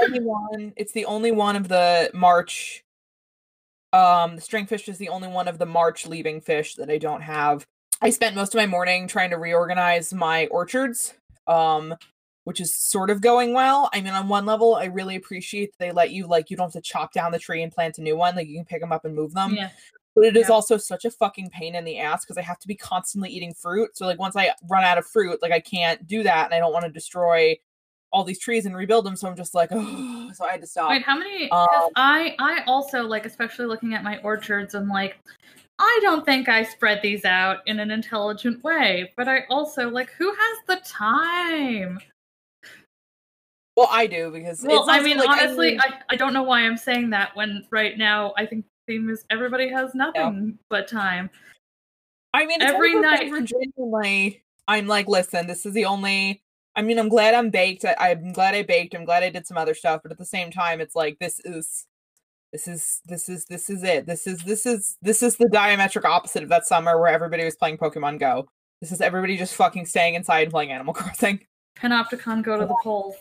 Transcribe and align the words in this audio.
only 0.00 0.20
one. 0.20 0.72
It's 0.76 0.92
the 0.92 1.04
only 1.06 1.32
one 1.32 1.56
of 1.56 1.68
the 1.68 2.10
March. 2.14 2.82
Um, 3.92 4.36
the 4.36 4.42
stringfish 4.42 4.88
is 4.88 4.98
the 4.98 5.08
only 5.08 5.28
one 5.28 5.46
of 5.46 5.58
the 5.58 5.66
March 5.66 6.06
leaving 6.06 6.40
fish 6.40 6.74
that 6.74 6.90
I 6.90 6.98
don't 6.98 7.20
have. 7.20 7.64
I 8.02 8.10
spent 8.10 8.34
most 8.34 8.54
of 8.54 8.58
my 8.58 8.66
morning 8.66 9.06
trying 9.06 9.30
to 9.30 9.36
reorganize 9.38 10.12
my 10.12 10.46
orchards, 10.48 11.14
um, 11.46 11.94
which 12.42 12.60
is 12.60 12.76
sort 12.76 13.08
of 13.08 13.20
going 13.20 13.52
well. 13.52 13.88
I 13.92 14.00
mean, 14.00 14.12
on 14.12 14.28
one 14.28 14.46
level, 14.46 14.74
I 14.74 14.86
really 14.86 15.14
appreciate 15.16 15.70
that 15.72 15.78
they 15.78 15.92
let 15.92 16.10
you 16.10 16.26
like 16.26 16.50
you 16.50 16.56
don't 16.56 16.72
have 16.72 16.82
to 16.82 16.86
chop 16.86 17.12
down 17.12 17.30
the 17.30 17.38
tree 17.38 17.62
and 17.62 17.72
plant 17.72 17.98
a 17.98 18.02
new 18.02 18.16
one. 18.16 18.34
Like 18.34 18.48
you 18.48 18.56
can 18.56 18.64
pick 18.64 18.80
them 18.80 18.92
up 18.92 19.04
and 19.04 19.14
move 19.14 19.32
them. 19.32 19.54
Yeah. 19.54 19.70
But 20.16 20.24
it 20.26 20.36
is 20.36 20.48
Yeah. 20.48 20.54
also 20.54 20.76
such 20.76 21.04
a 21.04 21.10
fucking 21.10 21.50
pain 21.50 21.74
in 21.74 21.84
the 21.84 21.98
ass 21.98 22.24
because 22.24 22.36
I 22.36 22.42
have 22.42 22.58
to 22.60 22.68
be 22.68 22.74
constantly 22.74 23.30
eating 23.30 23.54
fruit. 23.54 23.96
So 23.96 24.06
like 24.06 24.18
once 24.18 24.36
I 24.36 24.52
run 24.68 24.84
out 24.84 24.98
of 24.98 25.06
fruit, 25.06 25.40
like 25.40 25.52
I 25.52 25.60
can't 25.60 26.04
do 26.06 26.22
that, 26.24 26.46
and 26.46 26.54
I 26.54 26.58
don't 26.58 26.72
want 26.72 26.84
to 26.84 26.90
destroy 26.90 27.56
all 28.14 28.22
these 28.24 28.38
trees 28.38 28.64
and 28.64 28.76
rebuild 28.76 29.04
them. 29.04 29.16
So 29.16 29.28
I'm 29.28 29.36
just 29.36 29.54
like, 29.54 29.68
oh, 29.72 30.30
so 30.32 30.46
I 30.46 30.52
had 30.52 30.60
to 30.60 30.66
stop. 30.66 30.88
Wait, 30.88 31.02
how 31.02 31.18
many? 31.18 31.50
Um, 31.50 31.90
I, 31.96 32.36
I 32.38 32.62
also 32.66 33.02
like, 33.02 33.26
especially 33.26 33.66
looking 33.66 33.92
at 33.92 34.04
my 34.04 34.18
orchards, 34.18 34.74
and 34.74 34.88
like, 34.88 35.18
I 35.80 35.98
don't 36.00 36.24
think 36.24 36.48
I 36.48 36.62
spread 36.62 37.02
these 37.02 37.24
out 37.24 37.58
in 37.66 37.80
an 37.80 37.90
intelligent 37.90 38.62
way. 38.62 39.12
But 39.16 39.28
I 39.28 39.40
also 39.50 39.90
like, 39.90 40.10
who 40.12 40.32
has 40.32 40.58
the 40.68 40.80
time? 40.86 41.98
Well, 43.76 43.88
I 43.90 44.06
do 44.06 44.30
because 44.30 44.62
Well, 44.62 44.88
I 44.88 45.00
mean, 45.00 45.18
like, 45.18 45.28
honestly, 45.28 45.76
I, 45.80 45.94
I 46.08 46.14
don't 46.14 46.32
know 46.32 46.44
why 46.44 46.60
I'm 46.60 46.76
saying 46.76 47.10
that 47.10 47.34
when 47.34 47.66
right 47.72 47.98
now 47.98 48.32
I 48.38 48.46
think 48.46 48.64
the 48.86 48.94
theme 48.94 49.10
is 49.10 49.24
everybody 49.30 49.68
has 49.68 49.92
nothing 49.96 50.56
but 50.70 50.86
time. 50.86 51.28
I 52.32 52.46
mean, 52.46 52.62
it's 52.62 52.72
every 52.72 52.94
one 52.94 53.04
of 53.04 53.18
those 53.18 53.30
night- 53.30 53.44
genuinely, 53.76 54.44
I'm 54.68 54.86
like, 54.86 55.08
listen, 55.08 55.48
this 55.48 55.66
is 55.66 55.74
the 55.74 55.86
only. 55.86 56.43
I 56.76 56.82
mean, 56.82 56.98
I'm 56.98 57.08
glad 57.08 57.34
I'm 57.34 57.50
baked. 57.50 57.84
I, 57.84 57.94
I'm 57.98 58.32
glad 58.32 58.54
I 58.54 58.62
baked. 58.62 58.94
I'm 58.94 59.04
glad 59.04 59.22
I 59.22 59.30
did 59.30 59.46
some 59.46 59.56
other 59.56 59.74
stuff, 59.74 60.00
but 60.02 60.12
at 60.12 60.18
the 60.18 60.24
same 60.24 60.50
time, 60.50 60.80
it's 60.80 60.96
like 60.96 61.18
this 61.20 61.40
is, 61.44 61.86
this 62.52 62.66
is, 62.66 63.00
this 63.06 63.28
is, 63.28 63.44
this 63.46 63.70
is 63.70 63.82
it. 63.84 64.06
This 64.06 64.26
is, 64.26 64.42
this 64.42 64.66
is, 64.66 64.96
this 65.00 65.22
is 65.22 65.36
the 65.36 65.46
diametric 65.46 66.04
opposite 66.04 66.42
of 66.42 66.48
that 66.48 66.66
summer 66.66 66.98
where 66.98 67.12
everybody 67.12 67.44
was 67.44 67.56
playing 67.56 67.78
Pokemon 67.78 68.18
Go. 68.18 68.48
This 68.80 68.90
is 68.90 69.00
everybody 69.00 69.36
just 69.36 69.54
fucking 69.54 69.86
staying 69.86 70.14
inside 70.14 70.40
and 70.40 70.50
playing 70.50 70.72
Animal 70.72 70.94
Crossing. 70.94 71.40
Panopticon, 71.76 72.42
go 72.42 72.58
to 72.58 72.66
the 72.66 72.76
polls. 72.82 73.16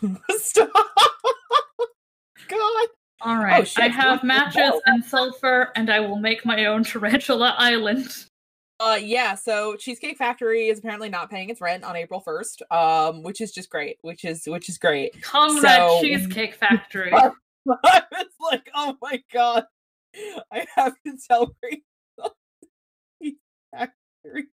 Stop. 0.30 0.70
God. 2.48 2.88
All 3.24 3.36
oh, 3.36 3.42
right, 3.42 3.60
Oh, 3.60 3.64
shit, 3.64 3.84
I 3.84 3.88
have 3.88 4.04
look 4.04 4.14
at 4.14 4.20
the 4.22 4.26
matches 4.26 4.80
and 4.86 5.04
sulfur, 5.04 5.70
and 5.76 5.90
I 5.90 6.00
will 6.00 6.16
make 6.18 6.44
my 6.44 6.64
own 6.64 6.82
Tarantula 6.82 7.54
Island. 7.56 8.26
Uh 8.82 8.96
yeah, 8.96 9.36
so 9.36 9.76
Cheesecake 9.76 10.18
Factory 10.18 10.66
is 10.66 10.80
apparently 10.80 11.08
not 11.08 11.30
paying 11.30 11.50
its 11.50 11.60
rent 11.60 11.84
on 11.84 11.94
April 11.94 12.20
1st, 12.26 12.62
um, 12.72 13.22
which 13.22 13.40
is 13.40 13.52
just 13.52 13.70
great, 13.70 13.98
which 14.02 14.24
is 14.24 14.42
which 14.46 14.68
is 14.68 14.76
great. 14.76 15.22
Comrade 15.22 15.62
So- 15.62 16.00
Cheesecake 16.02 16.54
Factory. 16.56 17.12
I 17.14 17.30
was 18.10 18.26
like, 18.40 18.68
oh 18.74 18.96
my 19.00 19.22
god, 19.32 19.66
I 20.52 20.66
have 20.74 20.94
to 21.06 21.16
celebrate 21.16 21.84
Factory. 23.72 24.46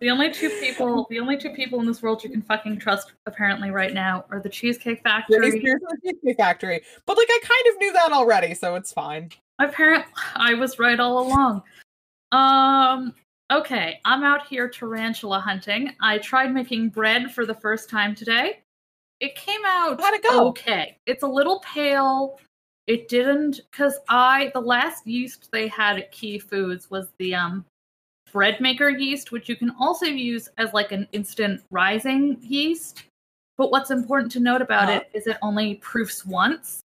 The 0.00 0.10
only 0.10 0.30
two 0.30 0.48
people, 0.60 1.08
the 1.10 1.18
only 1.18 1.36
two 1.36 1.50
people 1.50 1.80
in 1.80 1.86
this 1.86 2.02
world 2.02 2.22
you 2.22 2.30
can 2.30 2.40
fucking 2.40 2.78
trust, 2.78 3.14
apparently, 3.26 3.72
right 3.72 3.92
now, 3.92 4.24
are 4.30 4.38
the 4.38 4.48
Cheesecake 4.48 5.02
Factory. 5.02 5.50
The 5.50 5.80
Cheesecake 6.04 6.36
Factory. 6.36 6.82
But 7.04 7.16
like 7.16 7.26
I 7.28 7.40
kind 7.42 7.74
of 7.74 7.80
knew 7.80 7.92
that 7.94 8.12
already, 8.12 8.54
so 8.54 8.76
it's 8.76 8.92
fine. 8.92 9.30
Apparently, 9.58 10.12
I 10.36 10.54
was 10.54 10.78
right 10.78 11.00
all 11.00 11.26
along. 11.26 11.62
Um. 12.30 13.12
Okay, 13.52 14.00
I'm 14.06 14.24
out 14.24 14.46
here 14.46 14.66
tarantula 14.68 15.38
hunting. 15.38 15.92
I 16.00 16.16
tried 16.18 16.54
making 16.54 16.88
bread 16.88 17.30
for 17.32 17.44
the 17.44 17.54
first 17.54 17.90
time 17.90 18.14
today. 18.14 18.60
It 19.20 19.34
came 19.34 19.60
out 19.66 20.00
How'd 20.00 20.14
it 20.14 20.22
go? 20.22 20.48
okay. 20.48 20.96
It's 21.06 21.22
a 21.22 21.26
little 21.28 21.60
pale. 21.60 22.40
It 22.86 23.08
didn't 23.08 23.60
because 23.70 23.98
I 24.08 24.50
the 24.54 24.60
last 24.60 25.06
yeast 25.06 25.50
they 25.52 25.68
had 25.68 25.98
at 25.98 26.10
Key 26.12 26.38
Foods 26.38 26.90
was 26.90 27.08
the 27.18 27.34
um 27.34 27.64
bread 28.32 28.58
maker 28.60 28.88
yeast, 28.88 29.32
which 29.32 29.48
you 29.50 29.56
can 29.56 29.70
also 29.78 30.06
use 30.06 30.48
as 30.56 30.72
like 30.72 30.90
an 30.92 31.06
instant 31.12 31.62
rising 31.70 32.38
yeast. 32.40 33.04
But 33.58 33.70
what's 33.70 33.90
important 33.90 34.32
to 34.32 34.40
note 34.40 34.62
about 34.62 34.88
Uh-huh. 34.88 35.00
it 35.00 35.10
is 35.18 35.26
it 35.26 35.36
only 35.42 35.74
proofs 35.76 36.24
once. 36.24 36.80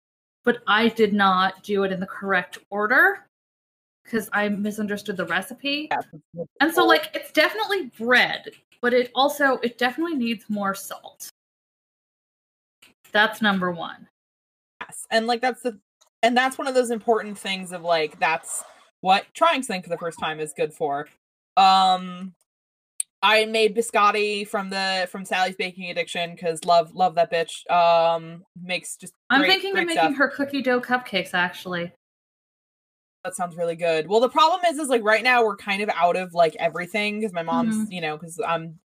But 0.43 0.57
I 0.67 0.89
did 0.89 1.13
not 1.13 1.63
do 1.63 1.83
it 1.83 1.91
in 1.91 1.99
the 1.99 2.07
correct 2.07 2.57
order 2.71 3.24
because 4.05 4.29
I 4.33 4.47
misunderstood 4.49 5.17
the 5.17 5.25
recipe. 5.25 5.89
Yeah. 5.91 6.43
And 6.61 6.73
so 6.73 6.85
like 6.85 7.09
it's 7.13 7.31
definitely 7.31 7.91
bread, 7.97 8.51
but 8.81 8.93
it 8.93 9.11
also 9.15 9.57
it 9.57 9.77
definitely 9.77 10.15
needs 10.15 10.45
more 10.47 10.73
salt. 10.75 11.29
That's 13.11 13.41
number 13.41 13.71
1. 13.71 14.07
Yes. 14.81 15.07
And 15.11 15.27
like 15.27 15.41
that's 15.41 15.61
the 15.61 15.79
and 16.23 16.35
that's 16.37 16.57
one 16.57 16.67
of 16.67 16.75
those 16.75 16.91
important 16.91 17.37
things 17.37 17.71
of 17.71 17.81
like 17.81 18.19
that's 18.19 18.63
what 19.01 19.25
trying 19.33 19.61
something 19.63 19.83
for 19.83 19.89
the 19.89 19.97
first 19.97 20.19
time 20.19 20.39
is 20.39 20.53
good 20.55 20.73
for. 20.73 21.07
Um 21.57 22.33
I 23.23 23.45
made 23.45 23.75
biscotti 23.75 24.47
from 24.47 24.69
the 24.69 25.07
from 25.11 25.25
Sally's 25.25 25.55
Baking 25.55 25.89
Addiction 25.89 26.31
because 26.35 26.63
love 26.63 26.93
love 26.93 27.15
that 27.15 27.31
bitch. 27.31 27.67
Um 27.71 28.43
makes 28.61 28.97
just 28.97 29.13
I'm 29.29 29.41
great- 29.41 29.49
thinking 29.51 29.71
great 29.73 29.83
of 29.83 29.87
making 29.87 30.03
stuff. 30.03 30.15
her 30.17 30.27
cookie 30.29 30.61
dough 30.61 30.81
cupcakes 30.81 31.33
actually. 31.33 31.91
That 33.25 33.35
sounds 33.35 33.57
really 33.57 33.75
good. 33.75 34.07
Well, 34.07 34.21
the 34.21 34.29
problem 34.29 34.61
is, 34.67 34.77
is 34.79 34.87
like 34.87 35.03
right 35.03 35.23
now 35.23 35.43
we're 35.43 35.57
kind 35.57 35.81
of 35.81 35.89
out 35.89 36.15
of 36.15 36.33
like 36.33 36.55
everything 36.59 37.19
because 37.19 37.33
my 37.33 37.43
mom's, 37.43 37.91
you 37.91 37.99
know, 37.99 38.15
because 38.17 38.39
I'm 38.47 38.79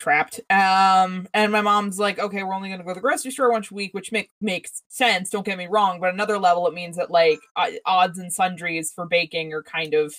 trapped. 0.00 0.40
Um, 0.50 1.28
and 1.34 1.52
my 1.52 1.60
mom's 1.60 1.98
like, 1.98 2.18
okay, 2.18 2.42
we're 2.42 2.54
only 2.54 2.70
gonna 2.70 2.82
go 2.84 2.88
to 2.90 2.94
the 2.94 3.00
grocery 3.02 3.30
store 3.30 3.52
once 3.52 3.70
a 3.70 3.74
week, 3.74 3.92
which 3.94 4.12
make 4.12 4.30
makes 4.40 4.82
sense. 4.88 5.28
Don't 5.30 5.44
get 5.44 5.58
me 5.58 5.66
wrong, 5.68 6.00
but 6.00 6.14
another 6.14 6.38
level, 6.38 6.66
it 6.66 6.74
means 6.74 6.96
that 6.96 7.10
like 7.10 7.40
odds 7.84 8.18
and 8.18 8.32
sundries 8.32 8.92
for 8.92 9.06
baking 9.06 9.52
are 9.52 9.62
kind 9.62 9.92
of 9.94 10.14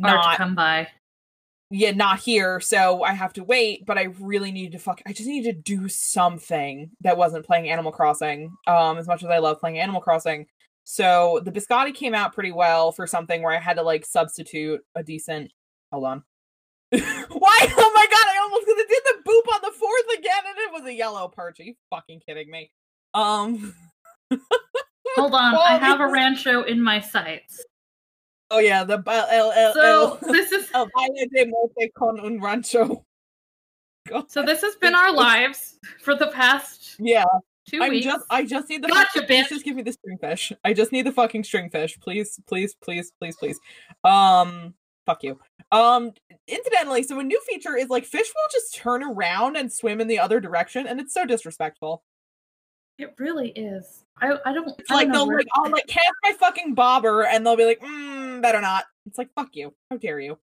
Hard 0.00 0.14
not 0.14 0.36
come 0.38 0.54
by. 0.54 0.88
yeah 1.70 1.90
not 1.90 2.20
here 2.20 2.60
so 2.60 3.02
i 3.02 3.12
have 3.12 3.32
to 3.32 3.42
wait 3.42 3.84
but 3.86 3.98
i 3.98 4.04
really 4.20 4.52
need 4.52 4.72
to 4.72 4.78
fuck 4.78 5.00
i 5.06 5.12
just 5.12 5.28
need 5.28 5.44
to 5.44 5.52
do 5.52 5.88
something 5.88 6.90
that 7.00 7.16
wasn't 7.16 7.44
playing 7.44 7.68
animal 7.70 7.90
crossing 7.90 8.54
um 8.66 8.98
as 8.98 9.06
much 9.08 9.24
as 9.24 9.30
i 9.30 9.38
love 9.38 9.58
playing 9.58 9.78
animal 9.78 10.00
crossing 10.00 10.46
so 10.88 11.40
the 11.44 11.50
biscotti 11.50 11.92
came 11.92 12.14
out 12.14 12.32
pretty 12.32 12.52
well 12.52 12.92
for 12.92 13.08
something 13.08 13.42
where 13.42 13.52
i 13.52 13.58
had 13.58 13.74
to 13.74 13.82
like 13.82 14.06
substitute 14.06 14.80
a 14.94 15.02
decent 15.02 15.50
hold 15.92 16.04
on. 16.04 16.22
Why? 16.90 16.98
Oh 17.78 17.92
my 17.94 18.06
god 18.08 18.26
i 18.28 18.38
almost 18.42 18.66
did 18.66 19.02
the 19.04 19.28
boop 19.28 19.54
on 19.54 19.60
the 19.64 19.76
fourth 19.76 20.18
again 20.18 20.42
and 20.46 20.56
it 20.58 20.72
was 20.72 20.84
a 20.88 20.94
yellow 20.94 21.26
perch 21.26 21.58
are 21.58 21.64
you 21.64 21.74
fucking 21.90 22.20
kidding 22.26 22.48
me? 22.50 22.70
Um 23.14 23.74
Hold 25.16 25.34
on, 25.34 25.54
I 25.56 25.78
have 25.78 26.00
a 26.00 26.06
rancho 26.08 26.62
in 26.62 26.80
my 26.82 27.00
sights. 27.00 27.64
oh 28.52 28.58
yeah 28.60 28.84
the 28.84 29.02
el, 29.08 29.50
el, 29.52 29.72
So 29.74 30.18
el, 30.22 30.32
this 30.32 30.52
is 30.52 30.68
el 30.72 30.86
baile 30.96 31.26
de 31.32 31.46
monte 31.46 31.90
con 31.98 32.20
un 32.20 32.40
rancho. 32.40 33.04
God. 34.08 34.30
so 34.30 34.44
this 34.44 34.60
has 34.62 34.76
been 34.76 34.94
our 34.94 35.12
lives 35.12 35.80
for 36.00 36.14
the 36.14 36.28
past 36.28 36.94
yeah 37.00 37.24
2 37.68 37.82
I'm 37.82 37.90
weeks. 37.90 38.04
just 38.06 38.24
I 38.30 38.44
just 38.44 38.68
need 38.68 38.82
the 38.82 38.88
Gotcha, 38.88 39.06
fucking- 39.20 39.26
please 39.26 39.44
bitch. 39.46 39.48
just 39.48 39.64
give 39.64 39.76
me 39.76 39.82
the 39.82 39.92
stringfish. 39.92 40.52
I 40.64 40.72
just 40.72 40.92
need 40.92 41.06
the 41.06 41.12
fucking 41.12 41.42
stringfish. 41.42 42.00
Please, 42.00 42.38
please, 42.46 42.74
please, 42.82 43.12
please, 43.20 43.36
please. 43.36 43.58
Um 44.04 44.74
fuck 45.06 45.22
you. 45.22 45.38
Um 45.72 46.12
incidentally, 46.46 47.02
so 47.02 47.18
a 47.18 47.24
new 47.24 47.40
feature 47.48 47.76
is 47.76 47.88
like 47.88 48.04
fish 48.04 48.28
will 48.34 48.48
just 48.52 48.74
turn 48.74 49.02
around 49.02 49.56
and 49.56 49.72
swim 49.72 50.00
in 50.00 50.06
the 50.08 50.18
other 50.18 50.40
direction 50.40 50.86
and 50.86 51.00
it's 51.00 51.12
so 51.14 51.24
disrespectful. 51.24 52.02
It 52.98 53.14
really 53.18 53.50
is. 53.50 54.04
I 54.20 54.36
I 54.46 54.52
don't 54.52 54.68
It's 54.78 54.90
I 54.90 54.94
like 54.94 55.06
don't 55.08 55.12
know 55.12 55.18
they'll 55.20 55.26
where- 55.28 55.36
like 55.38 55.46
I'll 55.54 55.70
like 55.70 55.86
cast 55.86 56.06
my 56.22 56.32
fucking 56.32 56.74
bobber 56.74 57.24
and 57.26 57.44
they'll 57.44 57.56
be 57.56 57.64
like, 57.66 57.80
mm, 57.80 58.40
better 58.42 58.60
not. 58.60 58.84
It's 59.06 59.18
like 59.18 59.30
fuck 59.34 59.50
you. 59.54 59.74
How 59.90 59.96
dare 59.96 60.20
you? 60.20 60.38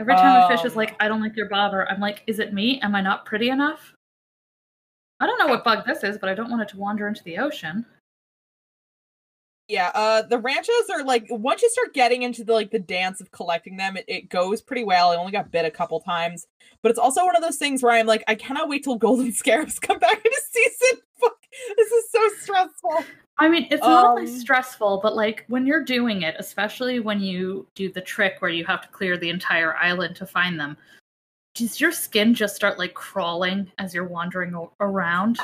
Every 0.00 0.14
time 0.16 0.42
a 0.42 0.48
fish 0.56 0.64
is 0.66 0.72
Um, 0.72 0.76
like, 0.78 0.96
I 0.98 1.06
don't 1.06 1.20
like 1.22 1.36
your 1.36 1.48
bobber, 1.48 1.88
I'm 1.88 2.00
like, 2.00 2.24
is 2.26 2.40
it 2.40 2.52
me? 2.52 2.80
Am 2.80 2.96
I 2.96 3.00
not 3.00 3.24
pretty 3.26 3.48
enough? 3.50 3.94
I 5.20 5.26
don't 5.26 5.38
know 5.38 5.46
what 5.46 5.64
bug 5.64 5.86
this 5.86 6.02
is, 6.02 6.18
but 6.18 6.28
I 6.28 6.34
don't 6.34 6.50
want 6.50 6.62
it 6.62 6.68
to 6.70 6.76
wander 6.76 7.08
into 7.08 7.22
the 7.24 7.38
ocean. 7.38 7.86
Yeah, 9.68 9.90
uh 9.94 10.22
the 10.22 10.38
ranchos 10.38 10.90
are 10.92 11.02
like 11.02 11.26
once 11.30 11.62
you 11.62 11.70
start 11.70 11.94
getting 11.94 12.22
into 12.22 12.44
the 12.44 12.52
like 12.52 12.70
the 12.70 12.78
dance 12.78 13.20
of 13.22 13.30
collecting 13.30 13.76
them, 13.78 13.96
it, 13.96 14.04
it 14.08 14.28
goes 14.28 14.60
pretty 14.60 14.84
well. 14.84 15.10
I 15.10 15.16
only 15.16 15.32
got 15.32 15.50
bit 15.50 15.64
a 15.64 15.70
couple 15.70 16.00
times. 16.00 16.46
But 16.82 16.90
it's 16.90 16.98
also 16.98 17.24
one 17.24 17.34
of 17.34 17.42
those 17.42 17.56
things 17.56 17.82
where 17.82 17.92
I'm 17.92 18.06
like, 18.06 18.22
I 18.28 18.34
cannot 18.34 18.68
wait 18.68 18.84
till 18.84 18.96
golden 18.96 19.32
scarabs 19.40 19.78
come 19.78 19.98
back 19.98 20.16
into 20.22 20.42
season. 20.50 21.00
Fuck 21.20 21.36
this 21.76 21.90
is 21.90 22.10
so 22.10 22.28
stressful. 22.40 23.04
I 23.38 23.48
mean, 23.48 23.66
it's 23.70 23.82
not 23.82 24.04
only 24.04 24.22
Um, 24.22 24.28
stressful, 24.28 25.00
but 25.02 25.16
like 25.16 25.44
when 25.48 25.66
you're 25.66 25.82
doing 25.82 26.22
it, 26.22 26.36
especially 26.38 27.00
when 27.00 27.20
you 27.20 27.66
do 27.74 27.90
the 27.90 28.00
trick 28.00 28.36
where 28.40 28.50
you 28.50 28.64
have 28.66 28.82
to 28.82 28.88
clear 28.88 29.16
the 29.16 29.30
entire 29.30 29.74
island 29.76 30.14
to 30.16 30.26
find 30.26 30.58
them, 30.60 30.76
does 31.54 31.80
your 31.80 31.92
skin 31.92 32.34
just 32.34 32.56
start 32.56 32.78
like 32.78 32.94
crawling 32.94 33.70
as 33.78 33.94
you're 33.94 34.06
wandering 34.06 34.54
o- 34.54 34.72
around? 34.80 35.38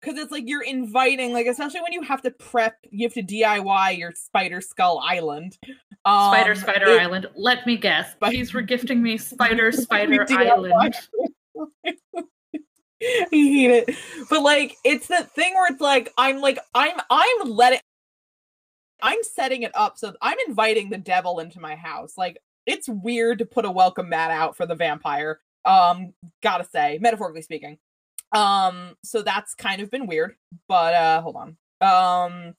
Because 0.00 0.16
it's 0.18 0.30
like 0.32 0.44
you're 0.46 0.62
inviting, 0.62 1.32
like 1.32 1.46
especially 1.46 1.80
when 1.80 1.92
you 1.92 2.02
have 2.02 2.22
to 2.22 2.30
prep, 2.30 2.76
you 2.90 3.06
have 3.06 3.14
to 3.14 3.22
DIY 3.22 3.98
your 3.98 4.12
spider 4.12 4.60
skull 4.60 5.00
island. 5.04 5.58
Um, 6.04 6.32
Spider, 6.32 6.54
Spider 6.54 6.90
it- 6.90 7.00
Island. 7.02 7.26
Let 7.34 7.66
me 7.66 7.76
guess. 7.76 8.12
Spi- 8.12 8.30
He's 8.30 8.52
regifting 8.52 9.00
me 9.00 9.18
Spider, 9.18 9.72
Spider 9.72 10.24
Island. 10.30 10.94
I 13.00 13.26
hate 13.30 13.70
it. 13.70 13.96
But 14.30 14.42
like 14.42 14.76
it's 14.84 15.08
that 15.08 15.30
thing 15.32 15.54
where 15.54 15.70
it's 15.72 15.80
like 15.80 16.12
I'm 16.16 16.40
like 16.40 16.58
I'm 16.74 16.96
I'm 17.10 17.50
letting 17.50 17.80
I'm 19.02 19.22
setting 19.22 19.62
it 19.62 19.70
up 19.74 19.98
so 19.98 20.14
I'm 20.20 20.36
inviting 20.48 20.90
the 20.90 20.98
devil 20.98 21.38
into 21.40 21.60
my 21.60 21.74
house. 21.76 22.16
Like 22.16 22.38
it's 22.68 22.88
weird 22.88 23.38
to 23.38 23.46
put 23.46 23.64
a 23.64 23.70
welcome 23.70 24.10
mat 24.10 24.30
out 24.30 24.56
for 24.56 24.66
the 24.66 24.74
vampire. 24.74 25.40
Um, 25.64 26.12
gotta 26.42 26.64
say, 26.64 26.98
metaphorically 27.00 27.42
speaking. 27.42 27.78
Um, 28.32 28.94
so 29.02 29.22
that's 29.22 29.54
kind 29.54 29.80
of 29.80 29.90
been 29.90 30.06
weird. 30.06 30.36
But 30.68 30.94
uh 30.94 31.22
hold 31.22 31.36
on. 31.36 31.48
Um 31.80 32.54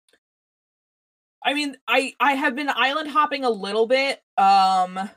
I 1.45 1.53
mean, 1.53 1.77
I 1.87 2.13
I 2.19 2.33
have 2.33 2.55
been 2.55 2.69
island 2.69 3.09
hopping 3.09 3.45
a 3.45 3.49
little 3.49 3.85
bit. 3.87 4.21
Um 4.37 5.09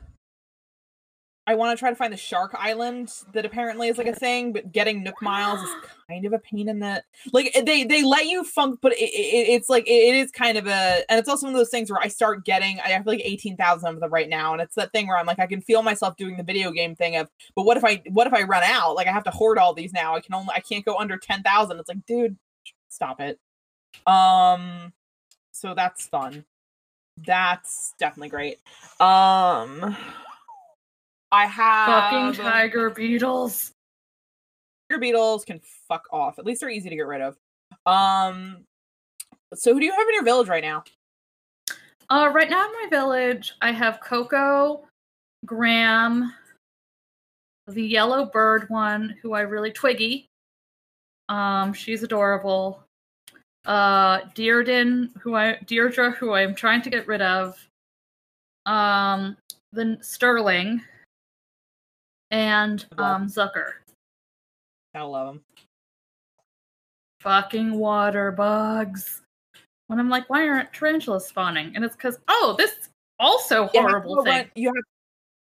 I 1.45 1.55
want 1.55 1.77
to 1.77 1.79
try 1.79 1.89
to 1.89 1.95
find 1.95 2.13
the 2.13 2.17
Shark 2.17 2.55
Island 2.57 3.11
that 3.33 3.45
apparently 3.45 3.89
is 3.89 3.97
like 3.97 4.07
a 4.07 4.15
thing, 4.15 4.53
but 4.53 4.71
getting 4.71 5.03
Nook 5.03 5.21
Miles 5.21 5.59
is 5.61 5.75
kind 6.09 6.23
of 6.25 6.31
a 6.31 6.39
pain 6.39 6.69
in 6.69 6.79
the 6.79 7.03
like. 7.33 7.51
eh, 7.53 7.61
They 7.61 7.83
they 7.83 8.01
let 8.01 8.27
you 8.27 8.45
funk, 8.45 8.79
but 8.81 8.93
it, 8.93 8.99
it, 8.99 9.49
it's 9.49 9.67
like 9.67 9.85
it, 9.85 9.91
it 9.91 10.15
is 10.15 10.31
kind 10.31 10.57
of 10.57 10.67
a, 10.67 11.03
and 11.09 11.19
it's 11.19 11.27
also 11.27 11.45
one 11.47 11.53
of 11.53 11.59
those 11.59 11.69
things 11.69 11.91
where 11.91 11.99
I 11.99 12.07
start 12.07 12.45
getting. 12.45 12.79
I 12.79 12.89
have 12.89 13.05
like 13.05 13.19
eighteen 13.25 13.57
thousand 13.57 13.89
of 13.93 13.99
them 13.99 14.09
right 14.09 14.29
now, 14.29 14.53
and 14.53 14.61
it's 14.61 14.75
that 14.75 14.93
thing 14.93 15.07
where 15.07 15.17
I'm 15.17 15.25
like, 15.25 15.39
I 15.39 15.47
can 15.47 15.59
feel 15.61 15.83
myself 15.83 16.15
doing 16.15 16.37
the 16.37 16.43
video 16.43 16.71
game 16.71 16.95
thing 16.95 17.17
of, 17.17 17.29
but 17.55 17.65
what 17.65 17.75
if 17.75 17.83
I 17.83 18.01
what 18.11 18.25
if 18.25 18.33
I 18.33 18.43
run 18.43 18.63
out? 18.63 18.95
Like 18.95 19.07
I 19.07 19.11
have 19.11 19.25
to 19.25 19.31
hoard 19.31 19.57
all 19.57 19.73
these 19.73 19.91
now. 19.91 20.15
I 20.15 20.21
can 20.21 20.33
only 20.35 20.53
I 20.55 20.61
can't 20.61 20.85
go 20.85 20.97
under 20.97 21.17
ten 21.17 21.43
thousand. 21.43 21.77
It's 21.77 21.89
like, 21.89 22.05
dude, 22.05 22.37
stop 22.87 23.19
it. 23.19 23.37
Um, 24.07 24.93
so 25.51 25.73
that's 25.75 26.07
fun. 26.07 26.45
That's 27.25 27.93
definitely 27.99 28.29
great. 28.29 28.59
Um. 29.01 29.97
I 31.33 31.47
have 31.47 31.87
Fucking 31.87 32.45
tiger 32.45 32.91
beetles. 32.91 33.71
Tiger 34.89 34.99
beetles 34.99 35.43
can 35.43 35.59
fuck 35.89 36.05
off. 36.11 36.39
At 36.39 36.45
least 36.45 36.61
they're 36.61 36.69
easy 36.69 36.89
to 36.89 36.95
get 36.95 37.07
rid 37.07 37.21
of. 37.21 37.35
Um 37.85 38.63
so 39.55 39.73
who 39.73 39.79
do 39.79 39.85
you 39.85 39.91
have 39.91 40.07
in 40.07 40.13
your 40.13 40.23
village 40.23 40.47
right 40.47 40.63
now? 40.63 40.83
Uh, 42.09 42.31
right 42.33 42.49
now 42.49 42.65
in 42.65 42.71
my 42.71 42.87
village, 42.89 43.53
I 43.61 43.71
have 43.71 43.99
Coco, 44.01 44.83
Graham, 45.45 46.31
the 47.67 47.83
yellow 47.83 48.25
bird 48.25 48.65
one, 48.69 49.15
who 49.21 49.33
I 49.33 49.41
really 49.41 49.71
Twiggy. 49.71 50.27
Um, 51.29 51.73
she's 51.73 52.03
adorable. 52.03 52.83
Uh, 53.65 54.21
Dearden, 54.35 55.09
who 55.21 55.35
I 55.35 55.57
Deirdre, 55.65 56.11
who 56.11 56.33
I'm 56.33 56.53
trying 56.53 56.81
to 56.81 56.89
get 56.89 57.07
rid 57.07 57.21
of. 57.21 57.57
Um, 58.65 59.37
then 59.71 59.97
Sterling, 60.01 60.81
and 62.33 62.85
um 62.97 63.27
Zucker. 63.27 63.73
I 64.93 65.01
love 65.03 65.27
them. 65.27 65.41
Fucking 67.21 67.73
water 67.77 68.31
bugs. 68.31 69.21
When 69.87 69.99
I'm 69.99 70.09
like, 70.09 70.29
why 70.29 70.47
aren't 70.47 70.73
tarantulas 70.73 71.27
spawning? 71.27 71.71
And 71.75 71.85
it's 71.85 71.95
because 71.95 72.17
oh, 72.27 72.55
this 72.57 72.89
also 73.19 73.67
horrible 73.67 74.23
thing. 74.23 74.49
you 74.55 74.67
have 74.67 74.83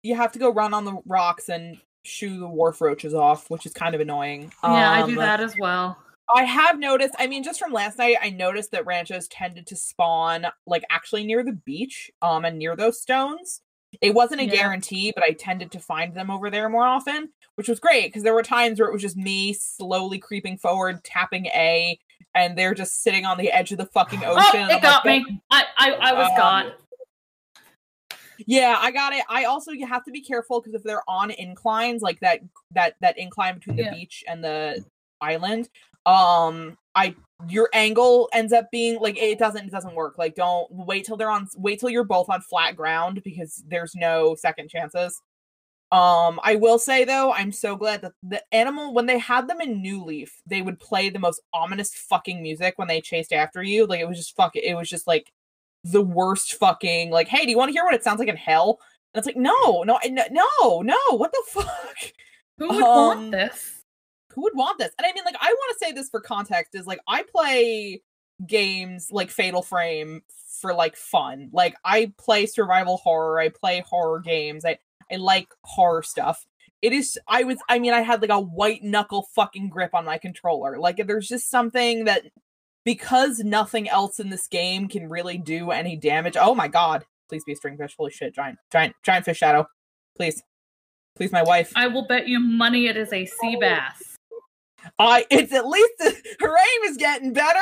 you 0.02 0.14
have 0.16 0.32
to 0.32 0.38
go 0.38 0.50
run 0.50 0.74
on 0.74 0.84
the 0.84 0.98
rocks 1.06 1.50
and 1.50 1.78
shoo 2.04 2.40
the 2.40 2.48
wharf 2.48 2.80
roaches 2.80 3.14
off, 3.14 3.50
which 3.50 3.66
is 3.66 3.72
kind 3.72 3.94
of 3.94 4.00
annoying. 4.00 4.52
Yeah, 4.64 4.90
I 4.92 5.06
do 5.06 5.12
Um, 5.12 5.16
that 5.16 5.40
as 5.40 5.54
well. 5.58 5.98
I 6.34 6.44
have 6.44 6.78
noticed, 6.78 7.14
I 7.18 7.26
mean, 7.26 7.42
just 7.42 7.58
from 7.58 7.72
last 7.72 7.96
night, 7.96 8.16
I 8.20 8.28
noticed 8.28 8.70
that 8.72 8.84
ranchos 8.84 9.28
tended 9.28 9.66
to 9.68 9.76
spawn 9.76 10.46
like 10.66 10.84
actually 10.90 11.24
near 11.24 11.42
the 11.42 11.52
beach, 11.52 12.10
um, 12.22 12.44
and 12.44 12.58
near 12.58 12.76
those 12.76 13.00
stones. 13.00 13.62
It 14.00 14.14
wasn't 14.14 14.40
a 14.40 14.44
Yeah. 14.44 14.52
guarantee, 14.52 15.12
but 15.14 15.24
I 15.24 15.32
tended 15.32 15.72
to 15.72 15.80
find 15.80 16.14
them 16.14 16.30
over 16.30 16.50
there 16.50 16.68
more 16.68 16.86
often, 16.86 17.30
which 17.56 17.68
was 17.68 17.80
great 17.80 18.06
because 18.06 18.22
there 18.22 18.34
were 18.34 18.42
times 18.42 18.78
where 18.78 18.88
it 18.88 18.92
was 18.92 19.02
just 19.02 19.16
me 19.16 19.52
slowly 19.52 20.18
creeping 20.18 20.58
forward, 20.58 21.02
tapping 21.04 21.46
A, 21.46 21.98
and 22.34 22.56
they're 22.56 22.74
just 22.74 23.02
sitting 23.02 23.24
on 23.24 23.38
the 23.38 23.50
edge 23.50 23.72
of 23.72 23.78
the 23.78 23.86
fucking 23.86 24.20
ocean. 24.24 24.36
Oh, 24.36 24.68
it 24.68 24.74
I'm 24.74 24.80
got 24.80 25.04
like, 25.04 25.22
me. 25.24 25.42
I, 25.50 25.64
I, 25.76 25.90
I 25.92 26.12
was 26.12 26.28
Um, 26.30 26.36
got. 26.36 26.66
Yeah, 28.46 28.76
I 28.78 28.92
got 28.92 29.12
it. 29.12 29.24
I 29.28 29.44
also 29.44 29.72
you 29.72 29.86
have 29.86 30.04
to 30.04 30.12
be 30.12 30.20
careful 30.20 30.60
because 30.60 30.74
if 30.74 30.84
they're 30.84 31.02
on 31.08 31.32
inclines 31.32 32.02
like 32.02 32.20
that 32.20 32.40
that 32.70 32.94
that 33.00 33.18
incline 33.18 33.54
between 33.54 33.76
the 33.76 33.82
Yeah. 33.84 33.90
beach 33.94 34.22
and 34.28 34.44
the 34.44 34.84
island, 35.20 35.68
um 36.06 36.78
I 36.98 37.14
your 37.48 37.70
angle 37.72 38.28
ends 38.32 38.52
up 38.52 38.68
being 38.72 38.98
like 38.98 39.16
it 39.16 39.38
doesn't 39.38 39.66
it 39.66 39.70
doesn't 39.70 39.94
work. 39.94 40.18
Like 40.18 40.34
don't 40.34 40.70
wait 40.70 41.06
till 41.06 41.16
they're 41.16 41.30
on 41.30 41.48
wait 41.56 41.78
till 41.78 41.90
you're 41.90 42.04
both 42.04 42.28
on 42.28 42.40
flat 42.40 42.76
ground 42.76 43.22
because 43.22 43.62
there's 43.68 43.94
no 43.94 44.34
second 44.34 44.68
chances. 44.68 45.22
Um 45.92 46.40
I 46.42 46.56
will 46.56 46.78
say 46.78 47.04
though, 47.04 47.32
I'm 47.32 47.52
so 47.52 47.76
glad 47.76 48.02
that 48.02 48.12
the 48.22 48.42
animal 48.52 48.92
when 48.92 49.06
they 49.06 49.18
had 49.18 49.48
them 49.48 49.60
in 49.60 49.80
New 49.80 50.04
Leaf, 50.04 50.42
they 50.46 50.60
would 50.60 50.80
play 50.80 51.08
the 51.08 51.20
most 51.20 51.40
ominous 51.54 51.94
fucking 51.94 52.42
music 52.42 52.74
when 52.76 52.88
they 52.88 53.00
chased 53.00 53.32
after 53.32 53.62
you. 53.62 53.86
Like 53.86 54.00
it 54.00 54.08
was 54.08 54.18
just 54.18 54.34
fuck 54.34 54.56
it 54.56 54.74
was 54.74 54.90
just 54.90 55.06
like 55.06 55.32
the 55.84 56.02
worst 56.02 56.54
fucking 56.54 57.10
like 57.10 57.28
hey 57.28 57.44
do 57.44 57.50
you 57.52 57.56
want 57.56 57.68
to 57.68 57.72
hear 57.72 57.84
what 57.84 57.94
it 57.94 58.02
sounds 58.02 58.18
like 58.18 58.28
in 58.28 58.36
hell 58.36 58.80
and 59.14 59.20
it's 59.20 59.26
like 59.26 59.36
no 59.36 59.84
no 59.84 59.98
no 60.04 60.82
no 60.82 60.96
what 61.12 61.30
the 61.30 61.42
fuck 61.46 61.96
Who 62.58 62.66
would 62.66 62.82
um, 62.82 63.06
want 63.06 63.30
this? 63.30 63.77
Who 64.38 64.44
would 64.44 64.56
want 64.56 64.78
this? 64.78 64.92
And 64.98 65.04
i 65.06 65.12
mean 65.12 65.24
like 65.24 65.34
i 65.40 65.52
want 65.52 65.78
to 65.78 65.84
say 65.84 65.92
this 65.92 66.08
for 66.08 66.20
context 66.20 66.74
is 66.74 66.86
like 66.86 67.00
i 67.08 67.24
play 67.24 68.02
games 68.46 69.08
like 69.10 69.30
fatal 69.30 69.62
frame 69.62 70.22
for 70.60 70.72
like 70.72 70.96
fun. 70.96 71.50
Like 71.52 71.74
i 71.84 72.12
play 72.18 72.46
survival 72.46 72.98
horror 72.98 73.40
i 73.40 73.48
play 73.48 73.82
horror 73.84 74.20
games 74.20 74.64
i 74.64 74.78
i 75.10 75.16
like 75.16 75.48
horror 75.64 76.04
stuff. 76.04 76.46
It 76.82 76.92
is 76.92 77.18
i 77.26 77.42
was 77.42 77.58
i 77.68 77.80
mean 77.80 77.92
i 77.92 78.00
had 78.00 78.22
like 78.22 78.30
a 78.30 78.40
white 78.40 78.84
knuckle 78.84 79.26
fucking 79.34 79.70
grip 79.70 79.92
on 79.92 80.04
my 80.04 80.18
controller. 80.18 80.78
Like 80.78 81.04
there's 81.04 81.28
just 81.28 81.50
something 81.50 82.04
that 82.04 82.22
because 82.84 83.40
nothing 83.40 83.88
else 83.88 84.20
in 84.20 84.30
this 84.30 84.46
game 84.46 84.86
can 84.86 85.08
really 85.08 85.36
do 85.36 85.72
any 85.72 85.96
damage 85.96 86.36
oh 86.40 86.54
my 86.54 86.68
god 86.68 87.04
please 87.28 87.42
be 87.44 87.52
a 87.52 87.56
stringfish 87.56 87.94
holy 87.96 88.12
shit 88.12 88.34
giant 88.34 88.58
giant 88.70 88.94
giant 89.02 89.24
fish 89.24 89.38
shadow. 89.38 89.66
Please 90.16 90.44
please 91.16 91.32
my 91.32 91.42
wife. 91.42 91.72
I 91.74 91.88
will 91.88 92.06
bet 92.06 92.28
you 92.28 92.38
money 92.38 92.86
it 92.86 92.96
is 92.96 93.12
a 93.12 93.26
sea 93.26 93.56
bass. 93.56 94.07
I 94.98 95.26
it's 95.30 95.52
at 95.52 95.66
least 95.66 95.92
her 96.40 96.56
aim 96.56 96.90
is 96.90 96.96
getting 96.96 97.32
better. 97.32 97.60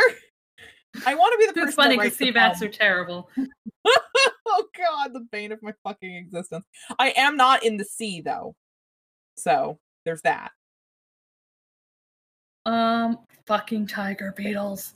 I 1.04 1.14
want 1.14 1.32
to 1.32 1.38
be 1.38 1.46
the 1.46 1.52
person. 1.52 1.68
It's 1.68 1.76
funny 1.76 1.96
because 1.96 2.16
sea 2.16 2.30
bass 2.30 2.62
are 2.62 2.68
terrible. 2.68 3.28
oh 3.86 4.64
god, 4.76 5.12
the 5.12 5.26
bane 5.30 5.52
of 5.52 5.62
my 5.62 5.72
fucking 5.84 6.14
existence. 6.14 6.64
I 6.98 7.12
am 7.16 7.36
not 7.36 7.64
in 7.64 7.76
the 7.76 7.84
sea 7.84 8.20
though, 8.20 8.54
so 9.36 9.78
there's 10.04 10.22
that. 10.22 10.52
Um, 12.64 13.18
fucking 13.46 13.86
tiger 13.86 14.32
beetles. 14.36 14.94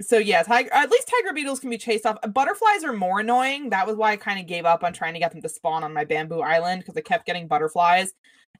So 0.00 0.18
yeah, 0.18 0.42
tiger. 0.42 0.72
At 0.72 0.90
least 0.90 1.08
tiger 1.08 1.34
beetles 1.34 1.58
can 1.58 1.70
be 1.70 1.78
chased 1.78 2.06
off. 2.06 2.18
Butterflies 2.32 2.84
are 2.84 2.92
more 2.92 3.20
annoying. 3.20 3.70
That 3.70 3.86
was 3.86 3.96
why 3.96 4.12
I 4.12 4.16
kind 4.16 4.38
of 4.38 4.46
gave 4.46 4.64
up 4.64 4.84
on 4.84 4.92
trying 4.92 5.14
to 5.14 5.18
get 5.18 5.32
them 5.32 5.42
to 5.42 5.48
spawn 5.48 5.82
on 5.82 5.92
my 5.92 6.04
bamboo 6.04 6.40
island 6.40 6.82
because 6.82 6.96
I 6.96 7.00
kept 7.00 7.26
getting 7.26 7.48
butterflies. 7.48 8.12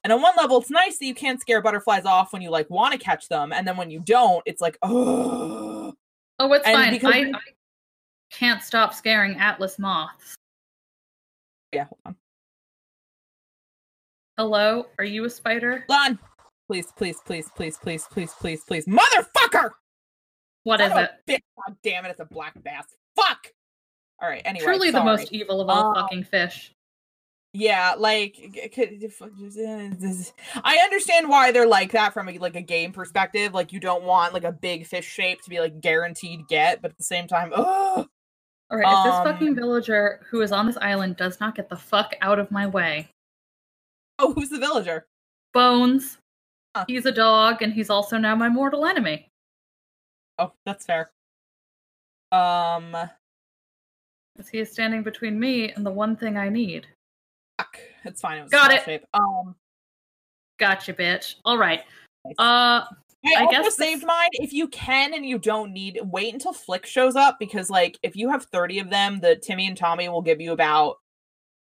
And 0.05 0.13
on 0.13 0.21
one 0.21 0.35
level, 0.37 0.61
it's 0.61 0.71
nice 0.71 0.99
that 0.99 1.07
you 1.07 1.15
can't 1.15 1.41
scare 1.41 1.63
butterflies 1.63 2.05
off 2.05 2.33
when 2.33 2.43
you 2.43 2.51
like 2.51 2.69
want 2.71 2.93
to 2.93 2.99
catch 2.99 3.29
them, 3.29 3.53
and 3.53 3.67
then 3.67 3.77
when 3.77 3.91
you 3.91 4.01
don't, 4.01 4.43
it's 4.47 4.61
like 4.61 4.79
oh. 4.83 5.95
Oh, 6.41 6.53
it's 6.53 6.67
And 6.67 6.77
fine. 6.77 6.93
because- 6.93 7.15
I, 7.15 7.19
I 7.31 7.41
can't 8.31 8.63
stop 8.63 8.93
scaring 8.95 9.37
Atlas 9.39 9.79
moths. 9.79 10.35
Yeah, 11.73 11.85
hold 11.85 12.01
on. 12.07 12.17
Hello, 14.37 14.87
are 14.99 15.05
you 15.05 15.25
a 15.25 15.31
spider? 15.31 15.85
Lon. 15.89 16.19
Please, 16.69 16.93
please, 16.97 17.17
please, 17.25 17.49
please, 17.57 17.79
please, 17.83 18.05
please, 18.11 18.35
please, 18.39 18.63
please, 18.67 18.87
motherfucker! 18.87 19.71
What 20.69 20.83
is 20.83 20.93
it? 20.95 21.11
bitch. 21.27 21.41
God 21.57 21.77
damn 21.83 22.05
it, 22.05 22.11
it's 22.11 22.21
a 22.21 22.27
black 22.27 22.63
bass. 22.63 22.85
Fuck. 23.17 23.53
All 24.21 24.29
right. 24.29 24.43
Anyway, 24.45 24.67
Truly 24.67 24.91
the 24.91 25.03
most 25.03 25.33
evil 25.33 25.63
of 25.63 25.71
all 25.71 25.87
Um, 25.87 25.95
fucking 25.95 26.25
fish. 26.25 26.75
Yeah, 27.55 27.95
like 27.97 28.37
I 30.63 30.77
understand 30.85 31.31
why 31.31 31.53
they're 31.53 31.67
like 31.67 31.93
that 31.93 32.13
from 32.13 32.29
a, 32.29 32.37
like 32.37 32.55
a 32.55 32.61
game 32.61 32.93
perspective. 32.93 33.55
Like 33.55 33.73
you 33.73 33.81
don't 33.81 34.05
want 34.05 34.35
like 34.35 34.45
a 34.45 34.53
big 34.53 34.87
fish 34.87 35.07
shape 35.07 35.41
to 35.43 35.49
be 35.49 35.59
like 35.59 35.81
guaranteed 35.81 36.47
get, 36.49 36.83
but 36.83 36.91
at 36.91 36.99
the 36.99 37.05
same 37.05 37.27
time, 37.27 37.51
oh, 37.57 38.07
All 38.71 38.77
right, 38.77 38.99
if 38.99 39.05
this 39.05 39.15
um, 39.15 39.25
fucking 39.25 39.55
villager 39.55 40.21
who 40.29 40.43
is 40.43 40.53
on 40.53 40.67
this 40.67 40.77
island 40.83 41.17
does 41.17 41.41
not 41.41 41.55
get 41.55 41.71
the 41.71 41.77
fuck 41.77 42.15
out 42.21 42.39
of 42.39 42.51
my 42.51 42.67
way, 42.67 43.09
oh, 44.19 44.35
who's 44.35 44.51
the 44.51 44.59
villager? 44.59 45.07
Bones. 45.55 46.19
Huh. 46.77 46.85
He's 46.87 47.07
a 47.07 47.13
dog, 47.13 47.63
and 47.63 47.73
he's 47.73 47.89
also 47.89 48.19
now 48.19 48.37
my 48.37 48.51
mortal 48.51 48.85
enemy. 48.85 49.31
Oh, 50.39 50.53
that's 50.65 50.85
fair. 50.87 51.11
Um, 52.33 52.93
Because 54.35 54.49
he 54.51 54.59
is 54.59 54.71
standing 54.71 55.03
between 55.03 55.39
me 55.39 55.73
and 55.73 55.85
the 55.85 55.91
one 55.91 56.17
thing 56.17 56.37
I 56.37 56.49
need. 56.49 56.87
fuck, 57.59 57.79
it's 58.05 58.21
fine. 58.21 58.39
It 58.39 58.43
was 58.43 58.51
Got 58.53 58.73
it. 58.73 58.85
Shape. 58.85 59.05
Um, 59.15 59.57
Gotcha, 60.59 60.93
bitch. 60.93 61.37
All 61.45 61.59
right. 61.59 61.83
nice. 62.25 62.35
Uh, 62.39 62.85
I, 63.27 63.47
I 63.47 63.51
guess 63.51 63.65
this- 63.65 63.77
saved 63.77 64.05
mine. 64.07 64.29
If 64.33 64.53
you 64.53 64.69
can 64.69 65.13
and 65.15 65.27
you 65.27 65.39
don't 65.39 65.73
need, 65.73 65.99
wait 66.05 66.33
until 66.35 66.53
Flick 66.53 66.87
shows 66.87 67.17
up 67.17 67.39
because, 67.41 67.69
like, 67.69 67.99
if 68.03 68.15
you 68.17 68.29
have 68.31 68.45
thirty 68.45 68.79
of 68.79 68.91
them, 68.91 69.19
the 69.21 69.35
Timmy 69.37 69.67
and 69.67 69.77
Tommy 69.77 70.09
will 70.09 70.23
give 70.23 70.41
you 70.41 70.53
about 70.53 70.97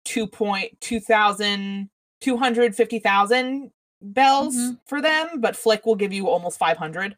two 0.04 0.26
point 0.28 0.80
two 0.80 1.00
thousand 1.00 1.90
two 2.20 2.36
hundred 2.36 2.74
fifty 2.76 2.98
thousand 3.00 3.72
bells 4.00 4.54
Mhm. 4.56 4.78
for 4.86 5.00
them, 5.02 5.40
but 5.40 5.56
Flick 5.56 5.84
will 5.86 5.96
give 5.96 6.12
you 6.12 6.28
almost 6.28 6.56
five 6.58 6.76
hundred 6.76 7.16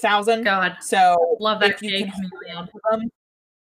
thousand. 0.00 0.44
God, 0.44 0.76
So 0.80 1.36
love 1.40 1.60
that 1.60 1.70
if 1.70 1.82
you 1.82 1.90
gay 1.90 2.02
can 2.04 2.12
chameleon. 2.30 2.68
them, 2.90 3.10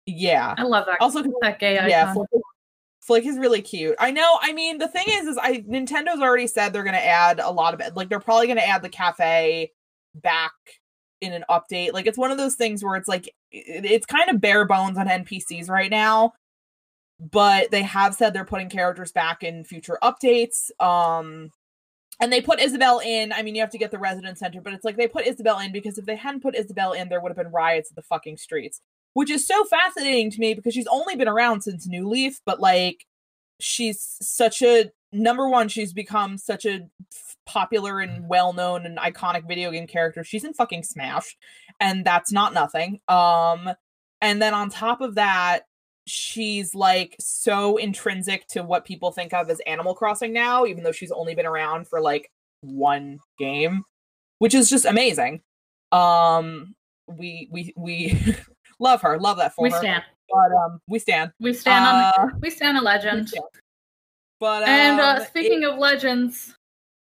yeah. 0.05 0.55
I 0.57 0.63
love 0.63 0.85
that. 0.87 0.97
Also, 1.01 1.23
that 1.41 1.59
gay 1.59 1.75
yeah, 1.75 2.11
icon. 2.11 2.15
Flick, 2.29 2.41
Flick 3.01 3.25
is 3.25 3.37
really 3.37 3.61
cute. 3.61 3.95
I 3.99 4.11
know. 4.11 4.37
I 4.41 4.53
mean, 4.53 4.77
the 4.77 4.87
thing 4.87 5.05
is, 5.09 5.27
is 5.27 5.37
I 5.37 5.59
Nintendo's 5.61 6.21
already 6.21 6.47
said 6.47 6.71
they're 6.73 6.83
going 6.83 6.93
to 6.95 7.05
add 7.05 7.39
a 7.39 7.49
lot 7.51 7.73
of 7.73 7.79
it. 7.81 7.95
Like 7.95 8.09
they're 8.09 8.19
probably 8.19 8.47
going 8.47 8.57
to 8.57 8.67
add 8.67 8.81
the 8.81 8.89
cafe 8.89 9.71
back 10.15 10.53
in 11.21 11.33
an 11.33 11.43
update. 11.49 11.93
Like 11.93 12.05
it's 12.07 12.17
one 12.17 12.31
of 12.31 12.37
those 12.37 12.55
things 12.55 12.83
where 12.83 12.95
it's 12.95 13.07
like 13.07 13.27
it- 13.51 13.85
it's 13.85 14.05
kind 14.05 14.29
of 14.29 14.39
bare 14.41 14.65
bones 14.65 14.97
on 14.97 15.07
NPCs 15.07 15.69
right 15.69 15.91
now. 15.91 16.33
But 17.19 17.71
they 17.71 17.83
have 17.83 18.15
said 18.15 18.33
they're 18.33 18.43
putting 18.45 18.69
characters 18.69 19.11
back 19.11 19.43
in 19.43 19.63
future 19.63 19.97
updates. 20.03 20.69
Um 20.81 21.51
and 22.19 22.31
they 22.31 22.41
put 22.41 22.61
Isabelle 22.61 22.99
in. 22.99 23.33
I 23.33 23.41
mean, 23.41 23.55
you 23.55 23.61
have 23.61 23.71
to 23.71 23.77
get 23.77 23.91
the 23.91 23.99
resident 23.99 24.37
center, 24.37 24.61
but 24.61 24.73
it's 24.73 24.85
like 24.85 24.97
they 24.97 25.07
put 25.07 25.27
Isabelle 25.27 25.59
in 25.59 25.71
because 25.71 25.97
if 25.97 26.05
they 26.05 26.15
hadn't 26.15 26.43
put 26.43 26.55
Isabelle 26.55 26.93
in, 26.93 27.09
there 27.09 27.19
would 27.19 27.29
have 27.29 27.37
been 27.37 27.51
riots 27.51 27.89
in 27.89 27.95
the 27.95 28.01
fucking 28.01 28.37
streets 28.37 28.81
which 29.13 29.29
is 29.29 29.45
so 29.45 29.63
fascinating 29.65 30.29
to 30.31 30.39
me 30.39 30.53
because 30.53 30.73
she's 30.73 30.87
only 30.87 31.15
been 31.15 31.27
around 31.27 31.61
since 31.61 31.87
New 31.87 32.07
Leaf, 32.09 32.41
but 32.45 32.59
like 32.59 33.05
she's 33.59 34.17
such 34.21 34.61
a 34.61 34.91
number 35.11 35.47
one, 35.47 35.69
she's 35.69 35.93
become 35.93 36.37
such 36.37 36.65
a 36.65 36.87
popular 37.45 37.99
and 37.99 38.27
well-known 38.27 38.85
and 38.85 38.97
iconic 38.97 39.47
video 39.47 39.71
game 39.71 39.87
character. 39.87 40.23
She's 40.23 40.43
in 40.43 40.53
fucking 40.53 40.83
Smash, 40.83 41.37
and 41.79 42.03
that's 42.03 42.31
not 42.31 42.53
nothing. 42.53 42.99
Um, 43.07 43.69
and 44.21 44.41
then 44.41 44.53
on 44.53 44.69
top 44.69 45.01
of 45.01 45.15
that, 45.15 45.61
she's 46.05 46.75
like 46.75 47.15
so 47.19 47.77
intrinsic 47.77 48.47
to 48.47 48.63
what 48.63 48.85
people 48.85 49.11
think 49.11 49.33
of 49.33 49.49
as 49.49 49.59
Animal 49.61 49.95
Crossing 49.95 50.33
now, 50.33 50.65
even 50.65 50.83
though 50.83 50.91
she's 50.91 51.11
only 51.11 51.35
been 51.35 51.45
around 51.45 51.87
for 51.87 52.01
like 52.01 52.29
one 52.61 53.19
game, 53.39 53.83
which 54.39 54.53
is 54.53 54.69
just 54.69 54.85
amazing. 54.85 55.41
Um, 55.91 56.75
we 57.07 57.47
we 57.51 57.73
we 57.77 58.35
love 58.79 59.01
her, 59.01 59.19
love 59.19 59.37
that 59.37 59.53
for 59.55 59.63
we 59.63 59.69
her. 59.71 59.77
stand. 59.77 60.03
But 60.29 60.51
um, 60.55 60.79
we 60.87 60.99
stand. 60.99 61.31
We 61.39 61.53
stand 61.53 61.85
on. 61.85 61.95
Uh, 62.31 62.37
We 62.41 62.49
stand 62.49 62.77
a 62.77 62.81
legend. 62.81 63.29
stand. 63.29 63.45
But 64.39 64.63
And 64.67 64.99
uh, 64.99 65.17
um, 65.19 65.25
speaking 65.27 65.63
it- 65.63 65.69
of 65.69 65.77
legends, 65.77 66.55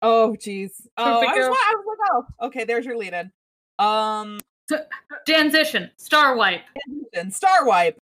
oh 0.01 0.35
jeez, 0.39 0.71
oh 0.97 1.03
I 1.21 1.35
was, 1.35 1.45
I 1.47 1.75
was 1.85 1.97
like, 1.99 2.09
oh, 2.41 2.47
okay, 2.47 2.63
there's 2.63 2.85
your 2.85 2.97
lead 2.97 3.13
in. 3.13 3.31
Um, 3.77 4.39
Danzition, 5.27 5.89
Star 5.97 6.35
Wipe. 6.35 6.61
and 7.13 7.33
Star 7.33 7.65
Wipe. 7.65 7.97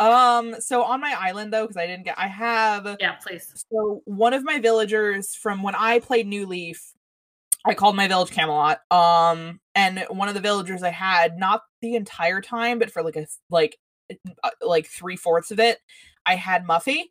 Um, 0.00 0.56
so 0.60 0.82
on 0.82 0.98
my 1.00 1.14
island 1.18 1.52
though, 1.52 1.64
because 1.64 1.76
I 1.76 1.86
didn't 1.86 2.04
get, 2.06 2.18
I 2.18 2.26
have 2.26 2.96
Yeah, 2.98 3.16
please. 3.16 3.52
so 3.70 4.00
one 4.06 4.32
of 4.32 4.42
my 4.42 4.58
villagers 4.58 5.34
from 5.34 5.62
when 5.62 5.74
I 5.74 5.98
played 5.98 6.26
New 6.26 6.46
Leaf, 6.46 6.92
I 7.66 7.74
called 7.74 7.96
my 7.96 8.08
village 8.08 8.30
Camelot. 8.30 8.80
Um, 8.90 9.60
and 9.74 10.06
one 10.08 10.28
of 10.28 10.34
the 10.34 10.40
villagers 10.40 10.82
I 10.82 10.90
had 10.90 11.38
not 11.38 11.62
the 11.82 11.96
entire 11.96 12.40
time, 12.40 12.78
but 12.78 12.90
for 12.90 13.02
like 13.02 13.16
a 13.16 13.26
like 13.50 13.76
uh, 14.42 14.50
like 14.62 14.86
three 14.86 15.16
fourths 15.16 15.50
of 15.50 15.60
it, 15.60 15.78
I 16.24 16.36
had 16.36 16.64
Muffy, 16.66 17.10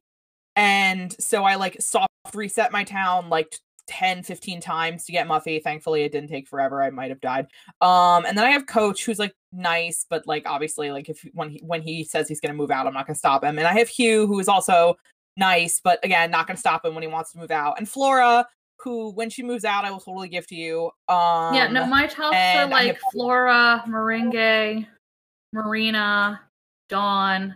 and 0.56 1.16
so 1.20 1.44
I 1.44 1.56
like 1.56 1.80
soft 1.80 2.09
reset 2.34 2.72
my 2.72 2.84
town 2.84 3.30
like. 3.30 3.54
10 3.88 4.22
15 4.22 4.62
times 4.62 5.04
to 5.04 5.12
get 5.12 5.28
muffy 5.28 5.60
thankfully 5.64 6.04
it 6.04 6.12
didn't 6.12 6.30
take 6.30 6.48
forever 6.48 6.84
i 6.84 6.92
might 6.92 7.10
have 7.10 7.20
died 7.22 7.48
um 7.82 8.24
and 8.28 8.38
then 8.38 8.46
i 8.46 8.52
have 8.52 8.68
coach 8.68 9.04
who's 9.04 9.18
like 9.18 9.34
nice 9.52 10.06
but 10.12 10.28
like 10.28 10.44
obviously 10.46 10.92
like 10.92 11.10
if 11.10 11.26
when 11.34 11.50
he 11.50 11.60
when 11.66 11.82
he 11.82 12.04
says 12.04 12.28
he's 12.28 12.40
gonna 12.40 12.54
move 12.54 12.70
out 12.70 12.86
i'm 12.86 12.94
not 12.94 13.08
gonna 13.08 13.18
stop 13.18 13.44
him 13.44 13.58
and 13.58 13.66
i 13.66 13.74
have 13.74 13.90
hugh 13.90 14.28
who 14.28 14.40
is 14.40 14.48
also 14.48 14.96
nice, 15.40 15.82
but 15.84 16.04
again, 16.04 16.30
not 16.30 16.46
gonna 16.46 16.58
stop 16.58 16.86
him 16.86 16.94
when 16.94 17.02
he 17.02 17.08
wants 17.08 17.32
to 17.32 17.40
move 17.40 17.50
out. 17.50 17.76
And 17.80 17.90
Flora, 17.90 18.46
who 18.78 19.12
when 19.14 19.30
she 19.30 19.42
moves 19.42 19.66
out, 19.66 19.86
I 19.86 19.92
will 19.92 20.00
totally 20.00 20.30
give 20.30 20.46
to 20.48 20.56
you. 20.56 20.92
Um 21.08 21.56
yeah, 21.56 21.68
no, 21.72 21.88
my 21.88 22.06
tops 22.06 22.36
are 22.36 22.68
like 22.68 22.88
have- 22.88 22.98
Flora, 23.12 23.84
Merengue, 23.88 24.86
Marina, 25.54 26.42
Dawn. 26.90 27.56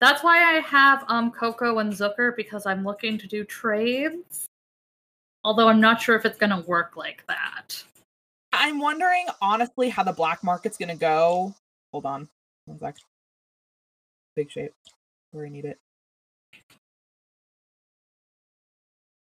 That's 0.00 0.24
why 0.24 0.56
I 0.56 0.60
have 0.60 1.04
um 1.08 1.30
Coco 1.30 1.78
and 1.78 1.92
Zucker 1.92 2.34
because 2.34 2.66
I'm 2.66 2.84
looking 2.84 3.18
to 3.18 3.26
do 3.26 3.44
trades. 3.44 4.46
Although 5.44 5.68
I'm 5.68 5.80
not 5.80 6.00
sure 6.00 6.16
if 6.16 6.24
it's 6.24 6.38
gonna 6.38 6.62
work 6.62 6.96
like 6.96 7.24
that. 7.28 7.82
I'm 8.52 8.78
wondering 8.78 9.26
honestly 9.40 9.88
how 9.88 10.02
the 10.02 10.12
black 10.12 10.42
market's 10.42 10.76
gonna 10.76 10.96
go. 10.96 11.54
Hold 11.92 12.06
on. 12.06 12.28
One 12.64 12.78
sec. 12.78 12.96
Big 14.36 14.50
shape. 14.50 14.72
Where 15.32 15.46
I 15.46 15.48
need 15.50 15.66
it. 15.66 15.78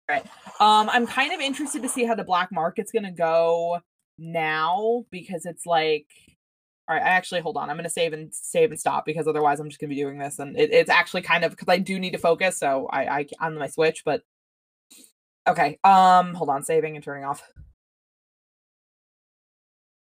Right. 0.07 0.25
Um, 0.59 0.89
I'm 0.89 1.05
kind 1.05 1.33
of 1.33 1.39
interested 1.39 1.81
to 1.83 1.89
see 1.89 2.03
how 2.05 2.15
the 2.15 2.23
black 2.23 2.51
market's 2.51 2.91
gonna 2.91 3.11
go 3.11 3.79
now 4.17 5.05
because 5.11 5.45
it's 5.45 5.65
like 5.65 6.07
all 6.89 6.95
right, 6.95 7.05
I 7.05 7.09
actually 7.09 7.41
hold 7.41 7.55
on. 7.55 7.69
I'm 7.69 7.75
gonna 7.75 7.87
save 7.87 8.13
and 8.13 8.33
save 8.33 8.71
and 8.71 8.79
stop 8.79 9.05
because 9.05 9.27
otherwise 9.27 9.59
I'm 9.59 9.69
just 9.69 9.79
gonna 9.79 9.89
be 9.89 9.95
doing 9.95 10.17
this 10.17 10.39
and 10.39 10.57
it, 10.57 10.73
it's 10.73 10.89
actually 10.89 11.21
kind 11.21 11.43
of 11.43 11.51
because 11.51 11.67
I 11.69 11.77
do 11.77 11.99
need 11.99 12.13
to 12.13 12.17
focus, 12.17 12.57
so 12.57 12.87
I 12.91 13.19
I 13.19 13.27
on 13.39 13.59
my 13.59 13.67
switch, 13.67 14.03
but 14.03 14.23
okay. 15.47 15.77
Um 15.83 16.33
hold 16.33 16.49
on, 16.49 16.63
saving 16.63 16.95
and 16.95 17.03
turning 17.03 17.25
off. 17.25 17.43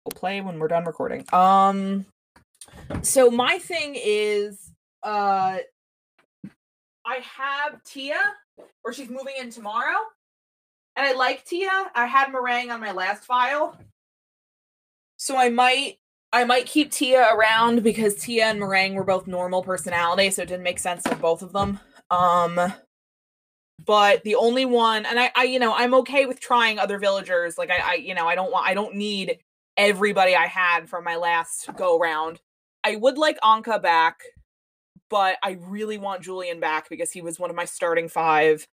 We'll 0.05 0.17
play 0.17 0.39
when 0.39 0.59
we're 0.59 0.69
done 0.69 0.85
recording. 0.85 1.25
Um 1.33 2.05
so 3.01 3.29
my 3.29 3.59
thing 3.59 3.97
is 4.01 4.71
uh 5.03 5.57
I 7.05 7.15
have 7.37 7.83
Tia 7.83 8.21
or 8.85 8.93
she's 8.93 9.09
moving 9.09 9.33
in 9.41 9.49
tomorrow. 9.49 9.97
And 10.95 11.05
I 11.05 11.13
like 11.13 11.43
Tia. 11.43 11.91
I 11.95 12.05
had 12.05 12.29
Merengue 12.29 12.71
on 12.71 12.79
my 12.79 12.91
last 12.91 13.25
file. 13.25 13.77
So 15.17 15.35
I 15.37 15.49
might 15.49 15.97
I 16.33 16.43
might 16.45 16.65
keep 16.65 16.91
Tia 16.91 17.27
around 17.33 17.83
because 17.83 18.15
Tia 18.15 18.45
and 18.45 18.59
Merengue 18.59 18.95
were 18.95 19.03
both 19.03 19.27
normal 19.27 19.63
personality, 19.63 20.29
so 20.29 20.43
it 20.43 20.47
didn't 20.47 20.63
make 20.63 20.79
sense 20.79 21.05
for 21.05 21.15
both 21.15 21.41
of 21.41 21.53
them. 21.53 21.79
Um 22.09 22.73
but 23.85 24.23
the 24.23 24.35
only 24.35 24.65
one 24.65 25.05
and 25.05 25.19
I, 25.19 25.31
I 25.35 25.43
you 25.43 25.59
know, 25.59 25.73
I'm 25.73 25.93
okay 25.95 26.25
with 26.25 26.39
trying 26.39 26.79
other 26.79 26.99
villagers. 26.99 27.57
Like 27.57 27.71
I, 27.71 27.91
I 27.91 27.93
you 27.95 28.15
know, 28.15 28.27
I 28.27 28.35
don't 28.35 28.51
want 28.51 28.67
I 28.67 28.73
don't 28.73 28.95
need 28.95 29.39
everybody 29.77 30.35
I 30.35 30.47
had 30.47 30.89
from 30.89 31.03
my 31.03 31.15
last 31.15 31.69
go 31.77 31.97
round. 31.99 32.39
I 32.83 32.95
would 32.95 33.17
like 33.17 33.39
Ankha 33.41 33.81
back, 33.81 34.21
but 35.09 35.37
I 35.43 35.57
really 35.61 35.97
want 35.97 36.23
Julian 36.23 36.59
back 36.59 36.89
because 36.89 37.11
he 37.11 37.21
was 37.21 37.39
one 37.39 37.49
of 37.49 37.55
my 37.55 37.65
starting 37.65 38.07
five 38.07 38.67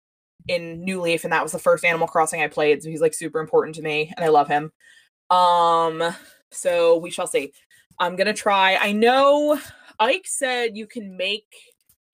in 0.47 0.83
New 0.83 1.01
Leaf, 1.01 1.24
and 1.24 1.33
that 1.33 1.43
was 1.43 1.51
the 1.51 1.59
first 1.59 1.83
Animal 1.85 2.07
Crossing 2.07 2.41
I 2.41 2.47
played. 2.47 2.83
So 2.83 2.89
he's 2.89 3.01
like 3.01 3.13
super 3.13 3.39
important 3.39 3.75
to 3.75 3.81
me, 3.81 4.13
and 4.15 4.24
I 4.24 4.29
love 4.29 4.47
him. 4.47 4.71
Um, 5.29 6.15
so 6.55 6.97
we 6.97 7.09
shall 7.12 7.27
see. 7.27 7.51
I'm 8.00 8.15
gonna 8.15 8.33
try. 8.33 8.75
I 8.75 8.91
know 8.91 9.59
Ike 10.00 10.25
said 10.27 10.75
you 10.77 10.88
can 10.88 11.15
make 11.17 11.47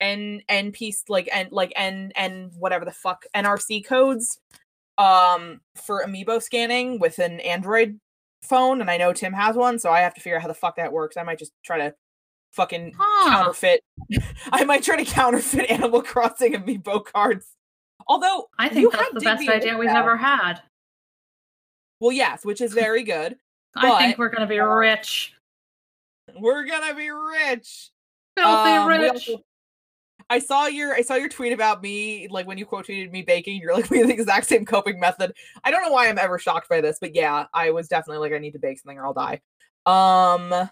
N 0.00 0.40
N 0.48 0.72
piece 0.72 1.04
like 1.08 1.28
N 1.32 1.48
like 1.50 1.72
N 1.76 2.12
N 2.16 2.50
whatever 2.58 2.84
the 2.84 2.92
fuck 2.92 3.24
NRC 3.34 3.84
codes 3.84 4.38
um 4.98 5.60
for 5.74 6.04
amiibo 6.06 6.42
scanning 6.42 6.98
with 6.98 7.18
an 7.18 7.40
Android 7.40 7.98
phone, 8.42 8.80
and 8.80 8.90
I 8.90 8.96
know 8.96 9.12
Tim 9.12 9.32
has 9.32 9.56
one, 9.56 9.78
so 9.78 9.90
I 9.90 10.00
have 10.00 10.14
to 10.14 10.20
figure 10.20 10.36
out 10.36 10.42
how 10.42 10.48
the 10.48 10.54
fuck 10.54 10.76
that 10.76 10.92
works. 10.92 11.16
I 11.16 11.22
might 11.22 11.38
just 11.38 11.52
try 11.64 11.78
to 11.78 11.94
fucking 12.52 12.92
Huh. 12.98 13.30
counterfeit. 13.30 13.82
I 14.52 14.64
might 14.64 14.82
try 14.82 14.96
to 14.96 15.04
counterfeit 15.04 15.70
Animal 15.70 16.02
Crossing 16.02 16.52
amiibo 16.54 17.04
cards. 17.04 17.46
Although 18.08 18.48
I 18.58 18.68
think 18.68 18.92
that's 18.92 19.14
the 19.14 19.20
best 19.20 19.48
idea 19.48 19.76
we've 19.78 19.88
ever 19.88 20.16
had. 20.16 20.60
Well, 22.00 22.12
yes, 22.12 22.44
which 22.44 22.60
is 22.60 22.72
very 22.74 23.04
good. 23.04 23.36
I 23.76 23.98
think 23.98 24.18
we're 24.18 24.28
gonna 24.28 24.46
be 24.46 24.58
rich. 24.58 25.34
We're 26.38 26.64
gonna 26.64 26.94
be 26.94 27.10
rich. 27.10 27.90
Filthy 28.36 28.70
Um, 28.70 28.88
rich. 28.88 29.10
also- 29.28 29.44
I 30.30 30.38
saw 30.38 30.66
your 30.66 30.94
I 30.94 31.02
saw 31.02 31.14
your 31.16 31.28
tweet 31.28 31.52
about 31.52 31.82
me, 31.82 32.26
like 32.28 32.46
when 32.46 32.56
you 32.56 32.64
quote 32.64 32.86
tweeted 32.86 33.10
me 33.10 33.22
baking. 33.22 33.60
You're 33.60 33.74
like 33.74 33.90
we 33.90 33.98
have 33.98 34.06
the 34.08 34.14
exact 34.14 34.46
same 34.46 34.64
coping 34.64 34.98
method. 34.98 35.34
I 35.64 35.70
don't 35.70 35.82
know 35.82 35.90
why 35.92 36.08
I'm 36.08 36.18
ever 36.18 36.38
shocked 36.38 36.68
by 36.68 36.80
this, 36.80 36.98
but 37.00 37.14
yeah, 37.14 37.46
I 37.52 37.70
was 37.70 37.88
definitely 37.88 38.18
like 38.26 38.32
I 38.32 38.38
need 38.38 38.52
to 38.52 38.58
bake 38.58 38.78
something 38.78 38.98
or 38.98 39.04
I'll 39.06 39.12
die. 39.12 39.40
Um, 39.84 40.70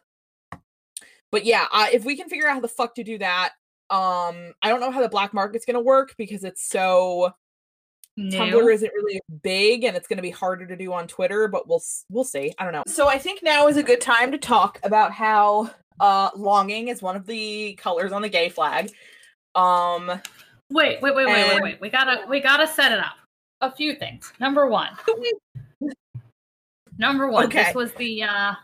but 1.30 1.44
yeah, 1.44 1.66
uh, 1.72 1.88
if 1.92 2.04
we 2.04 2.16
can 2.16 2.28
figure 2.28 2.48
out 2.48 2.54
how 2.54 2.60
the 2.60 2.68
fuck 2.68 2.94
to 2.94 3.04
do 3.04 3.18
that, 3.18 3.50
um, 3.90 4.52
I 4.62 4.68
don't 4.68 4.80
know 4.80 4.90
how 4.90 5.02
the 5.02 5.08
black 5.08 5.34
market's 5.34 5.66
gonna 5.66 5.80
work 5.80 6.14
because 6.16 6.44
it's 6.44 6.64
so 6.66 7.32
Tumblr 8.28 8.74
isn't 8.74 8.92
really 8.94 9.20
big 9.42 9.84
and 9.84 9.96
it's 9.96 10.06
going 10.06 10.18
to 10.18 10.22
be 10.22 10.30
harder 10.30 10.66
to 10.66 10.76
do 10.76 10.92
on 10.92 11.06
Twitter, 11.06 11.48
but 11.48 11.68
we'll 11.68 11.82
we'll 12.10 12.24
see. 12.24 12.52
I 12.58 12.64
don't 12.64 12.72
know. 12.72 12.82
So 12.86 13.08
I 13.08 13.18
think 13.18 13.42
now 13.42 13.68
is 13.68 13.76
a 13.76 13.82
good 13.82 14.00
time 14.00 14.30
to 14.32 14.38
talk 14.38 14.78
about 14.82 15.12
how 15.12 15.70
uh 16.00 16.30
longing 16.36 16.88
is 16.88 17.02
one 17.02 17.16
of 17.16 17.26
the 17.26 17.74
colors 17.74 18.12
on 18.12 18.22
the 18.22 18.28
gay 18.28 18.48
flag. 18.48 18.90
Um 19.54 20.20
Wait, 20.70 21.02
wait, 21.02 21.14
wait, 21.16 21.26
wait, 21.26 21.48
wait, 21.48 21.62
wait. 21.62 21.80
We 21.80 21.90
gotta 21.90 22.26
we 22.28 22.40
gotta 22.40 22.66
set 22.66 22.92
it 22.92 23.00
up. 23.00 23.16
A 23.60 23.72
few 23.72 23.94
things. 23.94 24.32
Number 24.38 24.68
one. 24.68 24.90
Number 26.98 27.28
one. 27.28 27.46
Okay. 27.46 27.64
This 27.64 27.74
was 27.74 27.92
the 27.94 28.22
uh 28.22 28.54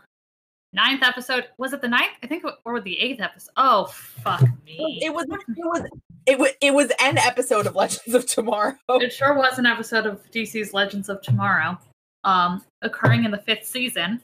ninth 0.73 1.03
episode. 1.03 1.47
Was 1.57 1.73
it 1.73 1.81
the 1.81 1.87
ninth? 1.87 2.13
I 2.23 2.27
think, 2.27 2.45
or 2.63 2.79
the 2.79 2.97
eighth 2.97 3.19
episode. 3.19 3.51
Oh 3.57 3.85
fuck 3.87 4.41
me! 4.65 4.99
It 5.03 5.13
was. 5.13 5.25
It 5.25 5.43
was. 5.57 5.81
It 6.27 6.37
was. 6.37 6.51
It 6.61 6.73
was 6.73 6.91
an 6.99 7.17
episode 7.17 7.67
of 7.67 7.75
Legends 7.75 8.13
of 8.13 8.25
Tomorrow. 8.25 8.75
It 8.89 9.13
sure 9.13 9.33
was 9.33 9.57
an 9.57 9.65
episode 9.65 10.05
of 10.05 10.21
DC's 10.31 10.73
Legends 10.73 11.07
of 11.07 11.21
Tomorrow, 11.21 11.77
um, 12.25 12.63
occurring 12.81 13.23
in 13.23 13.31
the 13.31 13.37
fifth 13.37 13.65
season, 13.65 14.19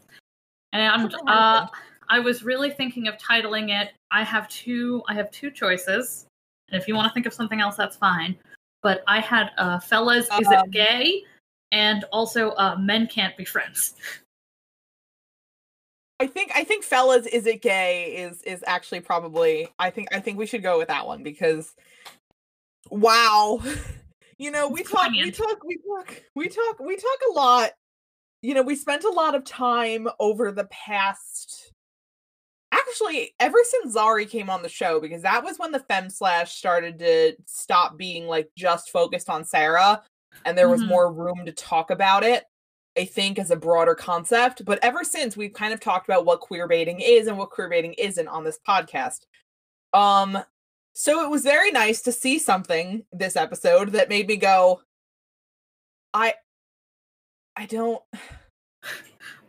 and 0.73 1.15
uh, 1.27 1.65
I 2.09 2.19
was 2.19 2.43
really 2.43 2.71
thinking 2.71 3.07
of 3.07 3.15
titling 3.17 3.69
it. 3.69 3.93
I 4.11 4.23
have 4.23 4.49
two. 4.49 5.01
I 5.07 5.13
have 5.13 5.31
two 5.31 5.49
choices, 5.49 6.25
and 6.69 6.81
if 6.81 6.89
you 6.89 6.95
want 6.95 7.07
to 7.07 7.13
think 7.13 7.25
of 7.25 7.33
something 7.33 7.61
else, 7.61 7.77
that's 7.77 7.95
fine. 7.95 8.35
But 8.81 9.01
I 9.07 9.21
had 9.21 9.51
uh, 9.57 9.79
fellas, 9.79 10.25
is 10.41 10.47
Um, 10.47 10.53
it 10.53 10.71
gay? 10.71 11.23
And 11.71 12.03
also, 12.11 12.49
uh, 12.51 12.75
men 12.77 13.07
can't 13.07 13.35
be 13.37 13.45
friends. 13.45 13.93
I 16.19 16.27
think. 16.27 16.51
I 16.53 16.65
think, 16.65 16.83
fellas, 16.83 17.25
is 17.27 17.45
it 17.45 17.61
gay? 17.61 18.13
Is 18.15 18.41
is 18.43 18.61
actually 18.67 18.99
probably. 18.99 19.69
I 19.79 19.89
think. 19.89 20.09
I 20.13 20.19
think 20.19 20.37
we 20.37 20.45
should 20.45 20.63
go 20.63 20.77
with 20.77 20.89
that 20.89 21.07
one 21.07 21.23
because. 21.23 21.73
Wow, 22.93 23.59
you 24.37 24.51
know 24.51 24.67
we 24.69 24.83
talk. 24.83 25.11
We 25.11 25.31
talk. 25.31 25.63
We 25.65 25.77
talk. 25.77 26.23
We 26.35 26.47
talk. 26.47 26.79
We 26.79 26.95
talk 26.95 27.19
a 27.29 27.33
lot. 27.33 27.71
You 28.43 28.53
know, 28.53 28.61
we 28.61 28.75
spent 28.75 29.03
a 29.03 29.09
lot 29.09 29.33
of 29.35 29.43
time 29.45 30.07
over 30.19 30.51
the 30.51 30.65
past. 30.65 31.71
Actually, 32.71 33.33
ever 33.39 33.57
since 33.63 33.95
Zari 33.95 34.29
came 34.29 34.49
on 34.49 34.61
the 34.61 34.69
show, 34.69 34.99
because 34.99 35.23
that 35.23 35.43
was 35.43 35.57
when 35.57 35.71
the 35.71 35.79
Fem 35.79 36.09
Slash 36.09 36.55
started 36.55 36.99
to 36.99 37.35
stop 37.45 37.97
being 37.97 38.27
like 38.27 38.49
just 38.55 38.91
focused 38.91 39.29
on 39.29 39.43
Sarah, 39.43 40.03
and 40.45 40.55
there 40.55 40.69
was 40.69 40.83
Mhm. 40.83 40.89
more 40.89 41.11
room 41.11 41.45
to 41.45 41.51
talk 41.51 41.89
about 41.89 42.23
it. 42.23 42.45
I 42.95 43.05
think 43.05 43.39
as 43.39 43.49
a 43.49 43.55
broader 43.55 43.95
concept, 43.95 44.65
but 44.65 44.77
ever 44.83 45.03
since 45.03 45.35
we've 45.35 45.53
kind 45.53 45.73
of 45.73 45.79
talked 45.79 46.07
about 46.07 46.25
what 46.25 46.41
queer 46.41 46.67
baiting 46.67 46.99
is 46.99 47.25
and 47.25 47.39
what 47.39 47.49
queer 47.49 47.69
baiting 47.69 47.93
isn't 47.93 48.27
on 48.27 48.43
this 48.43 48.59
podcast. 48.67 49.21
Um, 49.93 50.43
so 50.93 51.23
it 51.23 51.29
was 51.29 51.43
very 51.43 51.71
nice 51.71 52.01
to 52.03 52.11
see 52.11 52.39
something 52.39 53.05
this 53.11 53.35
episode 53.35 53.91
that 53.93 54.09
made 54.09 54.27
me 54.27 54.37
go, 54.37 54.81
I, 56.13 56.35
I 57.55 57.65
don't. 57.65 58.01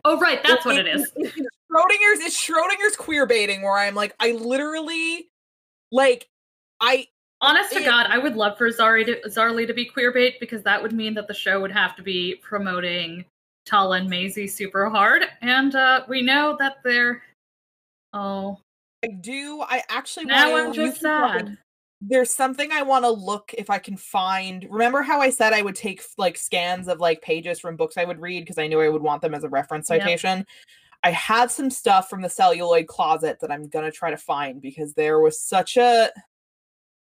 Oh, 0.06 0.18
right, 0.18 0.42
that's 0.42 0.66
what 0.66 0.76
it 0.76 0.86
is. 0.86 1.10
Schrodinger's 1.16 2.20
it's 2.20 2.38
Schrodinger's 2.38 2.96
queer 2.96 3.26
baiting 3.26 3.62
where 3.62 3.78
I'm 3.78 3.94
like, 3.94 4.14
I 4.20 4.32
literally, 4.32 5.30
like, 5.90 6.28
I 6.80 7.06
Honest 7.40 7.72
to 7.72 7.84
God, 7.84 8.06
I 8.08 8.16
would 8.16 8.36
love 8.36 8.56
for 8.56 8.70
Zari 8.70 9.04
to, 9.04 9.20
Zarly 9.28 9.66
to 9.66 9.74
be 9.74 9.84
queer 9.84 10.12
bait 10.12 10.40
because 10.40 10.62
that 10.62 10.82
would 10.82 10.92
mean 10.92 11.12
that 11.14 11.28
the 11.28 11.34
show 11.34 11.60
would 11.60 11.72
have 11.72 11.94
to 11.96 12.02
be 12.02 12.36
promoting 12.42 13.24
Tala 13.66 13.98
and 13.98 14.08
Maisie 14.08 14.46
super 14.46 14.88
hard, 14.88 15.24
and 15.42 15.74
uh, 15.74 16.04
we 16.08 16.22
know 16.22 16.56
that 16.58 16.76
they're. 16.82 17.22
Oh, 18.14 18.58
I 19.04 19.14
do. 19.20 19.62
I 19.62 19.82
actually 19.88 20.26
now 20.26 20.50
wanna- 20.52 20.64
I'm 20.64 20.72
just 20.72 21.00
sad. 21.00 21.58
there's 22.00 22.30
something 22.30 22.70
I 22.70 22.82
want 22.82 23.04
to 23.04 23.10
look 23.10 23.54
if 23.56 23.70
I 23.70 23.78
can 23.78 23.96
find. 23.96 24.66
Remember 24.70 25.00
how 25.02 25.20
I 25.20 25.30
said 25.30 25.52
I 25.52 25.62
would 25.62 25.74
take 25.76 26.02
like 26.18 26.36
scans 26.36 26.86
of 26.88 27.00
like 27.00 27.22
pages 27.22 27.58
from 27.60 27.76
books 27.76 27.96
I 27.96 28.04
would 28.04 28.20
read 28.20 28.40
because 28.40 28.58
I 28.58 28.66
knew 28.66 28.80
I 28.80 28.88
would 28.90 29.02
want 29.02 29.22
them 29.22 29.34
as 29.34 29.44
a 29.44 29.48
reference 29.48 29.88
Yep. 29.88 30.00
citation. 30.02 30.46
I 31.02 31.10
have 31.10 31.50
some 31.50 31.70
stuff 31.70 32.08
from 32.10 32.22
the 32.22 32.28
celluloid 32.30 32.86
closet 32.88 33.38
that 33.40 33.50
I'm 33.52 33.68
going 33.68 33.84
to 33.84 33.90
try 33.92 34.10
to 34.10 34.16
find 34.16 34.60
because 34.60 34.94
there 34.94 35.20
was 35.20 35.40
such 35.40 35.76
a 35.76 36.10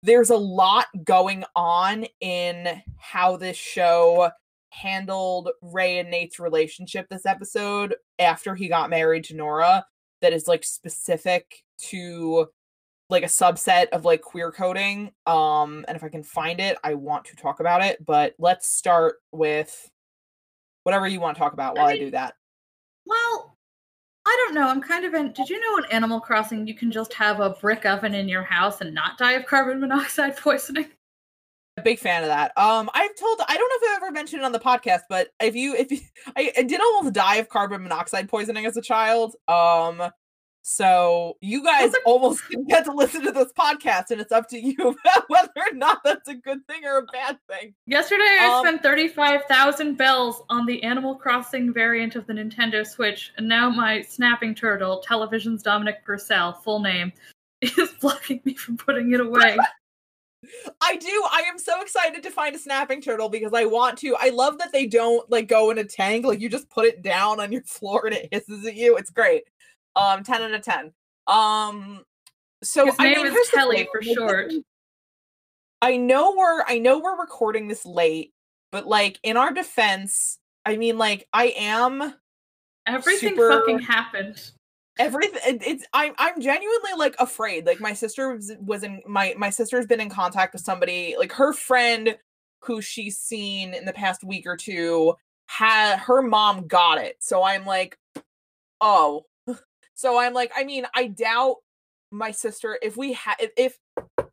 there's 0.03 0.31
a 0.31 0.35
lot 0.37 0.87
going 1.03 1.43
on 1.55 2.05
in 2.21 2.81
how 2.97 3.37
this 3.37 3.55
show 3.57 4.31
handled 4.69 5.49
Ray 5.61 5.99
and 5.99 6.09
Nate's 6.09 6.39
relationship 6.39 7.07
this 7.09 7.25
episode 7.25 7.95
after 8.17 8.55
he 8.55 8.67
got 8.67 8.89
married 8.89 9.25
to 9.25 9.35
Nora 9.35 9.85
that 10.21 10.33
is 10.33 10.47
like 10.47 10.63
specific 10.63 11.63
to 11.89 12.47
like 13.09 13.23
a 13.23 13.27
subset 13.27 13.87
of 13.89 14.05
like 14.05 14.21
queer 14.21 14.51
coding 14.51 15.11
um 15.25 15.83
and 15.87 15.97
if 15.97 16.03
i 16.03 16.09
can 16.09 16.23
find 16.23 16.59
it 16.59 16.77
i 16.83 16.93
want 16.93 17.25
to 17.25 17.35
talk 17.35 17.59
about 17.59 17.83
it 17.83 18.03
but 18.05 18.33
let's 18.39 18.67
start 18.67 19.15
with 19.31 19.89
whatever 20.83 21.07
you 21.07 21.19
want 21.19 21.35
to 21.35 21.39
talk 21.39 21.53
about 21.53 21.75
while 21.75 21.87
i, 21.87 21.93
mean- 21.93 22.03
do 22.05 22.11
that 22.11 22.35
Well, 23.05 23.57
I 24.23 24.45
don't 24.45 24.53
know. 24.53 24.67
I'm 24.67 24.81
kind 24.81 25.03
of 25.03 25.15
in. 25.15 25.33
Did 25.33 25.49
you 25.49 25.59
know 25.59 25.83
in 25.83 25.91
Animal 25.91 26.19
Crossing 26.19 26.67
you 26.67 26.75
can 26.75 26.91
just 26.91 27.11
have 27.15 27.39
a 27.39 27.49
brick 27.49 27.87
oven 27.87 28.13
in 28.13 28.29
your 28.29 28.43
house 28.43 28.79
and 28.79 28.93
not 28.93 29.17
die 29.17 29.31
of 29.31 29.47
carbon 29.47 29.79
monoxide 29.79 30.37
poisoning? 30.47 30.85
a 31.77 31.81
big 31.81 31.97
fan 31.99 32.21
of 32.21 32.27
that 32.27 32.51
um 32.57 32.89
i've 32.93 33.15
told 33.15 33.39
i 33.47 33.55
don't 33.57 33.69
know 33.69 33.87
if 33.87 33.95
i've 33.95 34.03
ever 34.03 34.11
mentioned 34.11 34.41
it 34.41 34.45
on 34.45 34.51
the 34.51 34.59
podcast 34.59 34.99
but 35.09 35.29
if 35.41 35.55
you 35.55 35.73
if 35.73 35.89
you 35.89 35.99
I, 36.35 36.51
I 36.57 36.63
did 36.63 36.81
almost 36.81 37.13
die 37.13 37.35
of 37.37 37.47
carbon 37.47 37.81
monoxide 37.81 38.27
poisoning 38.27 38.65
as 38.65 38.75
a 38.75 38.81
child 38.81 39.35
um 39.47 40.03
so 40.63 41.37
you 41.41 41.63
guys 41.63 41.91
almost 42.05 42.43
get 42.67 42.85
to 42.85 42.91
listen 42.91 43.23
to 43.23 43.31
this 43.31 43.51
podcast 43.53 44.11
and 44.11 44.21
it's 44.21 44.31
up 44.31 44.47
to 44.47 44.59
you 44.59 44.95
whether 45.27 45.49
or 45.57 45.73
not 45.73 46.03
that's 46.03 46.29
a 46.29 46.35
good 46.35 46.65
thing 46.67 46.85
or 46.85 46.99
a 46.99 47.05
bad 47.07 47.37
thing 47.49 47.73
Yesterday, 47.87 48.37
I 48.39 48.59
Um, 48.59 48.65
spent 48.65 48.83
35,000 48.83 49.95
bells 49.97 50.43
on 50.49 50.65
the 50.65 50.81
Animal 50.83 51.15
Crossing 51.15 51.73
variant 51.73 52.15
of 52.15 52.27
the 52.27 52.33
Nintendo 52.33 52.85
Switch, 52.85 53.33
and 53.37 53.47
now 53.47 53.69
my 53.69 54.01
snapping 54.03 54.53
turtle, 54.55 54.99
Television's 55.05 55.63
Dominic 55.63 56.05
Purcell, 56.05 56.53
full 56.53 56.79
name, 56.79 57.11
is 57.61 57.89
blocking 57.99 58.41
me 58.45 58.53
from 58.55 58.77
putting 58.77 59.13
it 59.13 59.19
away. 59.19 59.57
I 60.81 60.95
do. 60.95 61.23
I 61.31 61.43
am 61.47 61.59
so 61.59 61.81
excited 61.81 62.23
to 62.23 62.31
find 62.31 62.55
a 62.55 62.59
snapping 62.59 63.01
turtle 63.01 63.29
because 63.29 63.53
I 63.53 63.65
want 63.65 63.97
to. 63.99 64.15
I 64.19 64.29
love 64.29 64.57
that 64.57 64.71
they 64.71 64.87
don't 64.87 65.29
like 65.29 65.47
go 65.47 65.69
in 65.69 65.77
a 65.77 65.83
tank. 65.83 66.25
Like 66.25 66.39
you 66.41 66.49
just 66.49 66.69
put 66.69 66.85
it 66.85 67.03
down 67.03 67.39
on 67.39 67.51
your 67.51 67.61
floor 67.63 68.07
and 68.07 68.15
it 68.15 68.29
hisses 68.31 68.65
at 68.65 68.75
you. 68.75 68.97
It's 68.97 69.11
great. 69.11 69.43
Um, 69.95 70.23
ten 70.23 70.41
out 70.41 70.53
of 70.53 70.61
ten. 70.61 70.91
Um, 71.27 72.03
so 72.63 72.85
His 72.85 72.95
I 72.99 73.13
name 73.13 73.23
mean, 73.23 73.33
is 73.33 73.49
Kelly 73.49 73.87
for 73.91 74.01
short. 74.01 74.51
I 75.81 75.97
know 75.97 76.35
we're 76.37 76.63
I 76.67 76.77
know 76.77 76.99
we're 76.99 77.19
recording 77.19 77.67
this 77.67 77.85
late, 77.85 78.33
but 78.71 78.87
like 78.87 79.19
in 79.23 79.37
our 79.37 79.51
defense, 79.51 80.37
I 80.65 80.77
mean, 80.77 80.97
like 80.97 81.27
I 81.33 81.53
am 81.57 82.13
Everything 82.87 83.29
super- 83.29 83.49
fucking 83.59 83.79
happened. 83.79 84.51
everything 84.99 85.39
it's 85.65 85.85
i'm 85.93 86.13
i'm 86.17 86.39
genuinely 86.41 86.91
like 86.97 87.15
afraid 87.19 87.65
like 87.65 87.79
my 87.79 87.93
sister 87.93 88.33
was, 88.35 88.51
was 88.59 88.83
in 88.83 89.01
my 89.07 89.33
my 89.37 89.49
sister's 89.49 89.85
been 89.85 90.01
in 90.01 90.09
contact 90.09 90.51
with 90.53 90.61
somebody 90.61 91.15
like 91.17 91.31
her 91.31 91.53
friend 91.53 92.17
who 92.61 92.81
she's 92.81 93.17
seen 93.17 93.73
in 93.73 93.85
the 93.85 93.93
past 93.93 94.21
week 94.23 94.45
or 94.45 94.57
two 94.57 95.13
had 95.47 95.97
her 95.97 96.21
mom 96.21 96.67
got 96.67 96.97
it 96.97 97.15
so 97.19 97.41
i'm 97.41 97.65
like 97.65 97.97
oh 98.81 99.23
so 100.01 100.19
i'm 100.19 100.33
like 100.33 100.51
i 100.55 100.63
mean 100.63 100.85
i 100.95 101.07
doubt 101.07 101.57
my 102.11 102.31
sister 102.31 102.77
if 102.81 102.97
we 102.97 103.13
have 103.13 103.37
if, 103.39 103.51
if 103.55 103.77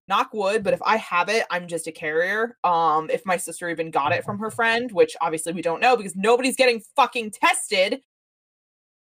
knock 0.08 0.32
wood 0.32 0.64
but 0.64 0.72
if 0.72 0.80
i 0.82 0.96
have 0.96 1.28
it 1.28 1.44
i'm 1.50 1.68
just 1.68 1.86
a 1.86 1.92
carrier 1.92 2.56
um 2.64 3.10
if 3.10 3.24
my 3.26 3.36
sister 3.36 3.68
even 3.68 3.90
got 3.90 4.12
it 4.12 4.24
from 4.24 4.38
her 4.38 4.50
friend 4.50 4.90
which 4.92 5.14
obviously 5.20 5.52
we 5.52 5.62
don't 5.62 5.80
know 5.80 5.96
because 5.96 6.16
nobody's 6.16 6.56
getting 6.56 6.82
fucking 6.96 7.30
tested. 7.30 8.00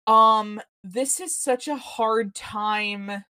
Um 0.06 0.60
this 0.84 1.20
is 1.20 1.36
such 1.36 1.68
a 1.68 1.76
hard 1.76 2.34
time 2.34 3.24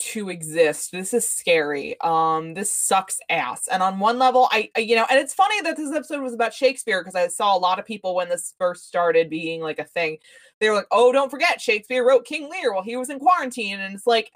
to 0.00 0.28
exist. 0.30 0.92
This 0.92 1.12
is 1.12 1.28
scary. 1.28 2.00
Um 2.02 2.54
this 2.54 2.72
sucks 2.72 3.18
ass. 3.28 3.68
And 3.68 3.82
on 3.82 3.98
one 3.98 4.18
level 4.18 4.48
I, 4.50 4.70
I 4.76 4.80
you 4.80 4.94
know 4.94 5.06
and 5.10 5.18
it's 5.18 5.34
funny 5.34 5.60
that 5.62 5.76
this 5.76 5.92
episode 5.92 6.22
was 6.22 6.34
about 6.34 6.54
shakespeare 6.54 7.00
because 7.00 7.14
i 7.14 7.26
saw 7.28 7.56
a 7.56 7.58
lot 7.58 7.78
of 7.78 7.86
people 7.86 8.14
when 8.14 8.28
this 8.28 8.54
first 8.58 8.86
started 8.86 9.30
being 9.30 9.60
like 9.60 9.78
a 9.78 9.84
thing 9.84 10.18
they 10.60 10.68
were 10.68 10.76
like 10.76 10.86
oh 10.90 11.12
don't 11.12 11.30
forget 11.30 11.60
shakespeare 11.60 12.06
wrote 12.06 12.24
king 12.24 12.48
lear 12.50 12.72
while 12.72 12.82
he 12.82 12.96
was 12.96 13.10
in 13.10 13.18
quarantine 13.18 13.78
and 13.80 13.94
it's 13.94 14.06
like 14.06 14.30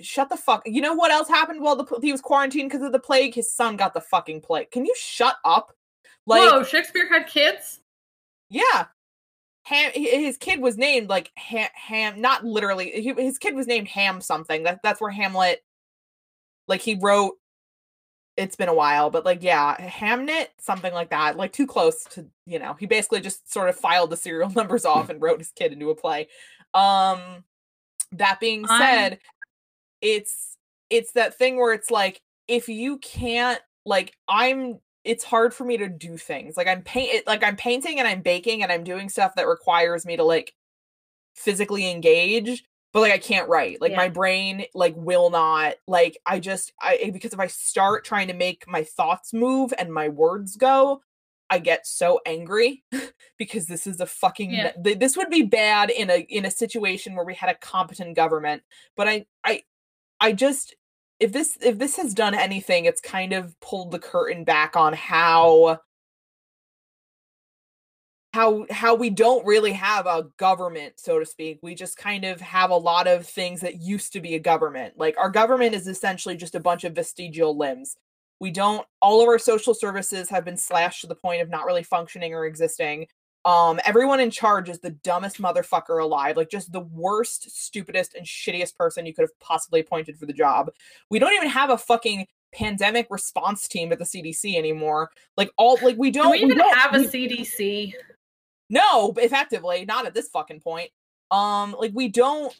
shut 0.00 0.28
the 0.28 0.36
fuck 0.36 0.62
you 0.64 0.80
know 0.80 0.94
what 0.94 1.10
else 1.10 1.28
happened 1.28 1.60
while 1.60 1.76
the, 1.76 1.98
he 2.00 2.12
was 2.12 2.20
quarantined 2.20 2.70
because 2.70 2.84
of 2.84 2.92
the 2.92 2.98
plague 2.98 3.34
his 3.34 3.52
son 3.52 3.76
got 3.76 3.94
the 3.94 4.00
fucking 4.00 4.40
plague 4.40 4.70
can 4.70 4.84
you 4.84 4.94
shut 4.96 5.36
up 5.44 5.72
like 6.28 6.42
Whoa, 6.42 6.62
Shakespeare 6.62 7.08
had 7.08 7.26
kids? 7.26 7.80
yeah. 8.50 8.86
Ham, 9.62 9.90
his 9.94 10.36
kid 10.36 10.60
was 10.60 10.76
named 10.76 11.08
like 11.08 11.30
Ham, 11.36 11.70
Ham 11.74 12.20
not 12.20 12.44
literally. 12.44 12.90
He, 12.90 13.14
his 13.14 13.38
kid 13.38 13.54
was 13.54 13.66
named 13.66 13.88
Ham 13.88 14.20
something. 14.20 14.62
That 14.62 14.80
that's 14.82 15.00
where 15.00 15.10
Hamlet, 15.10 15.64
like 16.66 16.82
he 16.82 16.98
wrote. 17.00 17.37
It's 18.38 18.56
been 18.56 18.68
a 18.68 18.74
while, 18.74 19.10
but 19.10 19.24
like 19.24 19.42
yeah, 19.42 19.76
Hamnet 19.76 20.46
something 20.58 20.94
like 20.94 21.10
that. 21.10 21.36
Like 21.36 21.52
too 21.52 21.66
close 21.66 22.04
to 22.04 22.26
you 22.46 22.58
know. 22.58 22.74
He 22.74 22.86
basically 22.86 23.20
just 23.20 23.52
sort 23.52 23.68
of 23.68 23.76
filed 23.76 24.10
the 24.10 24.16
serial 24.16 24.50
numbers 24.56 24.84
off 24.84 25.10
and 25.10 25.20
wrote 25.20 25.40
his 25.40 25.50
kid 25.50 25.72
into 25.72 25.90
a 25.90 25.94
play. 25.94 26.28
Um, 26.72 27.44
that 28.12 28.38
being 28.40 28.64
said, 28.66 29.18
it's 30.00 30.56
it's 30.88 31.12
that 31.12 31.36
thing 31.36 31.56
where 31.56 31.72
it's 31.72 31.90
like 31.90 32.22
if 32.46 32.68
you 32.68 32.98
can't 32.98 33.60
like 33.84 34.16
I'm 34.28 34.78
it's 35.04 35.24
hard 35.24 35.54
for 35.54 35.64
me 35.64 35.76
to 35.78 35.88
do 35.88 36.16
things. 36.16 36.56
Like 36.56 36.68
I'm 36.68 36.82
paint 36.82 37.26
like 37.26 37.42
I'm 37.42 37.56
painting 37.56 37.98
and 37.98 38.06
I'm 38.06 38.22
baking 38.22 38.62
and 38.62 38.70
I'm 38.70 38.84
doing 38.84 39.08
stuff 39.08 39.34
that 39.34 39.48
requires 39.48 40.06
me 40.06 40.16
to 40.16 40.24
like 40.24 40.54
physically 41.34 41.90
engage, 41.90 42.64
but 42.98 43.02
like 43.02 43.12
I 43.12 43.18
can't 43.18 43.48
write. 43.48 43.80
Like 43.80 43.94
my 43.94 44.08
brain 44.08 44.64
like 44.74 44.94
will 44.96 45.30
not 45.30 45.74
like 45.86 46.18
I 46.26 46.40
just 46.40 46.72
I 46.80 46.96
eh, 46.96 47.10
because 47.10 47.32
if 47.32 47.38
I 47.38 47.46
start 47.46 48.04
trying 48.04 48.28
to 48.28 48.34
make 48.34 48.66
my 48.66 48.82
thoughts 48.82 49.32
move 49.32 49.72
and 49.78 49.92
my 49.92 50.08
words 50.08 50.56
go, 50.56 51.00
I 51.48 51.60
get 51.60 51.86
so 51.86 52.20
angry 52.26 52.82
because 53.38 53.66
this 53.66 53.86
is 53.86 54.00
a 54.00 54.06
fucking 54.06 54.50
Yeah. 54.50 54.72
th- 54.72 54.98
this 54.98 55.16
would 55.16 55.30
be 55.30 55.42
bad 55.42 55.90
in 55.90 56.10
a 56.10 56.26
in 56.28 56.44
a 56.44 56.50
situation 56.50 57.14
where 57.14 57.24
we 57.24 57.34
had 57.34 57.50
a 57.50 57.54
competent 57.54 58.16
government. 58.16 58.62
But 58.96 59.06
I 59.08 59.26
I 59.44 59.62
I 60.20 60.32
just 60.32 60.74
if 61.20 61.32
this 61.32 61.56
if 61.60 61.78
this 61.78 61.96
has 61.96 62.14
done 62.14 62.34
anything, 62.34 62.84
it's 62.84 63.00
kind 63.00 63.32
of 63.32 63.58
pulled 63.60 63.92
the 63.92 63.98
curtain 63.98 64.42
back 64.44 64.76
on 64.76 64.92
how 64.92 65.78
how 68.34 68.66
how 68.70 68.94
we 68.94 69.08
don't 69.10 69.44
really 69.46 69.72
have 69.72 70.06
a 70.06 70.26
government 70.36 70.94
so 71.00 71.18
to 71.18 71.24
speak. 71.26 71.58
We 71.62 71.74
just 71.74 71.96
kind 71.96 72.24
of 72.24 72.40
have 72.40 72.70
a 72.70 72.76
lot 72.76 73.06
of 73.06 73.26
things 73.26 73.60
that 73.62 73.80
used 73.80 74.12
to 74.12 74.20
be 74.20 74.34
a 74.34 74.38
government. 74.38 74.94
Like 74.98 75.16
our 75.18 75.30
government 75.30 75.74
is 75.74 75.86
essentially 75.88 76.36
just 76.36 76.54
a 76.54 76.60
bunch 76.60 76.84
of 76.84 76.94
vestigial 76.94 77.56
limbs. 77.56 77.96
We 78.40 78.50
don't 78.50 78.86
all 79.00 79.22
of 79.22 79.28
our 79.28 79.38
social 79.38 79.72
services 79.74 80.28
have 80.28 80.44
been 80.44 80.56
slashed 80.58 81.00
to 81.00 81.06
the 81.06 81.14
point 81.14 81.40
of 81.42 81.48
not 81.48 81.64
really 81.64 81.82
functioning 81.82 82.34
or 82.34 82.44
existing. 82.44 83.06
Um 83.46 83.80
everyone 83.86 84.20
in 84.20 84.30
charge 84.30 84.68
is 84.68 84.78
the 84.80 84.90
dumbest 84.90 85.40
motherfucker 85.40 86.02
alive 86.02 86.36
like 86.36 86.50
just 86.50 86.70
the 86.70 86.80
worst 86.80 87.50
stupidest 87.50 88.14
and 88.14 88.26
shittiest 88.26 88.76
person 88.76 89.06
you 89.06 89.14
could 89.14 89.22
have 89.22 89.40
possibly 89.40 89.80
appointed 89.80 90.18
for 90.18 90.26
the 90.26 90.32
job. 90.34 90.70
We 91.10 91.18
don't 91.18 91.32
even 91.34 91.48
have 91.48 91.70
a 91.70 91.78
fucking 91.78 92.26
pandemic 92.52 93.06
response 93.10 93.68
team 93.68 93.92
at 93.92 93.98
the 93.98 94.04
cdc 94.04 94.54
anymore. 94.56 95.10
Like 95.36 95.50
all 95.56 95.78
like 95.82 95.96
we 95.96 96.10
Do 96.10 96.20
don't 96.22 96.32
we 96.32 96.38
even 96.38 96.58
don't- 96.58 96.76
have 96.76 96.94
a 96.94 96.98
we- 97.00 97.06
CDC? 97.06 97.92
No, 98.70 99.12
effectively, 99.16 99.84
not 99.84 100.06
at 100.06 100.14
this 100.14 100.28
fucking 100.28 100.60
point. 100.60 100.90
Um, 101.30 101.74
like 101.78 101.92
we 101.94 102.08
don't. 102.08 102.54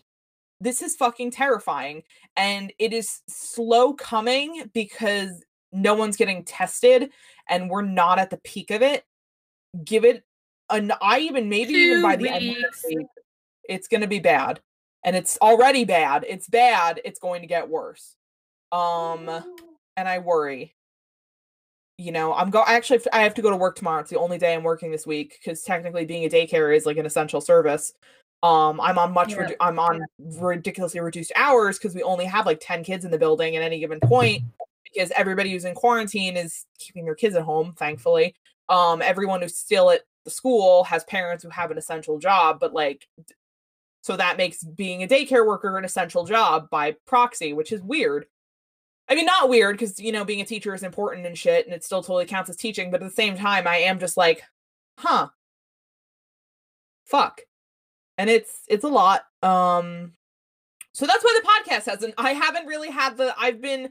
This 0.61 0.83
is 0.83 0.97
fucking 0.97 1.31
terrifying, 1.31 2.03
and 2.37 2.73
it 2.79 2.93
is 2.93 3.21
slow 3.29 3.93
coming 3.95 4.71
because 4.75 5.45
no 5.73 5.95
one's 5.95 6.17
getting 6.17 6.45
tested, 6.45 7.11
and 7.49 7.71
we're 7.71 7.83
not 7.83 8.19
at 8.19 8.31
the 8.31 8.39
peak 8.39 8.71
of 8.71 8.83
it. 8.83 9.05
Give 9.85 10.05
it 10.05 10.25
an. 10.71 10.93
I 11.01 11.21
even 11.21 11.49
maybe 11.49 11.75
even 11.75 11.99
Two 11.99 12.03
by 12.03 12.17
the 12.17 12.29
end 12.29 12.49
of 12.49 12.57
weeks. 12.57 12.83
the 12.83 12.97
week, 12.97 13.07
it's 13.69 13.89
gonna 13.89 14.09
be 14.09 14.19
bad, 14.19 14.61
and 15.05 15.15
it's 15.15 15.39
already 15.41 15.85
bad. 15.85 16.25
It's 16.29 16.49
bad. 16.49 17.01
It's 17.05 17.21
going 17.21 17.43
to 17.43 17.49
get 17.49 17.69
worse. 17.69 18.17
Um, 18.73 19.29
and 19.97 20.09
I 20.09 20.19
worry 20.19 20.75
you 21.99 22.13
know 22.13 22.33
i'm 22.35 22.49
go 22.49 22.61
I 22.61 22.75
actually 22.75 23.01
i 23.13 23.21
have 23.23 23.35
to 23.35 23.43
go 23.43 23.51
to 23.51 23.57
work 23.57 23.77
tomorrow. 23.77 24.01
It's 24.01 24.11
the 24.11 24.19
only 24.19 24.39
day 24.39 24.55
i'm 24.55 24.63
working 24.63 24.91
this 24.91 25.07
week 25.07 25.39
because 25.39 25.63
technically 25.63 26.07
being 26.07 26.25
a 26.25 26.29
daycare 26.29 26.75
is 26.75 26.87
like 26.87 26.97
an 26.97 27.05
essential 27.07 27.41
service. 27.41 27.93
Um 28.45 28.81
i'm 28.81 28.99
on 28.99 29.13
much 29.13 29.33
Yeah. 29.33 29.39
redu- 29.49 29.57
i'm 29.61 29.79
on 29.81 30.07
ridiculously 30.41 31.01
reduced 31.01 31.33
hours 31.35 31.77
because 31.77 31.95
we 31.95 32.03
only 32.05 32.25
have 32.25 32.47
like 32.47 32.61
10 32.63 32.85
kids 32.85 33.05
in 33.05 33.11
the 33.11 33.19
building 33.19 33.57
at 33.57 33.63
any 33.63 33.81
given 33.81 33.99
point 34.01 34.43
because 34.85 35.11
everybody 35.17 35.51
who's 35.51 35.65
in 35.65 35.75
quarantine 35.75 36.37
is 36.37 36.65
keeping 36.79 37.05
their 37.05 37.17
kids 37.17 37.35
at 37.35 37.43
home 37.43 37.75
thankfully. 37.77 38.35
Um 38.69 39.03
everyone 39.03 39.43
who's 39.43 39.57
still 39.57 39.91
at 39.91 40.03
the 40.25 40.31
school 40.31 40.85
has 40.85 41.03
parents 41.05 41.43
who 41.43 41.51
have 41.51 41.73
an 41.73 41.79
essential 41.79 42.19
job 42.21 42.61
but 42.61 42.73
like 42.73 43.09
so 44.03 44.17
that 44.17 44.37
makes 44.37 44.63
being 44.63 45.03
a 45.03 45.09
daycare 45.09 45.45
worker 45.45 45.77
an 45.77 45.85
essential 45.85 46.25
job 46.25 46.71
by 46.71 46.95
proxy 47.07 47.53
which 47.53 47.73
is 47.73 47.83
weird 47.83 48.27
I 49.09 49.15
mean, 49.15 49.25
not 49.27 49.49
weird 49.49 49.79
because 49.79 49.99
you 49.99 50.13
know 50.13 50.25
being 50.25 50.41
a 50.41 50.45
teacher 50.45 50.75
is 50.75 50.83
important 50.83 51.27
and 51.27 51.37
shit, 51.37 51.65
and 51.67 51.75
it 51.75 51.85
still 51.85 52.03
totally 52.03 52.27
counts 52.27 52.51
as 52.51 52.57
teaching. 52.57 52.91
But 52.91 53.03
at 53.03 53.09
the 53.09 53.15
same 53.15 53.37
time, 53.37 53.67
I 53.67 53.77
am 53.79 53.99
just 53.99 54.17
like, 54.17 54.43
huh, 54.99 55.29
fuck, 57.07 57.41
and 58.19 58.29
it's 58.29 58.61
it's 58.69 58.85
a 58.85 58.89
lot. 58.89 59.23
Um, 59.43 60.13
so 60.93 61.07
that's 61.07 61.25
why 61.25 61.41
the 61.41 61.49
podcast 61.49 61.87
hasn't. 61.87 62.15
I 62.19 62.33
haven't 62.33 62.67
really 62.67 62.91
had 62.91 63.17
the. 63.17 63.35
I've 63.39 63.61
been 63.61 63.91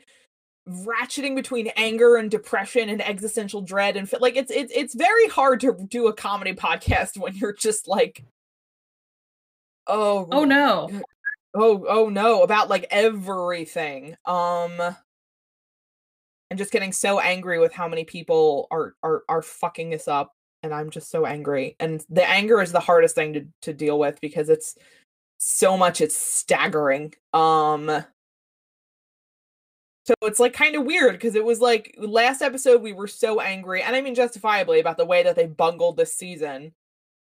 ratcheting 0.68 1.36
between 1.36 1.68
anger 1.78 2.18
and 2.18 2.30
depression 2.30 2.90
and 2.90 3.02
existential 3.02 3.62
dread 3.62 3.96
and 3.96 4.12
like 4.20 4.36
it's 4.36 4.52
it's 4.52 4.72
it's 4.76 4.94
very 4.96 5.26
hard 5.30 5.62
to 5.62 5.74
do 5.88 6.08
a 6.08 6.14
comedy 6.14 6.54
podcast 6.54 7.18
when 7.22 7.34
you're 7.36 7.54
just 7.54 7.88
like, 7.88 8.24
oh 9.88 10.28
Oh 10.32 10.44
no. 10.44 10.90
oh 11.56 11.86
oh 11.88 12.10
no 12.10 12.44
about 12.44 12.70
like 12.70 12.86
everything 12.92 14.18
um 14.26 14.78
and 16.50 16.58
just 16.58 16.72
getting 16.72 16.92
so 16.92 17.20
angry 17.20 17.60
with 17.60 17.74
how 17.74 17.88
many 17.88 18.04
people 18.04 18.68
are 18.72 18.96
are 19.04 19.24
are 19.30 19.42
fucking 19.42 19.90
this 19.90 20.08
up 20.08 20.34
and 20.64 20.74
i'm 20.74 20.90
just 20.90 21.10
so 21.10 21.26
angry 21.26 21.76
and 21.80 22.06
the 22.10 22.28
anger 22.28 22.62
is 22.62 22.72
the 22.72 22.80
hardest 22.80 23.16
thing 23.16 23.34
to 23.34 23.46
to 23.62 23.74
deal 23.74 24.00
with 24.00 24.20
because 24.22 24.50
it's 24.50 24.76
so 25.40 25.78
much 25.78 26.02
it's 26.02 26.18
staggering 26.18 27.14
um 27.34 28.04
so 30.06 30.14
it's 30.24 30.40
like 30.40 30.54
kind 30.54 30.76
of 30.76 30.86
weird 30.86 31.14
because 31.14 31.36
it 31.36 31.44
was 31.44 31.60
like 31.60 31.94
last 32.00 32.42
episode 32.42 32.82
we 32.82 32.94
were 32.94 33.08
so 33.08 33.40
angry 33.40 33.82
and 33.82 33.96
i 33.96 34.02
mean 34.02 34.16
justifiably 34.16 34.80
about 34.80 34.98
the 34.98 35.06
way 35.06 35.22
that 35.22 35.36
they 35.36 35.46
bungled 35.46 35.98
this 35.98 36.14
season 36.14 36.74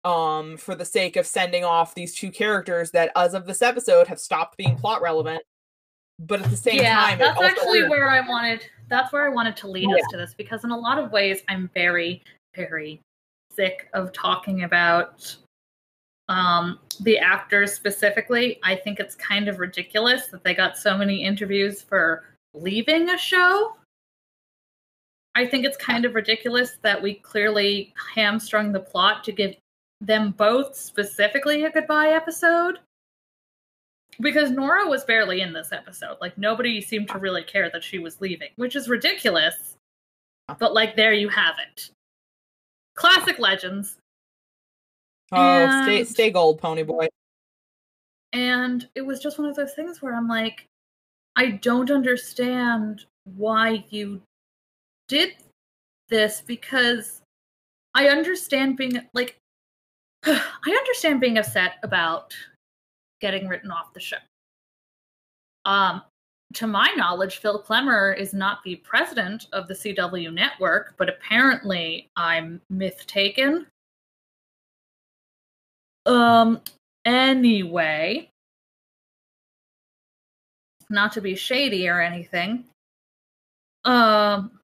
um 0.04 0.56
for 0.56 0.76
the 0.76 0.84
sake 0.84 1.16
of 1.16 1.26
sending 1.26 1.64
off 1.64 1.94
these 1.94 2.14
two 2.14 2.30
characters 2.30 2.92
that 2.92 3.10
as 3.16 3.34
of 3.34 3.46
this 3.46 3.62
episode 3.62 4.06
have 4.06 4.20
stopped 4.20 4.56
being 4.56 4.76
plot 4.76 5.02
relevant 5.02 5.42
but 6.18 6.42
at 6.42 6.50
the 6.50 6.56
same 6.56 6.76
yeah, 6.76 6.94
time 6.94 7.18
that's 7.18 7.40
actually 7.40 7.88
where 7.88 8.10
I 8.10 8.20
wanted. 8.20 8.68
That's 8.88 9.12
where 9.12 9.24
I 9.24 9.28
wanted 9.28 9.56
to 9.58 9.68
lead 9.68 9.88
Yeah. 9.88 9.96
us 9.96 10.02
to 10.10 10.16
this 10.16 10.34
because 10.34 10.64
in 10.64 10.70
a 10.70 10.76
lot 10.76 10.98
of 10.98 11.12
ways, 11.12 11.42
I'm 11.48 11.68
very, 11.74 12.22
very 12.54 13.00
sick 13.54 13.88
of 13.92 14.12
talking 14.12 14.64
about 14.64 15.36
um, 16.28 16.78
the 17.00 17.18
actors 17.18 17.72
specifically. 17.72 18.60
I 18.62 18.76
think 18.76 19.00
it's 19.00 19.14
kind 19.14 19.48
of 19.48 19.58
ridiculous 19.58 20.26
that 20.28 20.44
they 20.44 20.54
got 20.54 20.76
so 20.76 20.96
many 20.96 21.24
interviews 21.24 21.82
for 21.82 22.24
leaving 22.54 23.10
a 23.10 23.18
show. 23.18 23.76
I 25.34 25.46
think 25.46 25.64
it's 25.64 25.76
kind 25.76 26.04
of 26.04 26.14
ridiculous 26.14 26.78
that 26.82 27.00
we 27.00 27.14
clearly 27.14 27.94
hamstrung 28.14 28.72
the 28.72 28.80
plot 28.80 29.24
to 29.24 29.32
give 29.32 29.54
them 30.00 30.32
both 30.32 30.76
specifically 30.76 31.64
a 31.64 31.70
goodbye 31.70 32.08
episode 32.08 32.78
because 34.20 34.50
Nora 34.50 34.86
was 34.88 35.04
barely 35.04 35.40
in 35.40 35.52
this 35.52 35.72
episode. 35.72 36.16
Like 36.20 36.36
nobody 36.38 36.80
seemed 36.80 37.08
to 37.10 37.18
really 37.18 37.42
care 37.44 37.70
that 37.70 37.84
she 37.84 37.98
was 37.98 38.20
leaving, 38.20 38.48
which 38.56 38.76
is 38.76 38.88
ridiculous. 38.88 39.76
But 40.58 40.74
like 40.74 40.96
there 40.96 41.12
you 41.12 41.28
have 41.28 41.56
it. 41.70 41.90
Classic 42.94 43.38
legends. 43.38 43.98
oh 45.32 45.82
stay 45.84 46.00
and- 46.00 46.08
stay 46.08 46.30
gold 46.30 46.58
pony 46.58 46.82
boy 46.82 47.06
And 48.32 48.88
it 48.94 49.02
was 49.02 49.20
just 49.20 49.38
one 49.38 49.48
of 49.48 49.56
those 49.56 49.74
things 49.74 50.02
where 50.02 50.14
I'm 50.14 50.28
like, 50.28 50.64
I 51.36 51.52
don't 51.52 51.90
understand 51.90 53.04
why 53.36 53.84
you 53.90 54.22
did 55.08 55.34
this 56.08 56.42
because 56.44 57.22
I 57.94 58.08
understand 58.08 58.76
being 58.76 59.00
like, 59.12 59.36
I 60.24 60.40
understand 60.66 61.20
being 61.20 61.38
upset 61.38 61.74
about 61.82 62.34
getting 63.20 63.48
written 63.48 63.70
off 63.70 63.92
the 63.92 64.00
show. 64.00 64.16
Um, 65.64 66.02
to 66.54 66.66
my 66.66 66.92
knowledge, 66.96 67.38
Phil 67.38 67.62
Klemmer 67.62 68.16
is 68.16 68.32
not 68.32 68.62
the 68.64 68.76
president 68.76 69.46
of 69.52 69.68
the 69.68 69.74
CW 69.74 70.32
network, 70.32 70.94
but 70.96 71.08
apparently 71.08 72.08
I'm 72.16 72.60
myth 72.70 73.06
taken. 73.06 73.66
Um, 76.06 76.60
anyway, 77.04 78.30
not 80.88 81.12
to 81.12 81.20
be 81.20 81.34
shady 81.34 81.88
or 81.88 82.00
anything. 82.00 82.64
Um, 83.84 84.58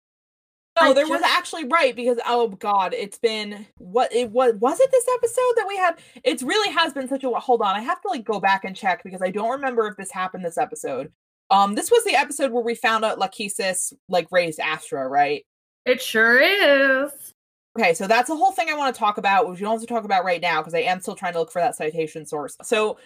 no 0.81 0.91
I 0.91 0.93
there 0.93 1.07
was 1.07 1.23
actually 1.23 1.65
right 1.67 1.95
because 1.95 2.19
oh 2.27 2.49
god 2.49 2.95
it's 2.95 3.19
been 3.19 3.67
what 3.79 4.13
it 4.13 4.31
was 4.31 4.55
was 4.55 4.81
it 4.81 4.91
this 4.91 5.07
episode 5.15 5.53
that 5.57 5.67
we 5.69 5.77
had 5.77 5.99
it 6.23 6.43
really 6.43 6.73
has 6.73 6.93
been 6.93 7.09
such 7.09 7.25
a 7.25 7.31
hold 7.31 7.63
on 7.63 7.77
i 7.77 7.81
have 7.81 8.01
to 8.03 8.09
like 8.09 8.25
go 8.25 8.41
back 8.41 8.65
and 8.65 8.75
check 8.75 9.03
because 9.05 9.23
i 9.23 9.31
don't 9.31 9.51
remember 9.51 9.87
if 9.87 9.97
this 9.97 10.11
happened 10.11 10.45
this 10.45 10.59
episode 10.59 11.13
um 11.51 11.75
this 11.75 11.91
was 11.91 12.03
the 12.05 12.15
episode 12.15 12.51
where 12.51 12.65
we 12.65 12.75
found 12.75 13.05
out 13.05 13.19
lachesis 13.19 13.93
like 14.09 14.27
raised 14.33 14.59
astra 14.59 15.07
right 15.07 15.45
it 15.85 16.01
sure 16.01 16.41
is. 16.41 17.35
Okay, 17.79 17.93
so 17.93 18.07
that's 18.07 18.31
a 18.31 18.37
whole 18.37 18.53
thing 18.53 18.69
I 18.71 18.77
want 18.77 18.95
to 18.95 18.99
talk 18.99 19.19
about, 19.19 19.49
which 19.49 19.59
we 19.59 19.65
don't 19.65 19.73
have 19.73 19.81
to 19.81 19.87
talk 19.87 20.05
about 20.05 20.25
right 20.25 20.41
now 20.41 20.61
because 20.61 20.75
I 20.75 20.81
am 20.81 21.01
still 21.01 21.17
trying 21.17 21.33
to 21.33 21.41
look 21.41 21.51
for 21.51 21.61
that 21.61 21.77
citation 21.77 22.25
source. 22.25 22.57
So 22.63 22.99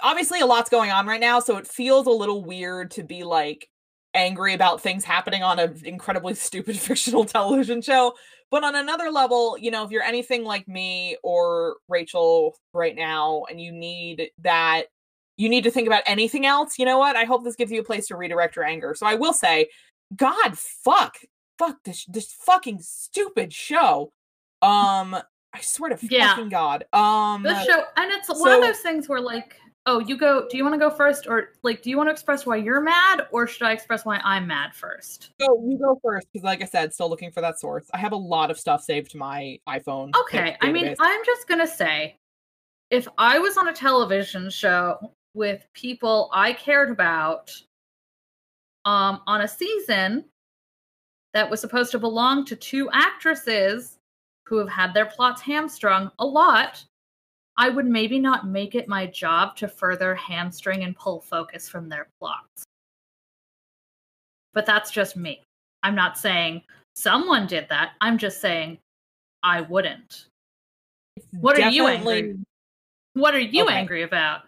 obviously 0.00 0.40
a 0.40 0.46
lot's 0.46 0.70
going 0.70 0.90
on 0.90 1.06
right 1.06 1.20
now, 1.20 1.40
so 1.40 1.56
it 1.56 1.66
feels 1.66 2.06
a 2.06 2.10
little 2.10 2.44
weird 2.44 2.90
to 2.92 3.02
be 3.02 3.24
like 3.24 3.68
angry 4.16 4.54
about 4.54 4.80
things 4.80 5.04
happening 5.04 5.42
on 5.42 5.58
an 5.58 5.80
incredibly 5.84 6.34
stupid 6.48 6.78
fictional 6.78 7.24
television 7.24 7.82
show. 7.82 8.14
But 8.50 8.64
on 8.64 8.76
another 8.76 9.10
level, 9.10 9.56
you 9.58 9.70
know, 9.70 9.84
if 9.84 9.90
you're 9.90 10.02
anything 10.02 10.44
like 10.44 10.68
me 10.68 11.16
or 11.22 11.76
Rachel 11.88 12.56
right 12.72 12.94
now 12.94 13.44
and 13.50 13.60
you 13.60 13.72
need 13.72 14.30
that 14.42 14.84
you 15.36 15.48
need 15.50 15.64
to 15.64 15.70
think 15.70 15.86
about 15.86 16.02
anything 16.06 16.46
else, 16.46 16.78
you 16.78 16.86
know 16.86 16.98
what? 16.98 17.14
I 17.14 17.24
hope 17.24 17.44
this 17.44 17.56
gives 17.56 17.70
you 17.70 17.80
a 17.80 17.84
place 17.84 18.06
to 18.06 18.16
redirect 18.16 18.56
your 18.56 18.64
anger. 18.64 18.94
So 18.94 19.04
I 19.06 19.16
will 19.16 19.32
say, 19.34 19.68
God 20.16 20.56
fuck 20.56 21.16
fuck 21.58 21.76
this 21.84 22.04
this 22.06 22.32
fucking 22.32 22.78
stupid 22.80 23.52
show. 23.52 24.12
Um 24.62 25.16
I 25.52 25.60
swear 25.60 25.90
to 25.90 25.98
Yeah. 26.08 26.28
fucking 26.28 26.50
God. 26.50 26.84
Um 26.92 27.42
the 27.42 27.64
show, 27.64 27.82
and 27.96 28.12
it's 28.12 28.28
one 28.28 28.52
of 28.52 28.60
those 28.62 28.78
things 28.78 29.08
where, 29.08 29.20
like, 29.20 29.60
Oh, 29.88 30.00
you 30.00 30.16
go. 30.16 30.48
Do 30.50 30.56
you 30.56 30.64
want 30.64 30.74
to 30.74 30.78
go 30.78 30.90
first, 30.90 31.28
or 31.28 31.50
like, 31.62 31.80
do 31.80 31.90
you 31.90 31.96
want 31.96 32.08
to 32.08 32.12
express 32.12 32.44
why 32.44 32.56
you're 32.56 32.80
mad, 32.80 33.28
or 33.30 33.46
should 33.46 33.62
I 33.62 33.72
express 33.72 34.04
why 34.04 34.20
I'm 34.24 34.46
mad 34.46 34.74
first? 34.74 35.30
So 35.40 35.62
you 35.64 35.78
go 35.78 36.00
first 36.02 36.26
because, 36.32 36.44
like 36.44 36.60
I 36.60 36.64
said, 36.64 36.92
still 36.92 37.08
looking 37.08 37.30
for 37.30 37.40
that 37.40 37.60
source. 37.60 37.86
I 37.94 37.98
have 37.98 38.12
a 38.12 38.16
lot 38.16 38.50
of 38.50 38.58
stuff 38.58 38.82
saved 38.82 39.12
to 39.12 39.16
my 39.16 39.60
iPhone. 39.68 40.12
Okay, 40.22 40.56
I 40.60 40.72
mean, 40.72 40.94
I'm 40.98 41.24
just 41.24 41.46
gonna 41.46 41.68
say, 41.68 42.16
if 42.90 43.06
I 43.16 43.38
was 43.38 43.56
on 43.56 43.68
a 43.68 43.72
television 43.72 44.50
show 44.50 45.12
with 45.34 45.64
people 45.72 46.30
I 46.32 46.52
cared 46.52 46.90
about, 46.90 47.52
um, 48.84 49.20
on 49.26 49.42
a 49.42 49.48
season 49.48 50.24
that 51.32 51.48
was 51.48 51.60
supposed 51.60 51.92
to 51.92 51.98
belong 51.98 52.44
to 52.46 52.56
two 52.56 52.88
actresses 52.92 53.98
who 54.46 54.56
have 54.58 54.68
had 54.68 54.94
their 54.94 55.06
plots 55.06 55.42
hamstrung 55.42 56.10
a 56.18 56.26
lot, 56.26 56.84
I 57.58 57.68
would 57.70 57.86
maybe 57.86 58.18
not 58.18 58.46
make 58.46 58.74
it 58.74 58.88
my 58.88 59.06
job 59.06 59.56
to 59.56 59.68
further 59.68 60.14
hamstring 60.14 60.84
and 60.84 60.96
pull 60.96 61.20
focus 61.20 61.68
from 61.68 61.88
their 61.88 62.08
plots. 62.18 62.64
But 64.52 64.66
that's 64.66 64.90
just 64.90 65.16
me. 65.16 65.42
I'm 65.82 65.94
not 65.94 66.18
saying 66.18 66.62
someone 66.94 67.46
did 67.46 67.68
that. 67.68 67.92
I'm 68.00 68.18
just 68.18 68.40
saying 68.40 68.78
I 69.42 69.62
wouldn't. 69.62 70.26
What 71.40 71.58
are 71.58 71.70
you 71.70 71.86
angry? 71.86 72.36
What 73.14 73.34
are 73.34 73.40
you 73.40 73.64
okay. 73.64 73.74
angry 73.74 74.02
about? 74.02 74.42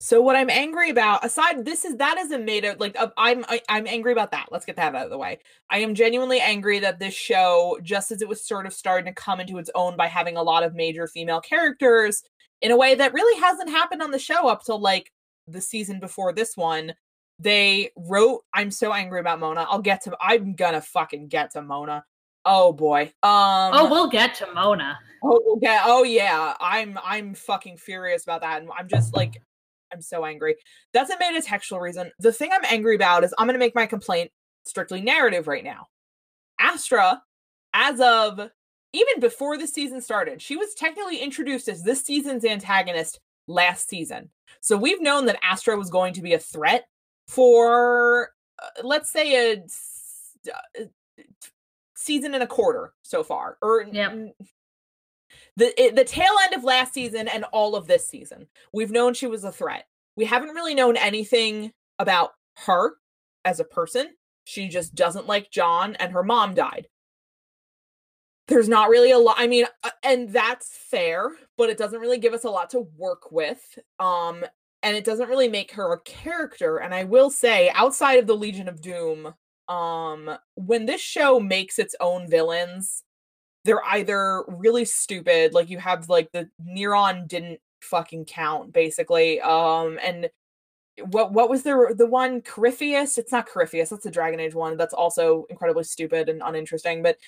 So 0.00 0.20
what 0.20 0.36
I'm 0.36 0.48
angry 0.48 0.90
about, 0.90 1.24
aside 1.24 1.64
this 1.64 1.84
is 1.84 1.96
that 1.96 2.18
isn't 2.18 2.44
made 2.44 2.64
of 2.64 2.78
like 2.78 2.98
uh, 2.98 3.08
I'm 3.16 3.44
I, 3.48 3.56
am 3.56 3.60
i 3.68 3.78
am 3.78 3.86
angry 3.88 4.12
about 4.12 4.30
that. 4.30 4.46
Let's 4.52 4.64
get 4.64 4.76
that 4.76 4.94
out 4.94 5.04
of 5.04 5.10
the 5.10 5.18
way. 5.18 5.40
I 5.70 5.78
am 5.78 5.94
genuinely 5.94 6.40
angry 6.40 6.78
that 6.78 7.00
this 7.00 7.14
show, 7.14 7.78
just 7.82 8.12
as 8.12 8.22
it 8.22 8.28
was 8.28 8.46
sort 8.46 8.66
of 8.66 8.72
starting 8.72 9.12
to 9.12 9.20
come 9.20 9.40
into 9.40 9.58
its 9.58 9.70
own 9.74 9.96
by 9.96 10.06
having 10.06 10.36
a 10.36 10.42
lot 10.42 10.62
of 10.62 10.74
major 10.74 11.08
female 11.08 11.40
characters 11.40 12.22
in 12.62 12.70
a 12.70 12.76
way 12.76 12.94
that 12.94 13.12
really 13.12 13.40
hasn't 13.40 13.70
happened 13.70 14.00
on 14.00 14.12
the 14.12 14.18
show 14.20 14.48
up 14.48 14.64
till 14.64 14.80
like 14.80 15.12
the 15.48 15.60
season 15.60 15.98
before 15.98 16.32
this 16.32 16.56
one. 16.56 16.94
They 17.40 17.90
wrote, 17.96 18.44
I'm 18.54 18.70
so 18.70 18.92
angry 18.92 19.18
about 19.18 19.40
Mona. 19.40 19.66
I'll 19.68 19.82
get 19.82 20.02
to 20.04 20.16
I'm 20.20 20.54
gonna 20.54 20.80
fucking 20.80 21.26
get 21.26 21.52
to 21.52 21.62
Mona. 21.62 22.04
Oh 22.44 22.72
boy. 22.72 23.12
Um 23.24 23.72
Oh, 23.74 23.88
we'll 23.90 24.10
get 24.10 24.36
to 24.36 24.52
Mona. 24.54 24.96
Oh, 25.24 25.56
okay. 25.56 25.80
Oh 25.84 26.04
yeah. 26.04 26.54
I'm 26.60 26.96
I'm 27.04 27.34
fucking 27.34 27.78
furious 27.78 28.22
about 28.22 28.42
that. 28.42 28.62
And 28.62 28.70
I'm 28.76 28.86
just 28.86 29.14
like 29.16 29.42
I'm 29.92 30.02
so 30.02 30.24
angry. 30.24 30.56
That's 30.92 31.10
a 31.10 31.18
made 31.18 31.42
textual 31.42 31.80
reason. 31.80 32.10
The 32.18 32.32
thing 32.32 32.50
I'm 32.52 32.64
angry 32.64 32.94
about 32.94 33.24
is 33.24 33.34
I'm 33.38 33.46
going 33.46 33.54
to 33.54 33.58
make 33.58 33.74
my 33.74 33.86
complaint 33.86 34.30
strictly 34.64 35.00
narrative 35.00 35.46
right 35.46 35.64
now. 35.64 35.88
Astra, 36.60 37.22
as 37.74 38.00
of 38.00 38.38
even 38.92 39.20
before 39.20 39.58
the 39.58 39.66
season 39.66 40.00
started, 40.00 40.42
she 40.42 40.56
was 40.56 40.74
technically 40.74 41.18
introduced 41.18 41.68
as 41.68 41.82
this 41.82 42.02
season's 42.02 42.44
antagonist 42.44 43.20
last 43.46 43.88
season. 43.88 44.30
So 44.60 44.76
we've 44.76 45.00
known 45.00 45.26
that 45.26 45.38
Astra 45.42 45.76
was 45.76 45.90
going 45.90 46.14
to 46.14 46.22
be 46.22 46.34
a 46.34 46.38
threat 46.38 46.86
for, 47.28 48.30
uh, 48.62 48.82
let's 48.82 49.10
say, 49.10 49.52
a 49.52 49.62
uh, 50.52 50.84
season 51.94 52.34
and 52.34 52.42
a 52.42 52.46
quarter 52.46 52.94
so 53.02 53.22
far, 53.22 53.58
or 53.62 53.82
yep 53.82 54.34
the 55.58 55.92
the 55.94 56.04
tail 56.04 56.30
end 56.44 56.54
of 56.54 56.64
last 56.64 56.94
season 56.94 57.28
and 57.28 57.44
all 57.52 57.74
of 57.74 57.86
this 57.86 58.06
season, 58.06 58.46
we've 58.72 58.92
known 58.92 59.12
she 59.12 59.26
was 59.26 59.44
a 59.44 59.52
threat. 59.52 59.86
We 60.16 60.24
haven't 60.24 60.54
really 60.54 60.74
known 60.74 60.96
anything 60.96 61.72
about 61.98 62.30
her 62.66 62.94
as 63.44 63.60
a 63.60 63.64
person. 63.64 64.10
She 64.44 64.68
just 64.68 64.94
doesn't 64.94 65.26
like 65.26 65.50
John, 65.50 65.96
and 65.96 66.12
her 66.12 66.22
mom 66.22 66.54
died. 66.54 66.86
There's 68.46 68.68
not 68.68 68.88
really 68.88 69.10
a 69.10 69.18
lot. 69.18 69.36
I 69.38 69.46
mean, 69.46 69.66
uh, 69.82 69.90
and 70.02 70.30
that's 70.30 70.70
fair, 70.70 71.32
but 71.58 71.68
it 71.68 71.76
doesn't 71.76 72.00
really 72.00 72.18
give 72.18 72.32
us 72.32 72.44
a 72.44 72.50
lot 72.50 72.70
to 72.70 72.88
work 72.96 73.30
with. 73.30 73.78
Um, 73.98 74.44
and 74.82 74.96
it 74.96 75.04
doesn't 75.04 75.28
really 75.28 75.48
make 75.48 75.72
her 75.72 75.92
a 75.92 76.00
character. 76.00 76.78
And 76.78 76.94
I 76.94 77.04
will 77.04 77.30
say, 77.30 77.70
outside 77.74 78.20
of 78.20 78.26
the 78.26 78.36
Legion 78.36 78.68
of 78.68 78.80
Doom, 78.80 79.34
um, 79.68 80.30
when 80.54 80.86
this 80.86 81.00
show 81.00 81.38
makes 81.38 81.78
its 81.78 81.94
own 82.00 82.26
villains, 82.30 83.02
they're 83.68 83.84
either 83.84 84.44
really 84.48 84.86
stupid, 84.86 85.52
like 85.52 85.68
you 85.68 85.76
have 85.76 86.08
like 86.08 86.32
the 86.32 86.48
Neron 86.66 87.28
didn't 87.28 87.60
fucking 87.82 88.24
count 88.24 88.72
basically. 88.72 89.42
Um 89.42 89.98
and 90.02 90.30
what 91.10 91.34
what 91.34 91.50
was 91.50 91.64
the 91.64 91.94
the 91.96 92.06
one 92.06 92.40
Corypheus? 92.40 93.18
It's 93.18 93.30
not 93.30 93.46
Corypheus, 93.46 93.90
that's 93.90 94.04
the 94.04 94.10
Dragon 94.10 94.40
Age 94.40 94.54
one. 94.54 94.78
That's 94.78 94.94
also 94.94 95.44
incredibly 95.50 95.84
stupid 95.84 96.30
and 96.30 96.40
uninteresting, 96.42 97.02
but 97.02 97.18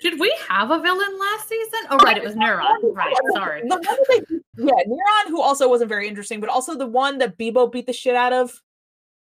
did 0.00 0.18
we 0.18 0.34
have 0.48 0.70
a 0.70 0.80
villain 0.80 1.18
last 1.18 1.48
season? 1.48 1.80
Oh, 1.90 1.98
right, 1.98 2.16
it 2.16 2.24
was 2.24 2.34
Neron. 2.34 2.78
Right, 2.94 3.14
sorry. 3.34 3.62
yeah, 3.66 4.72
Neron, 4.86 5.28
who 5.28 5.42
also 5.42 5.68
wasn't 5.68 5.90
very 5.90 6.08
interesting, 6.08 6.40
but 6.40 6.48
also 6.48 6.74
the 6.74 6.86
one 6.86 7.18
that 7.18 7.36
Beebo 7.36 7.70
beat 7.70 7.84
the 7.86 7.92
shit 7.92 8.14
out 8.14 8.32
of. 8.32 8.62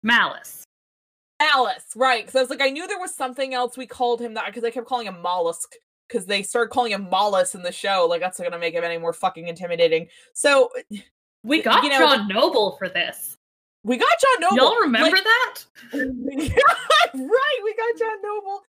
Mallus. 0.05 0.65
Mallus, 1.41 1.83
right? 1.97 2.27
Because 2.27 2.37
I 2.37 2.41
was 2.43 2.51
like, 2.51 2.61
I 2.61 2.69
knew 2.69 2.87
there 2.87 3.01
was 3.01 3.15
something 3.15 3.55
else 3.55 3.79
we 3.79 3.87
called 3.87 4.21
him 4.21 4.35
that 4.35 4.47
because 4.47 4.65
I 4.65 4.71
kept 4.71 4.87
calling 4.87 5.07
him 5.07 5.23
Mollusk 5.23 5.73
because 6.11 6.27
they 6.27 6.43
started 6.43 6.71
calling 6.71 6.93
him 6.93 7.09
Mollusk 7.11 7.55
in 7.55 7.63
the 7.63 7.73
show. 7.73 8.07
Like 8.09 8.21
that's 8.21 8.39
not 8.39 8.47
gonna 8.47 8.61
make 8.61 8.75
him 8.75 8.85
any 8.85 8.99
more 8.99 9.13
fucking 9.13 9.49
intimidating. 9.49 10.09
So 10.33 10.71
we 11.43 11.63
got 11.63 11.85
you 11.85 11.91
know, 11.91 11.99
John 11.99 12.29
Noble 12.29 12.77
for 12.77 12.89
this. 12.89 13.37
We 13.83 13.97
got 13.97 14.09
John 14.21 14.41
Noble. 14.41 14.57
Y'all 14.57 14.81
remember 14.81 15.17
like, 15.17 15.25
that? 15.25 15.65
right, 15.93 17.61
we 17.65 17.75
got 17.75 17.99
John 17.99 18.23
Noble. 18.23 18.63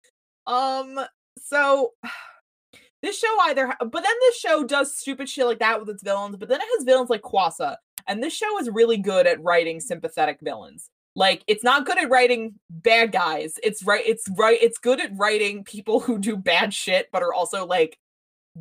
Um, 0.48 1.06
so 1.38 1.94
this 3.02 3.18
show 3.18 3.36
either, 3.44 3.74
but 3.80 4.04
then 4.04 4.14
this 4.22 4.38
show 4.38 4.64
does 4.64 4.96
stupid 4.96 5.30
shit 5.30 5.46
like 5.46 5.60
that 5.60 5.80
with 5.80 5.90
its 5.90 6.04
villains, 6.04 6.36
but 6.38 6.50
then 6.50 6.60
it 6.62 6.68
has 6.78 6.86
villains 6.86 7.10
like 7.10 7.22
Kuasa, 7.22 7.78
and 8.08 8.22
this 8.22 8.34
show 8.34 8.60
is 8.60 8.70
really 8.70 8.98
good 8.98 9.26
at 9.26 9.42
writing 9.42 9.80
sympathetic 9.80 10.40
villains. 10.42 10.90
Like 11.16 11.44
it's 11.48 11.64
not 11.64 11.86
good 11.86 11.98
at 11.98 12.10
writing 12.10 12.56
bad 12.70 13.12
guys. 13.12 13.56
It's 13.64 13.84
right 13.84 14.04
it's 14.06 14.24
right 14.38 14.58
it's 14.62 14.78
good 14.78 15.02
at 15.02 15.12
writing 15.16 15.64
people 15.64 16.00
who 16.00 16.18
do 16.18 16.38
bad 16.38 16.74
shit 16.74 17.10
but 17.12 17.24
are 17.24 17.34
also 17.34 17.66
like 17.66 17.98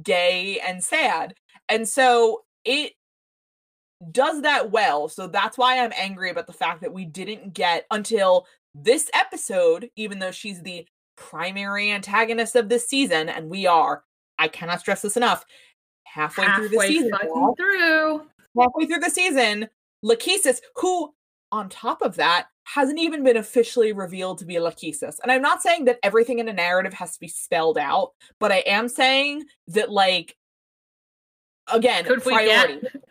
gay 0.03 0.61
and 0.61 0.83
sad. 0.83 1.35
And 1.69 1.89
so 1.89 2.45
it 2.65 2.93
does 4.11 4.43
that 4.43 4.71
well. 4.71 5.09
So 5.09 5.27
that's 5.27 5.59
why 5.59 5.79
I'm 5.79 5.93
angry 5.97 6.31
about 6.31 6.47
the 6.47 6.53
fact 6.53 6.81
that 6.83 6.93
we 6.93 7.05
didn't 7.05 7.53
get 7.53 7.87
until 7.91 8.47
this 8.75 9.11
episode 9.15 9.91
even 9.97 10.19
though 10.19 10.31
she's 10.31 10.63
the 10.63 10.87
primary 11.17 11.91
antagonist 11.91 12.55
of 12.55 12.69
this 12.69 12.87
season 12.89 13.29
and 13.29 13.51
we 13.51 13.67
are 13.67 14.05
I 14.39 14.49
cannot 14.49 14.81
stress 14.81 15.03
this 15.03 15.17
enough 15.17 15.45
halfway, 16.05 16.45
halfway 16.45 16.69
through 16.69 16.79
the 16.79 16.87
season. 16.87 17.11
Through. 17.57 18.23
Halfway 18.59 18.87
through 18.87 19.01
the 19.01 19.11
season, 19.11 19.69
Lachesis, 20.05 20.61
who 20.77 21.13
on 21.51 21.69
top 21.69 22.03
of 22.03 22.17
that, 22.17 22.49
hasn't 22.65 22.99
even 22.99 23.25
been 23.25 23.39
officially 23.39 23.93
revealed 23.93 24.39
to 24.39 24.45
be 24.45 24.55
Lachesis. 24.55 25.17
And 25.23 25.33
I'm 25.33 25.43
not 25.43 25.63
saying 25.63 25.87
that 25.87 25.99
everything 26.03 26.39
in 26.39 26.49
a 26.49 26.53
narrative 26.53 26.93
has 26.95 27.15
to 27.15 27.21
be 27.21 27.29
spelled 27.29 27.79
out, 27.79 28.13
but 28.39 28.53
I 28.53 28.59
am 28.67 28.89
saying 28.89 29.45
that, 29.69 29.91
like, 29.91 30.37
again, 31.73 32.05
could 32.05 32.23
priority. 32.23 32.75
We 32.75 32.81
get, 32.81 32.93
could, 32.93 33.03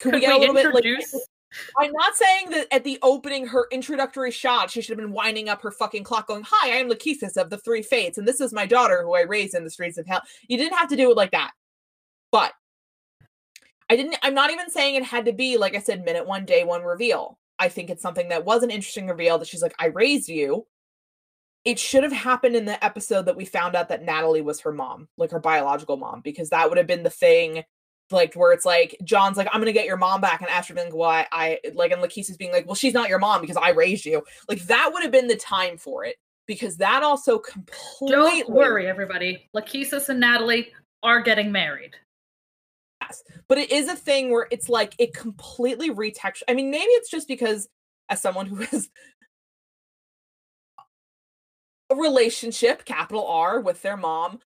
could 0.00 0.14
we 0.14 0.20
get 0.20 0.40
we 0.40 0.46
a 0.46 0.52
little 0.52 0.76
introduce? 0.76 1.12
bit 1.12 1.18
like? 1.18 1.22
I'm 1.78 1.92
not 1.92 2.14
saying 2.14 2.50
that 2.50 2.68
at 2.72 2.84
the 2.84 2.98
opening, 3.02 3.46
her 3.48 3.66
introductory 3.72 4.30
shot, 4.30 4.70
she 4.70 4.80
should 4.80 4.96
have 4.96 5.04
been 5.04 5.12
winding 5.12 5.48
up 5.48 5.62
her 5.62 5.72
fucking 5.72 6.04
clock, 6.04 6.28
going, 6.28 6.44
"Hi, 6.46 6.70
I 6.70 6.76
am 6.76 6.88
Lachesis 6.88 7.36
of 7.36 7.50
the 7.50 7.58
Three 7.58 7.82
Fates, 7.82 8.18
and 8.18 8.26
this 8.26 8.40
is 8.40 8.52
my 8.52 8.66
daughter 8.66 9.02
who 9.02 9.14
I 9.14 9.22
raised 9.22 9.54
in 9.54 9.64
the 9.64 9.70
streets 9.70 9.98
of 9.98 10.06
hell." 10.06 10.22
You 10.46 10.56
didn't 10.58 10.78
have 10.78 10.88
to 10.90 10.96
do 10.96 11.10
it 11.10 11.16
like 11.16 11.32
that, 11.32 11.50
but 12.30 12.52
I 13.88 13.96
didn't. 13.96 14.16
I'm 14.22 14.34
not 14.34 14.50
even 14.50 14.70
saying 14.70 14.94
it 14.94 15.02
had 15.02 15.24
to 15.24 15.32
be 15.32 15.56
like 15.56 15.74
I 15.74 15.80
said, 15.80 16.04
minute 16.04 16.26
one, 16.26 16.44
day 16.44 16.62
one 16.62 16.82
reveal. 16.82 17.39
I 17.60 17.68
think 17.68 17.90
it's 17.90 18.02
something 18.02 18.30
that 18.30 18.44
was 18.44 18.62
an 18.62 18.70
interesting 18.70 19.06
reveal 19.06 19.38
that 19.38 19.46
she's 19.46 19.62
like, 19.62 19.74
I 19.78 19.86
raised 19.86 20.28
you. 20.28 20.66
It 21.64 21.78
should 21.78 22.02
have 22.02 22.12
happened 22.12 22.56
in 22.56 22.64
the 22.64 22.82
episode 22.82 23.26
that 23.26 23.36
we 23.36 23.44
found 23.44 23.76
out 23.76 23.90
that 23.90 24.02
Natalie 24.02 24.40
was 24.40 24.60
her 24.60 24.72
mom, 24.72 25.08
like 25.18 25.30
her 25.30 25.38
biological 25.38 25.98
mom, 25.98 26.22
because 26.22 26.48
that 26.48 26.68
would 26.68 26.78
have 26.78 26.86
been 26.86 27.02
the 27.02 27.10
thing, 27.10 27.64
like 28.10 28.32
where 28.32 28.52
it's 28.52 28.64
like 28.64 28.96
John's 29.04 29.36
like, 29.36 29.46
I'm 29.52 29.60
gonna 29.60 29.72
get 29.72 29.84
your 29.84 29.98
mom 29.98 30.22
back, 30.22 30.40
and 30.40 30.48
Astra 30.48 30.74
being 30.74 30.86
like, 30.86 30.96
well, 30.96 31.10
I, 31.10 31.26
I 31.30 31.58
like, 31.74 31.92
and 31.92 32.02
Lachesis 32.02 32.38
being 32.38 32.50
like, 32.50 32.66
well, 32.66 32.74
she's 32.74 32.94
not 32.94 33.10
your 33.10 33.18
mom 33.18 33.42
because 33.42 33.58
I 33.58 33.70
raised 33.70 34.06
you. 34.06 34.22
Like 34.48 34.62
that 34.62 34.90
would 34.90 35.02
have 35.02 35.12
been 35.12 35.28
the 35.28 35.36
time 35.36 35.76
for 35.76 36.04
it 36.06 36.16
because 36.46 36.78
that 36.78 37.02
also 37.02 37.38
completely. 37.38 38.16
Don't 38.16 38.48
worry, 38.48 38.88
everybody. 38.88 39.50
Lachesis 39.54 40.08
and 40.08 40.18
Natalie 40.18 40.72
are 41.02 41.20
getting 41.20 41.52
married 41.52 41.94
but 43.48 43.58
it 43.58 43.70
is 43.70 43.88
a 43.88 43.96
thing 43.96 44.30
where 44.30 44.46
it's 44.50 44.68
like 44.68 44.94
it 44.98 45.14
completely 45.14 45.90
retext. 45.90 46.42
I 46.48 46.54
mean, 46.54 46.70
maybe 46.70 46.84
it's 46.84 47.10
just 47.10 47.28
because 47.28 47.68
as 48.08 48.20
someone 48.20 48.46
who 48.46 48.56
has 48.64 48.88
a 51.90 51.96
relationship, 51.96 52.84
capital 52.84 53.26
R, 53.26 53.60
with 53.60 53.82
their 53.82 53.96
mom, 53.96 54.40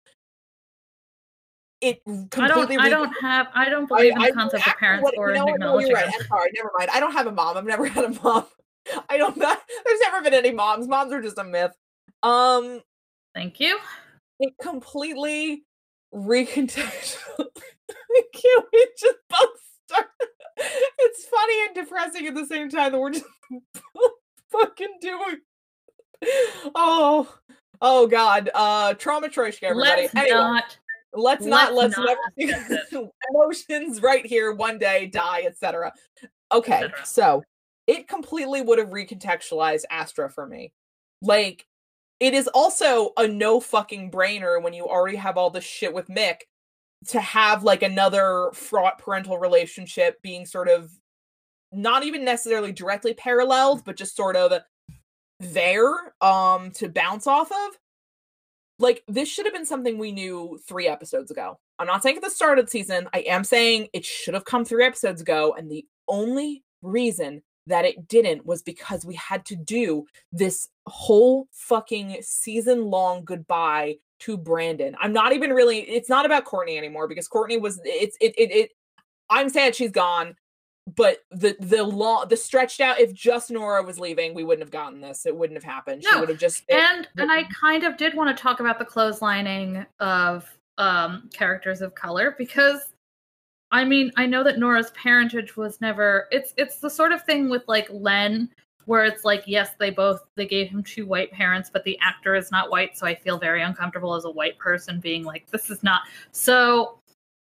it 1.81 2.03
completely. 2.03 2.41
I 2.41 2.47
don't. 2.47 2.81
I 2.81 2.89
don't 2.89 3.13
have. 3.21 3.47
I 3.53 3.69
don't 3.69 3.87
believe 3.87 4.13
I, 4.13 4.15
in 4.15 4.21
the 4.21 4.31
concept 4.31 4.67
I, 4.67 4.71
of 4.71 4.77
parents 4.77 5.03
what, 5.03 5.17
or 5.17 5.33
know, 5.33 5.47
acknowledging. 5.47 5.91
No, 5.91 5.99
right. 5.99 6.07
I'm 6.07 6.27
sorry. 6.27 6.49
Never 6.55 6.71
mind. 6.77 6.89
I 6.91 6.99
don't 6.99 7.11
have 7.11 7.27
a 7.27 7.31
mom. 7.31 7.57
I've 7.57 7.65
never 7.65 7.85
had 7.87 8.05
a 8.05 8.23
mom. 8.23 8.45
I 9.09 9.17
don't. 9.17 9.35
There's 9.85 9.99
never 10.01 10.21
been 10.23 10.33
any 10.33 10.51
moms. 10.51 10.87
Moms 10.87 11.11
are 11.11 11.21
just 11.21 11.37
a 11.37 11.43
myth. 11.43 11.75
Um. 12.23 12.81
Thank 13.33 13.59
you. 13.59 13.77
It 14.39 14.53
completely 14.61 15.63
recontextual. 16.13 17.47
Can 18.33 18.63
we 18.71 18.87
just 18.97 19.17
both 19.29 19.49
start? 19.87 20.07
it's 20.57 21.25
funny 21.25 21.53
and 21.65 21.75
depressing 21.75 22.27
at 22.27 22.35
the 22.35 22.45
same 22.45 22.69
time 22.69 22.91
that 22.91 22.99
we're 22.99 23.11
just 23.11 23.25
fucking 24.51 24.97
doing. 25.01 25.37
Oh, 26.73 27.33
oh 27.81 28.07
God. 28.07 28.49
Uh, 28.53 28.93
trauma 28.93 29.27
Troishka, 29.27 29.63
everybody. 29.63 30.03
Let's 30.03 30.15
anyway, 30.15 30.29
not. 30.31 30.77
let's 31.13 31.45
not. 31.45 31.73
let's 31.73 31.97
not 31.97 32.17
never 32.37 33.09
emotions 33.29 34.01
right 34.01 34.25
here. 34.25 34.53
One 34.53 34.77
day, 34.77 35.07
die, 35.07 35.43
etc. 35.45 35.93
Okay, 36.51 36.81
cetera. 36.81 37.05
so 37.05 37.43
it 37.87 38.07
completely 38.07 38.61
would 38.61 38.79
have 38.79 38.89
recontextualized 38.89 39.83
Astra 39.89 40.29
for 40.29 40.47
me. 40.47 40.71
Like, 41.21 41.65
it 42.19 42.33
is 42.33 42.47
also 42.47 43.11
a 43.17 43.27
no 43.27 43.59
fucking 43.59 44.09
brainer 44.11 44.61
when 44.61 44.73
you 44.73 44.87
already 44.87 45.17
have 45.17 45.37
all 45.37 45.49
this 45.49 45.63
shit 45.63 45.93
with 45.93 46.07
Mick 46.07 46.41
to 47.07 47.19
have 47.19 47.63
like 47.63 47.83
another 47.83 48.49
fraught 48.53 48.97
parental 48.97 49.37
relationship 49.37 50.21
being 50.21 50.45
sort 50.45 50.67
of 50.67 50.91
not 51.71 52.03
even 52.03 52.23
necessarily 52.23 52.71
directly 52.71 53.13
paralleled, 53.13 53.83
but 53.85 53.97
just 53.97 54.15
sort 54.15 54.35
of 54.35 54.53
there 55.39 56.13
um 56.21 56.71
to 56.71 56.89
bounce 56.89 57.27
off 57.27 57.51
of. 57.51 57.77
Like 58.79 59.03
this 59.07 59.29
should 59.29 59.45
have 59.45 59.53
been 59.53 59.65
something 59.65 59.97
we 59.97 60.11
knew 60.11 60.59
3 60.67 60.87
episodes 60.87 61.31
ago. 61.31 61.57
I'm 61.79 61.87
not 61.87 62.03
saying 62.03 62.17
at 62.17 62.23
the 62.23 62.29
start 62.29 62.59
of 62.59 62.65
the 62.65 62.71
season. 62.71 63.07
I 63.13 63.19
am 63.19 63.43
saying 63.43 63.89
it 63.93 64.05
should 64.05 64.33
have 64.33 64.45
come 64.45 64.65
3 64.65 64.83
episodes 64.83 65.21
ago 65.21 65.55
and 65.57 65.69
the 65.69 65.85
only 66.07 66.63
reason 66.81 67.41
that 67.67 67.85
it 67.85 68.07
didn't 68.07 68.45
was 68.45 68.61
because 68.61 69.05
we 69.05 69.15
had 69.15 69.45
to 69.45 69.55
do 69.55 70.05
this 70.31 70.67
whole 70.87 71.47
fucking 71.51 72.17
season 72.21 72.85
long 72.85 73.25
goodbye 73.25 73.95
to 74.19 74.37
Brandon. 74.37 74.95
I'm 74.99 75.13
not 75.13 75.33
even 75.33 75.51
really 75.51 75.79
it's 75.81 76.09
not 76.09 76.25
about 76.25 76.45
Courtney 76.45 76.77
anymore 76.77 77.07
because 77.07 77.27
Courtney 77.27 77.57
was 77.57 77.79
it's 77.83 78.17
it 78.21 78.33
it, 78.37 78.51
it 78.51 78.71
I'm 79.29 79.49
sad 79.49 79.75
she's 79.75 79.91
gone, 79.91 80.35
but 80.95 81.19
the 81.31 81.55
the 81.59 81.83
long 81.83 82.27
the 82.29 82.37
stretched 82.37 82.79
out 82.79 82.99
if 82.99 83.13
just 83.13 83.51
Nora 83.51 83.83
was 83.83 83.99
leaving, 83.99 84.33
we 84.33 84.43
wouldn't 84.43 84.63
have 84.63 84.71
gotten 84.71 85.01
this. 85.01 85.25
It 85.25 85.35
wouldn't 85.35 85.57
have 85.57 85.63
happened. 85.69 86.03
She 86.03 86.11
No, 86.11 86.19
would 86.21 86.29
have 86.29 86.37
just 86.37 86.63
it- 86.67 86.75
and 86.75 87.07
and 87.17 87.31
I 87.31 87.43
kind 87.59 87.83
of 87.83 87.97
did 87.97 88.13
want 88.15 88.35
to 88.35 88.41
talk 88.41 88.59
about 88.59 88.79
the 88.79 88.85
clotheslining 88.85 89.85
of 89.99 90.49
um 90.77 91.29
characters 91.33 91.81
of 91.81 91.95
color 91.95 92.35
because 92.37 92.93
I 93.71 93.83
mean 93.85 94.11
I 94.17 94.25
know 94.25 94.43
that 94.43 94.59
Nora's 94.59 94.91
parentage 94.91 95.57
was 95.57 95.79
never 95.81 96.27
it's 96.31 96.53
it's 96.57 96.77
the 96.79 96.89
sort 96.89 97.11
of 97.11 97.23
thing 97.23 97.49
with 97.49 97.63
like 97.67 97.87
Len 97.89 98.49
where 98.85 99.05
it's 99.05 99.25
like 99.25 99.43
yes 99.45 99.71
they 99.79 99.89
both 99.89 100.21
they 100.35 100.45
gave 100.45 100.69
him 100.69 100.83
two 100.83 101.05
white 101.05 101.31
parents 101.31 101.69
but 101.71 101.83
the 101.83 101.97
actor 102.01 102.35
is 102.35 102.51
not 102.51 102.69
white 102.69 102.97
so 102.97 103.05
I 103.05 103.15
feel 103.15 103.37
very 103.37 103.61
uncomfortable 103.61 104.15
as 104.15 104.25
a 104.25 104.31
white 104.31 104.57
person 104.57 104.99
being 104.99 105.23
like 105.23 105.49
this 105.51 105.69
is 105.69 105.83
not 105.83 106.01
so 106.31 106.99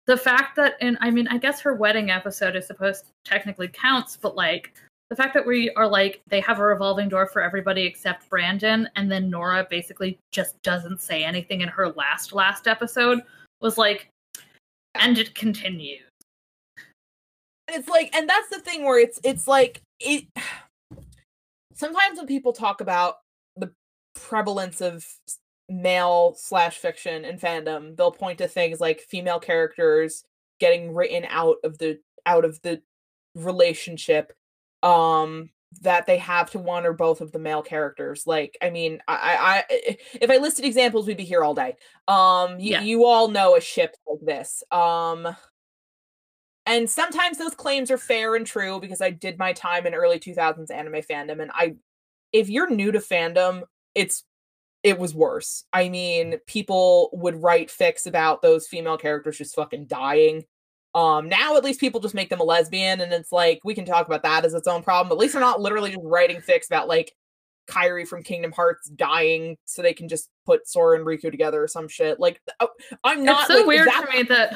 the 0.08 0.17
fact 0.17 0.56
that 0.56 0.75
and 0.82 0.97
I 1.02 1.12
mean 1.12 1.28
I 1.28 1.38
guess 1.38 1.62
her 1.62 1.73
wedding 1.73 2.12
episode 2.12 2.56
is 2.56 2.67
supposed 2.67 3.06
technically 3.25 3.67
counts 3.67 4.17
but 4.17 4.36
like 4.36 4.73
the 5.10 5.15
fact 5.15 5.34
that 5.34 5.45
we 5.45 5.71
are 5.71 5.88
like 5.88 6.21
they 6.28 6.39
have 6.41 6.60
a 6.60 6.63
revolving 6.63 7.10
door 7.10 7.25
for 7.25 7.41
everybody 7.41 7.84
except 7.84 8.30
Brandon, 8.30 8.88
and 8.95 9.12
then 9.12 9.30
Nora 9.30 9.65
basically 9.69 10.19
just 10.32 10.62
doesn't 10.62 11.02
say 11.02 11.23
anything 11.23 11.62
in 11.62 11.67
her 11.67 11.89
last 11.89 12.32
last 12.32 12.67
episode 12.67 13.21
was 13.60 13.78
like, 13.78 14.08
and 14.95 15.17
it 15.17 15.34
continues. 15.34 16.04
It's 17.67 17.89
like 17.89 18.15
and 18.15 18.30
that's 18.30 18.49
the 18.49 18.60
thing 18.60 18.86
where 18.86 18.99
it's 18.99 19.19
it's 19.23 19.47
like 19.47 19.82
it 19.99 20.25
sometimes 21.80 22.18
when 22.18 22.28
people 22.28 22.54
talk 22.54 22.82
about 22.82 23.15
the 23.56 23.72
prevalence 24.13 24.82
of 24.82 25.06
male 25.70 26.36
slash 26.38 26.78
fiction 26.78 27.24
and 27.26 27.39
fandom 27.39 27.96
they'll 27.96 28.12
point 28.12 28.39
to 28.39 28.48
things 28.48 28.80
like 28.80 29.00
female 29.02 29.39
characters 29.39 30.24
getting 30.60 30.94
written 30.94 31.26
out 31.30 31.58
of 31.63 31.78
the 31.78 32.00
out 32.26 32.44
of 32.44 32.60
the 32.63 32.82
relationship 33.36 34.34
um 34.84 35.50
that 35.82 36.08
they 36.08 36.18
have 36.18 36.50
to 36.50 36.58
one 36.58 36.84
or 36.86 36.94
both 36.94 37.22
of 37.22 37.32
the 37.32 37.38
male 37.38 37.62
characters. 37.62 38.26
Like 38.26 38.58
i 38.62 38.72
mean 38.72 39.00
i 39.08 39.63
i, 39.70 39.76
if 40.20 40.30
i 40.32 40.38
listed 40.38 40.65
examples 40.65 41.06
we'd 41.06 41.18
be 41.18 41.24
here 41.24 41.44
all 41.44 41.54
day. 41.54 41.76
Um 42.08 42.60
you, 42.60 42.72
Yeah. 42.72 42.82
you 42.82 43.06
all 43.06 43.28
know 43.28 43.56
a 43.56 43.62
ship 43.62 43.96
like 44.08 44.20
this. 44.26 44.63
Um 44.72 45.28
and 46.69 46.89
sometimes 46.89 47.39
those 47.39 47.55
claims 47.55 47.89
are 47.89 47.97
fair 47.97 48.36
and 48.36 48.45
true 48.45 48.79
because 48.79 49.01
I 49.01 49.10
did 49.10 49.39
my 49.39 49.53
time 49.53 49.88
in 49.88 49.95
early 49.95 50.19
2000s 50.19 50.71
anime 50.71 51.01
fandom 51.01 51.41
and 51.41 51.51
I 51.53 51.75
if 52.32 52.47
you're 52.47 52.69
new 52.69 52.91
to 52.91 52.99
fandom, 52.99 53.63
it's 53.95 54.23
it 54.84 54.97
was 54.99 55.13
worse. 55.13 55.65
I 55.73 55.89
mean, 55.89 56.38
people 56.45 57.10
would 57.12 57.41
write 57.41 57.69
fics 57.69 58.05
about 58.05 58.41
those 58.41 58.67
female 58.67 58.97
characters 58.97 59.39
just 59.39 59.55
fucking 59.55 59.88
dying. 59.88 60.43
Um 60.93 61.27
now 61.27 61.58
at 61.58 61.63
least 61.63 61.79
people 61.79 61.99
just 61.99 62.15
make 62.15 62.29
them 62.29 62.39
a 62.39 62.43
lesbian 62.43 63.01
and 63.01 63.12
it's 63.13 63.32
like 63.32 63.60
we 63.63 63.73
can 63.73 63.86
talk 63.86 64.05
about 64.05 64.23
that 64.23 64.45
as 64.45 64.53
its 64.53 64.67
own 64.67 64.84
problem. 64.84 65.12
At 65.12 65.19
least 65.19 65.34
they're 65.34 65.41
not 65.41 65.62
literally 65.62 65.89
just 65.89 66.01
writing 66.03 66.38
fics 66.38 66.67
about 66.67 66.88
like 66.88 67.13
Kairi 67.67 68.08
from 68.08 68.23
Kingdom 68.23 68.51
Hearts 68.51 68.89
dying 68.89 69.58
so 69.65 69.82
they 69.82 69.93
can 69.93 70.08
just 70.08 70.29
put 70.45 70.67
Sora 70.67 70.97
and 70.97 71.05
Riku 71.05 71.32
together 71.32 71.63
or 71.63 71.67
some 71.67 71.88
shit. 71.88 72.19
Like 72.19 72.41
uh, 72.60 72.67
I'm 73.03 73.23
not 73.23 73.41
it's 73.41 73.53
so 73.53 73.58
like, 73.58 73.65
weird 73.65 73.88
that- 73.88 74.05
to 74.12 74.17
me 74.17 74.23
that 74.23 74.55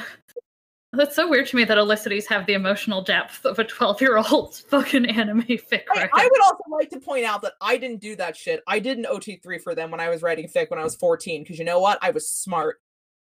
that's 0.96 1.16
so 1.16 1.28
weird 1.28 1.46
to 1.48 1.56
me 1.56 1.64
that 1.64 1.78
Elicities 1.78 2.26
have 2.28 2.46
the 2.46 2.54
emotional 2.54 3.02
depth 3.02 3.44
of 3.44 3.58
a 3.58 3.64
twelve 3.64 4.00
year 4.00 4.16
old 4.16 4.56
fucking 4.68 5.06
anime 5.06 5.42
fic. 5.42 5.82
I. 5.90 6.08
I 6.12 6.28
would 6.30 6.42
also 6.42 6.62
like 6.70 6.90
to 6.90 7.00
point 7.00 7.24
out 7.24 7.42
that 7.42 7.54
I 7.60 7.76
didn't 7.76 8.00
do 8.00 8.16
that 8.16 8.36
shit. 8.36 8.62
I 8.66 8.78
did 8.78 8.98
an 8.98 9.04
OT3 9.04 9.60
for 9.60 9.74
them 9.74 9.90
when 9.90 10.00
I 10.00 10.08
was 10.08 10.22
writing 10.22 10.48
fic 10.48 10.70
when 10.70 10.78
I 10.78 10.84
was 10.84 10.96
14, 10.96 11.42
because 11.42 11.58
you 11.58 11.64
know 11.64 11.80
what? 11.80 11.98
I 12.02 12.10
was 12.10 12.28
smart. 12.28 12.80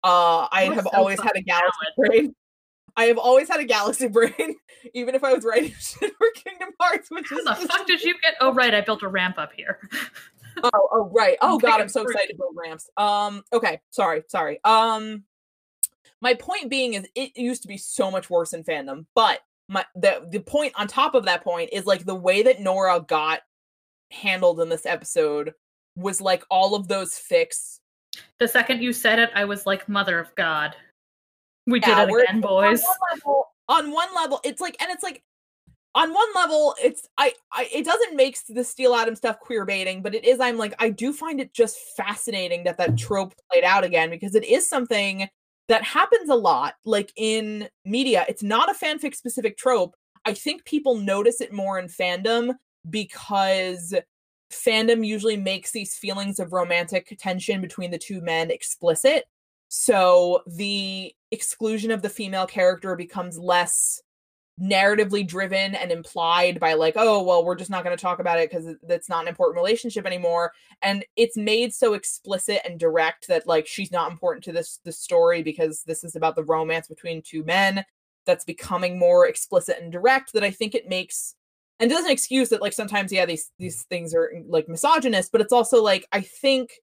Uh, 0.04 0.48
I 0.52 0.66
have 0.74 0.84
so 0.84 0.90
always 0.94 1.20
had 1.22 1.36
a 1.36 1.42
galaxy 1.42 1.70
valid. 1.98 2.12
brain. 2.12 2.36
I 2.96 3.06
have 3.06 3.18
always 3.18 3.50
had 3.50 3.60
a 3.60 3.66
galaxy 3.66 4.08
brain, 4.10 4.56
even 4.94 5.16
if 5.16 5.24
I 5.24 5.34
was 5.34 5.44
writing 5.44 5.74
shit 5.80 6.14
for 6.18 6.28
Kingdom 6.36 6.70
Hearts, 6.80 7.10
which 7.10 7.30
How 7.30 7.38
is 7.38 7.46
the 7.46 7.68
fuck 7.68 7.88
did 7.88 8.04
you 8.04 8.14
get? 8.22 8.36
Oh 8.40 8.54
right, 8.54 8.74
I 8.74 8.82
built 8.82 9.02
a 9.02 9.08
ramp 9.08 9.40
up 9.40 9.52
here. 9.56 9.80
oh, 10.64 10.70
oh 10.92 11.10
right. 11.12 11.38
Oh 11.42 11.58
god, 11.58 11.82
I'm 11.82 11.90
so 11.90 12.04
excited 12.04 12.34
to 12.34 12.38
build 12.38 12.56
ramps. 12.56 12.90
Um, 12.98 13.44
okay, 13.52 13.82
sorry, 13.90 14.24
sorry. 14.28 14.60
Um 14.64 15.24
my 16.24 16.34
point 16.34 16.70
being 16.70 16.94
is 16.94 17.06
it 17.16 17.38
used 17.38 17.62
to 17.64 17.68
be 17.68 17.78
so 17.78 18.10
much 18.10 18.30
worse 18.30 18.54
in 18.54 18.64
fandom, 18.64 19.06
but 19.14 19.42
my 19.68 19.86
the 19.94 20.26
the 20.32 20.40
point 20.40 20.74
on 20.76 20.88
top 20.88 21.16
of 21.16 21.26
that 21.26 21.44
point 21.44 21.70
is 21.74 21.86
like 21.86 22.06
the 22.06 22.16
way 22.16 22.42
that 22.42 22.62
Nora 22.62 23.02
got 23.06 23.42
handled 24.10 24.62
in 24.62 24.70
this 24.70 24.86
episode 24.86 25.54
was 25.98 26.22
like 26.22 26.44
all 26.50 26.76
of 26.76 26.88
those 26.88 27.18
fix. 27.18 27.82
The 28.40 28.48
second 28.48 28.82
you 28.82 28.94
said 28.94 29.20
it, 29.20 29.32
I 29.36 29.44
was 29.44 29.66
like, 29.66 29.90
"Mother 29.90 30.18
of 30.18 30.34
God, 30.36 30.76
we 31.68 31.82
Yeah, 31.82 32.06
did 32.06 32.10
it 32.10 32.22
again, 32.22 32.42
boys." 32.42 32.82
On 32.88 32.88
one, 32.88 33.10
level, 33.12 33.48
on 33.68 33.92
one 33.92 34.16
level, 34.16 34.40
it's 34.46 34.62
like, 34.62 34.82
and 34.82 34.92
it's 34.92 35.04
like, 35.04 35.24
on 35.94 36.14
one 36.14 36.28
level, 36.36 36.74
it's 36.82 37.08
I, 37.18 37.34
I 37.52 37.68
it 37.74 37.84
doesn't 37.84 38.16
make 38.16 38.38
the 38.48 38.64
Steel 38.64 38.96
Atom 38.96 39.16
stuff 39.16 39.40
queer 39.40 39.66
baiting, 39.66 40.02
but 40.02 40.16
it 40.16 40.24
is. 40.24 40.40
I'm 40.40 40.58
like, 40.58 40.74
I 40.80 40.90
do 40.90 41.12
find 41.12 41.42
it 41.42 41.54
just 41.54 41.78
fascinating 41.98 42.64
that 42.64 42.78
that 42.78 42.98
trope 42.98 43.34
played 43.52 43.66
out 43.66 43.84
again 43.84 44.10
because 44.10 44.36
it 44.36 44.46
is 44.46 44.70
something 44.70 45.28
that 45.70 45.84
happens 45.84 46.30
a 46.30 46.36
lot, 46.36 46.76
like 46.86 47.12
in 47.16 47.70
media. 47.86 48.26
It's 48.28 48.44
not 48.44 48.70
a 48.70 48.86
fanfic 48.86 49.16
specific 49.16 49.58
trope. 49.58 49.96
I 50.26 50.34
think 50.34 50.66
people 50.66 50.96
notice 50.96 51.42
it 51.42 51.54
more 51.54 51.80
in 51.80 51.88
fandom 51.88 52.56
because 52.90 53.94
fandom 54.52 55.06
usually 55.06 55.38
makes 55.38 55.72
these 55.72 55.98
feelings 55.98 56.40
of 56.40 56.54
romantic 56.54 57.16
tension 57.20 57.62
between 57.62 57.92
the 57.92 57.98
two 57.98 58.22
men 58.22 58.52
explicit. 58.52 59.26
So 59.70 60.44
the 60.46 61.14
exclusion 61.32 61.90
of 61.90 62.04
the 62.04 62.10
female 62.10 62.46
character 62.46 62.96
becomes 62.96 63.40
less 63.40 64.02
narratively 64.62 65.28
driven 65.28 65.74
and 65.74 65.92
implied 65.92 66.60
by 66.60 66.74
like 66.76 66.94
oh 66.96 67.24
well 67.24 67.44
we're 67.44 67.56
just 67.56 67.72
not 67.72 67.84
going 67.84 67.96
to 67.96 68.02
talk 68.02 68.20
about 68.20 68.38
it 68.38 68.52
because 68.52 68.76
that's 68.84 69.10
not 69.10 69.24
an 69.24 69.28
important 69.28 69.56
relationship 69.56 70.06
anymore 70.06 70.52
and 70.84 71.04
it's 71.16 71.36
made 71.36 71.74
so 71.74 71.94
explicit 71.96 72.62
and 72.64 72.80
direct 72.80 73.28
that 73.28 73.48
like 73.48 73.66
she's 73.66 73.92
not 73.92 74.12
important 74.12 74.44
to 74.44 74.52
this 74.52 74.80
the 74.84 74.92
story 74.92 75.42
because 75.42 75.82
this 75.84 76.04
is 76.04 76.16
about 76.16 76.36
the 76.36 76.44
romance 76.44 76.88
between 76.88 77.20
two 77.24 77.44
men 77.44 77.84
that's 78.28 78.46
becoming 78.46 79.00
more 79.00 79.28
explicit 79.28 79.78
and 79.82 79.92
direct 79.92 80.34
that 80.34 80.44
i 80.44 80.52
think 80.52 80.76
it 80.76 80.88
makes 80.88 81.34
and 81.80 81.90
doesn't 81.90 82.12
excuse 82.12 82.50
that 82.50 82.62
like 82.62 82.74
sometimes 82.74 83.12
yeah 83.12 83.26
these 83.26 83.50
these 83.58 83.82
things 83.84 84.14
are 84.14 84.32
like 84.48 84.70
misogynist 84.70 85.32
but 85.32 85.42
it's 85.42 85.54
also 85.54 85.82
like 85.82 86.06
i 86.12 86.22
think 86.22 86.74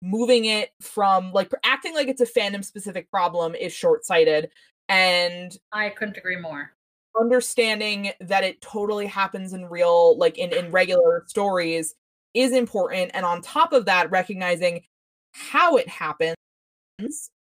moving 0.00 0.44
it 0.44 0.70
from 0.80 1.32
like 1.32 1.50
acting 1.64 1.92
like 1.92 2.06
it's 2.06 2.20
a 2.20 2.26
fandom 2.26 2.64
specific 2.64 3.10
problem 3.10 3.56
is 3.56 3.72
short-sighted 3.72 4.48
and 4.88 5.56
I 5.72 5.88
couldn't 5.90 6.16
agree 6.16 6.36
more. 6.36 6.75
Understanding 7.18 8.10
that 8.20 8.44
it 8.44 8.60
totally 8.60 9.06
happens 9.06 9.52
in 9.52 9.66
real 9.66 10.16
like 10.18 10.38
in 10.38 10.52
in 10.52 10.70
regular 10.70 11.24
stories 11.26 11.94
is 12.34 12.52
important 12.52 13.10
and 13.14 13.24
on 13.24 13.40
top 13.40 13.72
of 13.72 13.86
that 13.86 14.10
recognizing 14.10 14.82
how 15.32 15.76
it 15.76 15.88
happens 15.88 16.36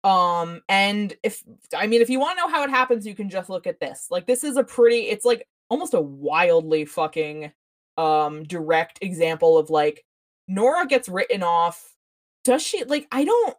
um 0.03 0.61
and 0.69 1.15
if 1.23 1.43
i 1.75 1.87
mean 1.87 2.01
if 2.01 2.09
you 2.09 2.19
want 2.19 2.37
to 2.37 2.43
know 2.43 2.49
how 2.49 2.63
it 2.63 2.69
happens 2.69 3.05
you 3.05 3.15
can 3.15 3.29
just 3.29 3.49
look 3.49 3.67
at 3.67 3.79
this. 3.79 4.07
Like 4.09 4.25
this 4.25 4.43
is 4.43 4.57
a 4.57 4.63
pretty 4.63 5.07
it's 5.09 5.25
like 5.25 5.45
almost 5.69 5.93
a 5.93 6.01
wildly 6.01 6.85
fucking 6.85 7.51
um 7.97 8.43
direct 8.43 8.99
example 9.01 9.57
of 9.57 9.69
like 9.69 10.05
nora 10.47 10.85
gets 10.87 11.09
written 11.09 11.43
off. 11.43 11.93
Does 12.43 12.61
she 12.61 12.83
like 12.85 13.07
i 13.11 13.25
don't 13.25 13.57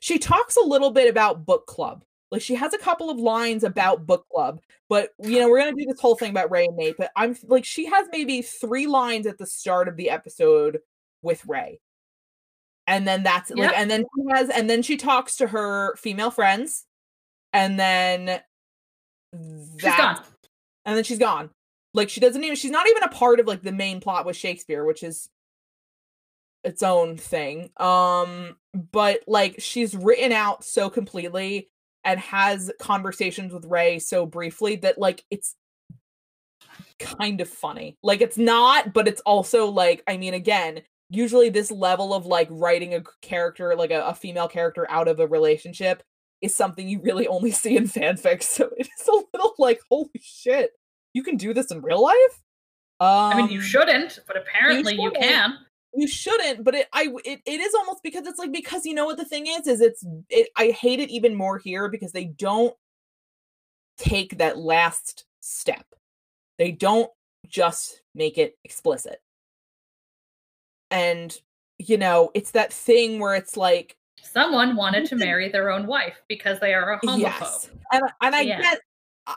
she 0.00 0.18
talks 0.18 0.56
a 0.56 0.64
little 0.64 0.90
bit 0.90 1.10
about 1.10 1.44
book 1.44 1.66
club 1.66 2.04
Like 2.34 2.42
she 2.42 2.56
has 2.56 2.74
a 2.74 2.78
couple 2.78 3.10
of 3.10 3.16
lines 3.18 3.62
about 3.62 4.06
book 4.06 4.26
club, 4.28 4.60
but 4.88 5.10
you 5.22 5.38
know, 5.38 5.48
we're 5.48 5.60
gonna 5.60 5.72
do 5.76 5.86
this 5.86 6.00
whole 6.00 6.16
thing 6.16 6.30
about 6.30 6.50
Ray 6.50 6.64
and 6.66 6.76
Nate, 6.76 6.96
but 6.98 7.12
I'm 7.14 7.36
like 7.44 7.64
she 7.64 7.86
has 7.86 8.08
maybe 8.10 8.42
three 8.42 8.88
lines 8.88 9.26
at 9.26 9.38
the 9.38 9.46
start 9.46 9.86
of 9.86 9.96
the 9.96 10.10
episode 10.10 10.80
with 11.22 11.46
Ray. 11.46 11.80
And 12.88 13.06
then 13.06 13.22
that's 13.22 13.50
Yep. 13.50 13.58
like 13.58 13.78
and 13.78 13.88
then 13.88 14.00
she 14.14 14.22
has 14.34 14.50
and 14.50 14.68
then 14.68 14.82
she 14.82 14.96
talks 14.96 15.36
to 15.36 15.46
her 15.46 15.94
female 15.96 16.32
friends, 16.32 16.86
and 17.52 17.78
then 17.78 18.40
She's 19.32 19.80
that- 19.82 20.16
gone. 20.16 20.24
and 20.84 20.96
then 20.96 21.04
she's 21.04 21.18
gone. 21.18 21.50
Like 21.94 22.08
she 22.10 22.18
doesn't 22.20 22.42
even 22.42 22.56
she's 22.56 22.72
not 22.72 22.88
even 22.88 23.04
a 23.04 23.08
part 23.08 23.38
of 23.38 23.46
like 23.46 23.62
the 23.62 23.70
main 23.72 24.00
plot 24.00 24.26
with 24.26 24.36
Shakespeare, 24.36 24.84
which 24.84 25.04
is 25.04 25.28
its 26.64 26.82
own 26.82 27.16
thing. 27.16 27.70
Um 27.76 28.56
but 28.74 29.20
like 29.28 29.56
she's 29.60 29.94
written 29.94 30.32
out 30.32 30.64
so 30.64 30.90
completely 30.90 31.70
and 32.04 32.20
has 32.20 32.70
conversations 32.80 33.52
with 33.52 33.64
Ray 33.66 33.98
so 33.98 34.26
briefly 34.26 34.76
that 34.76 34.98
like 34.98 35.24
it's 35.30 35.54
kind 36.98 37.40
of 37.40 37.48
funny. 37.48 37.96
Like 38.02 38.20
it's 38.20 38.38
not, 38.38 38.92
but 38.92 39.08
it's 39.08 39.20
also 39.22 39.66
like 39.66 40.02
I 40.06 40.16
mean 40.16 40.34
again, 40.34 40.82
usually 41.10 41.48
this 41.48 41.70
level 41.70 42.14
of 42.14 42.26
like 42.26 42.48
writing 42.50 42.94
a 42.94 43.02
character 43.22 43.74
like 43.76 43.90
a, 43.90 44.06
a 44.06 44.14
female 44.14 44.48
character 44.48 44.86
out 44.90 45.08
of 45.08 45.20
a 45.20 45.26
relationship 45.26 46.02
is 46.40 46.54
something 46.54 46.88
you 46.88 47.00
really 47.00 47.26
only 47.26 47.50
see 47.50 47.76
in 47.76 47.84
fanfic. 47.84 48.42
So 48.54 48.70
it 48.76 48.86
is 48.86 49.08
a 49.08 49.22
little 49.32 49.54
like, 49.58 49.80
holy 49.90 50.10
shit, 50.20 50.72
you 51.12 51.22
can 51.22 51.36
do 51.36 51.54
this 51.54 51.70
in 51.70 51.80
real 51.82 52.02
life. 52.02 52.42
Um, 53.00 53.08
I 53.08 53.36
mean, 53.36 53.50
you 53.50 53.60
shouldn't, 53.60 54.20
but 54.26 54.36
apparently 54.36 54.94
you, 54.94 55.10
shouldn't. 55.10 55.22
can. 55.22 55.58
You 55.96 56.08
shouldn't, 56.08 56.64
but 56.64 56.74
it, 56.74 56.88
I, 56.92 57.08
it, 57.24 57.40
it 57.46 57.60
is 57.60 57.74
almost 57.74 58.02
because 58.02 58.26
it's 58.26 58.38
like 58.38 58.50
because 58.52 58.84
you 58.84 58.94
know 58.94 59.04
what 59.06 59.16
the 59.16 59.24
thing 59.24 59.46
is 59.46 59.66
is 59.66 59.80
it's 59.80 60.04
it. 60.28 60.48
I 60.56 60.70
hate 60.70 60.98
it 61.00 61.10
even 61.10 61.34
more 61.34 61.58
here 61.58 61.88
because 61.88 62.12
they 62.12 62.24
don't 62.24 62.74
take 63.96 64.38
that 64.38 64.58
last 64.58 65.24
step. 65.40 65.86
They 66.58 66.72
don't 66.72 67.10
just 67.46 68.02
make 68.14 68.38
it 68.38 68.58
explicit, 68.64 69.20
and 70.90 71.36
you 71.78 71.96
know 71.96 72.30
it's 72.34 72.52
that 72.52 72.72
thing 72.72 73.20
where 73.20 73.34
it's 73.36 73.56
like 73.56 73.96
Someone 74.22 74.74
wanted 74.74 75.06
to 75.06 75.16
marry 75.16 75.48
their 75.48 75.70
own 75.70 75.86
wife 75.86 76.16
because 76.28 76.58
they 76.58 76.72
are 76.74 76.94
a 76.94 77.00
homophobe. 77.00 77.18
Yes, 77.18 77.70
and 77.92 78.02
and 78.20 78.34
I 78.34 78.40
Yeah. 78.42 78.60
get, 78.60 78.80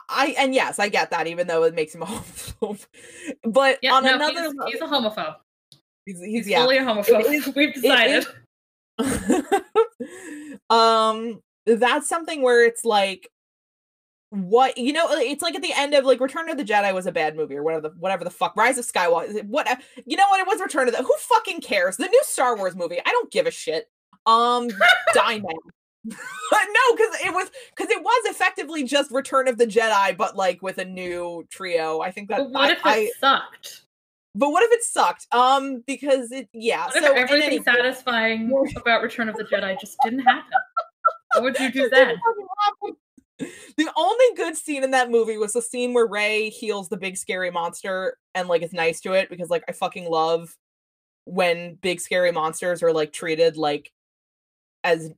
I 0.08 0.34
and 0.38 0.54
yes, 0.54 0.78
I 0.78 0.88
get 0.88 1.10
that, 1.10 1.26
even 1.26 1.46
though 1.46 1.62
it 1.64 1.74
makes 1.74 1.94
him 1.94 2.02
a 2.02 2.06
homophobe. 2.06 2.86
But 3.44 3.78
Yeah, 3.82 3.94
on 3.94 4.04
no, 4.04 4.14
another, 4.16 4.32
he's, 4.32 4.54
level, 4.54 4.66
he's 4.66 4.80
a 4.80 4.86
homophobe. 4.86 5.36
He's, 6.08 6.18
He's, 6.20 6.26
he's, 6.26 6.48
yeah. 6.48 6.62
fully 6.62 6.78
a 6.78 6.82
homophobe. 6.82 7.24
is- 7.32 7.52
We've 7.56 7.74
decided. 7.74 8.26
um, 10.70 11.40
that's 11.66 12.08
something 12.08 12.42
where 12.42 12.64
it's 12.64 12.84
like, 12.84 13.28
what 14.30 14.76
you 14.76 14.92
know, 14.92 15.06
it's 15.10 15.42
like 15.42 15.54
at 15.54 15.62
the 15.62 15.72
end 15.74 15.94
of 15.94 16.04
like 16.04 16.20
Return 16.20 16.50
of 16.50 16.58
the 16.58 16.64
Jedi 16.64 16.92
was 16.92 17.06
a 17.06 17.12
bad 17.12 17.34
movie 17.34 17.56
or 17.56 17.62
whatever 17.62 17.88
the 17.88 17.94
whatever 17.98 18.24
the 18.24 18.30
fuck 18.30 18.54
Rise 18.56 18.76
of 18.76 18.86
Skywalker. 18.86 19.42
What 19.46 19.66
you 20.04 20.16
know 20.18 20.26
what 20.28 20.40
it 20.40 20.46
was 20.46 20.60
Return 20.60 20.86
of 20.88 20.94
the 20.94 21.02
Who 21.02 21.14
fucking 21.18 21.62
cares? 21.62 21.96
The 21.96 22.08
new 22.08 22.20
Star 22.24 22.54
Wars 22.56 22.76
movie. 22.76 22.98
I 23.00 23.10
don't 23.10 23.30
give 23.30 23.46
a 23.46 23.50
shit. 23.50 23.88
Um, 24.26 24.68
die 25.14 25.38
now. 25.38 25.48
no, 26.04 26.94
because 26.94 27.14
it 27.24 27.32
was 27.32 27.50
because 27.74 27.90
it 27.90 28.02
was 28.02 28.22
effectively 28.26 28.84
just 28.84 29.10
Return 29.10 29.48
of 29.48 29.56
the 29.56 29.66
Jedi, 29.66 30.14
but 30.16 30.36
like 30.36 30.60
with 30.60 30.76
a 30.76 30.84
new 30.84 31.46
trio. 31.50 32.00
I 32.00 32.10
think 32.10 32.28
that. 32.28 32.38
but 32.38 32.50
what 32.50 32.68
I, 32.68 32.72
if 32.72 32.78
it 32.78 32.84
I- 32.84 33.10
sucked? 33.20 33.82
But 34.38 34.50
what 34.50 34.62
if 34.62 34.70
it 34.70 34.84
sucked? 34.84 35.26
Um, 35.32 35.82
because 35.84 36.30
it 36.30 36.48
yeah. 36.52 36.84
What 36.84 37.02
so 37.02 37.12
everything 37.12 37.42
any 37.42 37.62
satisfying 37.62 38.52
about 38.76 39.02
Return 39.02 39.28
of 39.28 39.34
the 39.34 39.42
Jedi 39.42 39.78
just 39.80 39.96
didn't 40.04 40.20
happen? 40.20 40.52
What 41.34 41.42
would 41.42 41.58
you 41.58 41.72
do 41.72 41.90
then? 41.90 42.06
didn't 42.06 42.20
fucking 42.20 42.46
happen. 42.64 42.96
The 43.76 43.90
only 43.96 44.24
good 44.36 44.56
scene 44.56 44.84
in 44.84 44.92
that 44.92 45.10
movie 45.10 45.38
was 45.38 45.54
the 45.54 45.62
scene 45.62 45.92
where 45.92 46.06
Rey 46.06 46.50
heals 46.50 46.88
the 46.88 46.96
big 46.96 47.16
scary 47.16 47.50
monster 47.50 48.16
and 48.36 48.46
like 48.46 48.62
is 48.62 48.72
nice 48.72 49.00
to 49.00 49.12
it 49.12 49.28
because 49.28 49.50
like 49.50 49.64
I 49.68 49.72
fucking 49.72 50.08
love 50.08 50.56
when 51.24 51.74
big 51.74 52.00
scary 52.00 52.30
monsters 52.30 52.80
are 52.82 52.92
like 52.92 53.12
treated 53.12 53.56
like 53.56 53.92
as 54.84 55.10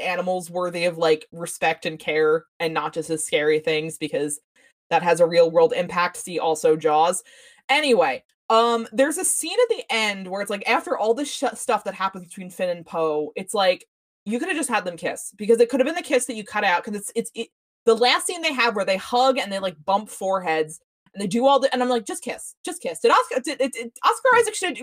animals 0.00 0.50
worthy 0.50 0.86
of 0.86 0.96
like 0.96 1.26
respect 1.30 1.84
and 1.84 1.98
care 1.98 2.44
and 2.58 2.72
not 2.72 2.94
just 2.94 3.10
as 3.10 3.24
scary 3.24 3.58
things 3.58 3.98
because 3.98 4.40
that 4.88 5.02
has 5.02 5.20
a 5.20 5.26
real 5.26 5.50
world 5.50 5.74
impact. 5.76 6.16
See 6.16 6.38
also 6.38 6.74
Jaws. 6.74 7.22
Anyway, 7.68 8.22
um, 8.48 8.86
there's 8.92 9.18
a 9.18 9.24
scene 9.24 9.56
at 9.60 9.76
the 9.76 9.84
end 9.90 10.28
where 10.28 10.40
it's 10.40 10.50
like 10.50 10.68
after 10.68 10.96
all 10.96 11.14
this 11.14 11.30
sh- 11.32 11.44
stuff 11.54 11.84
that 11.84 11.94
happens 11.94 12.26
between 12.26 12.50
Finn 12.50 12.70
and 12.70 12.86
Poe, 12.86 13.32
it's 13.36 13.54
like 13.54 13.86
you 14.24 14.38
could 14.38 14.48
have 14.48 14.56
just 14.56 14.68
had 14.68 14.84
them 14.84 14.96
kiss 14.96 15.32
because 15.36 15.60
it 15.60 15.68
could 15.68 15.80
have 15.80 15.86
been 15.86 15.94
the 15.96 16.02
kiss 16.02 16.26
that 16.26 16.34
you 16.36 16.44
cut 16.44 16.64
out 16.64 16.84
because 16.84 17.00
it's 17.00 17.12
it's 17.14 17.30
it, 17.34 17.48
the 17.86 17.94
last 17.94 18.26
scene 18.26 18.42
they 18.42 18.52
have 18.52 18.74
where 18.76 18.84
they 18.84 18.96
hug 18.96 19.38
and 19.38 19.50
they 19.52 19.58
like 19.58 19.76
bump 19.84 20.08
foreheads 20.08 20.80
and 21.14 21.22
they 21.22 21.26
do 21.26 21.46
all 21.46 21.58
the 21.58 21.72
and 21.72 21.82
I'm 21.82 21.88
like 21.88 22.06
just 22.06 22.22
kiss, 22.22 22.54
just 22.64 22.82
kiss. 22.82 23.00
Did 23.00 23.10
Oscar 23.12 23.40
did, 23.40 23.58
did, 23.58 23.72
did 23.72 23.92
Oscar 24.04 24.28
Isaac 24.36 24.54
should 24.54 24.74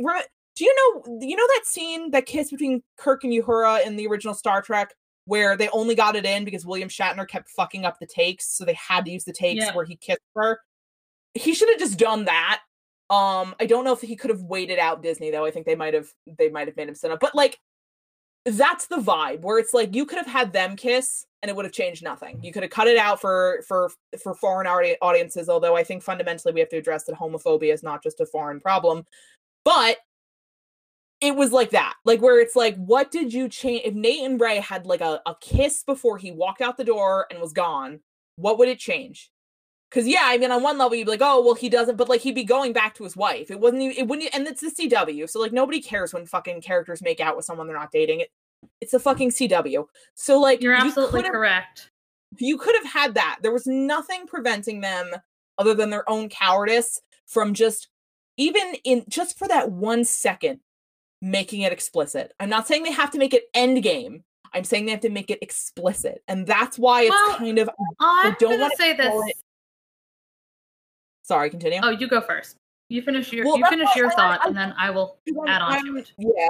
do 0.55 0.66
you 0.66 0.76
know 0.76 1.20
you 1.22 1.36
know 1.36 1.47
that 1.55 1.66
scene 1.66 2.11
that 2.11 2.26
kiss 2.26 2.51
between 2.51 2.82
Kirk 2.97 3.24
and 3.24 3.34
Uhura 3.34 3.86
in 3.86 3.95
the 3.95 4.07
original 4.07 4.34
Star 4.34 4.61
Trek 4.61 4.93
where 5.26 5.55
they 5.55 5.70
only 5.70 5.95
got 5.95 6.16
it 6.18 6.26
in 6.26 6.43
because 6.43 6.66
William 6.66 6.89
Shatner 6.89 7.28
kept 7.28 7.49
fucking 7.49 7.86
up 7.86 7.97
the 7.99 8.05
takes 8.05 8.45
so 8.45 8.66
they 8.66 8.74
had 8.74 9.05
to 9.05 9.11
use 9.11 9.24
the 9.24 9.32
takes 9.34 9.64
Yeah. 9.64 9.74
where 9.74 9.86
he 9.86 9.95
kissed 9.95 10.20
her. 10.36 10.59
He 11.34 11.53
should 11.53 11.70
have 11.70 11.80
just 11.80 11.97
done 11.97 12.26
that. 12.26 12.61
Um, 13.14 13.53
I 13.59 13.68
don't 13.68 13.84
know 13.84 13.93
if 13.93 14.01
he 14.01 14.16
could 14.16 14.32
have 14.32 14.41
waited 14.41 14.80
out 14.80 15.03
Disney 15.03 15.30
though. 15.30 15.45
I 15.45 15.51
think 15.51 15.68
they 15.68 15.76
might 15.76 15.93
have 15.93 16.07
they 16.26 16.49
might 16.49 16.68
have 16.68 16.76
made 16.76 16.89
him 16.89 16.95
sit 16.95 17.11
up. 17.11 17.20
But 17.20 17.36
like 17.36 17.59
that's 18.45 18.88
the 18.88 18.97
vibe 18.97 19.41
where 19.41 19.59
it's 19.59 19.74
like 19.74 19.93
you 19.93 20.05
could 20.05 20.18
have 20.18 20.28
had 20.28 20.51
them 20.51 20.76
kiss 20.76 21.26
and 21.41 21.49
it 21.49 21.55
would 21.55 21.66
have 21.66 21.74
changed 21.74 22.03
nothing. 22.03 22.39
You 22.43 22.51
could 22.51 22.64
have 22.64 22.72
cut 22.72 22.88
it 22.88 22.97
out 22.97 23.22
for 23.22 23.64
for 23.68 23.91
for 24.22 24.34
foreign 24.34 24.66
audiences. 24.68 25.47
Although 25.47 25.76
I 25.76 25.84
think 25.84 26.01
fundamentally 26.01 26.53
we 26.53 26.59
have 26.59 26.70
to 26.70 26.78
address 26.78 27.03
that 27.03 27.16
homophobia 27.16 27.72
is 27.72 27.84
not 27.84 28.01
just 28.01 28.20
a 28.20 28.26
foreign 28.26 28.59
problem, 28.59 29.05
but 29.64 29.97
it 31.22 31.36
was 31.36 31.51
like 31.51 31.70
that, 31.70 31.93
like 32.05 32.20
where 32.20 32.41
it's 32.41 32.55
like, 32.55 32.76
what 32.78 33.11
did 33.11 33.32
you 33.32 33.47
change? 33.47 33.84
If 33.86 33.93
Nate 33.93 34.24
and 34.24 34.41
Ray 34.41 34.59
had 34.59 34.88
like 34.88 35.01
a, 35.01 35.22
a 35.28 35.36
kiss 35.39 35.84
before 35.84 36.18
he 36.18 36.32
walked 36.32 36.61
out 36.61 36.78
the 36.78 36.84
door 36.84 37.28
and 37.30 37.39
was 37.39 37.53
gone, 37.53 37.99
what 38.38 38.57
would 38.57 38.68
it 38.68 38.80
change? 38.80 39.30
Because 39.93 40.07
yeah, 40.07 40.21
I 40.23 40.39
mean, 40.39 40.51
on 40.51 40.63
one 40.63 40.79
level 40.79 40.95
you'd 40.97 41.05
be 41.05 41.11
like, 41.11 41.21
oh 41.21 41.41
well, 41.43 41.53
he 41.53 41.69
doesn't, 41.69 41.97
but 41.97 42.09
like 42.09 42.21
he'd 42.21 42.33
be 42.33 42.43
going 42.43 42.73
back 42.73 42.95
to 42.95 43.03
his 43.03 43.15
wife. 43.15 43.51
It 43.51 43.59
wasn't, 43.59 43.83
even, 43.83 43.97
it 43.97 44.07
wouldn't, 44.07 44.33
and 44.33 44.47
it's 44.47 44.61
the 44.61 44.71
CW, 44.89 45.29
so 45.29 45.39
like 45.39 45.51
nobody 45.53 45.79
cares 45.81 46.13
when 46.13 46.25
fucking 46.25 46.61
characters 46.61 47.01
make 47.03 47.19
out 47.19 47.35
with 47.35 47.45
someone 47.45 47.67
they're 47.67 47.77
not 47.77 47.91
dating. 47.91 48.21
It, 48.21 48.31
it's 48.81 48.93
the 48.93 48.99
fucking 48.99 49.29
CW. 49.29 49.85
So 50.15 50.39
like, 50.39 50.61
You're 50.63 50.73
absolutely 50.73 51.21
could've- 51.21 51.31
correct. 51.33 51.91
you 52.39 52.57
could 52.57 52.75
have 52.75 52.91
had 52.91 53.13
that. 53.15 53.39
There 53.43 53.51
was 53.53 53.67
nothing 53.67 54.25
preventing 54.25 54.81
them 54.81 55.11
other 55.59 55.75
than 55.75 55.91
their 55.91 56.09
own 56.09 56.27
cowardice 56.29 56.99
from 57.27 57.53
just 57.53 57.87
even 58.37 58.73
in 58.83 59.05
just 59.07 59.37
for 59.37 59.47
that 59.47 59.71
one 59.71 60.03
second 60.05 60.59
making 61.21 61.61
it 61.61 61.71
explicit. 61.71 62.33
I'm 62.39 62.49
not 62.49 62.67
saying 62.67 62.81
they 62.83 62.91
have 62.91 63.11
to 63.11 63.19
make 63.19 63.33
it 63.35 63.43
end 63.53 63.83
game. 63.83 64.23
I'm 64.55 64.63
saying 64.63 64.85
they 64.85 64.91
have 64.91 65.01
to 65.01 65.09
make 65.09 65.29
it 65.29 65.39
explicit. 65.41 66.23
And 66.27 66.45
that's 66.47 66.77
why 66.79 67.03
it's 67.03 67.09
Well, 67.11 67.37
kind 67.37 67.59
of 67.59 67.69
I'm 67.99 68.35
don't 68.39 68.59
wanna 68.59 68.75
say 68.75 68.93
this. 68.95 69.13
it- 69.13 69.37
sorry, 71.24 71.49
continue. 71.49 71.80
Oh, 71.84 71.89
you 71.89 72.07
go 72.07 72.21
first. 72.21 72.57
You 72.89 73.01
finish 73.01 73.32
your 73.34 73.45
Well, 73.45 73.57
you 73.57 73.65
finish 73.67 73.89
your 73.95 74.11
I- 74.11 74.15
thought, 74.15 74.39
I- 74.43 74.47
and 74.47 74.55
then 74.55 74.74
I 74.78 74.91
will 74.91 75.17
add 75.47 75.61
on 75.61 75.74
I'm- 75.74 75.97
it. 75.97 76.11
Yeah. 76.17 76.47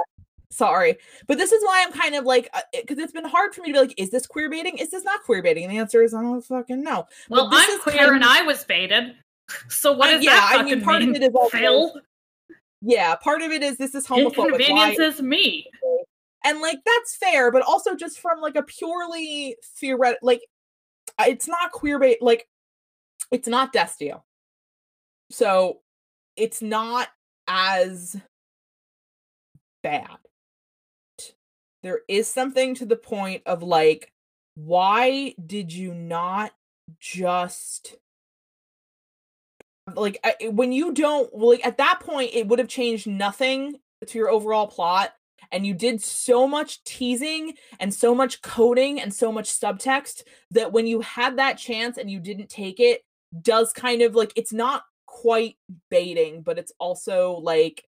Sorry. 0.50 0.96
But 1.26 1.38
this 1.38 1.50
is 1.50 1.64
why 1.64 1.84
I'm 1.84 1.92
kind 1.92 2.14
of 2.14 2.24
like, 2.24 2.48
uh, 2.54 2.60
because 2.72 2.98
it's 2.98 3.12
been 3.12 3.24
hard 3.24 3.54
for 3.54 3.62
me 3.62 3.68
to 3.68 3.72
be 3.72 3.78
like, 3.80 3.94
is 3.96 4.10
this 4.10 4.24
queer 4.26 4.48
baiting? 4.48 4.78
Is 4.78 4.90
this 4.90 5.02
not 5.02 5.22
queer 5.24 5.42
baiting? 5.42 5.64
And 5.64 5.72
the 5.72 5.78
answer 5.78 6.02
is, 6.02 6.14
I 6.14 6.22
don't 6.22 6.40
fucking 6.42 6.80
know. 6.82 7.06
Well, 7.28 7.48
this 7.48 7.64
I'm 7.64 7.70
is 7.70 7.80
queer 7.80 7.96
kind 7.96 8.14
and 8.16 8.24
I 8.24 8.42
was 8.42 8.64
baited. 8.64 9.16
So 9.68 9.92
what 9.92 10.10
is 10.10 10.20
I- 10.20 10.22
yeah, 10.22 10.30
that 10.52 10.56
I 10.60 10.62
mean, 10.62 10.80
part 10.82 11.00
mean? 11.00 11.10
of 11.10 11.16
it 11.16 11.22
is 11.22 11.34
also 11.34 11.58
Phil? 11.58 12.00
Yeah, 12.80 13.14
part 13.16 13.42
of 13.42 13.50
it 13.50 13.62
is 13.62 13.76
this 13.78 13.94
is 13.94 14.06
homophobic. 14.06 14.36
Why, 14.38 14.44
Inconveniences 14.46 15.20
me. 15.22 15.66
and 16.44 16.60
like 16.60 16.78
that's 16.86 17.16
fair, 17.16 17.50
but 17.50 17.62
also 17.62 17.94
just 17.94 18.20
from 18.20 18.40
like 18.40 18.56
a 18.56 18.62
purely 18.62 19.56
theoretical, 19.62 20.26
like 20.26 20.40
uh, 21.18 21.24
it's 21.28 21.46
not 21.48 21.72
queer 21.72 21.98
bait, 21.98 22.22
like 22.22 22.46
it's 23.30 23.48
not 23.48 23.72
Destiel, 23.72 24.22
so 25.34 25.80
it's 26.36 26.62
not 26.62 27.08
as 27.48 28.16
bad. 29.82 30.18
There 31.82 32.00
is 32.08 32.28
something 32.28 32.76
to 32.76 32.86
the 32.86 32.96
point 32.96 33.42
of 33.44 33.62
like, 33.62 34.12
why 34.54 35.34
did 35.44 35.72
you 35.72 35.92
not 35.92 36.52
just 37.00 37.96
like 39.96 40.24
when 40.52 40.72
you 40.72 40.92
don't 40.92 41.34
like 41.34 41.66
at 41.66 41.76
that 41.76 42.00
point 42.00 42.30
it 42.32 42.46
would 42.46 42.58
have 42.58 42.68
changed 42.68 43.06
nothing 43.06 43.74
to 44.06 44.18
your 44.18 44.30
overall 44.30 44.66
plot 44.66 45.12
and 45.52 45.66
you 45.66 45.74
did 45.74 46.02
so 46.02 46.46
much 46.48 46.82
teasing 46.84 47.52
and 47.80 47.92
so 47.92 48.14
much 48.14 48.40
coding 48.40 48.98
and 49.00 49.12
so 49.12 49.30
much 49.30 49.50
subtext 49.50 50.22
that 50.52 50.72
when 50.72 50.86
you 50.86 51.00
had 51.00 51.36
that 51.36 51.58
chance 51.58 51.98
and 51.98 52.10
you 52.10 52.18
didn't 52.18 52.48
take 52.48 52.80
it 52.80 53.02
does 53.42 53.72
kind 53.72 54.00
of 54.00 54.14
like 54.14 54.32
it's 54.36 54.52
not 54.52 54.84
quite 55.14 55.56
baiting 55.90 56.42
but 56.42 56.58
it's 56.58 56.72
also 56.80 57.34
like 57.36 57.84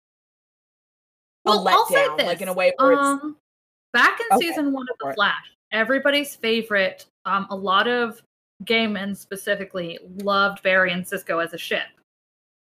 a 1.45 1.49
Well, 1.51 1.63
letdown 1.65 2.25
like 2.25 2.41
in 2.41 2.47
a 2.47 2.53
way 2.53 2.73
where 2.77 2.93
it's 2.93 3.01
Um, 3.01 3.37
back 3.93 4.19
in 4.19 4.25
Okay, 4.37 4.47
season 4.47 4.73
one 4.73 4.87
of 4.91 4.97
The. 4.99 5.13
Flash, 5.13 5.55
everybody's 5.71 6.35
favorite 6.35 7.05
um, 7.25 7.45
a 7.51 7.55
lot 7.55 7.87
of 7.87 8.21
gay 8.65 8.87
men 8.87 9.13
specifically 9.15 9.99
loved 10.23 10.63
Barry 10.63 10.91
and 10.91 11.07
Cisco 11.07 11.37
as 11.39 11.53
a 11.53 11.57
ship. 11.57 11.83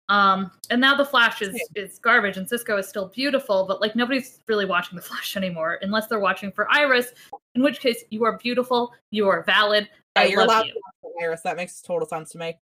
Um, 0.10 0.50
and 0.72 0.82
now 0.82 0.96
the 0.96 1.06
Flash 1.06 1.44
is 1.44 1.56
is 1.76 2.00
garbage, 2.00 2.38
and 2.38 2.50
Cisco 2.50 2.78
is 2.78 2.88
still 2.90 3.10
beautiful, 3.10 3.66
but 3.68 3.80
like 3.82 3.96
nobody's 3.96 4.40
really 4.48 4.66
watching 4.66 4.96
the 4.96 5.04
Flash 5.04 5.38
anymore 5.38 5.78
unless 5.84 6.08
they're 6.08 6.20
watching 6.20 6.52
for 6.52 6.68
Iris. 6.72 7.14
In 7.54 7.62
which 7.62 7.80
case, 7.80 8.04
you 8.10 8.24
are 8.26 8.38
beautiful, 8.40 8.94
you 9.12 9.28
are 9.28 9.44
valid. 9.44 9.88
Yeah, 10.16 10.24
I 10.24 10.26
you're 10.26 10.40
love 10.40 10.48
allowed 10.48 10.66
you. 10.66 10.74
to 10.74 10.80
watch 11.04 11.14
the 11.20 11.24
Iris. 11.26 11.42
That 11.42 11.56
makes 11.58 11.80
total 11.82 12.08
sense 12.08 12.32
to 12.32 12.40
me. 12.40 12.58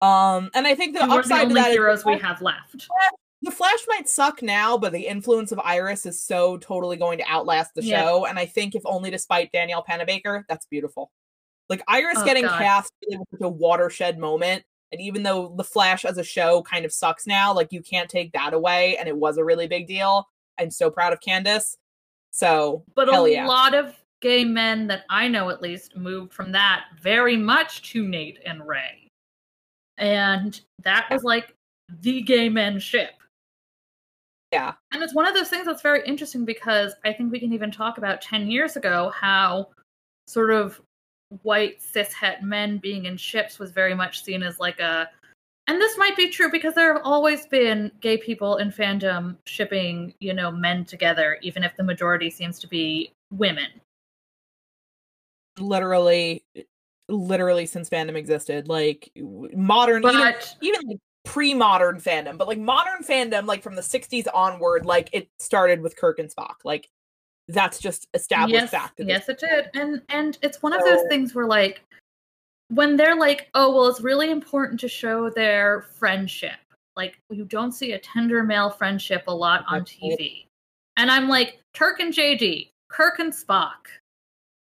Um, 0.00 0.50
and 0.54 0.66
I 0.66 0.74
think 0.74 0.94
the 0.96 1.04
the 1.06 1.12
upside 1.12 1.40
to 1.40 1.42
only 1.46 1.54
that 1.60 1.70
heroes 1.72 2.02
the 2.04 2.10
we 2.10 2.18
have 2.18 2.40
left. 2.40 2.88
the 3.42 3.50
Flash 3.50 3.78
might 3.88 4.08
suck 4.08 4.42
now, 4.42 4.78
but 4.78 4.92
the 4.92 5.06
influence 5.06 5.50
of 5.52 5.58
Iris 5.60 6.06
is 6.06 6.22
so 6.22 6.56
totally 6.58 6.96
going 6.96 7.18
to 7.18 7.24
outlast 7.28 7.74
the 7.74 7.82
Yeah. 7.82 8.02
show. 8.04 8.26
And 8.26 8.38
I 8.38 8.46
think 8.46 8.74
if 8.74 8.82
only 8.84 9.10
despite 9.10 9.50
Danielle 9.52 9.84
Panabaker, 9.84 10.44
that's 10.48 10.66
beautiful. 10.66 11.10
Like 11.68 11.82
Iris 11.88 12.18
Oh, 12.20 12.24
getting 12.24 12.44
God. 12.44 12.58
cast 12.58 12.92
really 13.06 13.18
was 13.18 13.26
such 13.32 13.40
a 13.44 13.48
watershed 13.48 14.18
moment. 14.18 14.64
And 14.90 15.00
even 15.00 15.22
though 15.22 15.52
the 15.56 15.64
Flash 15.64 16.04
as 16.04 16.16
a 16.16 16.24
show 16.24 16.62
kind 16.62 16.84
of 16.84 16.92
sucks 16.92 17.26
now, 17.26 17.52
like 17.52 17.72
you 17.72 17.82
can't 17.82 18.08
take 18.08 18.32
that 18.32 18.54
away. 18.54 18.96
And 18.96 19.06
it 19.08 19.16
was 19.16 19.36
a 19.36 19.44
really 19.44 19.66
big 19.66 19.86
deal. 19.86 20.26
I'm 20.58 20.70
so 20.70 20.90
proud 20.90 21.12
of 21.12 21.20
Candice. 21.20 21.76
So 22.30 22.84
But 22.94 23.08
a 23.08 23.30
yeah. 23.30 23.46
lot 23.46 23.74
of 23.74 23.94
gay 24.20 24.44
men 24.44 24.86
that 24.86 25.04
I 25.10 25.28
know 25.28 25.50
at 25.50 25.60
least 25.62 25.96
moved 25.96 26.32
from 26.32 26.52
that 26.52 26.84
very 27.00 27.36
much 27.36 27.82
to 27.92 28.06
Nate 28.06 28.38
and 28.46 28.66
Ray. 28.66 29.07
And 29.98 30.60
that 30.82 31.08
was 31.10 31.22
like 31.22 31.54
the 32.00 32.22
gay 32.22 32.48
men 32.48 32.78
ship. 32.78 33.10
Yeah. 34.52 34.74
And 34.92 35.02
it's 35.02 35.14
one 35.14 35.26
of 35.26 35.34
those 35.34 35.48
things 35.48 35.66
that's 35.66 35.82
very 35.82 36.02
interesting 36.06 36.44
because 36.44 36.94
I 37.04 37.12
think 37.12 37.30
we 37.30 37.40
can 37.40 37.52
even 37.52 37.70
talk 37.70 37.98
about 37.98 38.22
10 38.22 38.50
years 38.50 38.76
ago 38.76 39.12
how 39.14 39.68
sort 40.26 40.50
of 40.50 40.80
white 41.42 41.80
cishet 41.80 42.42
men 42.42 42.78
being 42.78 43.04
in 43.04 43.16
ships 43.16 43.58
was 43.58 43.72
very 43.72 43.94
much 43.94 44.24
seen 44.24 44.42
as 44.42 44.58
like 44.58 44.80
a 44.80 45.10
and 45.66 45.78
this 45.78 45.98
might 45.98 46.16
be 46.16 46.30
true 46.30 46.50
because 46.50 46.72
there 46.74 46.94
have 46.94 47.02
always 47.04 47.46
been 47.46 47.92
gay 48.00 48.16
people 48.16 48.56
in 48.56 48.70
fandom 48.72 49.36
shipping, 49.44 50.14
you 50.18 50.32
know, 50.32 50.50
men 50.50 50.86
together, 50.86 51.38
even 51.42 51.62
if 51.62 51.76
the 51.76 51.82
majority 51.82 52.30
seems 52.30 52.58
to 52.60 52.66
be 52.66 53.12
women. 53.30 53.68
literally 55.60 56.42
literally 57.08 57.66
since 57.66 57.88
fandom 57.88 58.16
existed. 58.16 58.68
Like 58.68 59.10
modern 59.16 60.04
even 60.04 60.14
But 60.16 60.56
even 60.60 60.80
like 60.86 60.98
pre-modern 61.24 61.96
fandom, 61.96 62.38
but 62.38 62.48
like 62.48 62.58
modern 62.58 63.02
fandom, 63.02 63.46
like 63.46 63.62
from 63.62 63.74
the 63.74 63.82
'60s 63.82 64.26
onward, 64.32 64.86
like 64.86 65.10
it 65.12 65.28
started 65.38 65.80
with 65.80 65.96
Kirk 65.96 66.18
and 66.18 66.34
Spock. 66.34 66.56
Like 66.64 66.88
that's 67.48 67.78
just 67.78 68.08
established 68.14 68.54
yes, 68.54 68.70
fact. 68.70 69.00
yes, 69.02 69.28
it 69.28 69.38
did, 69.38 69.70
and 69.74 70.02
and 70.08 70.38
it's 70.42 70.62
one 70.62 70.72
of 70.72 70.84
those 70.84 71.06
things 71.08 71.34
where 71.34 71.46
like 71.46 71.82
when 72.68 72.96
they're 72.96 73.16
like, 73.16 73.48
oh 73.54 73.74
well, 73.74 73.88
it's 73.88 74.00
really 74.00 74.30
important 74.30 74.78
to 74.80 74.88
show 74.88 75.30
their 75.30 75.86
friendship. 75.98 76.56
Like 76.96 77.18
you 77.30 77.44
don't 77.44 77.72
see 77.72 77.92
a 77.92 77.98
tender 77.98 78.42
male 78.42 78.70
friendship 78.70 79.24
a 79.28 79.34
lot 79.34 79.64
on 79.68 79.80
That's. 79.80 79.92
TV, 79.92 80.46
and 80.96 81.10
I'm 81.10 81.28
like 81.28 81.58
Turk 81.74 82.00
and 82.00 82.12
JD, 82.12 82.70
Kirk 82.88 83.18
and 83.18 83.32
Spock, 83.32 83.86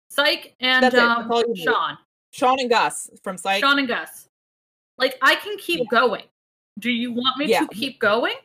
Psych 0.09 0.53
and 0.59 0.93
um, 0.95 1.31
all 1.31 1.41
you 1.41 1.53
need. 1.53 1.63
Shawn, 1.63 1.97
Shawn 2.36 2.59
and 2.59 2.69
Gus 2.69 3.09
from 3.23 3.38
Psych. 3.38 3.61
Shawn 3.61 3.79
and 3.79 3.88
Gus. 3.88 4.27
Like 4.97 5.17
I 5.21 5.36
can 5.36 5.57
keep 5.57 5.89
going. 5.89 6.23
Do 6.79 6.91
you 6.91 7.13
want 7.13 7.38
me 7.38 7.45
Yeah. 7.45 7.61
to 7.61 7.67
keep 7.67 7.97
going? 7.99 8.36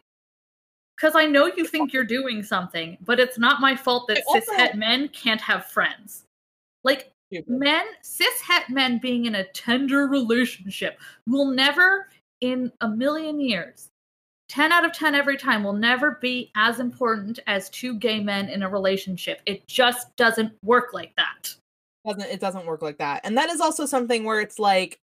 Because 0.97 1.16
I 1.16 1.26
know 1.26 1.47
you 1.47 1.66
think 1.66 1.93
you're 1.93 2.05
doing 2.05 2.45
something, 2.45 2.99
but 3.01 3.18
it's 3.18 3.36
not 3.36 3.61
my 3.61 3.74
fault 3.74 4.07
that 4.07 4.22
also- 4.28 4.53
cishet 4.53 4.76
men 4.76 5.09
can't 5.09 5.41
have 5.41 5.66
friends. 5.66 6.24
Like 6.84 7.11
men, 7.49 7.84
cishet 8.05 8.68
men 8.68 8.99
being 8.99 9.26
in 9.26 9.34
a 9.34 9.45
tender 9.49 10.07
relationship 10.07 11.01
will 11.26 11.47
never, 11.47 12.09
in 12.41 12.70
a 12.82 12.88
million 12.88 13.41
years, 13.41 13.88
10 14.49 14.70
out 14.70 14.84
of 14.84 14.93
10 14.93 15.16
every 15.16 15.36
time, 15.36 15.64
will 15.64 15.72
never 15.72 16.12
be 16.12 16.53
as 16.55 16.78
important 16.78 17.41
as 17.49 17.70
two 17.70 17.95
gay 17.95 18.20
men 18.20 18.49
in 18.49 18.62
a 18.62 18.68
relationship. 18.68 19.41
It 19.47 19.66
just 19.66 20.14
doesn't 20.14 20.53
work 20.62 20.93
like 20.93 21.14
that. 21.16 21.57
Doesn't 22.15 22.31
it 22.31 22.41
doesn't 22.41 22.67
work 22.67 22.83
like 22.83 22.99
that 22.99 23.21
and 23.25 23.37
that 23.39 23.51
is 23.51 23.61
also 23.61 23.87
something 23.87 24.25
where 24.25 24.41
it's 24.41 24.59
like 24.59 25.01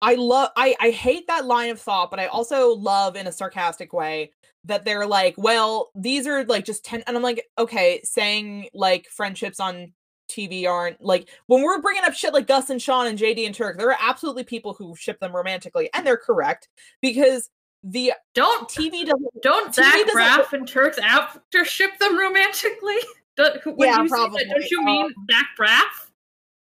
i 0.00 0.14
love 0.14 0.50
i 0.56 0.74
i 0.80 0.90
hate 0.90 1.26
that 1.28 1.44
line 1.46 1.70
of 1.70 1.80
thought 1.80 2.10
but 2.10 2.18
i 2.20 2.26
also 2.26 2.70
love 2.74 3.16
in 3.16 3.26
a 3.26 3.32
sarcastic 3.32 3.92
way 3.92 4.30
that 4.64 4.84
they're 4.84 5.06
like 5.06 5.34
well 5.36 5.90
these 5.94 6.26
are 6.26 6.44
like 6.44 6.64
just 6.64 6.84
10 6.84 7.02
and 7.06 7.16
i'm 7.16 7.22
like 7.22 7.46
okay 7.58 8.00
saying 8.04 8.68
like 8.74 9.06
friendships 9.08 9.60
on 9.60 9.92
tv 10.30 10.66
aren't 10.66 11.00
like 11.04 11.28
when 11.48 11.62
we're 11.62 11.80
bringing 11.82 12.04
up 12.04 12.14
shit 12.14 12.32
like 12.32 12.46
gus 12.46 12.70
and 12.70 12.80
shawn 12.80 13.06
and 13.06 13.18
jd 13.18 13.44
and 13.44 13.54
turk 13.54 13.76
there 13.76 13.90
are 13.90 13.98
absolutely 14.00 14.44
people 14.44 14.72
who 14.72 14.94
ship 14.96 15.20
them 15.20 15.34
romantically 15.34 15.90
and 15.94 16.06
they're 16.06 16.16
correct 16.16 16.68
because 17.00 17.50
the 17.84 18.12
Don't 18.34 18.68
tv 18.68 19.04
doesn't 19.04 19.42
Don't 19.42 19.68
TV 19.70 19.74
Zach 19.74 20.06
doesn't- 20.06 20.16
Braff 20.16 20.52
and 20.52 20.68
Turks 20.68 20.98
after 20.98 21.64
ship 21.64 21.90
them 21.98 22.16
romantically? 22.16 22.94
Do, 23.36 23.44
when 23.64 23.88
Yeah, 23.88 24.00
you 24.02 24.08
say 24.08 24.14
that, 24.14 24.20
probably. 24.20 24.44
don't 24.44 24.70
you 24.70 24.80
uh, 24.80 24.84
mean 24.84 25.14
Zach 25.30 25.46
Braff? 25.58 26.11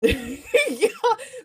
yeah, 0.71 0.89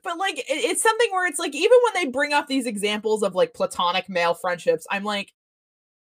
but 0.04 0.18
like 0.18 0.38
it- 0.40 0.46
it's 0.50 0.82
something 0.84 1.10
where 1.12 1.28
it's 1.28 1.40
like 1.40 1.56
even 1.56 1.78
when 1.84 1.94
they 2.04 2.10
bring 2.12 2.34
up 2.34 2.48
these 2.48 2.66
examples 2.66 3.24
of 3.24 3.36
like 3.36 3.54
platonic 3.54 4.10
male 4.10 4.34
friendships, 4.34 4.86
I'm 4.92 5.04
like, 5.04 5.34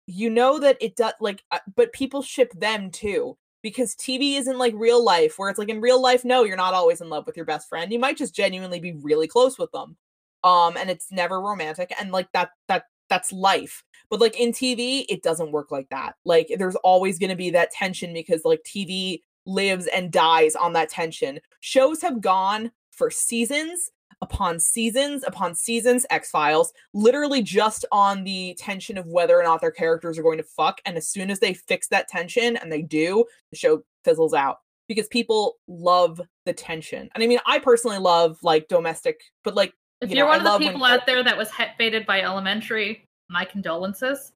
you 0.06 0.30
know 0.30 0.58
that 0.60 0.78
it 0.80 0.96
does 0.96 1.12
like, 1.20 1.44
uh, 1.50 1.58
but 1.76 1.92
people 1.92 2.22
ship 2.22 2.52
them 2.54 2.90
too 2.90 3.36
because 3.62 3.94
TV 3.96 4.36
isn't 4.36 4.58
like 4.58 4.74
real 4.76 5.04
life 5.04 5.38
where 5.38 5.50
it's 5.50 5.58
like 5.58 5.68
in 5.68 5.80
real 5.80 6.00
life, 6.00 6.24
no, 6.24 6.44
you're 6.44 6.56
not 6.56 6.74
always 6.74 7.00
in 7.00 7.10
love 7.10 7.26
with 7.26 7.36
your 7.36 7.46
best 7.46 7.68
friend. 7.68 7.92
You 7.92 7.98
might 7.98 8.16
just 8.16 8.34
genuinely 8.34 8.80
be 8.80 8.92
really 9.02 9.28
close 9.28 9.58
with 9.58 9.70
them, 9.72 9.96
um, 10.44 10.76
and 10.76 10.90
it's 10.90 11.12
never 11.12 11.40
romantic, 11.40 11.92
and 12.00 12.12
like 12.12 12.30
that 12.32 12.50
that 12.68 12.84
that's 13.10 13.32
life. 13.32 13.84
But 14.10 14.20
like 14.20 14.38
in 14.40 14.52
TV, 14.52 15.06
it 15.10 15.22
doesn't 15.22 15.52
work 15.52 15.70
like 15.70 15.88
that. 15.90 16.14
Like 16.24 16.48
there's 16.58 16.76
always 16.76 17.18
going 17.18 17.30
to 17.30 17.36
be 17.36 17.50
that 17.50 17.70
tension 17.72 18.12
because 18.14 18.42
like 18.44 18.62
TV 18.64 19.22
lives 19.48 19.88
and 19.88 20.12
dies 20.12 20.54
on 20.54 20.72
that 20.74 20.90
tension. 20.90 21.40
Shows 21.60 22.02
have 22.02 22.20
gone 22.20 22.70
for 22.92 23.10
seasons 23.10 23.90
upon 24.20 24.58
seasons 24.58 25.24
upon 25.24 25.54
seasons, 25.54 26.04
X 26.10 26.30
Files, 26.30 26.72
literally 26.92 27.42
just 27.42 27.84
on 27.92 28.24
the 28.24 28.54
tension 28.58 28.98
of 28.98 29.06
whether 29.06 29.38
or 29.38 29.42
not 29.42 29.60
their 29.60 29.70
characters 29.70 30.18
are 30.18 30.22
going 30.22 30.38
to 30.38 30.44
fuck. 30.44 30.80
And 30.84 30.96
as 30.96 31.08
soon 31.08 31.30
as 31.30 31.40
they 31.40 31.54
fix 31.54 31.88
that 31.88 32.08
tension, 32.08 32.56
and 32.56 32.70
they 32.70 32.82
do, 32.82 33.24
the 33.50 33.56
show 33.56 33.82
fizzles 34.04 34.34
out 34.34 34.58
because 34.88 35.06
people 35.08 35.56
love 35.68 36.20
the 36.46 36.52
tension. 36.52 37.08
And 37.14 37.22
I 37.22 37.26
mean, 37.26 37.38
I 37.46 37.58
personally 37.58 37.98
love 37.98 38.38
like 38.42 38.68
domestic, 38.68 39.20
but 39.44 39.54
like, 39.54 39.72
If 40.00 40.10
You 40.10 40.24
are 40.24 40.28
one 40.28 40.34
I 40.34 40.38
of 40.38 40.42
the 40.44 40.48
love 40.50 40.60
when 40.60 40.72
people 40.72 40.84
out 40.86 41.06
there 41.06 41.22
that 41.22 41.36
was 41.36 41.50
het 41.50 41.76
baited 41.78 42.06
by 42.06 42.20
elementary, 42.22 43.04
my 43.28 43.44
condolences. 43.44 44.32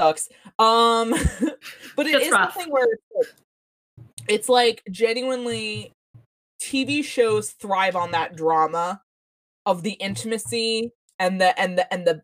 sucks. 0.00 0.28
Um, 0.58 1.10
but 1.96 2.06
it 2.06 2.22
is 2.22 2.30
rough. 2.30 2.54
something 2.54 2.70
where 2.72 2.86
it's 4.28 4.48
like, 4.48 4.82
genuinely 4.90 5.92
TV 6.60 7.02
shows 7.04 7.50
thrive 7.50 7.96
on 7.96 8.10
that 8.12 8.36
drama 8.36 9.00
of 9.66 9.82
the 9.82 9.92
intimacy 9.92 10.92
and 11.18 11.40
the 11.40 11.58
and 11.60 11.78
the 11.78 11.92
and 11.92 12.06
the 12.06 12.22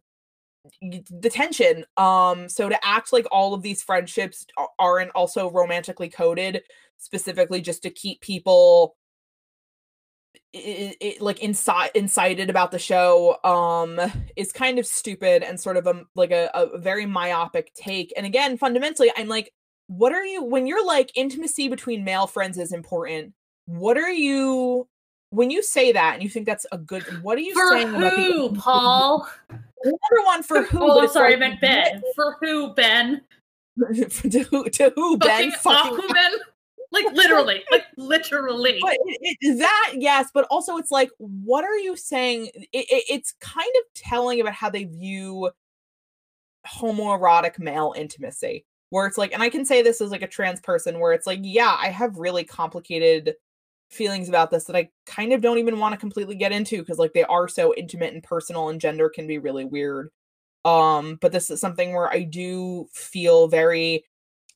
the 1.10 1.30
tension. 1.30 1.84
Um 1.96 2.48
so 2.48 2.68
to 2.68 2.86
act 2.86 3.12
like 3.12 3.26
all 3.30 3.54
of 3.54 3.62
these 3.62 3.82
friendships 3.82 4.46
aren't 4.78 5.10
also 5.12 5.50
romantically 5.50 6.08
coded 6.08 6.62
specifically 6.98 7.60
just 7.60 7.82
to 7.82 7.90
keep 7.90 8.20
people 8.20 8.96
i 10.54 10.94
i 11.02 11.16
like 11.20 11.40
inside 11.40 11.90
incited 11.94 12.50
about 12.50 12.70
the 12.70 12.78
show 12.78 13.36
um 13.44 14.00
is 14.36 14.52
kind 14.52 14.78
of 14.78 14.86
stupid 14.86 15.42
and 15.42 15.60
sort 15.60 15.76
of 15.76 15.86
a 15.86 16.02
like 16.14 16.30
a, 16.30 16.50
a 16.54 16.78
very 16.78 17.06
myopic 17.06 17.72
take. 17.74 18.12
And 18.16 18.26
again 18.26 18.56
fundamentally 18.56 19.12
i'm 19.16 19.28
like 19.28 19.52
what 19.88 20.12
are 20.12 20.24
you 20.24 20.42
when 20.42 20.66
you're 20.66 20.84
like 20.84 21.10
intimacy 21.14 21.68
between 21.68 22.04
male 22.04 22.26
friends 22.26 22.58
is 22.58 22.72
important 22.72 23.32
what 23.66 23.96
are 23.96 24.10
you 24.10 24.86
when 25.30 25.50
you 25.50 25.62
say 25.62 25.92
that 25.92 26.14
and 26.14 26.22
you 26.22 26.28
think 26.28 26.46
that's 26.46 26.66
a 26.72 26.78
good 26.78 27.02
what 27.22 27.36
are 27.36 27.42
you 27.42 27.54
For 27.54 27.70
saying 27.72 27.88
about 27.90 28.16
the 28.16 28.22
who, 28.22 28.54
Paul? 28.54 29.28
number 29.84 30.24
one 30.24 30.42
for 30.42 30.62
who 30.62 30.78
Oh, 30.82 30.86
but 30.88 30.98
I'm 30.98 31.04
it's 31.04 31.12
sorry, 31.12 31.34
I 31.34 31.36
meant 31.36 31.60
Ben. 31.60 32.02
For 32.14 32.36
who, 32.40 32.74
Ben? 32.74 33.22
to 33.94 34.42
who 34.50 34.68
to 34.70 34.92
who 34.96 35.18
ben 35.18 35.50
Fucking 35.52 35.98
Aquaman? 35.98 36.30
Like 36.92 37.04
literally, 37.12 37.62
like 37.70 37.84
literally. 37.96 38.78
but 38.80 38.94
it, 39.04 39.36
it, 39.40 39.58
that 39.58 39.94
yes 39.98 40.30
but 40.32 40.46
also 40.50 40.78
it's 40.78 40.90
like 40.90 41.10
what 41.18 41.64
are 41.64 41.76
you 41.76 41.94
saying 41.96 42.46
it, 42.54 42.86
it's 43.10 43.34
kind 43.40 43.70
of 43.76 43.82
telling 43.94 44.40
about 44.40 44.54
how 44.54 44.70
they 44.70 44.84
view 44.84 45.50
homoerotic 46.66 47.58
male 47.58 47.92
intimacy 47.96 48.64
where 48.90 49.06
it's 49.06 49.18
like 49.18 49.32
and 49.32 49.42
i 49.42 49.48
can 49.48 49.64
say 49.64 49.82
this 49.82 50.00
as 50.00 50.10
like 50.10 50.22
a 50.22 50.28
trans 50.28 50.60
person 50.60 51.00
where 51.00 51.12
it's 51.12 51.26
like 51.26 51.40
yeah 51.42 51.76
i 51.80 51.88
have 51.88 52.16
really 52.16 52.44
complicated 52.44 53.34
feelings 53.88 54.28
about 54.28 54.50
this 54.50 54.64
that 54.64 54.76
i 54.76 54.88
kind 55.06 55.32
of 55.32 55.40
don't 55.40 55.58
even 55.58 55.78
want 55.78 55.92
to 55.92 56.00
completely 56.00 56.34
get 56.34 56.52
into 56.52 56.78
because 56.78 56.98
like 56.98 57.12
they 57.12 57.24
are 57.24 57.48
so 57.48 57.74
intimate 57.74 58.14
and 58.14 58.22
personal 58.22 58.68
and 58.68 58.80
gender 58.80 59.08
can 59.08 59.26
be 59.26 59.38
really 59.38 59.64
weird. 59.64 60.10
Um 60.64 61.18
but 61.20 61.30
this 61.30 61.50
is 61.50 61.60
something 61.60 61.94
where 61.94 62.08
i 62.12 62.22
do 62.22 62.88
feel 62.92 63.46
very 63.46 64.04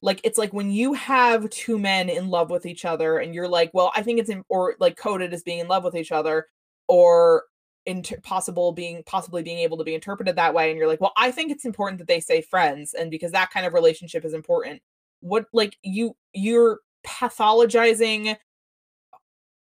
like 0.03 0.21
it's 0.25 0.39
like 0.39 0.53
when 0.53 0.71
you 0.71 0.95
have 0.95 1.49
two 1.51 1.79
men 1.79 2.09
in 2.09 2.29
love 2.29 2.51
with 2.51 2.67
each 2.67 2.85
other 2.85 3.19
and 3.19 3.35
you're 3.35 3.49
like 3.49 3.71
well 3.73 3.93
i 3.95 4.03
think 4.03 4.19
it's 4.19 4.31
in, 4.31 4.43
or 4.49 4.75
like 4.81 4.97
coded 4.97 5.33
as 5.33 5.43
being 5.45 5.61
in 5.61 5.69
love 5.69 5.85
with 5.85 5.95
each 5.95 6.11
other 6.11 6.47
or 6.89 7.45
inter- 7.87 8.21
possible 8.23 8.73
being 8.73 9.03
possibly 9.07 9.43
being 9.43 9.59
able 9.59 9.79
to 9.79 9.85
be 9.85 9.95
interpreted 9.95 10.37
that 10.37 10.53
way 10.53 10.71
and 10.71 10.79
you're 10.79 10.87
like 10.87 11.01
well 11.01 11.13
i 11.17 11.31
think 11.31 11.51
it's 11.51 11.65
important 11.65 11.99
that 11.99 12.07
they 12.07 12.21
say 12.21 12.43
friends 12.43 12.95
and 12.95 13.11
because 13.11 13.33
that 13.33 13.51
kind 13.51 13.65
of 13.65 13.73
relationship 13.73 14.25
is 14.25 14.35
important 14.35 14.83
what 15.21 15.47
like 15.53 15.77
you 15.83 16.15
you're 16.35 16.81
pathologizing 17.07 18.37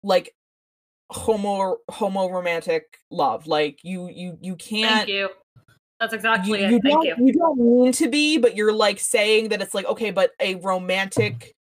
like 0.04 0.34
homo 1.12 1.78
homo 1.90 2.30
romantic 2.30 3.00
love 3.12 3.48
like 3.48 3.80
you 3.84 4.10
you 4.10 4.38
you 4.42 4.56
can't 4.56 5.08
Thank 5.08 5.10
you. 5.10 5.30
That's 6.00 6.14
exactly 6.14 6.60
you, 6.60 6.66
it. 6.66 6.72
you 6.72 6.80
Thank 6.82 7.06
don't, 7.06 7.06
you. 7.06 7.16
you 7.28 7.34
don't 7.34 7.58
mean 7.58 7.92
to 7.94 8.10
be, 8.10 8.38
but 8.38 8.56
you're 8.56 8.74
like 8.74 9.00
saying 9.00 9.50
that 9.50 9.62
it's 9.62 9.74
like 9.74 9.86
okay, 9.86 10.12
but 10.12 10.32
a 10.40 10.56
romantic 10.56 11.56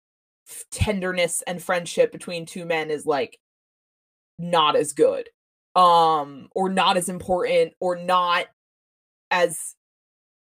tenderness 0.71 1.43
and 1.45 1.61
friendship 1.61 2.11
between 2.11 2.45
two 2.45 2.65
men 2.65 2.89
is 2.89 3.05
like 3.05 3.37
not 4.39 4.75
as 4.75 4.93
good, 4.93 5.29
um, 5.76 6.49
or 6.53 6.69
not 6.69 6.97
as 6.97 7.09
important, 7.09 7.74
or 7.80 7.95
not 7.95 8.45
as 9.32 9.76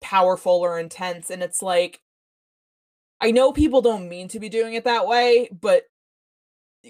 powerful 0.01 0.53
or 0.53 0.79
intense. 0.79 1.31
And 1.31 1.43
it's 1.43 1.63
like, 1.63 2.01
I 3.21 3.31
know 3.31 3.53
people 3.53 3.83
don't 3.83 4.09
mean 4.09 4.29
to 4.29 4.41
be 4.41 4.49
doing 4.49 4.75
it 4.75 4.85
that 4.85 5.07
way, 5.07 5.49
but 5.53 5.85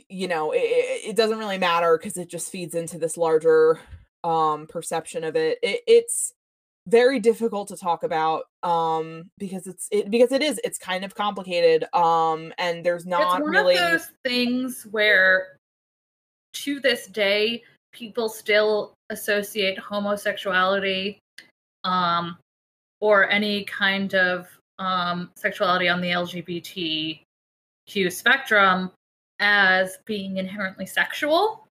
you 0.08 0.28
know, 0.28 0.52
it, 0.52 0.58
it 0.58 1.16
doesn't 1.16 1.38
really 1.38 1.58
matter 1.58 1.98
because 1.98 2.16
it 2.16 2.28
just 2.28 2.52
feeds 2.52 2.74
into 2.74 2.98
this 2.98 3.16
larger 3.16 3.80
um 4.22 4.66
perception 4.66 5.24
of 5.24 5.34
it. 5.34 5.58
it 5.62 5.80
it's 5.86 6.34
very 6.86 7.20
difficult 7.20 7.68
to 7.68 7.76
talk 7.76 8.02
about 8.02 8.44
um 8.62 9.30
because 9.38 9.66
it's 9.66 9.88
it 9.90 10.10
because 10.10 10.32
it 10.32 10.42
is 10.42 10.60
it's 10.64 10.78
kind 10.78 11.04
of 11.04 11.14
complicated 11.14 11.84
um 11.94 12.52
and 12.58 12.84
there's 12.84 13.06
not 13.06 13.22
it's 13.22 13.32
one 13.32 13.50
really 13.50 13.76
of 13.76 13.90
those 13.90 14.12
things 14.24 14.86
where 14.90 15.58
to 16.52 16.80
this 16.80 17.06
day 17.06 17.62
people 17.92 18.28
still 18.28 18.94
associate 19.10 19.78
homosexuality 19.78 21.18
um 21.84 22.36
or 23.00 23.28
any 23.30 23.64
kind 23.64 24.14
of 24.14 24.46
um 24.78 25.30
sexuality 25.34 25.88
on 25.88 26.00
the 26.00 26.08
lgbtq 26.10 27.20
spectrum 28.10 28.90
as 29.40 29.98
being 30.04 30.36
inherently 30.36 30.86
sexual. 30.86 31.66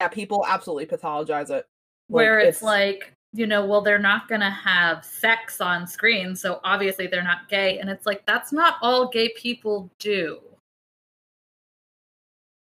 Yeah 0.00 0.08
people 0.08 0.44
absolutely 0.46 0.86
pathologize 0.86 1.50
it. 1.50 1.64
Where 2.08 2.40
it's, 2.40 2.62
like 2.62 3.12
you 3.32 3.46
know 3.46 3.64
well 3.64 3.80
they're 3.80 3.98
not 3.98 4.28
going 4.28 4.40
to 4.40 4.50
have 4.50 5.04
sex 5.04 5.60
on 5.60 5.86
screen 5.86 6.34
so 6.34 6.60
obviously 6.64 7.06
they're 7.06 7.22
not 7.22 7.46
gay 7.50 7.78
and 7.78 7.90
it's 7.90 8.06
like 8.06 8.24
that's 8.24 8.52
not 8.52 8.76
all 8.80 9.06
gay 9.08 9.28
people 9.36 9.90
do 9.98 10.38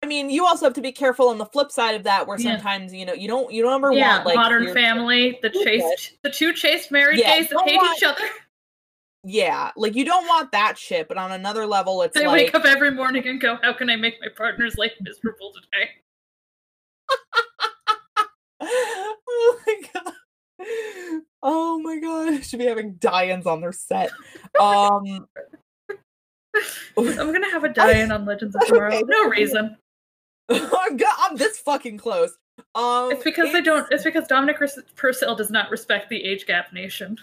I 0.03 0.07
mean, 0.07 0.31
you 0.31 0.47
also 0.47 0.65
have 0.67 0.75
to 0.75 0.81
be 0.81 0.93
careful 0.93 1.29
on 1.29 1.39
the 1.39 1.47
flip 1.47 1.73
side 1.73 1.97
of 1.97 2.05
that, 2.05 2.27
where 2.27 2.39
Yeah. 2.39 2.53
sometimes 2.57 2.95
you 2.95 3.05
know 3.05 3.13
you 3.15 3.27
don't 3.29 3.53
you 3.53 3.63
don't 3.63 3.75
ever 3.75 3.93
yeah 3.93 4.15
want 4.17 4.27
like 4.27 4.37
modern 4.37 4.73
family 4.73 5.39
the 5.43 5.51
Yeah. 5.53 5.65
chaste 5.65 6.19
the 6.23 6.31
two 6.31 6.53
chaste 6.53 6.93
married 6.93 7.19
Yeah, 7.19 7.37
gays 7.39 7.49
that 7.49 7.61
hate 7.65 7.77
want- 7.77 7.97
each 7.99 8.05
other 8.05 8.25
Yeah, 9.25 9.73
like 9.77 9.97
you 9.97 10.05
don't 10.05 10.27
want 10.29 10.53
that 10.53 10.79
shit, 10.79 11.09
but 11.09 11.19
on 11.19 11.33
another 11.33 11.67
level, 11.67 12.03
it's 12.03 12.15
they 12.15 12.27
like 12.29 12.47
wake 12.47 12.55
up 12.55 12.65
every 12.65 12.93
morning 12.93 13.27
and 13.27 13.41
go 13.41 13.59
how 13.63 13.73
can 13.73 13.91
i 13.91 13.97
make 13.97 14.15
my 14.21 14.29
partner's 14.35 14.77
life 14.79 14.93
miserable 15.01 15.53
today 15.53 15.91
oh 18.61 19.61
my 19.67 19.75
god. 19.93 20.13
Oh 21.43 21.79
my 21.81 21.99
god, 21.99 22.45
should 22.45 22.59
be 22.61 22.67
having 22.67 22.95
die-ins 22.95 23.47
on 23.47 23.61
their 23.61 23.73
set. 23.73 24.11
Um 24.61 25.27
i'm 26.97 27.33
gonna 27.33 27.51
have 27.51 27.65
a 27.65 27.69
die-in 27.69 28.11
on 28.11 28.25
legends 28.25 28.55
of 28.57 28.67
tomorrow 28.67 29.01
no 29.07 29.29
reason 29.29 29.77
I'm, 30.51 30.97
go- 30.97 31.07
I'm 31.19 31.37
this 31.37 31.59
fucking 31.59 31.99
close. 31.99 32.37
Um 32.75 33.13
it's 33.13 33.25
because 33.25 33.53
they 33.53 33.63
don't 33.63 33.87
it's 33.93 34.03
because 34.03 34.27
dominic 34.27 34.57
purcell 34.97 35.37
does 35.37 35.51
not 35.51 35.71
respect 35.71 36.09
the 36.09 36.23
age 36.23 36.45
gap 36.45 36.73
nation 36.73 37.17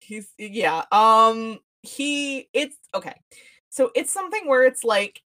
he's 0.00 0.28
yeah 0.38 0.84
um 0.92 1.58
he 1.82 2.48
it's 2.52 2.76
okay 2.94 3.14
so 3.68 3.90
it's 3.94 4.12
something 4.12 4.46
where 4.46 4.64
it's 4.64 4.84
like 4.84 5.22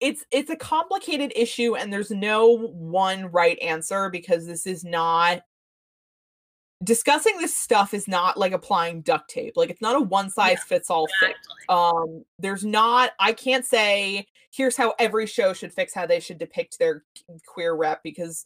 it's 0.00 0.24
it's 0.30 0.50
a 0.50 0.56
complicated 0.56 1.32
issue 1.34 1.74
and 1.74 1.92
there's 1.92 2.10
no 2.10 2.56
one 2.56 3.26
right 3.32 3.58
answer 3.60 4.08
because 4.10 4.46
this 4.46 4.66
is 4.66 4.84
not 4.84 5.42
discussing 6.84 7.38
this 7.38 7.56
stuff 7.56 7.94
is 7.94 8.06
not 8.06 8.36
like 8.36 8.52
applying 8.52 9.00
duct 9.00 9.30
tape 9.30 9.54
like 9.56 9.70
it's 9.70 9.80
not 9.80 9.96
a 9.96 10.00
one 10.00 10.28
size 10.28 10.62
fits 10.62 10.90
all 10.90 11.06
thing 11.20 11.30
Exactly. 11.30 11.64
um 11.70 12.24
there's 12.38 12.64
not 12.64 13.12
i 13.18 13.32
can't 13.32 13.64
say 13.64 14.26
here's 14.52 14.76
how 14.76 14.94
every 14.98 15.26
show 15.26 15.52
should 15.54 15.72
fix 15.72 15.94
how 15.94 16.06
they 16.06 16.20
should 16.20 16.38
depict 16.38 16.78
their 16.78 17.02
queer 17.46 17.74
rep 17.74 18.02
because 18.02 18.44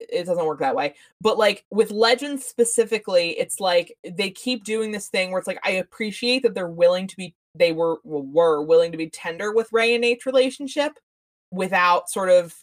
it 0.00 0.24
doesn't 0.24 0.46
work 0.46 0.60
that 0.60 0.74
way 0.74 0.94
but 1.20 1.36
like 1.36 1.64
with 1.70 1.90
legends 1.90 2.44
specifically 2.46 3.30
it's 3.38 3.60
like 3.60 3.94
they 4.16 4.30
keep 4.30 4.64
doing 4.64 4.90
this 4.90 5.08
thing 5.08 5.30
where 5.30 5.38
it's 5.38 5.48
like 5.48 5.60
i 5.64 5.72
appreciate 5.72 6.42
that 6.42 6.54
they're 6.54 6.68
willing 6.68 7.06
to 7.06 7.16
be 7.16 7.34
they 7.54 7.72
were 7.72 7.98
were 8.04 8.62
willing 8.62 8.92
to 8.92 8.98
be 8.98 9.10
tender 9.10 9.52
with 9.52 9.68
ray 9.72 9.94
and 9.94 10.00
nate's 10.02 10.24
relationship 10.24 10.92
without 11.50 12.08
sort 12.08 12.30
of 12.30 12.54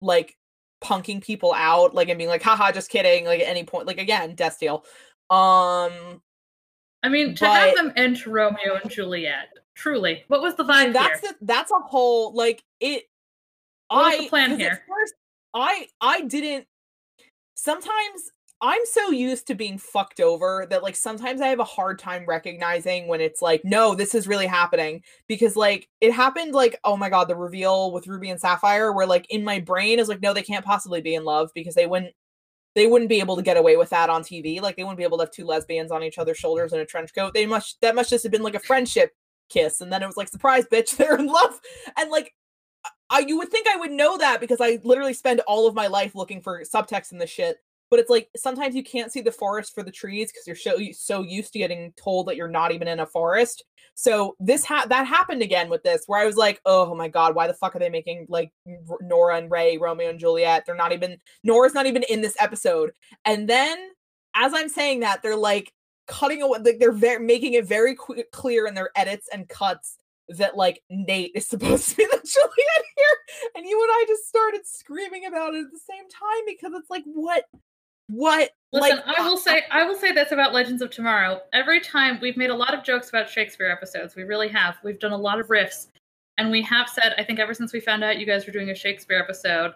like 0.00 0.37
punking 0.80 1.22
people 1.22 1.52
out 1.54 1.94
like 1.94 2.08
and 2.08 2.18
being 2.18 2.30
like 2.30 2.42
haha 2.42 2.70
just 2.70 2.90
kidding 2.90 3.24
like 3.24 3.40
at 3.40 3.48
any 3.48 3.64
point 3.64 3.86
like 3.86 3.98
again 3.98 4.36
Destiel 4.36 4.84
um 5.30 6.22
i 7.02 7.08
mean 7.08 7.34
to 7.34 7.46
have 7.46 7.74
them 7.74 7.92
end 7.96 8.24
romeo 8.26 8.78
and 8.80 8.90
juliet 8.90 9.48
truly 9.74 10.24
what 10.28 10.40
was 10.40 10.54
the 10.54 10.64
I 10.64 10.86
vibe 10.86 10.92
that's 10.92 11.20
here 11.20 11.32
the, 11.32 11.46
that's 11.46 11.70
a 11.70 11.80
whole 11.80 12.32
like 12.34 12.62
it. 12.80 13.04
What 13.88 14.04
was 14.04 14.18
the 14.18 14.28
plan 14.28 14.58
here? 14.58 14.82
First, 14.88 15.14
I 15.54 15.86
I 16.00 16.22
didn't. 16.22 16.66
Sometimes 17.54 18.30
I'm 18.60 18.80
so 18.84 19.10
used 19.10 19.46
to 19.46 19.54
being 19.54 19.78
fucked 19.78 20.18
over 20.20 20.66
that 20.70 20.82
like 20.82 20.96
sometimes 20.96 21.40
I 21.40 21.46
have 21.48 21.60
a 21.60 21.64
hard 21.64 21.98
time 21.98 22.24
recognizing 22.26 23.06
when 23.06 23.20
it's 23.20 23.40
like 23.40 23.64
no, 23.64 23.94
this 23.94 24.14
is 24.14 24.26
really 24.26 24.46
happening. 24.46 25.02
Because 25.28 25.54
like 25.54 25.88
it 26.00 26.12
happened 26.12 26.52
like 26.54 26.78
oh 26.84 26.96
my 26.96 27.08
god 27.08 27.28
the 27.28 27.36
reveal 27.36 27.92
with 27.92 28.08
Ruby 28.08 28.30
and 28.30 28.40
Sapphire 28.40 28.92
where 28.92 29.06
like 29.06 29.26
in 29.30 29.44
my 29.44 29.60
brain 29.60 29.98
is 30.00 30.08
like 30.08 30.22
no 30.22 30.32
they 30.32 30.42
can't 30.42 30.64
possibly 30.64 31.00
be 31.00 31.14
in 31.14 31.24
love 31.24 31.50
because 31.54 31.74
they 31.74 31.86
wouldn't 31.86 32.14
they 32.74 32.86
wouldn't 32.86 33.08
be 33.08 33.20
able 33.20 33.36
to 33.36 33.42
get 33.42 33.56
away 33.56 33.76
with 33.76 33.90
that 33.90 34.10
on 34.10 34.22
TV 34.22 34.60
like 34.60 34.76
they 34.76 34.84
wouldn't 34.84 34.98
be 34.98 35.04
able 35.04 35.18
to 35.18 35.24
have 35.24 35.30
two 35.32 35.44
lesbians 35.44 35.92
on 35.92 36.02
each 36.02 36.18
other's 36.18 36.38
shoulders 36.38 36.72
in 36.72 36.80
a 36.80 36.86
trench 36.86 37.14
coat. 37.14 37.34
They 37.34 37.46
must 37.46 37.80
that 37.82 37.94
must 37.94 38.10
just 38.10 38.24
have 38.24 38.32
been 38.32 38.42
like 38.42 38.56
a 38.56 38.60
friendship 38.60 39.12
kiss. 39.48 39.80
And 39.80 39.92
then 39.92 40.02
it 40.02 40.06
was 40.06 40.16
like 40.16 40.28
surprise 40.28 40.64
bitch 40.70 40.96
they're 40.96 41.16
in 41.16 41.26
love. 41.26 41.60
And 41.96 42.10
like 42.10 42.34
I 43.08 43.20
you 43.20 43.38
would 43.38 43.50
think 43.50 43.68
I 43.68 43.76
would 43.76 43.92
know 43.92 44.18
that 44.18 44.40
because 44.40 44.60
I 44.60 44.80
literally 44.82 45.14
spend 45.14 45.42
all 45.46 45.68
of 45.68 45.76
my 45.76 45.86
life 45.86 46.16
looking 46.16 46.40
for 46.40 46.62
subtext 46.64 47.12
in 47.12 47.18
this 47.18 47.30
shit 47.30 47.58
but 47.90 47.98
it's 47.98 48.10
like 48.10 48.28
sometimes 48.36 48.74
you 48.74 48.82
can't 48.82 49.12
see 49.12 49.20
the 49.20 49.32
forest 49.32 49.74
for 49.74 49.82
the 49.82 49.90
trees 49.90 50.30
because 50.30 50.46
you're 50.46 50.56
so 50.56 50.78
so 50.92 51.22
used 51.22 51.52
to 51.52 51.58
getting 51.58 51.92
told 51.92 52.26
that 52.26 52.36
you're 52.36 52.48
not 52.48 52.72
even 52.72 52.88
in 52.88 53.00
a 53.00 53.06
forest. 53.06 53.64
So 53.94 54.36
this 54.38 54.64
ha- 54.64 54.86
that 54.88 55.06
happened 55.06 55.42
again 55.42 55.68
with 55.68 55.82
this 55.82 56.04
where 56.06 56.20
I 56.20 56.26
was 56.26 56.36
like 56.36 56.60
oh 56.64 56.94
my 56.94 57.08
god 57.08 57.34
why 57.34 57.46
the 57.46 57.54
fuck 57.54 57.74
are 57.74 57.78
they 57.78 57.90
making 57.90 58.26
like 58.28 58.52
R- 58.66 58.98
Nora 59.00 59.36
and 59.36 59.50
Ray 59.50 59.78
Romeo 59.78 60.10
and 60.10 60.18
Juliet? 60.18 60.64
They're 60.66 60.74
not 60.74 60.92
even 60.92 61.18
Nora's 61.44 61.74
not 61.74 61.86
even 61.86 62.04
in 62.04 62.20
this 62.20 62.36
episode. 62.38 62.92
And 63.24 63.48
then 63.48 63.76
as 64.34 64.52
I'm 64.54 64.68
saying 64.68 65.00
that 65.00 65.22
they're 65.22 65.36
like 65.36 65.72
cutting 66.06 66.42
away 66.42 66.58
like 66.60 66.78
they're 66.78 67.20
making 67.20 67.54
it 67.54 67.66
very 67.66 67.94
qu- 67.94 68.24
clear 68.32 68.66
in 68.66 68.74
their 68.74 68.90
edits 68.96 69.28
and 69.32 69.48
cuts 69.48 69.98
that 70.28 70.56
like 70.56 70.82
Nate 70.90 71.32
is 71.34 71.46
supposed 71.48 71.90
to 71.90 71.96
be 71.96 72.04
the 72.04 72.10
Juliet 72.10 72.84
here, 72.96 73.50
and 73.54 73.66
you 73.66 73.80
and 73.80 73.90
I 73.90 74.04
just 74.08 74.28
started 74.28 74.66
screaming 74.66 75.26
about 75.26 75.54
it 75.54 75.64
at 75.64 75.72
the 75.72 75.78
same 75.78 76.08
time 76.08 76.44
because 76.46 76.72
it's 76.74 76.90
like, 76.90 77.04
what, 77.06 77.44
what? 78.08 78.50
Listen, 78.72 78.98
like, 79.06 79.18
I 79.18 79.26
will 79.26 79.34
uh, 79.34 79.40
say 79.40 79.62
I 79.70 79.84
will 79.84 79.96
say 79.96 80.12
this 80.12 80.32
about 80.32 80.52
Legends 80.52 80.82
of 80.82 80.90
Tomorrow. 80.90 81.40
Every 81.52 81.80
time 81.80 82.18
we've 82.20 82.36
made 82.36 82.50
a 82.50 82.54
lot 82.54 82.74
of 82.74 82.84
jokes 82.84 83.08
about 83.08 83.28
Shakespeare 83.28 83.70
episodes. 83.70 84.14
We 84.14 84.24
really 84.24 84.48
have. 84.48 84.76
We've 84.82 84.98
done 84.98 85.12
a 85.12 85.16
lot 85.16 85.40
of 85.40 85.46
riffs. 85.48 85.86
And 86.36 86.50
we 86.50 86.62
have 86.62 86.88
said, 86.88 87.14
I 87.18 87.24
think 87.24 87.40
ever 87.40 87.52
since 87.52 87.72
we 87.72 87.80
found 87.80 88.04
out 88.04 88.18
you 88.18 88.26
guys 88.26 88.46
were 88.46 88.52
doing 88.52 88.70
a 88.70 88.74
Shakespeare 88.74 89.18
episode, 89.18 89.72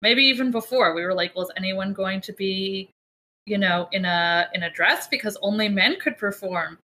maybe 0.00 0.22
even 0.22 0.52
before, 0.52 0.94
we 0.94 1.02
were 1.02 1.14
like, 1.14 1.34
well, 1.34 1.44
is 1.44 1.52
anyone 1.56 1.92
going 1.92 2.20
to 2.20 2.32
be, 2.32 2.90
you 3.46 3.58
know, 3.58 3.88
in 3.92 4.04
a 4.04 4.48
in 4.54 4.62
a 4.62 4.70
dress? 4.70 5.08
Because 5.08 5.36
only 5.42 5.68
men 5.68 5.98
could 5.98 6.16
perform. 6.16 6.78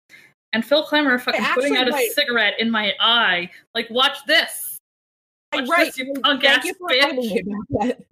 And 0.53 0.65
Phil 0.65 0.85
Klemmer 0.85 1.21
fucking 1.21 1.45
putting 1.55 1.77
actually, 1.77 1.79
out 1.79 1.89
a 1.89 1.93
right. 1.93 2.11
cigarette 2.11 2.55
in 2.59 2.71
my 2.71 2.93
eye. 2.99 3.51
Like, 3.75 3.89
watch 3.91 4.19
this. 4.27 4.79
Watch 5.55 5.69
right? 5.69 5.87
this, 5.87 5.99
you 5.99 6.07
Thank 6.07 6.25
punk 6.25 6.43
you 6.43 6.49
ass 6.49 6.69
for 6.77 6.89
bitch. 6.89 8.03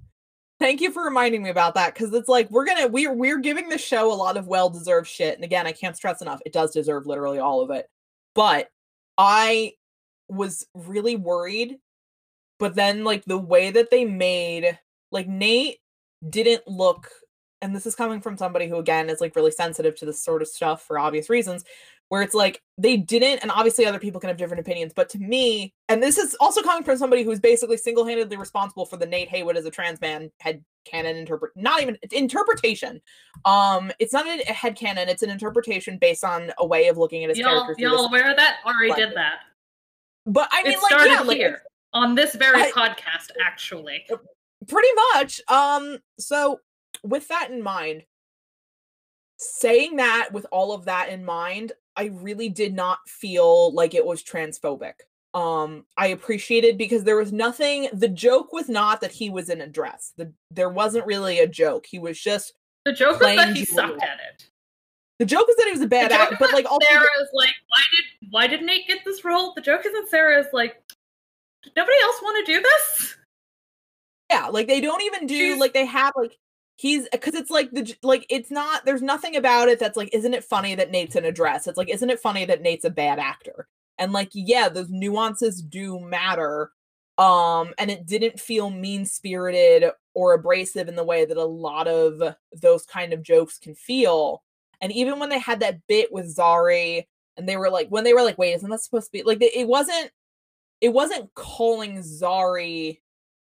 Thank 0.60 0.80
you 0.80 0.90
for 0.90 1.04
reminding 1.04 1.44
me 1.44 1.50
about 1.50 1.74
that 1.74 1.94
because 1.94 2.12
it's 2.12 2.28
like 2.28 2.50
we're 2.50 2.64
gonna 2.64 2.88
we're 2.88 3.12
we're 3.12 3.38
giving 3.38 3.68
the 3.68 3.78
show 3.78 4.12
a 4.12 4.14
lot 4.14 4.36
of 4.36 4.48
well 4.48 4.68
deserved 4.68 5.06
shit, 5.08 5.36
and 5.36 5.44
again, 5.44 5.66
I 5.66 5.72
can't 5.72 5.96
stress 5.96 6.20
enough, 6.20 6.40
it 6.44 6.52
does 6.52 6.72
deserve 6.72 7.06
literally 7.06 7.38
all 7.38 7.60
of 7.60 7.70
it. 7.70 7.88
But 8.34 8.68
I 9.16 9.74
was 10.28 10.66
really 10.74 11.14
worried, 11.16 11.78
but 12.58 12.74
then 12.74 13.04
like 13.04 13.24
the 13.24 13.38
way 13.38 13.70
that 13.70 13.90
they 13.90 14.04
made 14.04 14.78
like 15.12 15.28
Nate 15.28 15.78
didn't 16.28 16.66
look, 16.66 17.08
and 17.62 17.74
this 17.74 17.86
is 17.86 17.94
coming 17.94 18.20
from 18.20 18.36
somebody 18.36 18.68
who 18.68 18.78
again 18.78 19.10
is 19.10 19.20
like 19.20 19.36
really 19.36 19.52
sensitive 19.52 19.94
to 19.96 20.06
this 20.06 20.22
sort 20.24 20.42
of 20.42 20.48
stuff 20.48 20.82
for 20.82 20.98
obvious 20.98 21.30
reasons. 21.30 21.64
Where 22.10 22.22
it's 22.22 22.34
like 22.34 22.62
they 22.78 22.96
didn't 22.96 23.40
and 23.40 23.50
obviously 23.50 23.84
other 23.84 23.98
people 23.98 24.20
can 24.20 24.28
have 24.28 24.36
different 24.38 24.60
opinions 24.60 24.92
but 24.94 25.08
to 25.10 25.18
me 25.18 25.74
and 25.88 26.02
this 26.02 26.16
is 26.16 26.34
also 26.40 26.62
coming 26.62 26.82
from 26.84 26.96
somebody 26.96 27.22
who's 27.22 27.38
basically 27.40 27.76
single-handedly 27.76 28.36
responsible 28.36 28.86
for 28.86 28.96
the 28.96 29.04
nate 29.04 29.28
heywood 29.28 29.56
as 29.56 29.66
a 29.66 29.70
trans 29.70 30.00
man 30.00 30.30
head 30.40 30.64
canon 30.86 31.16
interpret 31.16 31.52
not 31.54 31.82
even 31.82 31.98
it's 32.00 32.14
interpretation 32.14 33.00
um 33.44 33.90
it's 33.98 34.12
not 34.12 34.26
a 34.26 34.52
head 34.52 34.74
canon 34.76 35.08
it's 35.08 35.22
an 35.22 35.28
interpretation 35.28 35.98
based 35.98 36.24
on 36.24 36.50
a 36.58 36.66
way 36.66 36.88
of 36.88 36.96
looking 36.96 37.24
at 37.24 37.30
his 37.30 37.38
y'all, 37.38 37.62
character 37.64 37.82
y'all 37.82 38.06
aware 38.06 38.30
of 38.30 38.36
that? 38.36 38.58
Ari 38.64 38.88
Like, 38.90 38.98
did 38.98 39.14
that. 39.14 39.40
but 40.24 40.48
i 40.52 40.62
mean 40.62 40.72
it 40.72 40.82
like 40.82 40.92
started 40.92 41.10
yeah, 41.12 41.20
like, 41.20 41.36
here 41.36 41.62
on 41.92 42.14
this 42.14 42.34
very 42.36 42.62
I- 42.62 42.70
podcast, 42.70 43.30
actually. 43.44 44.06
pretty 44.66 44.88
much 45.14 45.40
um 45.48 45.98
so 46.18 46.60
with 47.02 47.28
that 47.28 47.50
in 47.50 47.62
mind 47.62 48.04
saying 49.38 49.96
that 49.96 50.30
with 50.32 50.46
all 50.50 50.72
of 50.72 50.84
that 50.86 51.10
in 51.10 51.24
mind 51.24 51.72
i 51.98 52.06
really 52.14 52.48
did 52.48 52.72
not 52.74 52.98
feel 53.06 53.72
like 53.74 53.94
it 53.94 54.04
was 54.06 54.22
transphobic 54.22 54.94
um 55.34 55.84
i 55.98 56.06
appreciated 56.06 56.78
because 56.78 57.04
there 57.04 57.16
was 57.16 57.32
nothing 57.32 57.88
the 57.92 58.08
joke 58.08 58.50
was 58.54 58.68
not 58.70 59.02
that 59.02 59.12
he 59.12 59.28
was 59.28 59.50
in 59.50 59.60
a 59.60 59.66
dress 59.66 60.14
the, 60.16 60.32
there 60.50 60.70
wasn't 60.70 61.04
really 61.04 61.40
a 61.40 61.46
joke 61.46 61.84
he 61.84 61.98
was 61.98 62.18
just 62.18 62.54
The 62.86 62.94
joke 62.94 63.20
was 63.20 63.36
that 63.36 63.54
he 63.54 63.66
sucked 63.66 64.02
at 64.02 64.18
it. 64.32 64.48
the 65.18 65.26
joke 65.26 65.46
was 65.46 65.56
that 65.56 65.66
he 65.66 65.72
was 65.72 65.82
a 65.82 65.86
bad 65.86 66.12
actor 66.12 66.36
but 66.40 66.52
like 66.54 66.64
also 66.64 66.86
Sara 66.88 67.04
is 67.20 67.28
like, 67.34 67.54
why 67.68 67.82
did 67.90 68.30
why 68.30 68.46
did 68.46 68.62
Nate 68.62 68.86
get 68.86 69.04
this 69.04 69.22
role? 69.24 69.52
The 69.54 69.60
joke 69.62 69.84
is 69.84 69.92
that 69.92 70.06
Sara 70.10 70.38
is 70.40 70.46
like, 70.52 70.82
did 71.62 71.72
nobody 71.76 71.96
else 72.02 72.16
want 72.22 72.46
to 72.46 72.52
do 72.52 72.62
this? 72.62 73.16
yeah 74.30 74.46
like 74.48 74.66
they 74.66 74.80
don't 74.80 75.02
even 75.02 75.26
do 75.26 75.34
She's- 75.34 75.58
like 75.60 75.72
they 75.74 75.84
have 75.86 76.12
like 76.16 76.36
he's 76.78 77.08
because 77.10 77.34
it's 77.34 77.50
like 77.50 77.70
the 77.72 77.92
like 78.04 78.24
it's 78.30 78.52
not 78.52 78.86
there's 78.86 79.02
nothing 79.02 79.34
about 79.34 79.68
it 79.68 79.80
that's 79.80 79.96
like 79.96 80.14
isn't 80.14 80.32
it 80.32 80.44
funny 80.44 80.76
that 80.76 80.92
nate's 80.92 81.16
in 81.16 81.24
a 81.24 81.32
dress? 81.32 81.66
It's 81.66 81.76
like 81.76 81.90
isn't 81.90 82.08
it 82.08 82.20
funny 82.20 82.44
that 82.44 82.62
nate's 82.62 82.84
a 82.84 82.90
bad 82.90 83.18
actor? 83.18 83.66
And 83.98 84.12
like 84.12 84.30
yeah 84.32 84.68
those 84.68 84.88
nuances 84.88 85.60
do 85.60 85.98
matter 85.98 86.70
um 87.18 87.74
and 87.78 87.90
it 87.90 88.06
didn't 88.06 88.38
feel 88.38 88.70
mean 88.70 89.04
spirited 89.04 89.90
or 90.14 90.34
abrasive 90.34 90.88
in 90.88 90.94
the 90.94 91.04
way 91.04 91.24
that 91.24 91.36
a 91.36 91.44
lot 91.44 91.88
of 91.88 92.22
those 92.62 92.84
kind 92.84 93.12
of 93.12 93.22
jokes 93.22 93.58
can 93.58 93.74
feel. 93.74 94.44
And 94.80 94.92
even 94.92 95.18
when 95.18 95.30
they 95.30 95.40
had 95.40 95.60
that 95.60 95.84
bit 95.88 96.12
with 96.12 96.34
zari 96.34 97.06
and 97.36 97.48
they 97.48 97.56
were 97.56 97.70
like 97.70 97.88
when 97.88 98.04
they 98.04 98.14
were 98.14 98.22
like 98.22 98.38
wait 98.38 98.54
isn't 98.54 98.70
that 98.70 98.80
supposed 98.80 99.06
to 99.06 99.12
be 99.12 99.24
like 99.24 99.38
it 99.42 99.66
wasn't 99.66 100.12
it 100.80 100.90
wasn't 100.90 101.34
calling 101.34 101.98
zari 101.98 103.00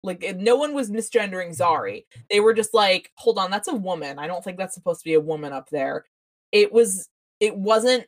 like 0.03 0.25
no 0.37 0.57
one 0.57 0.75
was 0.75 0.91
misgendering 0.91 1.57
Zari. 1.57 2.05
They 2.31 2.41
were 2.41 2.55
just 2.55 2.73
like, 2.75 3.11
hold 3.17 3.39
on, 3.39 3.51
that's 3.51 3.69
a 3.69 3.75
woman. 3.75 4.19
I 4.19 4.27
don't 4.27 4.43
think 4.45 4.57
that's 4.59 4.75
supposed 4.75 5.01
to 5.01 5.05
be 5.05 5.15
a 5.15 5.21
woman 5.21 5.53
up 5.53 5.69
there. 5.71 6.05
It 6.53 6.73
was 6.73 7.09
it 7.41 7.57
wasn't 7.57 8.07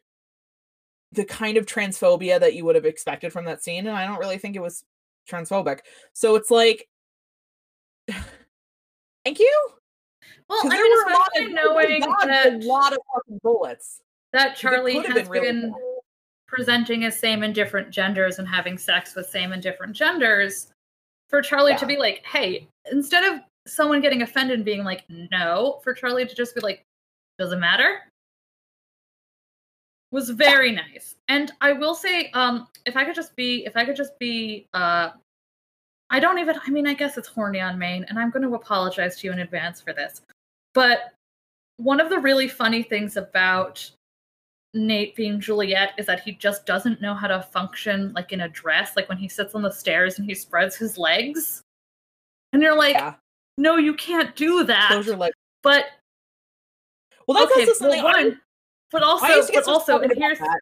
the 1.12 1.24
kind 1.24 1.56
of 1.56 1.66
transphobia 1.66 2.38
that 2.38 2.54
you 2.54 2.64
would 2.64 2.76
have 2.76 2.84
expected 2.84 3.32
from 3.32 3.44
that 3.46 3.62
scene, 3.62 3.86
and 3.86 3.96
I 3.96 4.06
don't 4.06 4.20
really 4.20 4.38
think 4.38 4.54
it 4.56 4.62
was 4.62 4.84
transphobic. 5.28 5.80
So 6.12 6.36
it's 6.36 6.50
like 6.50 6.88
thank 9.24 9.38
you. 9.38 9.68
Well, 10.48 10.60
I 10.64 10.68
there 10.68 10.82
mean, 10.82 10.92
were 10.92 11.10
a 11.10 11.14
lot 11.14 11.28
of- 11.36 11.50
knowing 11.52 12.02
oh 12.04 12.06
God, 12.06 12.28
that 12.28 12.52
a 12.54 12.66
lot 12.66 12.92
of 12.92 12.98
fucking 13.14 13.40
bullets. 13.42 14.00
that 14.32 14.56
Charlie 14.56 14.98
has 15.00 15.14
been 15.14 15.28
really 15.28 15.46
been 15.46 15.74
presenting 16.46 17.04
as 17.04 17.18
same 17.18 17.42
and 17.44 17.54
different 17.54 17.90
genders 17.90 18.38
and 18.40 18.48
having 18.48 18.76
sex 18.76 19.14
with 19.14 19.28
same 19.28 19.52
and 19.52 19.62
different 19.62 19.94
genders, 19.94 20.72
for 21.30 21.40
Charlie 21.40 21.76
to 21.76 21.86
be 21.86 21.96
like, 21.96 22.24
hey, 22.26 22.66
instead 22.90 23.24
of 23.24 23.40
someone 23.66 24.00
getting 24.00 24.22
offended 24.22 24.56
and 24.56 24.64
being 24.64 24.84
like, 24.84 25.04
no, 25.08 25.80
for 25.84 25.94
Charlie 25.94 26.26
to 26.26 26.34
just 26.34 26.54
be 26.54 26.60
like, 26.60 26.84
doesn't 27.38 27.60
matter, 27.60 28.00
was 30.10 30.30
very 30.30 30.72
nice. 30.72 31.14
And 31.28 31.52
I 31.60 31.72
will 31.72 31.94
say, 31.94 32.30
um, 32.32 32.66
if 32.84 32.96
I 32.96 33.04
could 33.04 33.14
just 33.14 33.34
be, 33.36 33.64
if 33.64 33.76
I 33.76 33.84
could 33.84 33.96
just 33.96 34.18
be, 34.18 34.66
uh, 34.74 35.10
I 36.10 36.18
don't 36.18 36.40
even, 36.40 36.56
I 36.66 36.70
mean, 36.70 36.88
I 36.88 36.94
guess 36.94 37.16
it's 37.16 37.28
horny 37.28 37.60
on 37.60 37.78
main, 37.78 38.04
and 38.08 38.18
I'm 38.18 38.30
going 38.30 38.42
to 38.42 38.56
apologize 38.56 39.16
to 39.20 39.28
you 39.28 39.32
in 39.32 39.38
advance 39.38 39.80
for 39.80 39.92
this. 39.92 40.22
But 40.74 41.12
one 41.76 42.00
of 42.00 42.10
the 42.10 42.18
really 42.18 42.48
funny 42.48 42.82
things 42.82 43.16
about 43.16 43.88
Nate 44.74 45.16
being 45.16 45.40
Juliet 45.40 45.94
is 45.98 46.06
that 46.06 46.20
he 46.20 46.32
just 46.32 46.64
doesn't 46.66 47.00
know 47.00 47.14
how 47.14 47.26
to 47.26 47.42
function 47.42 48.12
like 48.12 48.32
in 48.32 48.42
a 48.42 48.48
dress, 48.48 48.96
like 48.96 49.08
when 49.08 49.18
he 49.18 49.28
sits 49.28 49.54
on 49.54 49.62
the 49.62 49.70
stairs 49.70 50.18
and 50.18 50.26
he 50.26 50.34
spreads 50.34 50.76
his 50.76 50.96
legs. 50.96 51.62
And 52.52 52.62
you're 52.62 52.76
like, 52.76 52.94
Yeah. 52.94 53.14
no, 53.58 53.76
you 53.76 53.94
can't 53.94 54.34
do 54.36 54.64
that. 54.64 54.90
Those 54.92 55.08
are 55.08 55.16
like 55.16 55.32
but 55.62 55.86
well 57.26 57.38
that's 57.38 57.52
okay, 57.52 57.60
also 57.62 57.72
something 57.74 58.02
well, 58.02 58.12
one, 58.14 58.40
but 58.90 59.02
also, 59.02 59.26
I 59.26 59.36
used 59.36 59.48
to 59.48 59.52
get 59.52 59.64
but 59.64 59.72
also, 59.72 59.98
and 59.98 60.12
here's 60.16 60.38
that. 60.38 60.60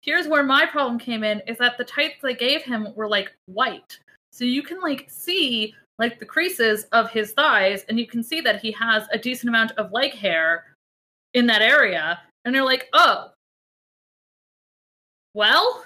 here's 0.00 0.26
where 0.26 0.42
my 0.42 0.64
problem 0.66 0.98
came 0.98 1.22
in 1.22 1.40
is 1.46 1.58
that 1.58 1.78
the 1.78 1.84
tights 1.84 2.16
they 2.22 2.34
gave 2.34 2.62
him 2.62 2.88
were 2.94 3.08
like 3.08 3.32
white, 3.46 3.98
so 4.32 4.44
you 4.44 4.62
can 4.62 4.80
like 4.80 5.06
see 5.08 5.74
like 5.98 6.18
the 6.18 6.26
creases 6.26 6.84
of 6.92 7.10
his 7.10 7.32
thighs, 7.32 7.84
and 7.88 7.98
you 7.98 8.06
can 8.06 8.22
see 8.22 8.40
that 8.40 8.60
he 8.60 8.72
has 8.72 9.06
a 9.12 9.18
decent 9.18 9.48
amount 9.48 9.72
of 9.72 9.92
leg 9.92 10.12
hair 10.12 10.76
in 11.34 11.46
that 11.46 11.60
area, 11.60 12.20
and 12.44 12.54
you're 12.54 12.64
like, 12.64 12.88
oh, 12.92 13.30
well, 15.34 15.84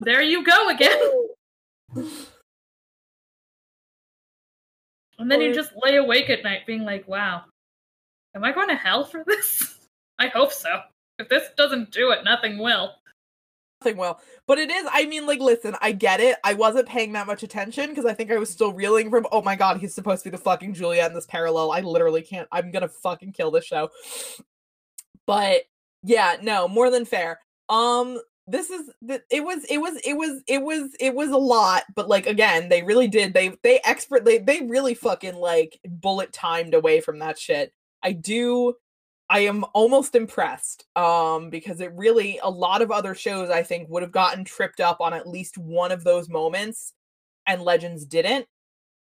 there 0.00 0.22
you 0.22 0.44
go 0.44 0.68
again. 0.68 0.98
And 5.18 5.30
then 5.30 5.42
you 5.42 5.54
just 5.54 5.72
lay 5.82 5.96
awake 5.96 6.30
at 6.30 6.42
night 6.42 6.66
being 6.66 6.82
like, 6.82 7.06
wow, 7.06 7.42
am 8.34 8.42
I 8.42 8.52
going 8.52 8.68
to 8.68 8.74
hell 8.74 9.04
for 9.04 9.22
this? 9.26 9.78
I 10.18 10.28
hope 10.28 10.52
so. 10.52 10.80
If 11.18 11.28
this 11.28 11.48
doesn't 11.56 11.90
do 11.90 12.10
it, 12.10 12.24
nothing 12.24 12.58
will. 12.58 12.94
nothing 13.82 13.98
will. 13.98 14.18
But 14.46 14.58
it 14.58 14.70
is, 14.70 14.86
I 14.90 15.04
mean, 15.04 15.26
like, 15.26 15.40
listen, 15.40 15.76
I 15.82 15.92
get 15.92 16.20
it. 16.20 16.36
I 16.44 16.54
wasn't 16.54 16.88
paying 16.88 17.12
that 17.12 17.26
much 17.26 17.42
attention 17.42 17.90
because 17.90 18.06
I 18.06 18.14
think 18.14 18.30
I 18.30 18.38
was 18.38 18.48
still 18.48 18.72
reeling 18.72 19.10
from, 19.10 19.26
oh 19.30 19.42
my 19.42 19.56
god, 19.56 19.78
he's 19.78 19.94
supposed 19.94 20.22
to 20.24 20.30
be 20.30 20.36
the 20.36 20.42
fucking 20.42 20.74
Juliet 20.74 21.10
in 21.10 21.14
this 21.14 21.26
parallel. 21.26 21.72
I 21.72 21.80
literally 21.80 22.22
can't, 22.22 22.48
I'm 22.50 22.70
gonna 22.70 22.88
fucking 22.88 23.32
kill 23.32 23.50
this 23.50 23.64
show. 23.66 23.90
But 25.30 25.62
yeah, 26.02 26.38
no, 26.42 26.66
more 26.66 26.90
than 26.90 27.04
fair. 27.04 27.38
Um, 27.68 28.18
this 28.48 28.68
is 28.68 28.90
it 29.30 29.44
was 29.44 29.64
it 29.66 29.78
was 29.78 30.00
it 30.04 30.16
was 30.16 30.42
it 30.48 30.60
was 30.60 30.90
it 30.98 31.14
was 31.14 31.30
a 31.30 31.36
lot 31.36 31.84
but 31.94 32.08
like 32.08 32.26
again 32.26 32.68
they 32.68 32.82
really 32.82 33.06
did 33.06 33.32
they 33.32 33.56
they 33.62 33.80
expert 33.84 34.24
they 34.24 34.38
they 34.38 34.62
really 34.62 34.92
fucking 34.92 35.36
like 35.36 35.78
bullet 35.84 36.32
timed 36.32 36.74
away 36.74 37.00
from 37.00 37.20
that 37.20 37.38
shit 37.38 37.72
i 38.02 38.10
do 38.10 38.74
I 39.32 39.40
am 39.40 39.64
almost 39.74 40.16
impressed 40.16 40.86
um 40.96 41.50
because 41.50 41.80
it 41.80 41.92
really 41.94 42.40
a 42.42 42.50
lot 42.50 42.82
of 42.82 42.90
other 42.90 43.14
shows 43.14 43.48
I 43.48 43.62
think 43.62 43.88
would 43.88 44.02
have 44.02 44.10
gotten 44.10 44.44
tripped 44.44 44.80
up 44.80 45.00
on 45.00 45.14
at 45.14 45.28
least 45.28 45.56
one 45.56 45.92
of 45.92 46.02
those 46.02 46.28
moments 46.28 46.94
and 47.46 47.62
Legends 47.62 48.04
didn't. 48.04 48.46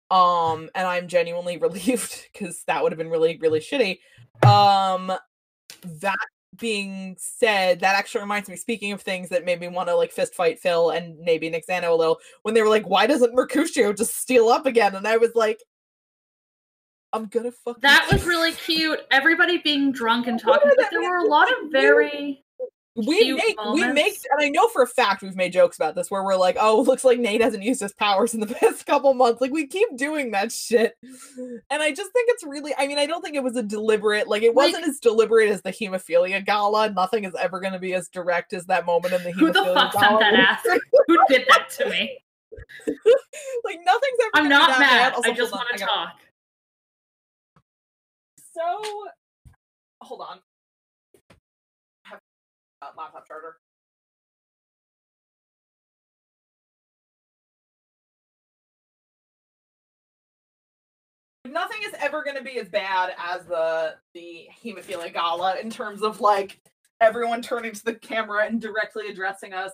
Um 0.09 0.71
and 0.73 0.87
I'm 0.87 1.07
genuinely 1.07 1.57
relieved 1.67 2.29
cuz 2.35 2.63
that 2.65 2.81
would 2.81 2.91
have 2.91 2.97
been 2.97 3.11
really 3.11 3.37
really 3.37 3.59
shitty. 3.59 3.99
Um 4.43 5.15
that 6.01 6.17
being 6.57 7.15
said, 7.19 7.81
that 7.81 7.95
actually 7.95 8.21
reminds 8.21 8.49
me 8.49 8.55
speaking 8.55 8.91
of 8.91 9.01
things 9.01 9.29
that 9.29 9.45
made 9.45 9.59
me 9.59 9.67
want 9.67 9.89
to 9.89 9.95
like 9.95 10.11
fist 10.11 10.33
fight 10.33 10.59
Phil 10.59 10.91
and 10.91 11.17
maybe 11.19 11.49
Nick 11.49 11.67
Zano 11.67 11.91
a 11.91 11.95
little 11.95 12.19
when 12.43 12.53
they 12.53 12.61
were 12.61 12.69
like 12.69 12.87
why 12.87 13.07
doesn't 13.07 13.33
Mercutio 13.33 13.91
just 13.91 14.17
steal 14.17 14.47
up 14.47 14.65
again 14.65 14.95
and 14.95 15.07
I 15.07 15.17
was 15.17 15.31
like 15.35 15.59
I'm 17.15 17.27
gonna 17.27 17.51
fuck." 17.51 17.79
That 17.79 18.07
was 18.11 18.25
really 18.25 18.51
cute. 18.51 18.99
Everybody 19.09 19.59
being 19.59 19.91
drunk 19.91 20.27
and 20.27 20.39
talking, 20.41 20.71
but 20.75 20.87
there 20.91 21.01
were 21.01 21.19
a 21.19 21.27
lot 21.27 21.49
of 21.49 21.71
very 21.71 22.44
we 22.95 23.33
make 23.33 23.61
we 23.73 23.85
make 23.91 24.21
and 24.31 24.41
I 24.41 24.47
know 24.49 24.69
for 24.69 24.81
a 24.81 24.87
fact 24.87 25.21
we've 25.21 25.35
made 25.35 25.51
jokes 25.51 25.75
about 25.75 25.95
this 25.95 26.09
where 26.09 26.23
we're 26.23 26.37
like, 26.37 26.55
oh, 26.59 26.81
looks 26.87 27.03
like 27.03 27.19
Nate 27.19 27.41
hasn't 27.41 27.63
used 27.63 27.81
his 27.81 27.93
powers 27.93 28.33
in 28.33 28.39
the 28.39 28.47
past 28.61 28.85
couple 28.85 29.13
months. 29.13 29.41
Like 29.41 29.51
we 29.51 29.67
keep 29.67 29.97
doing 29.97 30.31
that 30.31 30.51
shit. 30.51 30.97
And 31.69 31.83
I 31.83 31.91
just 31.91 32.11
think 32.13 32.29
it's 32.29 32.43
really 32.45 32.73
I 32.77 32.87
mean, 32.87 32.97
I 32.97 33.05
don't 33.05 33.21
think 33.21 33.35
it 33.35 33.43
was 33.43 33.57
a 33.57 33.63
deliberate 33.63 34.27
like 34.27 34.43
it 34.43 34.55
Like- 34.55 34.73
wasn't 34.73 34.87
as 34.87 34.99
deliberate 34.99 35.49
as 35.49 35.61
the 35.61 35.71
hemophilia 35.71 36.45
gala. 36.45 36.89
Nothing 36.91 37.25
is 37.25 37.35
ever 37.35 37.59
gonna 37.59 37.79
be 37.79 37.93
as 37.93 38.07
direct 38.07 38.53
as 38.53 38.65
that 38.67 38.85
moment 38.85 39.13
in 39.13 39.23
the 39.23 39.31
who 39.31 39.51
the 39.51 39.59
hemophilia 39.59 39.91
fuck 39.91 39.93
sent 39.93 40.19
that 40.19 40.33
ass? 40.33 40.59
Who 41.07 41.17
did 41.27 41.45
that 41.49 41.69
to 41.77 41.89
me? 41.89 42.17
like 43.65 43.79
nothing's 43.85 44.19
ever 44.21 44.31
I'm 44.35 44.47
not 44.47 44.79
mad. 44.79 45.13
Also, 45.13 45.31
I 45.31 45.33
just 45.33 45.51
want 45.51 45.67
to 45.73 45.83
talk. 45.83 46.15
So 48.53 48.61
hold 50.01 50.21
on. 50.21 50.39
Laptop 52.97 53.27
charger. 53.27 53.57
Nothing 61.45 61.79
is 61.85 61.93
ever 61.99 62.23
going 62.23 62.37
to 62.37 62.43
be 62.43 62.59
as 62.59 62.67
bad 62.67 63.13
as 63.17 63.45
the 63.45 63.95
the 64.13 64.47
hemophilia 64.63 65.13
gala 65.13 65.57
in 65.57 65.69
terms 65.69 66.01
of 66.01 66.19
like 66.19 66.59
everyone 67.01 67.41
turning 67.41 67.71
to 67.71 67.85
the 67.85 67.93
camera 67.93 68.45
and 68.45 68.59
directly 68.59 69.07
addressing 69.07 69.53
us. 69.53 69.71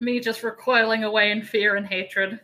Me 0.00 0.18
just 0.18 0.42
recoiling 0.42 1.04
away 1.04 1.30
in 1.30 1.42
fear 1.42 1.76
and 1.76 1.86
hatred. 1.86 2.40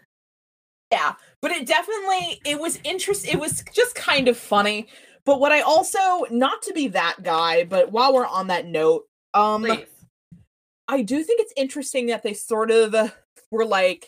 Yeah, 0.93 1.15
but 1.41 1.51
it 1.51 1.67
definitely 1.67 2.41
it 2.45 2.61
was 2.61 2.79
interest 2.85 3.27
it 3.27 3.39
was 3.39 3.65
just 3.73 3.95
kind 3.95 4.29
of 4.29 4.37
funny. 4.37 4.89
But 5.29 5.41
what 5.41 5.53
I 5.53 5.61
also 5.61 6.25
not 6.31 6.63
to 6.63 6.73
be 6.73 6.89
that 6.89 7.17
guy, 7.23 7.65
but 7.65 7.93
while 7.93 8.15
we're 8.15 8.25
on 8.25 8.47
that 8.47 8.65
note, 8.65 9.05
um 9.35 9.63
Please. 9.63 9.85
I 10.89 11.03
do 11.03 11.23
think 11.23 11.43
it's 11.43 11.53
interesting 11.55 12.07
that 12.07 12.23
they 12.23 12.33
sort 12.33 12.71
of 12.71 12.95
were 13.51 13.67
like, 13.67 14.07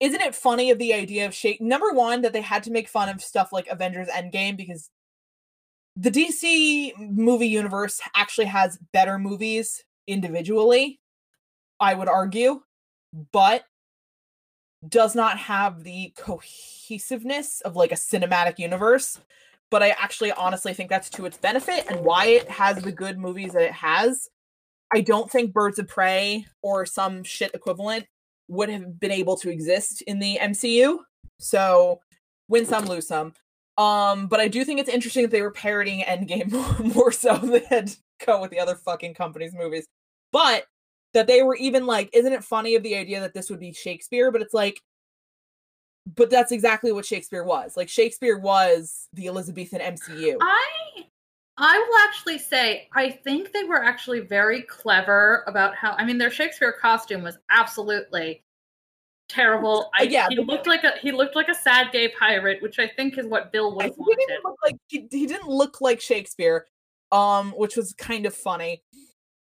isn't 0.00 0.22
it 0.22 0.34
funny 0.34 0.70
of 0.70 0.78
the 0.78 0.94
idea 0.94 1.26
of 1.26 1.34
shape? 1.34 1.60
Number 1.60 1.92
one, 1.92 2.22
that 2.22 2.32
they 2.32 2.40
had 2.40 2.62
to 2.62 2.70
make 2.70 2.88
fun 2.88 3.10
of 3.10 3.20
stuff 3.20 3.52
like 3.52 3.66
Avengers 3.68 4.08
Endgame 4.08 4.56
because 4.56 4.88
the 5.96 6.10
DC 6.10 6.96
movie 6.98 7.48
universe 7.48 8.00
actually 8.16 8.46
has 8.46 8.78
better 8.94 9.18
movies 9.18 9.84
individually, 10.06 10.98
I 11.78 11.92
would 11.92 12.08
argue, 12.08 12.62
but 13.32 13.64
does 14.88 15.14
not 15.14 15.36
have 15.36 15.84
the 15.84 16.14
cohesiveness 16.16 17.60
of 17.60 17.76
like 17.76 17.92
a 17.92 17.96
cinematic 17.96 18.58
universe. 18.58 19.18
But 19.70 19.82
I 19.82 19.90
actually 19.90 20.32
honestly 20.32 20.72
think 20.72 20.88
that's 20.88 21.10
to 21.10 21.26
its 21.26 21.36
benefit 21.36 21.86
and 21.90 22.00
why 22.00 22.26
it 22.26 22.50
has 22.50 22.78
the 22.78 22.92
good 22.92 23.18
movies 23.18 23.52
that 23.52 23.62
it 23.62 23.72
has. 23.72 24.28
I 24.92 25.02
don't 25.02 25.30
think 25.30 25.52
Birds 25.52 25.78
of 25.78 25.88
Prey 25.88 26.46
or 26.62 26.86
some 26.86 27.22
shit 27.22 27.50
equivalent 27.52 28.06
would 28.48 28.70
have 28.70 28.98
been 28.98 29.10
able 29.10 29.36
to 29.36 29.50
exist 29.50 30.02
in 30.02 30.18
the 30.18 30.38
MCU. 30.40 30.98
So 31.38 32.00
win 32.48 32.64
some, 32.64 32.86
lose 32.86 33.06
some. 33.06 33.34
Um, 33.76 34.26
but 34.26 34.40
I 34.40 34.48
do 34.48 34.64
think 34.64 34.80
it's 34.80 34.88
interesting 34.88 35.22
that 35.22 35.30
they 35.30 35.42
were 35.42 35.52
parodying 35.52 36.00
Endgame 36.00 36.94
more 36.94 37.12
so 37.12 37.36
than 37.36 37.88
go 38.24 38.40
with 38.40 38.50
the 38.50 38.58
other 38.58 38.74
fucking 38.74 39.14
company's 39.14 39.54
movies. 39.54 39.86
But 40.32 40.64
that 41.14 41.26
they 41.26 41.42
were 41.42 41.56
even 41.56 41.86
like, 41.86 42.10
isn't 42.12 42.32
it 42.32 42.44
funny 42.44 42.74
of 42.74 42.82
the 42.82 42.96
idea 42.96 43.20
that 43.20 43.34
this 43.34 43.50
would 43.50 43.60
be 43.60 43.72
Shakespeare? 43.72 44.30
But 44.30 44.42
it's 44.42 44.54
like, 44.54 44.80
but 46.16 46.30
that's 46.30 46.52
exactly 46.52 46.92
what 46.92 47.04
Shakespeare 47.04 47.44
was. 47.44 47.76
Like 47.76 47.88
Shakespeare 47.88 48.38
was 48.38 49.08
the 49.12 49.26
Elizabethan 49.28 49.80
MCU. 49.80 50.36
I 50.40 51.04
I 51.60 51.76
will 51.78 51.98
actually 52.08 52.38
say 52.38 52.88
I 52.94 53.10
think 53.10 53.52
they 53.52 53.64
were 53.64 53.82
actually 53.84 54.20
very 54.20 54.62
clever 54.62 55.44
about 55.46 55.74
how 55.74 55.92
I 55.98 56.04
mean 56.04 56.18
their 56.18 56.30
Shakespeare 56.30 56.72
costume 56.72 57.22
was 57.22 57.36
absolutely 57.50 58.42
terrible. 59.28 59.90
I, 59.98 60.04
yeah, 60.04 60.28
he 60.30 60.38
looked 60.38 60.66
like 60.66 60.84
a 60.84 60.92
he 61.00 61.12
looked 61.12 61.36
like 61.36 61.48
a 61.48 61.54
sad 61.54 61.92
gay 61.92 62.08
pirate, 62.08 62.62
which 62.62 62.78
I 62.78 62.88
think 62.88 63.18
is 63.18 63.26
what 63.26 63.52
Bill 63.52 63.74
would 63.74 63.82
I- 63.82 63.88
have 63.88 63.94
he 63.96 64.00
wanted. 64.00 64.26
didn't 64.28 64.44
look 64.44 64.56
like 64.64 64.76
he, 64.88 65.08
he 65.10 65.26
didn't 65.26 65.48
look 65.48 65.80
like 65.80 66.00
Shakespeare, 66.00 66.66
um, 67.12 67.52
which 67.52 67.76
was 67.76 67.92
kind 67.94 68.24
of 68.26 68.34
funny. 68.34 68.82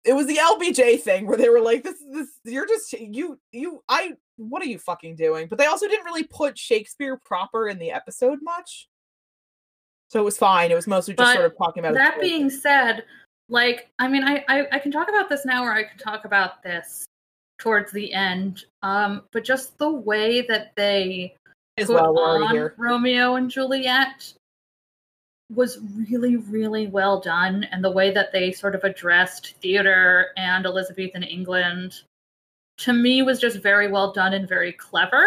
It 0.05 0.13
was 0.13 0.27
the 0.27 0.37
LBJ 0.37 1.01
thing 1.01 1.25
where 1.25 1.37
they 1.37 1.49
were 1.49 1.61
like, 1.61 1.83
"This, 1.83 1.95
this, 2.11 2.27
you're 2.43 2.67
just 2.67 2.93
you, 2.93 3.39
you, 3.51 3.83
I, 3.89 4.13
what 4.37 4.61
are 4.61 4.67
you 4.67 4.79
fucking 4.79 5.15
doing?" 5.15 5.47
But 5.47 5.57
they 5.57 5.65
also 5.65 5.87
didn't 5.87 6.05
really 6.05 6.23
put 6.23 6.57
Shakespeare 6.57 7.19
proper 7.25 7.67
in 7.67 7.79
the 7.79 7.91
episode 7.91 8.39
much, 8.41 8.87
so 10.09 10.19
it 10.19 10.23
was 10.23 10.37
fine. 10.37 10.71
It 10.71 10.75
was 10.75 10.87
mostly 10.87 11.13
just 11.13 11.27
But 11.27 11.33
sort 11.33 11.45
of 11.45 11.57
talking 11.57 11.83
about. 11.83 11.95
That 11.95 12.21
being 12.21 12.49
said, 12.49 13.03
like 13.49 13.89
I 13.99 14.07
mean 14.07 14.23
I, 14.23 14.43
I 14.47 14.67
I 14.73 14.79
can 14.79 14.91
talk 14.91 15.09
about 15.09 15.29
this 15.29 15.45
now 15.45 15.63
or 15.63 15.73
I 15.73 15.83
can 15.83 15.97
talk 15.97 16.25
about 16.25 16.63
this 16.63 17.05
towards 17.59 17.91
the 17.91 18.13
end. 18.13 18.65
Um, 18.83 19.23
but 19.31 19.43
just 19.43 19.77
the 19.77 19.89
way 19.89 20.41
that 20.41 20.71
they 20.75 21.35
as 21.77 21.87
put 21.87 21.95
well, 21.95 22.19
on. 22.19 22.71
Romeo 22.77 23.35
and 23.35 23.49
Juliet 23.49 24.33
was 25.53 25.79
really, 26.09 26.37
really 26.37 26.87
well 26.87 27.19
done, 27.19 27.65
and 27.71 27.83
the 27.83 27.91
way 27.91 28.11
that 28.11 28.31
they 28.31 28.51
sort 28.51 28.75
of 28.75 28.83
addressed 28.83 29.55
theater 29.61 30.27
and 30.37 30.65
Elizabethan 30.65 31.23
England 31.23 32.01
to 32.77 32.93
me 32.93 33.21
was 33.21 33.39
just 33.39 33.61
very 33.61 33.87
well 33.87 34.11
done 34.11 34.33
and 34.33 34.49
very 34.49 34.73
clever. 34.73 35.25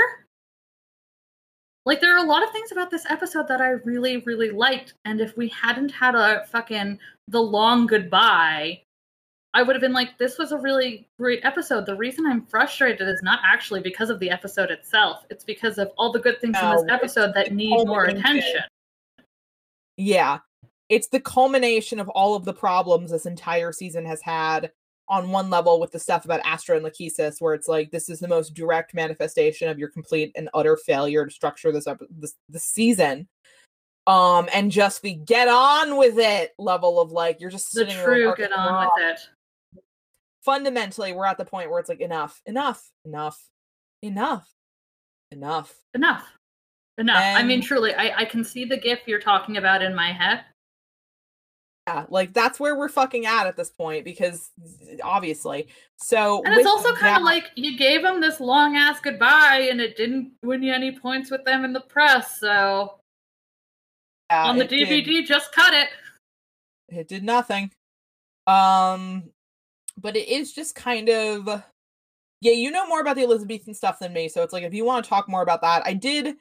Like 1.87 2.01
there 2.01 2.15
are 2.15 2.25
a 2.25 2.29
lot 2.29 2.43
of 2.43 2.51
things 2.51 2.73
about 2.73 2.91
this 2.91 3.07
episode 3.09 3.49
that 3.49 3.61
I 3.61 3.71
really, 3.85 4.19
really 4.19 4.51
liked, 4.51 4.95
and 5.05 5.21
if 5.21 5.37
we 5.37 5.49
hadn't 5.49 5.91
had 5.91 6.15
a 6.15 6.45
fucking 6.47 6.99
the 7.29 7.41
long 7.41 7.87
goodbye, 7.87 8.83
I 9.55 9.63
would 9.63 9.75
have 9.77 9.81
been 9.81 9.95
like, 9.95 10.19
this 10.19 10.37
was 10.37 10.53
a 10.53 10.59
really 10.59 11.09
great 11.19 11.45
episode. 11.45 11.87
The 11.87 11.97
reason 11.97 12.27
I'm 12.27 12.45
frustrated 12.45 13.09
is 13.09 13.21
not 13.23 13.41
actually 13.45 13.81
because 13.81 14.11
of 14.11 14.19
the 14.19 14.31
episode 14.31 14.71
itself. 14.71 15.25
It's 15.31 15.45
because 15.45 15.79
of 15.79 15.91
all 15.97 16.13
the 16.13 16.19
good 16.19 16.41
things 16.41 16.57
in 16.61 16.71
this 16.71 16.85
episode 16.89 17.33
that 17.35 17.55
need 17.55 17.87
more 17.87 18.05
attention. 18.05 18.63
Yeah, 19.99 20.39
it's 20.89 21.09
the 21.09 21.21
culmination 21.21 22.01
of 22.01 22.09
all 22.09 22.35
of 22.35 22.45
the 22.45 22.55
problems 22.55 23.11
this 23.11 23.27
entire 23.27 23.73
season 23.73 24.07
has 24.07 24.23
had 24.23 24.71
on 25.09 25.31
one 25.31 25.51
level 25.51 25.81
with 25.81 25.91
the 25.91 25.99
stuff 25.99 26.25
about 26.25 26.41
Astra 26.45 26.77
and 26.77 26.85
Lachesis, 26.85 27.41
where 27.41 27.55
it's 27.55 27.69
like 27.69 27.91
this 27.91 28.09
is 28.09 28.21
the 28.21 28.29
most 28.29 28.55
direct 28.55 28.95
manifestation 28.95 29.69
of 29.69 29.79
your 29.79 29.89
complete 29.89 30.33
and 30.37 30.49
utter 30.55 30.77
failure 30.77 31.25
to 31.27 31.31
structure 31.31 31.73
this 31.73 31.87
up 31.87 32.01
this, 32.11 32.35
this 32.49 32.65
season. 32.65 33.27
Um, 34.07 34.49
and 34.55 34.71
just 34.71 35.03
the 35.03 35.15
get 35.15 35.49
on 35.49 35.97
with 35.97 36.19
it 36.19 36.53
level 36.59 37.01
of 37.01 37.13
like 37.13 37.41
you're 37.41 37.51
just 37.51 37.73
The 37.75 37.81
sitting 37.81 38.03
true 38.03 38.29
like, 38.29 38.39
get 38.39 38.53
on 38.53 38.87
with 38.87 39.05
it. 39.05 39.83
Fundamentally, 40.43 41.13
we're 41.13 41.27
at 41.27 41.37
the 41.37 41.45
point 41.45 41.71
where 41.71 41.81
it's 41.81 41.91
like 41.91 42.01
enough, 42.01 42.41
enough, 42.47 42.89
enough, 43.05 43.39
enough, 44.03 44.49
enough. 45.31 45.75
Enough. 45.93 46.38
Enough. 46.99 47.17
I 47.17 47.43
mean, 47.45 47.63
truly, 47.63 47.95
I, 47.95 48.19
I 48.19 48.25
can 48.25 48.43
see 48.45 48.65
the 48.65 48.77
gif 48.77 49.01
you're 49.07 49.21
talking 49.21 49.57
about 49.57 49.83
in 49.83 49.95
my 49.95 50.13
head. 50.13 50.41
Yeah, 51.87 52.05
like 52.11 52.35
that's 52.35 52.61
where 52.61 52.77
we're 52.77 52.91
fucking 52.91 53.25
at 53.25 53.47
at 53.47 53.57
this 53.57 53.71
point 53.71 54.05
because 54.05 54.51
obviously. 55.03 55.69
So 55.97 56.43
And 56.45 56.55
it's 56.55 56.67
also 56.67 56.93
kind 56.95 57.17
of 57.17 57.23
like 57.23 57.45
you 57.55 57.79
gave 57.79 58.03
them 58.03 58.21
this 58.21 58.41
long 58.41 58.77
ass 58.77 59.01
goodbye 59.01 59.69
and 59.71 59.81
it 59.81 59.97
didn't 59.97 60.33
win 60.43 60.63
you 60.63 60.75
any 60.75 60.99
points 60.99 61.31
with 61.31 61.45
them 61.45 61.65
in 61.65 61.73
the 61.73 61.81
press. 61.81 62.39
So 62.41 62.99
yeah, 64.31 64.45
on 64.45 64.59
the 64.59 64.65
it 64.65 64.69
did- 64.69 65.07
DVD, 65.07 65.25
just 65.25 65.55
cut 65.55 65.73
it. 65.73 65.89
it 66.89 67.09
did 67.09 67.23
nothing. 67.23 67.71
Um, 68.47 69.31
but 69.99 70.15
it 70.15 70.29
is 70.29 70.53
just 70.53 70.75
kind 70.75 71.09
of 71.09 71.63
yeah. 72.41 72.53
You 72.53 72.71
know 72.71 72.87
more 72.87 73.01
about 73.01 73.17
the 73.17 73.23
Elizabethan 73.23 73.73
stuff 73.73 73.99
than 73.99 74.13
me, 74.13 74.29
so 74.29 74.43
it's 74.43 74.53
like 74.53 74.65
if 74.65 74.75
you 74.75 74.85
want 74.85 75.05
to 75.05 75.09
talk 75.09 75.29
more 75.29 75.43
about 75.43 75.63
that, 75.63 75.87
I 75.87 75.95
did, 75.95 76.37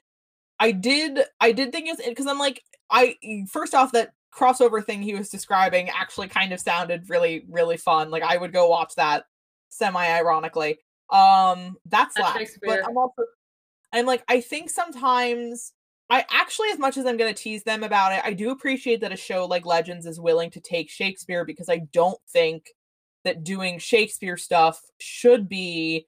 I 0.59 0.71
did, 0.71 1.19
I 1.39 1.51
did 1.51 1.71
think 1.71 1.87
it's 1.87 2.05
because 2.05 2.27
I'm 2.27 2.39
like 2.39 2.63
I 2.89 3.15
first 3.49 3.75
off 3.75 3.91
that 3.91 4.13
crossover 4.33 4.83
thing 4.83 5.01
he 5.01 5.15
was 5.15 5.29
describing 5.29 5.89
actually 5.89 6.27
kind 6.27 6.53
of 6.53 6.59
sounded 6.59 7.09
really 7.09 7.45
really 7.49 7.77
fun. 7.77 8.09
Like 8.09 8.23
I 8.23 8.37
would 8.37 8.53
go 8.53 8.67
watch 8.69 8.95
that 8.95 9.25
semi 9.69 10.05
ironically. 10.07 10.79
Um, 11.09 11.77
that's 11.85 12.15
That's 12.15 12.57
but 12.63 12.87
I'm 12.87 12.97
also 12.97 13.23
I'm 13.93 14.05
like 14.05 14.23
I 14.27 14.41
think 14.41 14.69
sometimes 14.69 15.73
I 16.09 16.25
actually, 16.29 16.69
as 16.69 16.79
much 16.79 16.95
as 16.95 17.05
I'm 17.05 17.17
going 17.17 17.33
to 17.33 17.41
tease 17.41 17.63
them 17.63 17.83
about 17.83 18.13
it, 18.13 18.21
I 18.23 18.31
do 18.31 18.51
appreciate 18.51 19.01
that 19.01 19.11
a 19.11 19.17
show 19.17 19.45
like 19.45 19.65
Legends 19.65 20.05
is 20.05 20.19
willing 20.19 20.49
to 20.51 20.61
take 20.61 20.89
Shakespeare 20.89 21.43
because 21.43 21.67
I 21.69 21.79
don't 21.91 22.19
think 22.29 22.71
that 23.25 23.43
doing 23.43 23.77
Shakespeare 23.77 24.37
stuff 24.37 24.81
should 24.99 25.49
be 25.49 26.07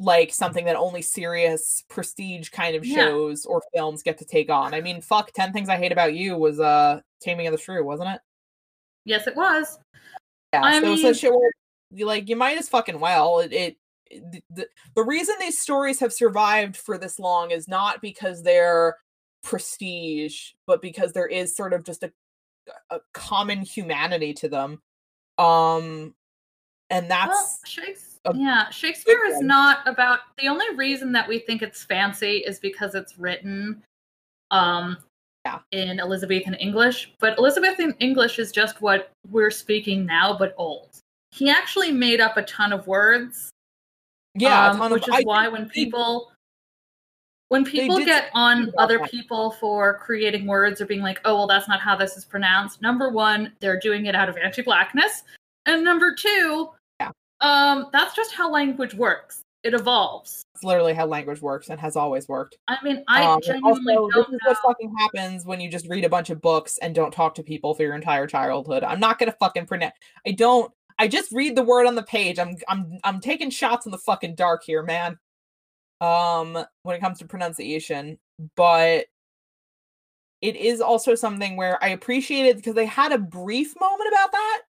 like 0.00 0.32
something 0.32 0.64
that 0.64 0.76
only 0.76 1.02
serious 1.02 1.84
prestige 1.88 2.48
kind 2.50 2.74
of 2.76 2.84
Yeah. 2.84 2.96
shows 2.96 3.46
or 3.46 3.62
films 3.74 4.02
get 4.02 4.18
to 4.18 4.24
take 4.24 4.50
on. 4.50 4.74
I 4.74 4.80
mean, 4.80 5.00
fuck, 5.00 5.30
10 5.32 5.52
Things 5.52 5.68
I 5.68 5.76
Hate 5.76 5.92
About 5.92 6.14
You 6.14 6.36
was 6.36 6.58
uh 6.60 7.00
Taming 7.20 7.46
of 7.46 7.52
the 7.52 7.58
Shrew, 7.58 7.84
wasn't 7.84 8.10
it? 8.10 8.20
Yes, 9.04 9.26
it 9.26 9.36
was. 9.36 9.78
Yeah, 10.52 10.62
I 10.62 10.80
so 10.80 10.92
it's 10.92 11.02
mean- 11.02 11.10
a 11.12 11.14
shit 11.14 11.32
where 11.32 11.50
like 12.06 12.28
you 12.28 12.36
might 12.36 12.58
as 12.58 12.68
fucking 12.68 12.98
well. 12.98 13.38
It, 13.38 13.52
it 13.52 13.76
the, 14.50 14.66
the 14.94 15.02
reason 15.02 15.34
these 15.40 15.60
stories 15.60 16.00
have 16.00 16.12
survived 16.12 16.76
for 16.76 16.98
this 16.98 17.18
long 17.18 17.50
is 17.50 17.66
not 17.68 18.00
because 18.02 18.42
they're 18.42 18.96
prestige, 19.42 20.50
but 20.66 20.82
because 20.82 21.12
there 21.12 21.26
is 21.26 21.56
sort 21.56 21.72
of 21.72 21.84
just 21.84 22.02
a 22.02 22.12
a 22.90 22.98
common 23.12 23.60
humanity 23.60 24.32
to 24.34 24.48
them. 24.48 24.80
Um 25.38 26.14
and 26.90 27.10
that's 27.10 27.28
well, 27.30 27.58
Yeah, 28.34 28.70
Shakespeare 28.70 29.24
is 29.26 29.36
one. 29.36 29.46
not 29.46 29.86
about 29.86 30.20
the 30.38 30.48
only 30.48 30.74
reason 30.76 31.12
that 31.12 31.28
we 31.28 31.38
think 31.40 31.60
it's 31.62 31.84
fancy 31.84 32.38
is 32.38 32.58
because 32.58 32.94
it's 32.94 33.18
written 33.18 33.82
um 34.50 34.96
Yeah. 35.44 35.58
in 35.72 36.00
Elizabethan 36.00 36.54
English, 36.54 37.12
but 37.18 37.36
Elizabethan 37.38 37.94
English 38.00 38.38
is 38.38 38.50
just 38.50 38.80
what 38.80 39.10
we're 39.30 39.50
speaking 39.50 40.06
now 40.06 40.36
but 40.38 40.54
old. 40.56 40.98
He 41.32 41.50
actually 41.50 41.90
made 41.92 42.20
up 42.20 42.36
a 42.38 42.42
ton 42.44 42.72
of 42.72 42.86
words, 42.86 43.50
yeah, 44.34 44.68
a 44.68 44.70
um, 44.70 44.76
ton 44.78 44.86
of- 44.86 44.92
which 44.92 45.08
is 45.08 45.14
I 45.14 45.22
why 45.24 45.48
when 45.48 45.68
people 45.68 46.30
when 47.48 47.62
people 47.64 47.98
get 48.04 48.30
on 48.32 48.72
other 48.78 48.98
that. 48.98 49.10
people 49.10 49.50
for 49.52 49.98
creating 49.98 50.46
words 50.46 50.80
or 50.80 50.86
being 50.86 51.02
like, 51.02 51.20
"Oh, 51.26 51.34
well 51.34 51.46
that's 51.46 51.68
not 51.68 51.78
how 51.80 51.94
this 51.94 52.16
is 52.16 52.24
pronounced." 52.24 52.80
Number 52.80 53.10
1, 53.10 53.52
they're 53.60 53.78
doing 53.78 54.06
it 54.06 54.14
out 54.14 54.28
of 54.30 54.36
anti-blackness, 54.38 55.24
and 55.66 55.84
number 55.84 56.14
2, 56.14 56.28
Yeah. 56.28 56.66
Um 57.40 57.88
that's 57.92 58.14
just 58.14 58.32
how 58.34 58.50
language 58.50 58.94
works. 58.94 59.42
It 59.62 59.72
evolves. 59.72 60.44
It's 60.54 60.62
literally 60.62 60.92
how 60.92 61.06
language 61.06 61.40
works 61.40 61.70
and 61.70 61.80
has 61.80 61.96
always 61.96 62.28
worked. 62.28 62.58
I 62.68 62.76
mean, 62.84 63.02
I 63.08 63.24
Um, 63.24 63.40
genuinely 63.42 63.94
also, 63.96 64.10
don't 64.10 64.30
this 64.30 64.34
is 64.34 64.40
know. 64.44 64.50
what 64.50 64.58
fucking 64.62 64.94
happens 64.98 65.46
when 65.46 65.58
you 65.58 65.70
just 65.70 65.88
read 65.88 66.04
a 66.04 66.08
bunch 66.10 66.28
of 66.28 66.42
books 66.42 66.76
and 66.78 66.94
don't 66.94 67.12
talk 67.12 67.34
to 67.36 67.42
people 67.42 67.74
for 67.74 67.82
your 67.82 67.94
entire 67.94 68.26
childhood. 68.26 68.84
I'm 68.84 69.00
not 69.00 69.18
gonna 69.18 69.34
fucking 69.40 69.66
pronounce. 69.66 69.94
I 70.26 70.32
don't. 70.32 70.70
I 70.98 71.08
just 71.08 71.32
read 71.32 71.56
the 71.56 71.62
word 71.62 71.86
on 71.86 71.94
the 71.94 72.02
page. 72.02 72.38
I'm 72.38 72.56
I'm 72.68 72.98
I'm 73.04 73.20
taking 73.20 73.48
shots 73.50 73.86
in 73.86 73.92
the 73.92 73.98
fucking 73.98 74.34
dark 74.34 74.62
here, 74.64 74.82
man. 74.82 75.18
Um, 76.00 76.58
when 76.82 76.94
it 76.96 77.00
comes 77.00 77.18
to 77.20 77.26
pronunciation, 77.26 78.18
but 78.56 79.06
it 80.42 80.56
is 80.56 80.82
also 80.82 81.14
something 81.14 81.56
where 81.56 81.82
I 81.82 81.88
appreciated 81.88 82.56
because 82.56 82.74
they 82.74 82.84
had 82.84 83.12
a 83.12 83.18
brief 83.18 83.74
moment 83.80 84.08
about 84.12 84.30
that 84.32 84.62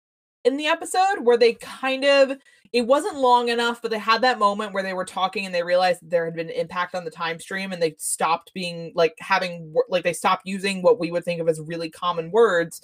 in 0.44 0.56
the 0.56 0.66
episode 0.66 1.18
where 1.20 1.36
they 1.36 1.54
kind 1.54 2.04
of 2.04 2.38
it 2.74 2.84
wasn't 2.84 3.16
long 3.16 3.50
enough, 3.50 3.80
but 3.80 3.92
they 3.92 3.98
had 3.98 4.22
that 4.22 4.40
moment 4.40 4.74
where 4.74 4.82
they 4.82 4.94
were 4.94 5.04
talking 5.04 5.46
and 5.46 5.54
they 5.54 5.62
realized 5.62 6.00
there 6.02 6.24
had 6.24 6.34
been 6.34 6.50
an 6.50 6.56
impact 6.56 6.96
on 6.96 7.04
the 7.04 7.10
time 7.10 7.38
stream 7.38 7.70
and 7.70 7.80
they 7.80 7.94
stopped 7.98 8.52
being 8.52 8.90
like 8.96 9.14
having 9.20 9.72
like 9.88 10.02
they 10.02 10.12
stopped 10.12 10.42
using 10.44 10.82
what 10.82 10.98
we 10.98 11.12
would 11.12 11.24
think 11.24 11.40
of 11.40 11.48
as 11.48 11.60
really 11.60 11.88
common 11.88 12.32
words 12.32 12.80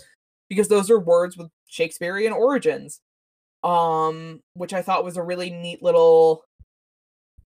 because 0.49 0.69
those 0.69 0.93
are 0.93 1.01
words 1.01 1.37
with 1.37 1.51
Shakespearean 1.67 2.33
origins. 2.33 3.01
Um, 3.65 4.43
which 4.55 4.73
I 4.73 4.81
thought 4.81 5.05
was 5.05 5.17
a 5.17 5.23
really 5.25 5.51
neat 5.51 5.83
little 5.83 6.45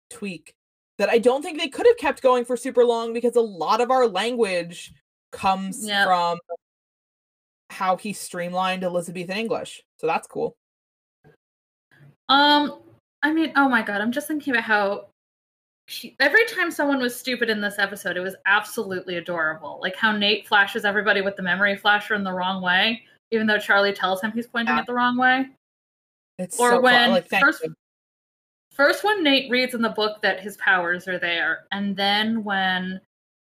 tweak 0.10 0.56
that 0.98 1.10
I 1.10 1.20
don't 1.20 1.44
think 1.44 1.60
they 1.60 1.70
could 1.70 1.86
have 1.86 1.98
kept 1.98 2.24
going 2.24 2.46
for 2.46 2.58
super 2.58 2.84
long 2.84 3.14
because 3.14 3.36
a 3.36 3.42
lot 3.42 3.80
of 3.80 3.92
our 3.92 4.08
language 4.08 4.92
comes 5.32 5.86
yep. 5.88 6.08
from 6.08 6.40
how 7.70 7.96
he 7.96 8.12
streamlined 8.12 8.84
Elizabethan 8.84 9.38
English. 9.38 9.84
So 9.98 10.08
that's 10.08 10.28
cool. 10.28 10.58
Um, 12.30 12.80
I 13.22 13.32
mean, 13.34 13.54
oh 13.56 13.70
my 13.70 13.82
god, 13.82 14.02
I'm 14.02 14.12
just 14.12 14.28
thinking 14.28 14.54
about 14.54 14.64
how 14.64 15.06
she, 15.88 16.16
every 16.20 16.46
time 16.46 16.72
someone 16.72 17.00
was 17.00 17.16
stupid 17.16 17.50
in 17.50 17.62
this 17.62 17.80
episode, 17.80 18.18
it 18.18 18.22
was 18.22 18.36
absolutely 18.46 19.18
adorable. 19.18 19.80
Like 19.82 19.96
how 19.96 20.16
Nate 20.16 20.48
flashes 20.48 20.86
everybody 20.86 21.22
with 21.22 21.36
the 21.36 21.44
memory 21.44 21.76
flasher 21.76 22.16
in 22.16 22.24
the 22.24 22.32
wrong 22.32 22.62
way, 22.62 23.02
even 23.32 23.48
though 23.48 23.60
Charlie 23.60 23.94
tells 23.94 24.22
him 24.22 24.32
he's 24.32 24.48
pointing 24.48 24.76
yeah. 24.76 24.82
it 24.82 24.88
the 24.88 24.94
wrong 24.94 25.18
way. 25.18 25.48
It's 26.40 26.60
or 26.60 26.72
so 26.72 26.82
when 26.82 27.12
like, 27.12 27.30
first, 27.30 27.64
you. 27.64 27.74
first 28.72 29.04
when 29.04 29.24
Nate 29.24 29.52
reads 29.52 29.74
in 29.74 29.82
the 29.82 29.90
book 29.90 30.22
that 30.22 30.40
his 30.40 30.58
powers 30.58 31.08
are 31.08 31.20
there, 31.20 31.66
and 31.72 31.96
then 31.96 32.44
when 32.44 33.00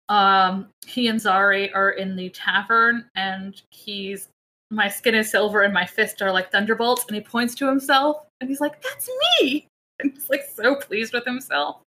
um 0.10 0.68
he 0.86 1.08
and 1.08 1.20
Zari 1.20 1.72
are 1.74 1.92
in 1.92 2.16
the 2.16 2.30
tavern 2.30 3.06
and 3.16 3.60
he's 3.72 4.30
my 4.70 4.88
skin 4.88 5.16
is 5.16 5.32
silver 5.32 5.64
and 5.64 5.74
my 5.74 5.86
fists 5.86 6.22
are 6.22 6.32
like 6.32 6.52
thunderbolts 6.52 7.06
and 7.08 7.16
he 7.16 7.22
points 7.22 7.56
to 7.56 7.68
himself 7.68 8.25
and 8.40 8.50
he's 8.50 8.62
like 8.62 8.82
that's 8.82 9.10
me! 9.42 9.68
And 10.02 10.12
he's 10.12 10.30
like 10.30 10.44
so 10.54 10.76
pleased 10.76 11.14
with 11.14 11.24
himself. 11.24 11.82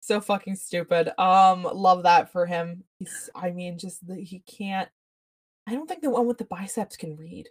So 0.00 0.20
fucking 0.20 0.56
stupid. 0.56 1.12
Um 1.16 1.62
love 1.62 2.02
that 2.02 2.32
for 2.32 2.44
him. 2.44 2.82
He's 2.98 3.30
i 3.36 3.50
mean 3.50 3.78
just 3.78 4.04
the, 4.04 4.16
he 4.16 4.40
can't 4.40 4.88
i 5.68 5.72
don't 5.72 5.86
think 5.86 6.02
the 6.02 6.10
one 6.10 6.26
with 6.26 6.38
the 6.38 6.44
biceps 6.46 6.96
can 6.96 7.16
read. 7.16 7.48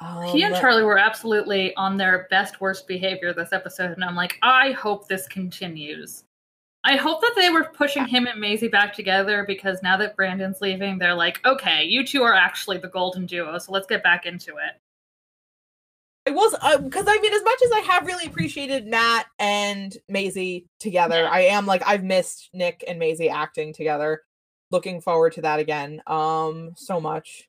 Um, 0.00 0.24
he 0.24 0.42
and 0.42 0.56
charlie 0.56 0.84
were 0.84 0.98
absolutely 0.98 1.76
on 1.76 1.98
their 1.98 2.26
best 2.30 2.62
worst 2.62 2.88
behavior 2.88 3.32
this 3.34 3.52
episode 3.52 3.92
and 3.92 4.02
i'm 4.02 4.16
like 4.16 4.38
i 4.42 4.72
hope 4.72 5.06
this 5.06 5.28
continues. 5.28 6.24
I 6.84 6.96
hope 6.96 7.20
that 7.20 7.34
they 7.36 7.50
were 7.50 7.64
pushing 7.64 8.06
him 8.06 8.26
and 8.26 8.40
Maisie 8.40 8.66
back 8.68 8.92
together 8.92 9.44
because 9.46 9.82
now 9.82 9.96
that 9.98 10.16
Brandon's 10.16 10.60
leaving, 10.60 10.98
they're 10.98 11.14
like, 11.14 11.40
okay, 11.44 11.84
you 11.84 12.04
two 12.04 12.22
are 12.24 12.34
actually 12.34 12.78
the 12.78 12.88
golden 12.88 13.24
duo, 13.24 13.56
so 13.58 13.70
let's 13.70 13.86
get 13.86 14.02
back 14.02 14.26
into 14.26 14.56
it. 14.56 14.80
It 16.24 16.34
was 16.34 16.52
because 16.80 17.06
uh, 17.06 17.10
I 17.10 17.18
mean, 17.20 17.32
as 17.32 17.42
much 17.42 17.58
as 17.64 17.72
I 17.72 17.80
have 17.80 18.06
really 18.06 18.26
appreciated 18.26 18.86
Matt 18.86 19.26
and 19.40 19.96
Maisie 20.08 20.66
together. 20.78 21.26
I 21.28 21.40
am 21.42 21.66
like 21.66 21.82
I've 21.84 22.04
missed 22.04 22.50
Nick 22.54 22.84
and 22.86 22.98
Maisie 22.98 23.28
acting 23.28 23.72
together. 23.72 24.22
Looking 24.70 25.00
forward 25.00 25.32
to 25.34 25.42
that 25.42 25.58
again, 25.58 26.00
um, 26.06 26.72
so 26.76 27.00
much. 27.00 27.48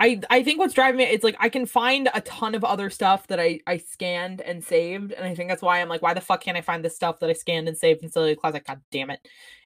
I 0.00 0.20
I 0.30 0.42
think 0.42 0.58
what's 0.58 0.74
driving 0.74 0.98
me 0.98 1.04
it's 1.04 1.22
like 1.22 1.36
I 1.38 1.48
can 1.48 1.64
find 1.64 2.08
a 2.12 2.22
ton 2.22 2.54
of 2.54 2.64
other 2.64 2.90
stuff 2.90 3.26
that 3.28 3.38
I 3.38 3.60
I 3.66 3.76
scanned 3.76 4.40
and 4.40 4.64
saved, 4.64 5.12
and 5.12 5.24
I 5.24 5.34
think 5.34 5.48
that's 5.48 5.62
why 5.62 5.80
I'm 5.80 5.88
like, 5.88 6.02
why 6.02 6.14
the 6.14 6.20
fuck 6.20 6.40
can't 6.40 6.56
I 6.56 6.62
find 6.62 6.84
this 6.84 6.96
stuff 6.96 7.20
that 7.20 7.30
I 7.30 7.34
scanned 7.34 7.68
and 7.68 7.78
saved 7.78 8.02
in 8.02 8.10
Celluloid 8.10 8.38
Closet? 8.38 8.66
God 8.66 8.80
damn 8.90 9.10
it! 9.10 9.20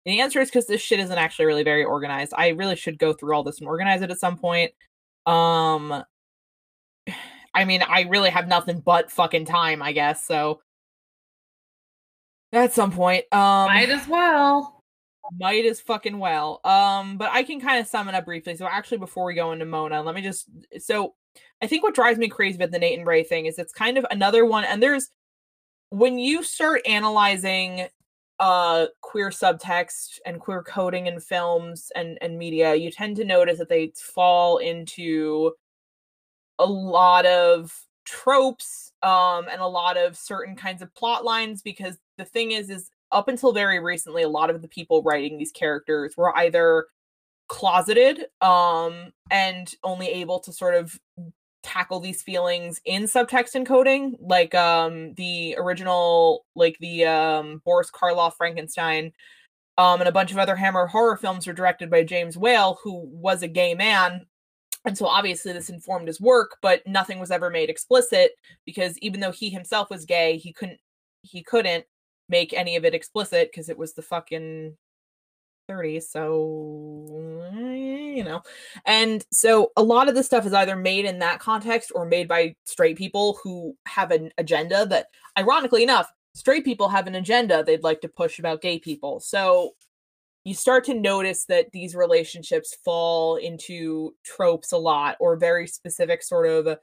And 0.04 0.12
the 0.12 0.20
answer 0.20 0.40
is 0.40 0.50
because 0.50 0.66
this 0.66 0.82
shit 0.82 1.00
isn't 1.00 1.18
actually 1.18 1.46
really 1.46 1.62
very 1.62 1.84
organized. 1.84 2.34
I 2.36 2.48
really 2.48 2.76
should 2.76 2.98
go 2.98 3.14
through 3.14 3.34
all 3.34 3.44
this 3.44 3.60
and 3.60 3.68
organize 3.68 4.02
it 4.02 4.10
at 4.10 4.18
some 4.18 4.36
point. 4.36 4.72
Um, 5.24 6.04
I 7.54 7.64
mean, 7.64 7.82
I 7.82 8.02
really 8.02 8.30
have 8.30 8.48
nothing 8.48 8.80
but 8.80 9.10
fucking 9.10 9.44
time, 9.46 9.82
I 9.82 9.92
guess. 9.92 10.24
So 10.24 10.60
at 12.52 12.72
some 12.72 12.90
point, 12.90 13.24
um, 13.32 13.66
might 13.66 13.90
as 13.90 14.06
well 14.08 14.74
might 15.32 15.64
as 15.64 15.80
fucking 15.80 16.18
well. 16.18 16.60
Um, 16.64 17.16
but 17.16 17.30
I 17.32 17.42
can 17.42 17.60
kind 17.60 17.80
of 17.80 17.86
sum 17.86 18.08
it 18.08 18.14
up 18.14 18.24
briefly. 18.24 18.56
So 18.56 18.66
actually, 18.66 18.98
before 18.98 19.24
we 19.24 19.34
go 19.34 19.52
into 19.52 19.64
Mona, 19.64 20.02
let 20.02 20.14
me 20.14 20.22
just 20.22 20.48
so 20.78 21.14
I 21.62 21.66
think 21.66 21.82
what 21.82 21.94
drives 21.94 22.18
me 22.18 22.28
crazy 22.28 22.56
about 22.56 22.70
the 22.70 22.78
Nate 22.78 22.98
and 22.98 23.06
Ray 23.06 23.24
thing 23.24 23.46
is 23.46 23.58
it's 23.58 23.72
kind 23.72 23.98
of 23.98 24.06
another 24.10 24.44
one, 24.44 24.64
and 24.64 24.82
there's 24.82 25.10
when 25.90 26.18
you 26.18 26.42
start 26.42 26.82
analyzing 26.86 27.88
uh 28.40 28.86
queer 29.00 29.30
subtext 29.30 30.18
and 30.26 30.40
queer 30.40 30.60
coding 30.62 31.06
in 31.06 31.20
films 31.20 31.92
and 31.94 32.18
and 32.20 32.36
media 32.36 32.74
you 32.74 32.90
tend 32.90 33.14
to 33.14 33.24
notice 33.24 33.58
that 33.58 33.68
they 33.68 33.92
fall 33.96 34.58
into 34.58 35.52
a 36.58 36.66
lot 36.66 37.26
of 37.26 37.72
tropes 38.04 38.92
um 39.02 39.46
and 39.50 39.60
a 39.62 39.66
lot 39.66 39.96
of 39.96 40.16
certain 40.16 40.54
kinds 40.54 40.82
of 40.82 40.94
plot 40.94 41.24
lines 41.24 41.62
because 41.62 41.96
the 42.18 42.24
thing 42.24 42.52
is 42.52 42.68
is 42.68 42.90
up 43.14 43.28
until 43.28 43.52
very 43.52 43.78
recently, 43.78 44.22
a 44.22 44.28
lot 44.28 44.50
of 44.50 44.60
the 44.60 44.68
people 44.68 45.02
writing 45.02 45.38
these 45.38 45.52
characters 45.52 46.14
were 46.16 46.36
either 46.36 46.86
closeted 47.48 48.26
um, 48.40 49.12
and 49.30 49.74
only 49.84 50.08
able 50.08 50.40
to 50.40 50.52
sort 50.52 50.74
of 50.74 50.98
tackle 51.62 52.00
these 52.00 52.22
feelings 52.22 52.80
in 52.84 53.04
subtext 53.04 53.54
encoding, 53.54 54.16
like 54.20 54.54
um, 54.54 55.14
the 55.14 55.54
original, 55.58 56.44
like 56.54 56.76
the 56.80 57.06
um, 57.06 57.62
Boris 57.64 57.90
Karloff 57.90 58.34
Frankenstein. 58.34 59.12
Um, 59.76 60.00
and 60.00 60.08
a 60.08 60.12
bunch 60.12 60.30
of 60.30 60.38
other 60.38 60.54
Hammer 60.54 60.86
horror 60.86 61.16
films 61.16 61.46
were 61.46 61.52
directed 61.52 61.90
by 61.90 62.04
James 62.04 62.36
Whale, 62.36 62.78
who 62.84 63.08
was 63.10 63.42
a 63.42 63.48
gay 63.48 63.74
man. 63.74 64.26
And 64.84 64.96
so 64.96 65.06
obviously 65.06 65.52
this 65.52 65.70
informed 65.70 66.08
his 66.08 66.20
work, 66.20 66.58
but 66.60 66.86
nothing 66.86 67.18
was 67.18 67.30
ever 67.30 67.50
made 67.50 67.70
explicit 67.70 68.32
because 68.66 68.98
even 68.98 69.20
though 69.20 69.32
he 69.32 69.48
himself 69.50 69.90
was 69.90 70.04
gay, 70.04 70.36
he 70.36 70.52
couldn't 70.52 70.78
he 71.22 71.42
couldn't 71.42 71.84
make 72.28 72.52
any 72.52 72.76
of 72.76 72.84
it 72.84 72.94
explicit 72.94 73.50
because 73.50 73.68
it 73.68 73.78
was 73.78 73.94
the 73.94 74.02
fucking 74.02 74.76
30s 75.70 76.04
so 76.04 77.50
you 77.54 78.24
know. 78.24 78.42
And 78.84 79.24
so 79.32 79.72
a 79.76 79.82
lot 79.82 80.08
of 80.08 80.14
this 80.14 80.26
stuff 80.26 80.46
is 80.46 80.52
either 80.52 80.76
made 80.76 81.06
in 81.06 81.18
that 81.20 81.40
context 81.40 81.92
or 81.94 82.04
made 82.04 82.28
by 82.28 82.54
straight 82.64 82.96
people 82.96 83.38
who 83.42 83.76
have 83.86 84.10
an 84.10 84.30
agenda 84.38 84.86
that 84.86 85.06
ironically 85.38 85.82
enough 85.82 86.12
straight 86.34 86.64
people 86.64 86.88
have 86.88 87.06
an 87.06 87.14
agenda 87.14 87.62
they'd 87.62 87.82
like 87.82 88.00
to 88.02 88.08
push 88.08 88.38
about 88.38 88.60
gay 88.60 88.78
people. 88.78 89.20
So 89.20 89.74
you 90.44 90.54
start 90.54 90.84
to 90.84 90.94
notice 90.94 91.46
that 91.46 91.72
these 91.72 91.94
relationships 91.94 92.76
fall 92.84 93.36
into 93.36 94.14
tropes 94.24 94.72
a 94.72 94.78
lot 94.78 95.16
or 95.18 95.36
very 95.36 95.66
specific 95.66 96.22
sort 96.22 96.46
of 96.46 96.78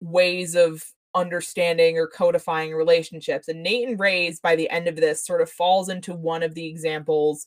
ways 0.00 0.56
of 0.56 0.84
understanding 1.14 1.96
or 1.96 2.08
codifying 2.08 2.74
relationships. 2.74 3.46
And 3.46 3.62
Nate 3.62 3.88
and 3.88 4.00
Ray's 4.00 4.40
by 4.40 4.56
the 4.56 4.68
end 4.68 4.88
of 4.88 4.96
this 4.96 5.24
sort 5.24 5.40
of 5.40 5.50
falls 5.50 5.88
into 5.88 6.12
one 6.12 6.42
of 6.42 6.54
the 6.54 6.66
examples 6.66 7.46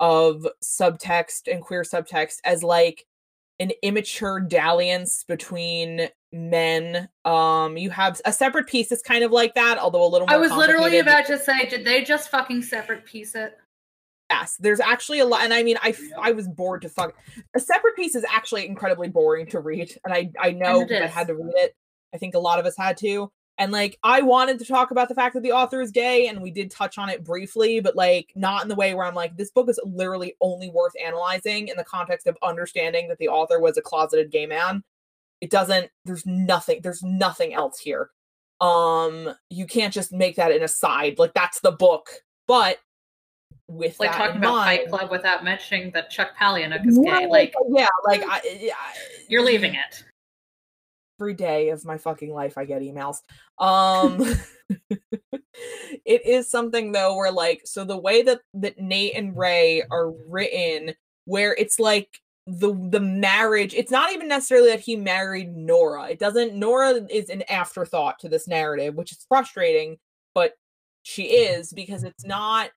of 0.00 0.46
subtext 0.64 1.52
and 1.52 1.62
queer 1.62 1.82
subtext 1.82 2.38
as 2.44 2.64
like 2.64 3.04
an 3.60 3.70
immature 3.82 4.40
dalliance 4.40 5.24
between 5.28 6.08
men. 6.32 7.08
Um, 7.26 7.76
you 7.76 7.90
have 7.90 8.20
a 8.24 8.32
separate 8.32 8.66
peace 8.66 8.88
that's 8.88 9.02
kind 9.02 9.22
of 9.22 9.30
like 9.30 9.54
that, 9.54 9.78
although 9.78 10.04
a 10.04 10.08
little 10.08 10.26
more. 10.26 10.34
I 10.34 10.38
was 10.38 10.50
literally 10.52 10.98
about 10.98 11.26
to 11.26 11.38
say, 11.38 11.68
did 11.68 11.84
they 11.84 12.02
just 12.02 12.30
fucking 12.30 12.62
separate 12.62 13.04
peace 13.04 13.34
it? 13.34 13.58
Yes, 14.32 14.56
there's 14.58 14.80
actually 14.80 15.18
a 15.18 15.26
lot, 15.26 15.42
and 15.42 15.52
I 15.52 15.62
mean, 15.62 15.76
I 15.82 15.94
I 16.18 16.32
was 16.32 16.48
bored 16.48 16.82
to 16.82 16.88
fuck. 16.88 17.14
A 17.54 17.60
separate 17.60 17.96
peace 17.96 18.14
is 18.14 18.24
actually 18.30 18.66
incredibly 18.66 19.08
boring 19.08 19.46
to 19.48 19.60
read, 19.60 19.94
and 20.04 20.14
I 20.14 20.30
I 20.40 20.52
know 20.52 20.86
I 20.90 21.06
had 21.06 21.26
to 21.26 21.34
read 21.34 21.52
it. 21.56 21.74
I 22.14 22.18
think 22.18 22.34
a 22.34 22.38
lot 22.38 22.58
of 22.58 22.66
us 22.66 22.76
had 22.76 22.96
to. 22.98 23.30
And 23.58 23.70
like 23.70 23.98
I 24.02 24.22
wanted 24.22 24.58
to 24.58 24.64
talk 24.64 24.90
about 24.90 25.08
the 25.08 25.14
fact 25.14 25.34
that 25.34 25.42
the 25.42 25.52
author 25.52 25.80
is 25.80 25.90
gay 25.90 26.26
and 26.26 26.40
we 26.40 26.50
did 26.50 26.70
touch 26.70 26.98
on 26.98 27.08
it 27.08 27.24
briefly, 27.24 27.80
but 27.80 27.94
like 27.94 28.32
not 28.34 28.62
in 28.62 28.68
the 28.68 28.74
way 28.74 28.94
where 28.94 29.06
I'm 29.06 29.14
like, 29.14 29.36
this 29.36 29.50
book 29.50 29.68
is 29.68 29.78
literally 29.84 30.34
only 30.40 30.70
worth 30.70 30.94
analyzing 31.04 31.68
in 31.68 31.76
the 31.76 31.84
context 31.84 32.26
of 32.26 32.36
understanding 32.42 33.08
that 33.08 33.18
the 33.18 33.28
author 33.28 33.60
was 33.60 33.76
a 33.76 33.82
closeted 33.82 34.30
gay 34.30 34.46
man. 34.46 34.82
It 35.40 35.50
doesn't, 35.50 35.90
there's 36.04 36.24
nothing, 36.24 36.80
there's 36.82 37.02
nothing 37.02 37.52
else 37.52 37.78
here. 37.78 38.10
Um, 38.60 39.34
you 39.50 39.66
can't 39.66 39.92
just 39.92 40.12
make 40.12 40.36
that 40.36 40.52
an 40.52 40.62
aside. 40.62 41.18
Like 41.18 41.34
that's 41.34 41.60
the 41.60 41.72
book. 41.72 42.08
But 42.48 42.78
with 43.68 43.98
like 43.98 44.12
talking 44.12 44.36
about 44.36 44.52
mind, 44.52 44.80
Fight 44.80 44.88
Club 44.88 45.10
without 45.10 45.44
mentioning 45.44 45.90
that 45.92 46.10
Chuck 46.10 46.30
Palahniuk 46.38 46.86
is 46.86 46.98
gay. 46.98 47.26
Like 47.26 47.54
yeah, 47.70 47.86
like 48.04 48.22
I, 48.22 48.40
I, 48.44 48.92
you're 49.28 49.44
leaving 49.44 49.74
it 49.74 50.04
every 51.20 51.34
day 51.34 51.68
of 51.70 51.84
my 51.84 51.98
fucking 51.98 52.32
life 52.32 52.58
I 52.58 52.64
get 52.64 52.82
emails. 52.82 53.18
Um 53.58 54.20
it 56.04 56.26
is 56.26 56.50
something 56.50 56.92
though 56.92 57.16
where 57.16 57.30
like 57.30 57.62
so 57.64 57.84
the 57.84 57.96
way 57.96 58.22
that 58.22 58.40
that 58.54 58.78
Nate 58.78 59.14
and 59.14 59.36
Ray 59.36 59.82
are 59.90 60.10
written 60.28 60.94
where 61.24 61.54
it's 61.54 61.78
like 61.78 62.08
the 62.46 62.74
the 62.90 62.98
marriage 62.98 63.72
it's 63.72 63.92
not 63.92 64.12
even 64.12 64.26
necessarily 64.26 64.70
that 64.70 64.80
he 64.80 64.96
married 64.96 65.56
Nora. 65.56 66.08
It 66.08 66.18
doesn't 66.18 66.54
Nora 66.54 67.06
is 67.08 67.30
an 67.30 67.42
afterthought 67.48 68.18
to 68.20 68.28
this 68.28 68.48
narrative, 68.48 68.94
which 68.96 69.12
is 69.12 69.24
frustrating, 69.28 69.98
but 70.34 70.54
she 71.04 71.24
is 71.24 71.72
because 71.72 72.04
it's 72.04 72.24
not 72.24 72.70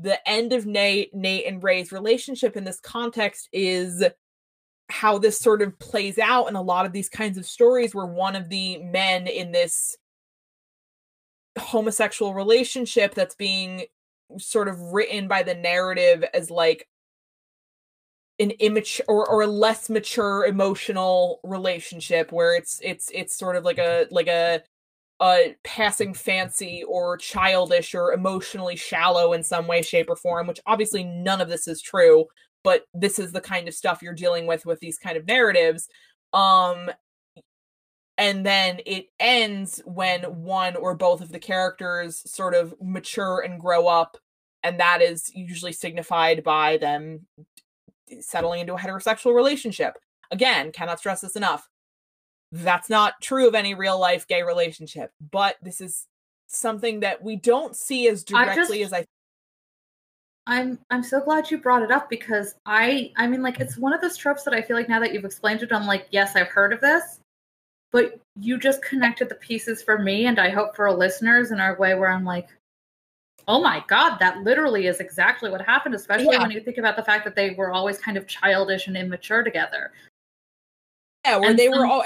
the 0.00 0.26
end 0.28 0.52
of 0.52 0.64
Nate, 0.64 1.12
Nate 1.14 1.46
and 1.46 1.62
Ray's 1.62 1.92
relationship 1.92 2.56
in 2.56 2.64
this 2.64 2.80
context 2.80 3.48
is 3.52 4.04
how 4.90 5.18
this 5.18 5.38
sort 5.38 5.60
of 5.60 5.78
plays 5.78 6.18
out 6.18 6.48
in 6.48 6.54
a 6.54 6.62
lot 6.62 6.86
of 6.86 6.92
these 6.92 7.08
kinds 7.08 7.36
of 7.36 7.44
stories 7.44 7.94
where 7.94 8.06
one 8.06 8.36
of 8.36 8.48
the 8.48 8.78
men 8.78 9.26
in 9.26 9.52
this 9.52 9.96
homosexual 11.58 12.32
relationship 12.32 13.14
that's 13.14 13.34
being 13.34 13.84
sort 14.38 14.68
of 14.68 14.80
written 14.80 15.28
by 15.28 15.42
the 15.42 15.54
narrative 15.54 16.24
as 16.32 16.50
like 16.50 16.88
an 18.38 18.52
immature 18.52 19.04
or, 19.08 19.28
or 19.28 19.42
a 19.42 19.46
less 19.46 19.90
mature 19.90 20.46
emotional 20.46 21.40
relationship 21.42 22.30
where 22.30 22.54
it's 22.54 22.80
it's 22.84 23.10
it's 23.12 23.34
sort 23.34 23.56
of 23.56 23.64
like 23.64 23.78
a 23.78 24.06
like 24.10 24.28
a 24.28 24.62
a 25.20 25.56
passing 25.64 26.14
fancy 26.14 26.84
or 26.86 27.16
childish 27.16 27.94
or 27.94 28.12
emotionally 28.12 28.76
shallow 28.76 29.32
in 29.32 29.42
some 29.42 29.66
way 29.66 29.82
shape 29.82 30.08
or 30.08 30.16
form 30.16 30.46
which 30.46 30.60
obviously 30.66 31.02
none 31.02 31.40
of 31.40 31.48
this 31.48 31.66
is 31.66 31.82
true 31.82 32.24
but 32.62 32.84
this 32.94 33.18
is 33.18 33.32
the 33.32 33.40
kind 33.40 33.66
of 33.66 33.74
stuff 33.74 34.00
you're 34.00 34.14
dealing 34.14 34.46
with 34.46 34.64
with 34.64 34.78
these 34.80 34.98
kind 34.98 35.16
of 35.16 35.26
narratives 35.26 35.88
um 36.32 36.90
and 38.16 38.44
then 38.44 38.80
it 38.84 39.06
ends 39.20 39.80
when 39.86 40.22
one 40.22 40.74
or 40.76 40.94
both 40.94 41.20
of 41.20 41.30
the 41.30 41.38
characters 41.38 42.22
sort 42.30 42.54
of 42.54 42.74
mature 42.80 43.40
and 43.40 43.60
grow 43.60 43.86
up 43.86 44.18
and 44.62 44.78
that 44.80 45.00
is 45.00 45.30
usually 45.34 45.72
signified 45.72 46.42
by 46.42 46.76
them 46.76 47.26
settling 48.20 48.60
into 48.60 48.74
a 48.74 48.78
heterosexual 48.78 49.34
relationship. 49.34 49.94
Again 50.30 50.72
cannot 50.72 50.98
stress 50.98 51.20
this 51.20 51.36
enough 51.36 51.68
that's 52.52 52.88
not 52.88 53.20
true 53.20 53.46
of 53.46 53.54
any 53.54 53.74
real 53.74 53.98
life 53.98 54.26
gay 54.26 54.42
relationship 54.42 55.12
but 55.30 55.56
this 55.62 55.80
is 55.80 56.06
something 56.46 57.00
that 57.00 57.22
we 57.22 57.36
don't 57.36 57.76
see 57.76 58.08
as 58.08 58.24
directly 58.24 58.78
just, 58.78 58.92
as 58.92 59.00
i 59.00 59.04
i'm 60.46 60.78
i'm 60.90 61.02
so 61.02 61.20
glad 61.20 61.50
you 61.50 61.58
brought 61.58 61.82
it 61.82 61.90
up 61.90 62.08
because 62.08 62.54
i 62.64 63.12
i 63.16 63.26
mean 63.26 63.42
like 63.42 63.60
it's 63.60 63.76
one 63.76 63.92
of 63.92 64.00
those 64.00 64.16
tropes 64.16 64.44
that 64.44 64.54
i 64.54 64.62
feel 64.62 64.76
like 64.76 64.88
now 64.88 64.98
that 64.98 65.12
you've 65.12 65.26
explained 65.26 65.62
it 65.62 65.72
i'm 65.72 65.86
like 65.86 66.06
yes 66.10 66.36
i've 66.36 66.48
heard 66.48 66.72
of 66.72 66.80
this 66.80 67.20
but 67.90 68.18
you 68.38 68.58
just 68.58 68.82
connected 68.82 69.28
the 69.28 69.34
pieces 69.36 69.82
for 69.82 69.98
me 69.98 70.26
and 70.26 70.38
i 70.38 70.48
hope 70.48 70.74
for 70.74 70.88
our 70.88 70.94
listeners 70.94 71.50
in 71.50 71.60
our 71.60 71.76
way 71.78 71.94
where 71.94 72.10
i'm 72.10 72.24
like 72.24 72.48
oh 73.46 73.60
my 73.60 73.84
god 73.88 74.16
that 74.18 74.38
literally 74.38 74.86
is 74.86 75.00
exactly 75.00 75.50
what 75.50 75.60
happened 75.60 75.94
especially 75.94 76.32
Yeah. 76.32 76.42
when 76.42 76.50
you 76.50 76.60
think 76.60 76.78
about 76.78 76.96
the 76.96 77.04
fact 77.04 77.24
that 77.26 77.34
they 77.36 77.50
were 77.50 77.72
always 77.72 77.98
kind 77.98 78.16
of 78.16 78.26
childish 78.26 78.86
and 78.86 78.96
immature 78.96 79.42
together 79.42 79.92
yeah 81.28 81.36
where 81.36 81.50
and 81.50 81.58
they 81.58 81.68
were 81.68 81.86
all 81.86 82.02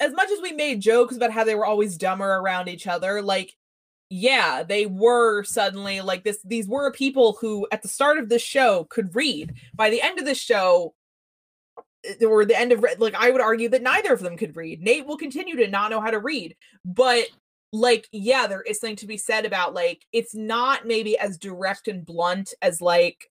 as 0.00 0.12
much 0.12 0.30
as 0.30 0.40
we 0.40 0.52
made 0.52 0.80
jokes 0.80 1.16
about 1.16 1.30
how 1.30 1.44
they 1.44 1.54
were 1.54 1.66
always 1.66 1.96
dumber 1.96 2.28
around 2.28 2.68
each 2.68 2.86
other 2.86 3.22
like 3.22 3.54
yeah 4.10 4.62
they 4.62 4.84
were 4.84 5.42
suddenly 5.42 6.02
like 6.02 6.22
this 6.22 6.38
these 6.44 6.68
were 6.68 6.92
people 6.92 7.38
who 7.40 7.66
at 7.72 7.80
the 7.80 7.88
start 7.88 8.18
of 8.18 8.28
this 8.28 8.42
show 8.42 8.84
could 8.90 9.14
read. 9.16 9.54
By 9.74 9.88
the 9.88 10.02
end 10.02 10.18
of 10.18 10.26
the 10.26 10.34
show 10.34 10.94
eh, 12.04 12.24
or 12.24 12.44
the 12.44 12.58
end 12.58 12.72
of 12.72 12.84
like 12.98 13.14
i 13.14 13.30
would 13.30 13.40
argue 13.40 13.70
that 13.70 13.82
neither 13.82 14.12
of 14.12 14.20
them 14.20 14.36
could 14.36 14.54
read. 14.54 14.82
Nate 14.82 15.06
will 15.06 15.16
continue 15.16 15.56
to 15.56 15.68
not 15.68 15.90
know 15.90 16.00
how 16.00 16.10
to 16.10 16.18
read 16.18 16.56
but 16.84 17.24
like 17.72 18.06
yeah 18.12 18.46
there 18.46 18.60
is 18.60 18.78
something 18.78 18.96
to 18.96 19.06
be 19.06 19.16
said 19.16 19.46
about 19.46 19.72
like 19.72 20.04
it's 20.12 20.34
not 20.34 20.86
maybe 20.86 21.16
as 21.16 21.38
direct 21.38 21.88
and 21.88 22.04
blunt 22.04 22.52
as 22.60 22.82
like 22.82 23.30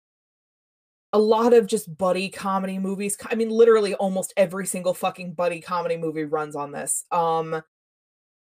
a 1.13 1.19
lot 1.19 1.53
of 1.53 1.67
just 1.67 1.97
buddy 1.99 2.29
comedy 2.29 2.79
movies. 2.79 3.17
I 3.31 3.35
mean 3.35 3.51
literally 3.51 3.95
almost 3.95 4.33
every 4.37 4.67
single 4.67 4.95
fucking 4.95 5.35
buddy 5.35 5.61
comedy 5.61 5.97
movie 5.97 6.25
runs 6.25 6.57
on 6.57 6.73
this. 6.73 7.05
Um 7.11 7.63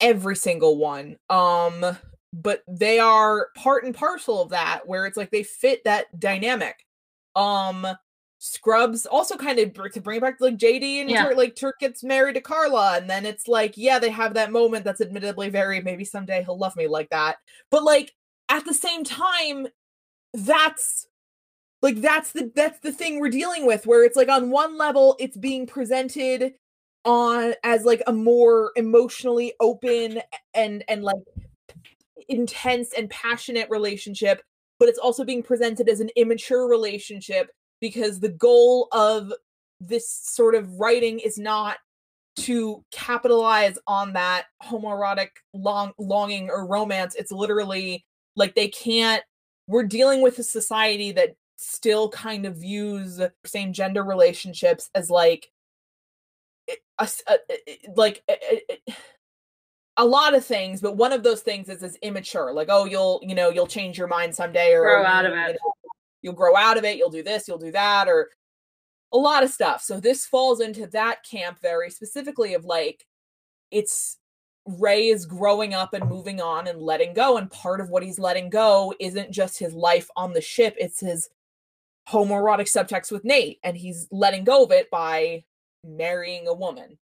every 0.01 0.37
single 0.37 0.77
one. 0.77 1.17
Um 1.31 1.97
but 2.33 2.63
they 2.69 2.99
are 2.99 3.49
part 3.57 3.85
and 3.85 3.95
parcel 3.95 4.43
of 4.43 4.51
that 4.51 4.87
where 4.87 5.07
it's 5.07 5.17
like 5.17 5.31
they 5.31 5.43
fit 5.43 5.83
that 5.85 6.19
dynamic. 6.19 6.87
Um 7.35 7.87
scrubs 8.39 9.07
also 9.07 9.37
kind 9.37 9.59
of 9.59 9.73
to 9.73 10.01
bring 10.01 10.19
it 10.19 10.21
back 10.21 10.37
to 10.37 10.45
like 10.45 10.59
jd 10.59 11.01
and 11.01 11.11
Yeah. 11.11 11.25
Turk, 11.25 11.37
like 11.37 11.57
turk 11.57 11.79
gets 11.81 12.05
married 12.05 12.35
to 12.35 12.43
carla 12.43 12.99
and 12.99 13.09
then 13.09 13.25
it's 13.25 13.49
like 13.49 13.73
yeah 13.77 13.99
they 13.99 14.11
have 14.11 14.35
that 14.35 14.53
moment 14.53 14.85
that's 14.85 15.01
admittedly 15.01 15.49
very 15.49 15.81
maybe 15.81 16.05
someday 16.05 16.43
he'll 16.45 16.59
love 16.59 16.77
me 16.77 16.87
like 16.87 17.09
that. 17.11 17.37
But 17.71 17.85
like 17.85 18.13
at 18.49 18.65
the 18.65 18.75
same 18.75 19.03
time 19.03 19.67
that's 20.35 21.07
like 21.85 22.01
that's 22.01 22.33
the 22.33 22.51
that's 22.55 22.81
the 22.81 22.91
thing 22.91 23.21
we're 23.21 23.29
dealing 23.29 23.67
with 23.67 23.87
where 23.87 24.05
it's 24.05 24.17
like 24.17 24.31
on 24.31 24.51
one 24.51 24.79
level 24.79 25.17
it's 25.21 25.37
being 25.37 25.67
presented 25.67 26.55
on 27.05 27.53
as 27.63 27.85
like 27.85 28.03
a 28.07 28.13
more 28.13 28.73
emotionally 28.75 29.53
open 29.61 30.21
and 30.55 30.83
and 30.89 31.03
like 31.03 31.17
intense 32.29 32.95
and 32.97 33.11
passionate 33.11 33.69
relationship 33.69 34.43
but 34.81 34.89
it's 34.89 34.99
also 34.99 35.25
being 35.25 35.43
presented 35.43 35.89
as 35.89 36.01
an 36.01 36.09
immature 36.17 36.67
relationship 36.67 37.51
because 37.81 38.19
the 38.19 38.31
goal 38.31 38.89
of 38.93 39.31
this 39.79 40.09
sort 40.09 40.55
of 40.55 40.81
writing 40.81 41.19
is 41.19 41.39
not 41.39 41.77
to 42.37 42.83
capitalize 42.91 43.79
on 43.87 44.15
that 44.15 44.47
homoerotic 44.63 45.29
long 45.53 45.93
longing 45.99 46.51
or 46.51 46.67
romance. 46.67 47.15
It's 47.15 47.31
literally 47.31 48.05
like 48.37 48.55
they 48.55 48.69
can't 48.69 49.23
we're 49.67 49.85
dealing 49.85 50.21
with 50.21 50.39
a 50.39 50.43
society 50.43 51.13
that 51.13 51.37
still 51.57 52.09
kind 52.09 52.47
of 52.47 52.57
views 52.57 53.21
same 53.45 53.73
gender 53.73 54.03
relationships 54.03 54.91
as 54.95 55.09
like 55.11 55.51
a, 56.69 56.75
a- 56.99 57.39
a- 57.51 57.79
like 57.97 58.23
a, 58.29 58.63
a- 59.99 60.05
lot 60.05 60.35
of 60.35 60.45
things 60.45 60.81
but 60.81 60.97
one 60.97 61.13
of 61.13 61.23
those 61.23 61.41
things 61.43 61.69
is 61.69 61.83
is 61.83 61.97
immature 62.03 62.53
like 62.53 62.69
oh 62.71 62.85
you'll 62.85 63.21
you 63.23 63.35
know 63.35 63.51
you'll 63.51 63.67
change 63.67 63.97
your 63.97 64.09
mind 64.09 64.35
someday 64.35 64.73
or 64.73 64.83
Grow 64.83 65.05
out 65.05 65.25
of 65.27 65.33
you 65.33 65.39
it. 65.39 65.53
know, 65.53 65.73
you'll 66.23 66.35
grow 66.35 66.57
out 66.57 66.77
of 66.77 66.85
it 66.85 66.97
you'll 66.97 67.11
do 67.11 67.23
this 67.23 67.47
you'll 67.47 67.59
do 67.59 67.71
that 67.73 68.09
or 68.09 68.31
a 69.13 69.17
lot 69.17 69.45
of 69.45 69.51
stuff 69.51 69.81
so 69.83 70.01
this 70.01 70.27
falls 70.27 70.61
into 70.61 70.87
that 70.89 71.19
camp 71.29 71.59
very 71.63 71.91
specifically 71.91 72.55
of 72.55 72.65
like 72.65 73.07
it's 73.71 74.19
Ray 74.67 75.09
is 75.09 75.27
growing 75.27 75.75
up 75.75 75.93
and 75.93 76.09
moving 76.09 76.41
on 76.41 76.67
and 76.69 76.81
letting 76.81 77.13
go. 77.13 77.37
And 77.37 77.51
part 77.51 77.83
of 77.83 77.91
what 77.91 78.03
he's 78.03 78.19
letting 78.19 78.49
go 78.49 78.95
isn't 78.99 79.31
just 79.31 79.59
his 79.59 79.75
life 79.75 80.09
on 80.17 80.33
the 80.33 80.41
ship, 80.41 80.75
it's 80.79 81.01
his 81.01 81.29
homoerotic 82.09 82.71
subtext 82.71 83.11
with 83.11 83.25
Nate. 83.25 83.59
And 83.65 83.77
he's 83.77 84.07
letting 84.11 84.45
go 84.45 84.65
of 84.65 84.73
it 84.73 84.91
by 84.91 85.45
marrying 85.85 86.49
a 86.49 86.55
woman. 86.55 86.99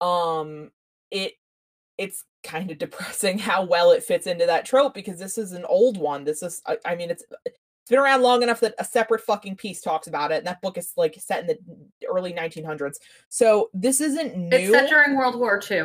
Um 0.00 0.70
it 1.10 1.34
it's 1.98 2.24
kind 2.42 2.70
of 2.70 2.78
depressing 2.84 3.38
how 3.38 3.64
well 3.64 3.92
it 3.92 4.02
fits 4.02 4.26
into 4.26 4.46
that 4.46 4.66
trope 4.66 4.94
because 4.94 5.18
this 5.18 5.38
is 5.38 5.52
an 5.52 5.64
old 5.64 5.96
one. 5.96 6.24
This 6.24 6.42
is 6.42 6.60
I, 6.66 6.78
I 6.84 6.94
mean 6.96 7.10
it's 7.10 7.24
it's 7.46 7.90
been 7.90 7.98
around 7.98 8.22
long 8.22 8.42
enough 8.42 8.60
that 8.60 8.74
a 8.78 8.84
separate 8.84 9.20
fucking 9.20 9.56
peace 9.56 9.82
talks 9.82 10.06
about 10.06 10.32
it, 10.32 10.38
and 10.38 10.46
that 10.46 10.62
book 10.62 10.78
is 10.78 10.92
like 10.96 11.14
set 11.20 11.42
in 11.42 11.46
the 11.48 12.06
early 12.08 12.32
1900s. 12.32 12.94
So 13.28 13.68
this 13.74 14.00
isn't 14.00 14.34
new. 14.36 14.56
it's 14.56 14.70
set 14.72 14.88
during 14.88 15.16
world 15.16 15.38
war 15.38 15.60
ii 15.70 15.82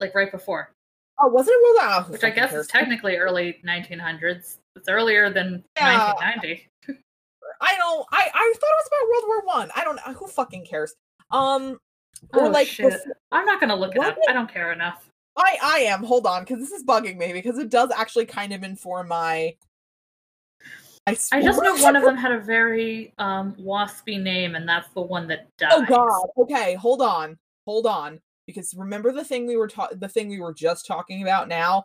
like 0.00 0.14
right 0.14 0.30
before 0.32 0.74
oh, 1.20 1.28
wasn't 1.28 1.54
it? 1.54 1.60
Well, 1.62 1.76
oh, 2.00 2.02
who 2.02 2.12
which 2.12 2.24
i 2.24 2.30
guess 2.30 2.50
cares? 2.50 2.66
is 2.66 2.70
technically 2.70 3.16
early 3.16 3.58
1900s 3.66 4.58
it's 4.74 4.88
earlier 4.88 5.30
than 5.30 5.64
Yeah. 5.76 6.12
1990 6.12 6.68
I 7.60 7.74
don't. 7.76 8.06
I 8.12 8.30
I 8.34 8.54
thought 8.54 8.66
it 8.66 8.80
was 8.80 8.88
about 8.88 9.08
World 9.10 9.24
War 9.26 9.56
One. 9.56 9.70
I. 9.74 9.84
don't. 9.84 9.96
Know. 9.96 10.12
Who 10.14 10.26
fucking 10.26 10.66
cares? 10.66 10.94
Um, 11.30 11.78
or 12.32 12.46
oh 12.46 12.48
like 12.48 12.66
shit 12.66 12.92
befo- 12.92 13.14
i'm 13.32 13.44
not 13.44 13.60
gonna 13.60 13.76
look 13.76 13.94
it 13.94 14.02
up 14.02 14.16
it? 14.16 14.24
i 14.28 14.32
don't 14.32 14.50
care 14.50 14.72
enough 14.72 15.10
I 15.36 15.58
I 15.62 15.78
am. 15.80 16.02
Hold 16.02 16.26
on, 16.26 16.42
because 16.42 16.60
this 16.60 16.72
is 16.72 16.84
bugging 16.84 17.18
me 17.18 17.32
because 17.32 17.58
it 17.58 17.68
does 17.68 17.90
actually 17.94 18.26
kind 18.26 18.52
of 18.52 18.62
inform 18.62 19.08
my. 19.08 19.54
I, 21.06 21.16
i 21.30 21.42
just 21.42 21.62
know 21.62 21.76
one 21.76 21.94
of 21.94 22.02
them 22.04 22.16
had 22.16 22.32
a 22.32 22.40
very 22.40 23.12
um 23.18 23.54
waspy 23.60 24.20
name 24.20 24.56
and 24.56 24.68
that's 24.68 24.88
the 24.94 25.02
one 25.02 25.28
that 25.28 25.46
dies 25.56 25.70
Oh 25.72 25.84
God. 25.84 26.28
Okay, 26.38 26.74
hold 26.74 27.02
on, 27.02 27.38
hold 27.66 27.86
on, 27.86 28.20
because 28.46 28.74
remember 28.74 29.12
the 29.12 29.24
thing 29.24 29.46
we 29.46 29.56
were 29.56 29.68
ta- 29.68 29.90
the 29.92 30.08
thing 30.08 30.28
we 30.28 30.40
were 30.40 30.54
just 30.54 30.86
talking 30.86 31.22
about 31.22 31.48
now. 31.48 31.84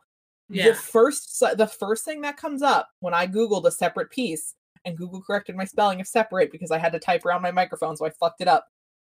Yeah. 0.49 0.69
The 0.69 0.73
first 0.75 1.39
the 1.39 1.67
first 1.67 2.05
thing 2.05 2.21
that 2.21 2.37
comes 2.37 2.61
up 2.61 2.89
when 3.01 3.13
I 3.13 3.27
googled 3.27 3.65
a 3.65 3.71
separate 3.71 4.11
peace 4.11 4.55
and 4.85 4.97
Google 4.97 5.21
corrected 5.21 5.55
my 5.55 5.65
spelling 5.65 6.01
of 6.01 6.07
separate 6.07 6.51
because 6.51 6.71
I 6.71 6.77
had 6.77 6.91
to 6.93 6.99
type 6.99 7.25
around 7.25 7.41
my 7.41 7.51
microphone, 7.51 7.95
so 7.97 8.05
I 8.05 8.09
fucked 8.11 8.41
it 8.41 8.47
up. 8.47 8.67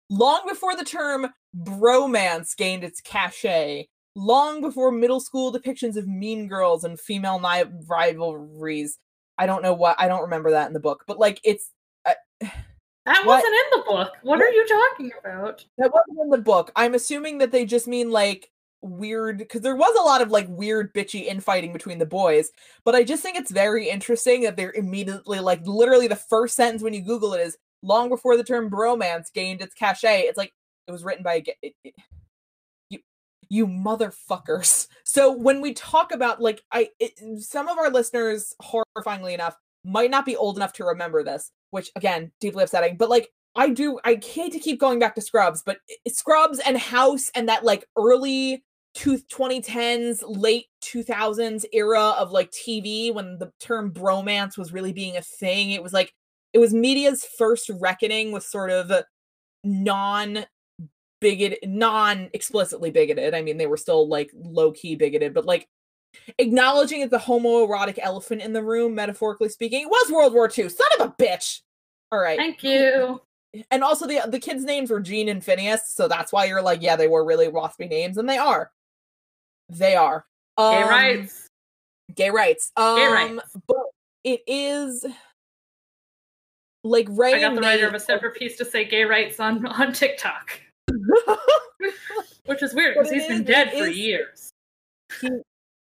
Long 0.09 0.41
before 0.47 0.75
the 0.75 0.83
term 0.83 1.27
bromance 1.57 2.55
gained 2.55 2.83
its 2.83 2.99
cachet, 3.01 3.87
long 4.15 4.61
before 4.61 4.91
middle 4.91 5.19
school 5.19 5.53
depictions 5.53 5.95
of 5.95 6.07
mean 6.07 6.47
girls 6.47 6.83
and 6.83 6.99
female 6.99 7.39
ni- 7.39 7.71
rivalries. 7.87 8.97
I 9.37 9.45
don't 9.45 9.63
know 9.63 9.73
what 9.73 9.95
I 9.99 10.07
don't 10.07 10.21
remember 10.21 10.51
that 10.51 10.67
in 10.67 10.73
the 10.73 10.79
book, 10.79 11.03
but 11.07 11.17
like 11.17 11.39
it's 11.43 11.71
that 12.05 12.51
what- 13.05 13.25
wasn't 13.25 13.53
in 13.53 13.79
the 13.79 13.83
book 13.87 14.11
what 14.23 14.41
are 14.41 14.49
you 14.49 14.67
talking 14.67 15.11
about 15.19 15.65
That 15.77 15.91
wasn't 15.93 16.19
in 16.23 16.29
the 16.29 16.37
book. 16.37 16.71
I'm 16.75 16.93
assuming 16.93 17.37
that 17.39 17.51
they 17.51 17.65
just 17.65 17.87
mean 17.87 18.11
like 18.11 18.49
weird 18.81 19.37
because 19.37 19.61
there 19.61 19.75
was 19.75 19.95
a 19.99 20.03
lot 20.03 20.21
of 20.21 20.29
like 20.31 20.47
weird 20.49 20.93
bitchy 20.93 21.25
infighting 21.25 21.71
between 21.71 21.99
the 21.99 22.05
boys 22.05 22.49
but 22.83 22.95
i 22.95 23.03
just 23.03 23.21
think 23.21 23.37
it's 23.37 23.51
very 23.51 23.87
interesting 23.89 24.41
that 24.41 24.57
they're 24.57 24.73
immediately 24.73 25.39
like 25.39 25.61
literally 25.65 26.07
the 26.07 26.15
first 26.15 26.55
sentence 26.55 26.81
when 26.81 26.93
you 26.93 27.01
google 27.01 27.33
it 27.33 27.41
is 27.41 27.57
long 27.83 28.09
before 28.09 28.37
the 28.37 28.43
term 28.43 28.69
bromance 28.69 29.31
gained 29.33 29.61
its 29.61 29.75
cachet 29.75 30.21
it's 30.21 30.37
like 30.37 30.51
it 30.87 30.91
was 30.91 31.03
written 31.03 31.23
by 31.23 31.35
a 31.35 31.43
it- 31.61 31.75
it- 31.83 31.93
you 32.89 32.99
you 33.49 33.67
motherfuckers 33.67 34.87
so 35.03 35.31
when 35.31 35.61
we 35.61 35.73
talk 35.73 36.11
about 36.11 36.41
like 36.41 36.63
i 36.71 36.89
it, 36.99 37.19
some 37.41 37.67
of 37.67 37.77
our 37.77 37.91
listeners 37.91 38.55
horrifyingly 38.63 39.33
enough 39.33 39.55
might 39.83 40.11
not 40.11 40.25
be 40.25 40.35
old 40.35 40.57
enough 40.57 40.73
to 40.73 40.85
remember 40.85 41.23
this, 41.23 41.51
which 41.71 41.89
again, 41.95 42.31
deeply 42.39 42.63
upsetting. 42.63 42.97
But 42.97 43.09
like, 43.09 43.29
I 43.55 43.69
do, 43.69 43.99
I 44.05 44.19
hate 44.23 44.53
to 44.53 44.59
keep 44.59 44.79
going 44.79 44.99
back 44.99 45.15
to 45.15 45.21
Scrubs, 45.21 45.61
but 45.65 45.77
eh, 45.89 46.09
Scrubs 46.09 46.59
and 46.59 46.77
House 46.77 47.31
and 47.35 47.49
that 47.49 47.65
like 47.65 47.85
early 47.97 48.63
two, 48.93 49.17
2010s, 49.17 50.23
late 50.25 50.65
2000s 50.83 51.65
era 51.73 52.15
of 52.17 52.31
like 52.31 52.51
TV 52.51 53.13
when 53.13 53.37
the 53.37 53.51
term 53.59 53.91
bromance 53.91 54.57
was 54.57 54.73
really 54.73 54.93
being 54.93 55.17
a 55.17 55.21
thing. 55.21 55.71
It 55.71 55.83
was 55.83 55.93
like, 55.93 56.13
it 56.53 56.59
was 56.59 56.73
media's 56.73 57.25
first 57.37 57.69
reckoning 57.69 58.31
with 58.31 58.43
sort 58.43 58.69
of 58.69 58.91
non 59.63 60.45
bigoted, 61.21 61.59
non 61.63 62.29
explicitly 62.33 62.91
bigoted. 62.91 63.33
I 63.33 63.41
mean, 63.41 63.57
they 63.57 63.67
were 63.67 63.77
still 63.77 64.07
like 64.07 64.31
low 64.33 64.71
key 64.71 64.95
bigoted, 64.95 65.33
but 65.33 65.45
like 65.45 65.67
acknowledging 66.37 67.01
that 67.01 67.11
the 67.11 67.17
homoerotic 67.17 67.99
elephant 68.01 68.41
in 68.41 68.53
the 68.53 68.63
room, 68.63 68.95
metaphorically 68.95 69.49
speaking, 69.49 69.87
was 69.87 70.11
World 70.11 70.33
War 70.33 70.49
II. 70.55 70.67
Son 70.67 70.87
of 70.99 71.07
a 71.07 71.23
bitch. 71.23 71.61
All 72.11 72.19
right. 72.19 72.37
Thank 72.37 72.63
you. 72.63 73.21
And 73.69 73.83
also 73.83 74.07
the 74.07 74.21
the 74.27 74.39
kids' 74.39 74.63
names 74.63 74.89
were 74.89 75.01
Gene 75.01 75.27
and 75.27 75.43
Phineas, 75.43 75.93
so 75.93 76.07
that's 76.07 76.31
why 76.31 76.45
you're 76.45 76.61
like, 76.61 76.81
yeah, 76.81 76.95
they 76.95 77.09
were 77.09 77.25
really 77.25 77.47
waspy 77.47 77.89
names, 77.89 78.17
and 78.17 78.27
they 78.27 78.37
are. 78.37 78.71
They 79.71 79.95
are. 79.95 80.25
Um, 80.57 80.73
gay 80.75 80.83
rights. 80.83 81.47
Gay 82.15 82.29
rights. 82.29 82.71
Um, 82.75 82.97
gay 82.97 83.07
rights. 83.07 83.43
But 83.67 83.77
it 84.23 84.41
is 84.45 85.05
like 86.83 87.07
Ray. 87.09 87.35
I 87.35 87.39
got 87.39 87.55
the 87.55 87.61
writer 87.61 87.87
of 87.87 87.93
a 87.93 87.99
separate 87.99 88.35
peace 88.35 88.57
to 88.57 88.65
say 88.65 88.85
gay 88.85 89.03
rights 89.03 89.39
on 89.39 89.65
on 89.65 89.93
TikTok, 89.93 90.59
which 92.45 92.61
is 92.61 92.73
weird 92.73 92.95
because 92.95 93.11
he's 93.11 93.23
is, 93.23 93.27
been 93.29 93.43
dead 93.43 93.71
for 93.71 93.87
is, 93.87 93.97
years. 93.97 94.51
He, 95.21 95.29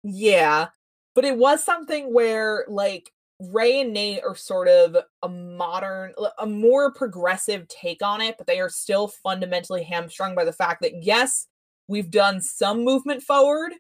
yeah, 0.03 0.69
but 1.15 1.25
it 1.25 1.37
was 1.37 1.65
something 1.65 2.12
where 2.12 2.65
like 2.69 3.12
Ray 3.41 3.81
and 3.81 3.93
Nate 3.93 4.23
are 4.23 4.37
sort 4.37 4.69
of 4.69 4.97
a 5.23 5.29
modern, 5.29 6.12
a 6.39 6.47
more 6.47 6.93
progressive 6.93 7.67
take 7.69 8.03
on 8.03 8.21
it, 8.21 8.37
but 8.39 8.47
they 8.47 8.61
are 8.61 8.69
still 8.69 9.09
fundamentally 9.09 9.83
hamstrung 9.83 10.35
by 10.35 10.45
the 10.45 10.53
fact 10.53 10.83
that 10.83 11.03
yes, 11.03 11.47
we've 11.91 12.11
done 12.11 12.41
some 12.41 12.85
movement 12.85 13.21
forward, 13.21 13.73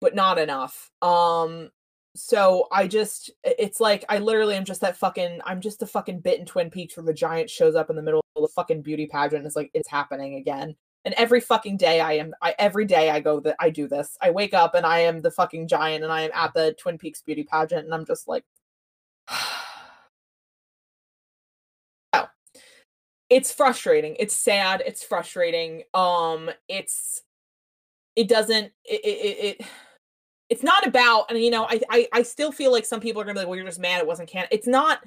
but 0.00 0.14
not 0.14 0.38
enough. 0.38 0.90
Um, 1.02 1.70
so 2.16 2.66
I 2.72 2.88
just 2.88 3.30
it's 3.44 3.78
like 3.78 4.04
I 4.08 4.18
literally 4.18 4.56
am 4.56 4.64
just 4.64 4.80
that 4.80 4.96
fucking 4.96 5.40
I'm 5.44 5.60
just 5.60 5.78
the 5.78 5.86
fucking 5.86 6.20
bit 6.20 6.40
in 6.40 6.46
Twin 6.46 6.70
Peaks 6.70 6.96
where 6.96 7.04
the 7.04 7.12
giant 7.12 7.50
shows 7.50 7.76
up 7.76 7.90
in 7.90 7.96
the 7.96 8.02
middle 8.02 8.22
of 8.34 8.42
the 8.42 8.48
fucking 8.48 8.82
beauty 8.82 9.06
pageant. 9.06 9.46
It's 9.46 9.54
like 9.54 9.70
it's 9.74 9.88
happening 9.88 10.36
again. 10.36 10.74
And 11.04 11.14
every 11.14 11.40
fucking 11.40 11.76
day 11.76 12.00
I 12.00 12.14
am 12.14 12.34
I 12.42 12.54
every 12.58 12.86
day 12.86 13.10
I 13.10 13.20
go 13.20 13.38
that 13.40 13.56
I 13.60 13.68
do 13.70 13.86
this. 13.86 14.16
I 14.20 14.30
wake 14.30 14.54
up 14.54 14.74
and 14.74 14.86
I 14.86 15.00
am 15.00 15.20
the 15.20 15.30
fucking 15.30 15.68
giant 15.68 16.02
and 16.02 16.12
I 16.12 16.22
am 16.22 16.30
at 16.34 16.54
the 16.54 16.74
Twin 16.80 16.96
Peaks 16.98 17.20
beauty 17.22 17.44
pageant 17.44 17.84
and 17.84 17.94
I'm 17.94 18.06
just 18.06 18.26
like 18.26 18.44
oh. 22.14 22.28
It's 23.30 23.52
frustrating. 23.52 24.16
It's 24.18 24.34
sad. 24.34 24.82
It's 24.86 25.04
frustrating. 25.04 25.82
Um 25.94 26.50
it's 26.66 27.22
it 28.18 28.26
doesn't 28.26 28.72
it, 28.84 29.00
it, 29.04 29.60
it 29.60 29.66
it's 30.50 30.64
not 30.64 30.84
about 30.84 31.26
and 31.30 31.38
you 31.38 31.50
know 31.50 31.66
I, 31.70 31.80
I 31.88 32.08
i 32.12 32.22
still 32.22 32.50
feel 32.50 32.72
like 32.72 32.84
some 32.84 33.00
people 33.00 33.22
are 33.22 33.24
gonna 33.24 33.34
be 33.34 33.38
like 33.40 33.48
well 33.48 33.56
you're 33.56 33.64
just 33.64 33.78
mad 33.78 34.00
it 34.00 34.06
wasn't 34.06 34.28
canon 34.28 34.48
it's 34.50 34.66
not 34.66 34.98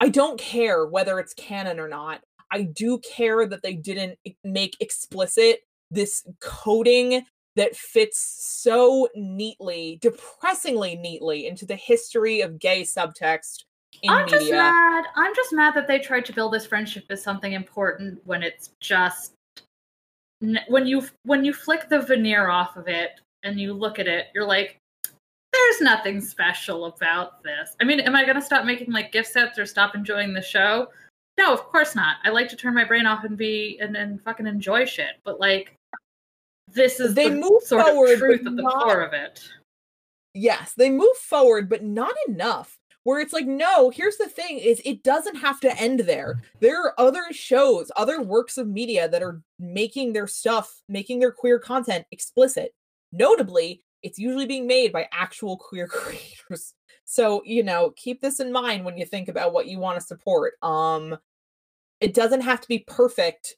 i 0.00 0.10
don't 0.10 0.38
care 0.38 0.86
whether 0.86 1.18
it's 1.18 1.32
canon 1.32 1.80
or 1.80 1.88
not 1.88 2.20
i 2.52 2.62
do 2.62 2.98
care 2.98 3.46
that 3.46 3.62
they 3.62 3.72
didn't 3.72 4.18
make 4.44 4.76
explicit 4.80 5.60
this 5.90 6.26
coding 6.42 7.24
that 7.54 7.74
fits 7.74 8.18
so 8.38 9.08
neatly 9.14 9.98
depressingly 10.02 10.94
neatly 10.94 11.46
into 11.46 11.64
the 11.64 11.76
history 11.76 12.42
of 12.42 12.58
gay 12.58 12.82
subtext 12.82 13.64
i'm 14.10 14.26
media. 14.26 14.38
just 14.38 14.50
mad 14.50 15.04
i'm 15.16 15.34
just 15.34 15.54
mad 15.54 15.72
that 15.74 15.88
they 15.88 15.98
tried 15.98 16.26
to 16.26 16.34
build 16.34 16.52
this 16.52 16.66
friendship 16.66 17.04
as 17.08 17.22
something 17.22 17.54
important 17.54 18.20
when 18.24 18.42
it's 18.42 18.72
just 18.80 19.32
when 20.40 20.86
you 20.86 21.06
when 21.24 21.44
you 21.44 21.52
flick 21.52 21.88
the 21.88 22.00
veneer 22.00 22.48
off 22.48 22.76
of 22.76 22.88
it 22.88 23.20
and 23.42 23.58
you 23.60 23.72
look 23.72 23.98
at 23.98 24.06
it, 24.06 24.26
you're 24.34 24.46
like, 24.46 24.78
there's 25.52 25.80
nothing 25.80 26.20
special 26.20 26.86
about 26.86 27.42
this. 27.42 27.76
I 27.80 27.84
mean, 27.84 28.00
am 28.00 28.14
I 28.14 28.24
going 28.24 28.36
to 28.36 28.42
stop 28.42 28.64
making 28.64 28.92
like 28.92 29.12
gift 29.12 29.32
sets 29.32 29.58
or 29.58 29.66
stop 29.66 29.94
enjoying 29.94 30.32
the 30.32 30.42
show? 30.42 30.88
No, 31.38 31.52
of 31.52 31.64
course 31.64 31.94
not. 31.94 32.16
I 32.24 32.30
like 32.30 32.48
to 32.48 32.56
turn 32.56 32.74
my 32.74 32.84
brain 32.84 33.06
off 33.06 33.24
and 33.24 33.36
be 33.36 33.78
and, 33.80 33.96
and 33.96 34.22
fucking 34.22 34.46
enjoy 34.46 34.84
shit. 34.84 35.16
But 35.24 35.38
like, 35.40 35.74
this 36.72 37.00
is 37.00 37.14
they 37.14 37.28
the 37.28 37.36
move 37.36 37.62
sort 37.62 37.86
forward, 37.86 38.12
of 38.12 38.18
truth 38.18 38.46
at 38.46 38.56
the 38.56 38.62
not, 38.62 38.82
core 38.82 39.02
of 39.02 39.12
it. 39.12 39.42
Yes, 40.34 40.74
they 40.76 40.90
move 40.90 41.16
forward, 41.16 41.68
but 41.68 41.82
not 41.82 42.14
enough. 42.28 42.76
Where 43.06 43.20
it's 43.20 43.32
like, 43.32 43.46
no, 43.46 43.88
here's 43.90 44.16
the 44.16 44.28
thing: 44.28 44.58
is 44.58 44.82
it 44.84 45.04
doesn't 45.04 45.36
have 45.36 45.60
to 45.60 45.80
end 45.80 46.00
there. 46.00 46.42
There 46.58 46.82
are 46.82 46.92
other 46.98 47.22
shows, 47.30 47.88
other 47.96 48.20
works 48.20 48.58
of 48.58 48.66
media 48.66 49.08
that 49.08 49.22
are 49.22 49.40
making 49.60 50.12
their 50.12 50.26
stuff, 50.26 50.82
making 50.88 51.20
their 51.20 51.30
queer 51.30 51.60
content 51.60 52.04
explicit. 52.10 52.74
Notably, 53.12 53.84
it's 54.02 54.18
usually 54.18 54.46
being 54.46 54.66
made 54.66 54.92
by 54.92 55.08
actual 55.12 55.56
queer 55.56 55.86
creators. 55.88 56.74
So, 57.04 57.42
you 57.44 57.62
know, 57.62 57.92
keep 57.94 58.20
this 58.20 58.40
in 58.40 58.50
mind 58.50 58.84
when 58.84 58.98
you 58.98 59.06
think 59.06 59.28
about 59.28 59.52
what 59.52 59.68
you 59.68 59.78
want 59.78 60.00
to 60.00 60.04
support. 60.04 60.54
Um 60.62 61.16
it 62.00 62.12
doesn't 62.12 62.40
have 62.40 62.60
to 62.60 62.68
be 62.68 62.80
perfect. 62.88 63.54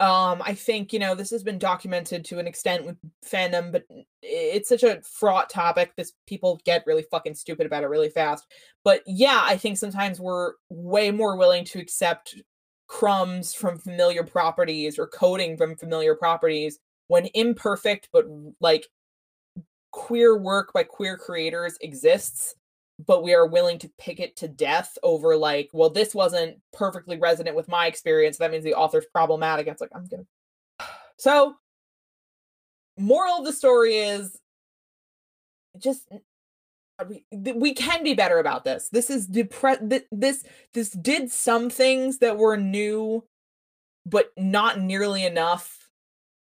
Um 0.00 0.42
I 0.44 0.54
think, 0.54 0.92
you 0.92 0.98
know, 0.98 1.14
this 1.14 1.30
has 1.30 1.42
been 1.42 1.58
documented 1.58 2.24
to 2.26 2.38
an 2.38 2.46
extent 2.46 2.84
with 2.84 2.96
fandom, 3.24 3.72
but 3.72 3.84
it's 4.22 4.68
such 4.68 4.84
a 4.84 5.02
fraught 5.02 5.50
topic. 5.50 5.92
This 5.96 6.12
people 6.26 6.60
get 6.64 6.84
really 6.86 7.04
fucking 7.10 7.34
stupid 7.34 7.66
about 7.66 7.82
it 7.82 7.88
really 7.88 8.10
fast. 8.10 8.46
But 8.84 9.02
yeah, 9.06 9.40
I 9.42 9.56
think 9.56 9.76
sometimes 9.76 10.20
we're 10.20 10.52
way 10.70 11.10
more 11.10 11.36
willing 11.36 11.64
to 11.66 11.80
accept 11.80 12.36
crumbs 12.88 13.54
from 13.54 13.78
familiar 13.78 14.24
properties 14.24 14.98
or 14.98 15.06
coding 15.06 15.56
from 15.56 15.76
familiar 15.76 16.14
properties 16.14 16.78
when 17.08 17.28
imperfect 17.34 18.08
but 18.12 18.24
like 18.60 18.86
queer 19.90 20.38
work 20.38 20.72
by 20.72 20.82
queer 20.82 21.18
creators 21.18 21.76
exists 21.82 22.54
but 23.06 23.22
we 23.22 23.34
are 23.34 23.46
willing 23.46 23.78
to 23.78 23.90
pick 23.98 24.20
it 24.20 24.36
to 24.36 24.48
death 24.48 24.98
over 25.02 25.36
like 25.36 25.70
well 25.72 25.90
this 25.90 26.14
wasn't 26.14 26.58
perfectly 26.72 27.18
resonant 27.18 27.56
with 27.56 27.68
my 27.68 27.86
experience 27.86 28.38
that 28.38 28.50
means 28.50 28.64
the 28.64 28.74
author's 28.74 29.06
problematic 29.12 29.66
it's 29.66 29.80
like 29.80 29.90
i'm 29.94 30.06
gonna 30.06 30.24
so 31.16 31.54
moral 32.98 33.38
of 33.38 33.44
the 33.44 33.52
story 33.52 33.98
is 33.98 34.38
just 35.78 36.08
uh, 36.98 37.04
we, 37.08 37.24
we 37.52 37.74
can 37.74 38.02
be 38.02 38.14
better 38.14 38.40
about 38.40 38.64
this. 38.64 38.88
This 38.88 39.08
is 39.08 39.28
depre- 39.28 40.02
this 40.10 40.42
this 40.74 40.90
did 40.90 41.30
some 41.30 41.70
things 41.70 42.18
that 42.18 42.38
were 42.38 42.56
new 42.56 43.24
but 44.04 44.32
not 44.36 44.80
nearly 44.80 45.24
enough 45.24 45.90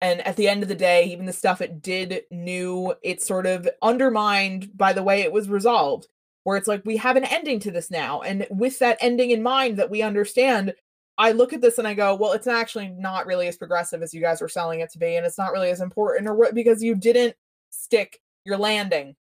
and 0.00 0.26
at 0.26 0.36
the 0.36 0.48
end 0.48 0.62
of 0.62 0.68
the 0.68 0.74
day 0.74 1.06
even 1.06 1.26
the 1.26 1.32
stuff 1.32 1.60
it 1.60 1.82
did 1.82 2.22
new 2.30 2.94
it's 3.02 3.26
sort 3.26 3.46
of 3.46 3.68
undermined 3.82 4.70
by 4.76 4.92
the 4.92 5.02
way 5.02 5.22
it 5.22 5.32
was 5.32 5.48
resolved 5.48 6.06
where 6.50 6.58
it's 6.58 6.66
like 6.66 6.82
we 6.84 6.96
have 6.96 7.16
an 7.16 7.24
ending 7.24 7.60
to 7.60 7.70
this 7.70 7.92
now 7.92 8.22
and 8.22 8.44
with 8.50 8.76
that 8.80 8.98
ending 9.00 9.30
in 9.30 9.40
mind 9.40 9.76
that 9.76 9.88
we 9.88 10.02
understand 10.02 10.74
i 11.16 11.30
look 11.30 11.52
at 11.52 11.60
this 11.60 11.78
and 11.78 11.86
i 11.86 11.94
go 11.94 12.16
well 12.16 12.32
it's 12.32 12.48
actually 12.48 12.88
not 12.88 13.24
really 13.24 13.46
as 13.46 13.56
progressive 13.56 14.02
as 14.02 14.12
you 14.12 14.20
guys 14.20 14.42
are 14.42 14.48
selling 14.48 14.80
it 14.80 14.90
to 14.90 14.98
be 14.98 15.14
and 15.14 15.24
it's 15.24 15.38
not 15.38 15.52
really 15.52 15.70
as 15.70 15.80
important 15.80 16.26
or 16.28 16.34
what 16.34 16.52
because 16.54 16.82
you 16.82 16.96
didn't 16.96 17.36
stick 17.70 18.18
your 18.44 18.58
landing. 18.58 19.16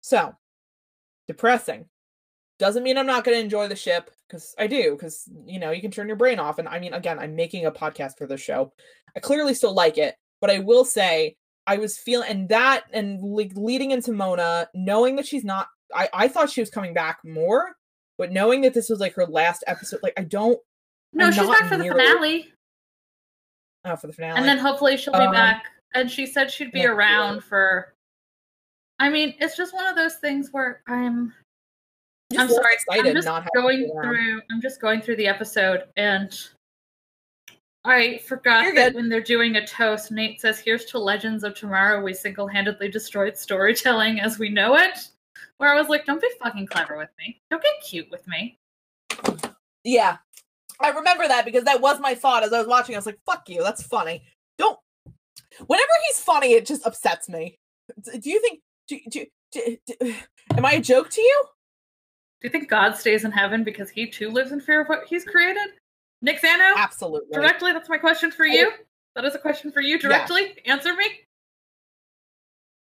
So 0.00 0.34
depressing. 1.26 1.86
Doesn't 2.58 2.82
mean 2.82 2.98
i'm 2.98 3.06
not 3.06 3.24
going 3.24 3.36
to 3.36 3.42
enjoy 3.42 3.68
the 3.68 3.76
ship 3.76 4.10
because 4.26 4.54
i 4.58 4.66
do 4.66 4.92
because 4.92 5.28
you 5.46 5.60
know 5.60 5.70
you 5.70 5.80
can 5.80 5.92
turn 5.92 6.08
your 6.08 6.16
brain 6.16 6.40
off 6.40 6.58
and 6.58 6.68
i 6.68 6.80
mean 6.80 6.92
again 6.92 7.18
i'm 7.18 7.36
making 7.36 7.66
a 7.66 7.72
podcast 7.72 8.18
for 8.18 8.26
this 8.26 8.40
show. 8.40 8.72
I 9.16 9.20
clearly 9.20 9.54
still 9.54 9.74
like 9.74 9.96
it, 9.96 10.16
but 10.40 10.50
I 10.50 10.58
will 10.58 10.84
say 10.84 11.36
I 11.68 11.76
was 11.76 11.98
feeling 11.98 12.28
and 12.30 12.48
that 12.48 12.84
and 12.92 13.20
like 13.20 13.52
leading 13.54 13.92
into 13.92 14.10
Mona, 14.10 14.68
knowing 14.74 15.16
that 15.16 15.26
she's 15.26 15.44
not 15.44 15.68
I, 15.94 16.08
I 16.12 16.28
thought 16.28 16.50
she 16.50 16.60
was 16.60 16.70
coming 16.70 16.94
back 16.94 17.18
more, 17.24 17.76
but 18.16 18.32
knowing 18.32 18.60
that 18.62 18.74
this 18.74 18.88
was 18.88 19.00
like 19.00 19.14
her 19.14 19.26
last 19.26 19.64
episode, 19.66 20.00
like 20.02 20.14
I 20.18 20.24
don't 20.24 20.58
No, 21.12 21.26
I'm 21.26 21.32
she's 21.32 21.46
back 21.46 21.68
for 21.68 21.76
the 21.76 21.88
finale. 21.88 22.52
Oh, 23.84 23.96
for 23.96 24.06
the 24.06 24.12
finale. 24.12 24.38
And 24.38 24.46
then 24.46 24.58
hopefully 24.58 24.96
she'll 24.96 25.14
be 25.14 25.20
um, 25.20 25.32
back. 25.32 25.64
And 25.94 26.10
she 26.10 26.26
said 26.26 26.50
she'd 26.50 26.72
be 26.72 26.84
around 26.84 27.34
year. 27.34 27.42
for 27.42 27.94
I 28.98 29.08
mean, 29.08 29.34
it's 29.38 29.56
just 29.56 29.72
one 29.72 29.86
of 29.86 29.96
those 29.96 30.16
things 30.16 30.48
where 30.52 30.82
I'm 30.88 31.32
I'm 32.36 32.48
sorry, 32.48 32.74
I'm 32.90 33.14
just 33.14 33.28
going 33.54 33.90
through 34.02 34.42
I'm 34.50 34.60
just 34.60 34.80
going 34.80 35.00
through 35.00 35.16
the 35.16 35.26
episode 35.26 35.84
and 35.96 36.36
I 37.84 38.18
forgot 38.18 38.64
You're 38.64 38.74
that 38.74 38.92
good. 38.92 38.96
when 38.96 39.08
they're 39.08 39.22
doing 39.22 39.56
a 39.56 39.66
toast, 39.66 40.10
Nate 40.10 40.40
says, 40.40 40.58
Here's 40.58 40.84
to 40.86 40.98
Legends 40.98 41.42
of 41.42 41.54
Tomorrow. 41.54 42.02
We 42.02 42.12
single 42.12 42.46
handedly 42.46 42.90
destroyed 42.90 43.38
storytelling 43.38 44.20
as 44.20 44.38
we 44.38 44.50
know 44.50 44.76
it. 44.76 45.08
Where 45.58 45.72
I 45.72 45.78
was 45.78 45.88
like, 45.88 46.04
Don't 46.04 46.20
be 46.20 46.30
fucking 46.42 46.66
clever 46.66 46.96
with 46.96 47.10
me. 47.18 47.40
Don't 47.50 47.62
get 47.62 47.72
cute 47.86 48.10
with 48.10 48.26
me. 48.26 48.58
Yeah. 49.84 50.18
I 50.80 50.90
remember 50.90 51.26
that 51.26 51.44
because 51.44 51.64
that 51.64 51.80
was 51.80 51.98
my 52.00 52.14
thought 52.14 52.44
as 52.44 52.52
I 52.52 52.58
was 52.58 52.68
watching. 52.68 52.94
I 52.94 52.98
was 52.98 53.06
like, 53.06 53.18
Fuck 53.26 53.48
you. 53.48 53.62
That's 53.62 53.82
funny. 53.82 54.24
Don't. 54.58 54.78
Whenever 55.66 55.92
he's 56.06 56.20
funny, 56.20 56.52
it 56.52 56.66
just 56.66 56.86
upsets 56.86 57.28
me. 57.28 57.58
Do 58.20 58.30
you 58.30 58.40
think. 58.40 58.60
Do, 58.86 58.98
do, 59.10 59.26
do, 59.52 59.76
do, 59.86 60.14
am 60.56 60.64
I 60.64 60.72
a 60.72 60.80
joke 60.80 61.10
to 61.10 61.20
you? 61.20 61.44
Do 62.40 62.46
you 62.46 62.50
think 62.50 62.68
God 62.68 62.96
stays 62.96 63.24
in 63.24 63.32
heaven 63.32 63.64
because 63.64 63.90
he 63.90 64.06
too 64.06 64.30
lives 64.30 64.52
in 64.52 64.60
fear 64.60 64.80
of 64.80 64.86
what 64.86 65.06
he's 65.06 65.24
created? 65.24 65.70
Nick 66.22 66.40
Zano? 66.40 66.74
Absolutely. 66.76 67.32
Directly, 67.32 67.72
that's 67.72 67.88
my 67.88 67.98
question 67.98 68.30
for 68.30 68.46
you. 68.46 68.70
That 69.14 69.24
is 69.24 69.34
a 69.34 69.38
question 69.38 69.72
for 69.72 69.80
you 69.80 69.98
directly. 69.98 70.56
Answer 70.64 70.94
me. 70.94 71.06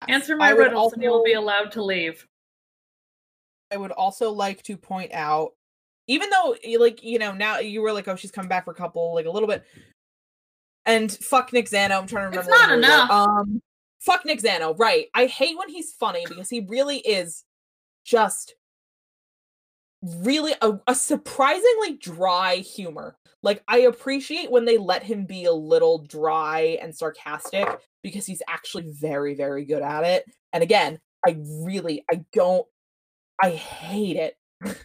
Answer 0.09 0.37
my 0.37 0.49
I 0.49 0.51
riddles 0.51 0.93
and 0.93 1.03
you 1.03 1.11
will 1.11 1.25
be 1.25 1.33
allowed 1.33 1.73
to 1.73 1.83
leave. 1.83 2.27
I 3.73 3.77
would 3.77 3.93
also 3.93 4.31
like 4.31 4.63
to 4.65 4.77
point 4.77 5.13
out, 5.13 5.53
even 6.07 6.31
though 6.31 6.57
like 6.79 7.03
you 7.03 7.19
know 7.19 7.33
now 7.33 7.59
you 7.59 7.83
were 7.83 7.93
like, 7.93 8.09
oh, 8.09 8.17
she's 8.17 8.31
coming 8.31 8.49
back 8.49 8.65
for 8.65 8.73
a 8.73 8.75
couple, 8.75 9.15
like 9.15 9.27
a 9.27 9.31
little 9.31 9.49
bit, 9.49 9.65
and 10.87 11.11
fuck 11.11 11.53
Nick 11.53 11.69
Zano. 11.69 11.99
I'm 11.99 12.07
trying 12.07 12.31
to 12.31 12.39
remember. 12.39 12.51
what 12.51 12.69
not 12.69 12.71
movie 12.71 12.87
it 12.87 12.89
was. 12.89 12.99
enough. 12.99 13.11
Um, 13.11 13.63
fuck 14.01 14.25
Nick 14.25 14.43
Zano. 14.43 14.79
Right. 14.79 15.07
I 15.15 15.27
hate 15.27 15.57
when 15.57 15.69
he's 15.69 15.93
funny 15.93 16.25
because 16.29 16.49
he 16.49 16.61
really 16.69 16.99
is 16.99 17.45
just 18.05 18.55
really 20.03 20.55
a, 20.63 20.73
a 20.87 20.95
surprisingly 20.95 21.97
dry 22.01 22.57
humor. 22.57 23.17
Like 23.43 23.63
I 23.69 23.81
appreciate 23.81 24.51
when 24.51 24.65
they 24.65 24.79
let 24.79 25.03
him 25.03 25.25
be 25.25 25.45
a 25.45 25.53
little 25.53 25.99
dry 25.99 26.79
and 26.83 26.95
sarcastic 26.95 27.69
because 28.03 28.27
he's 28.27 28.43
actually 28.49 28.91
very 28.91 29.35
very 29.35 29.65
good 29.65 29.83
at 29.83 30.05
it. 30.05 30.25
And 30.53 30.63
again, 30.63 30.99
I 31.27 31.37
really 31.63 32.05
I 32.11 32.25
don't 32.33 32.67
I 33.43 33.51
hate 33.51 34.17
it. 34.17 34.37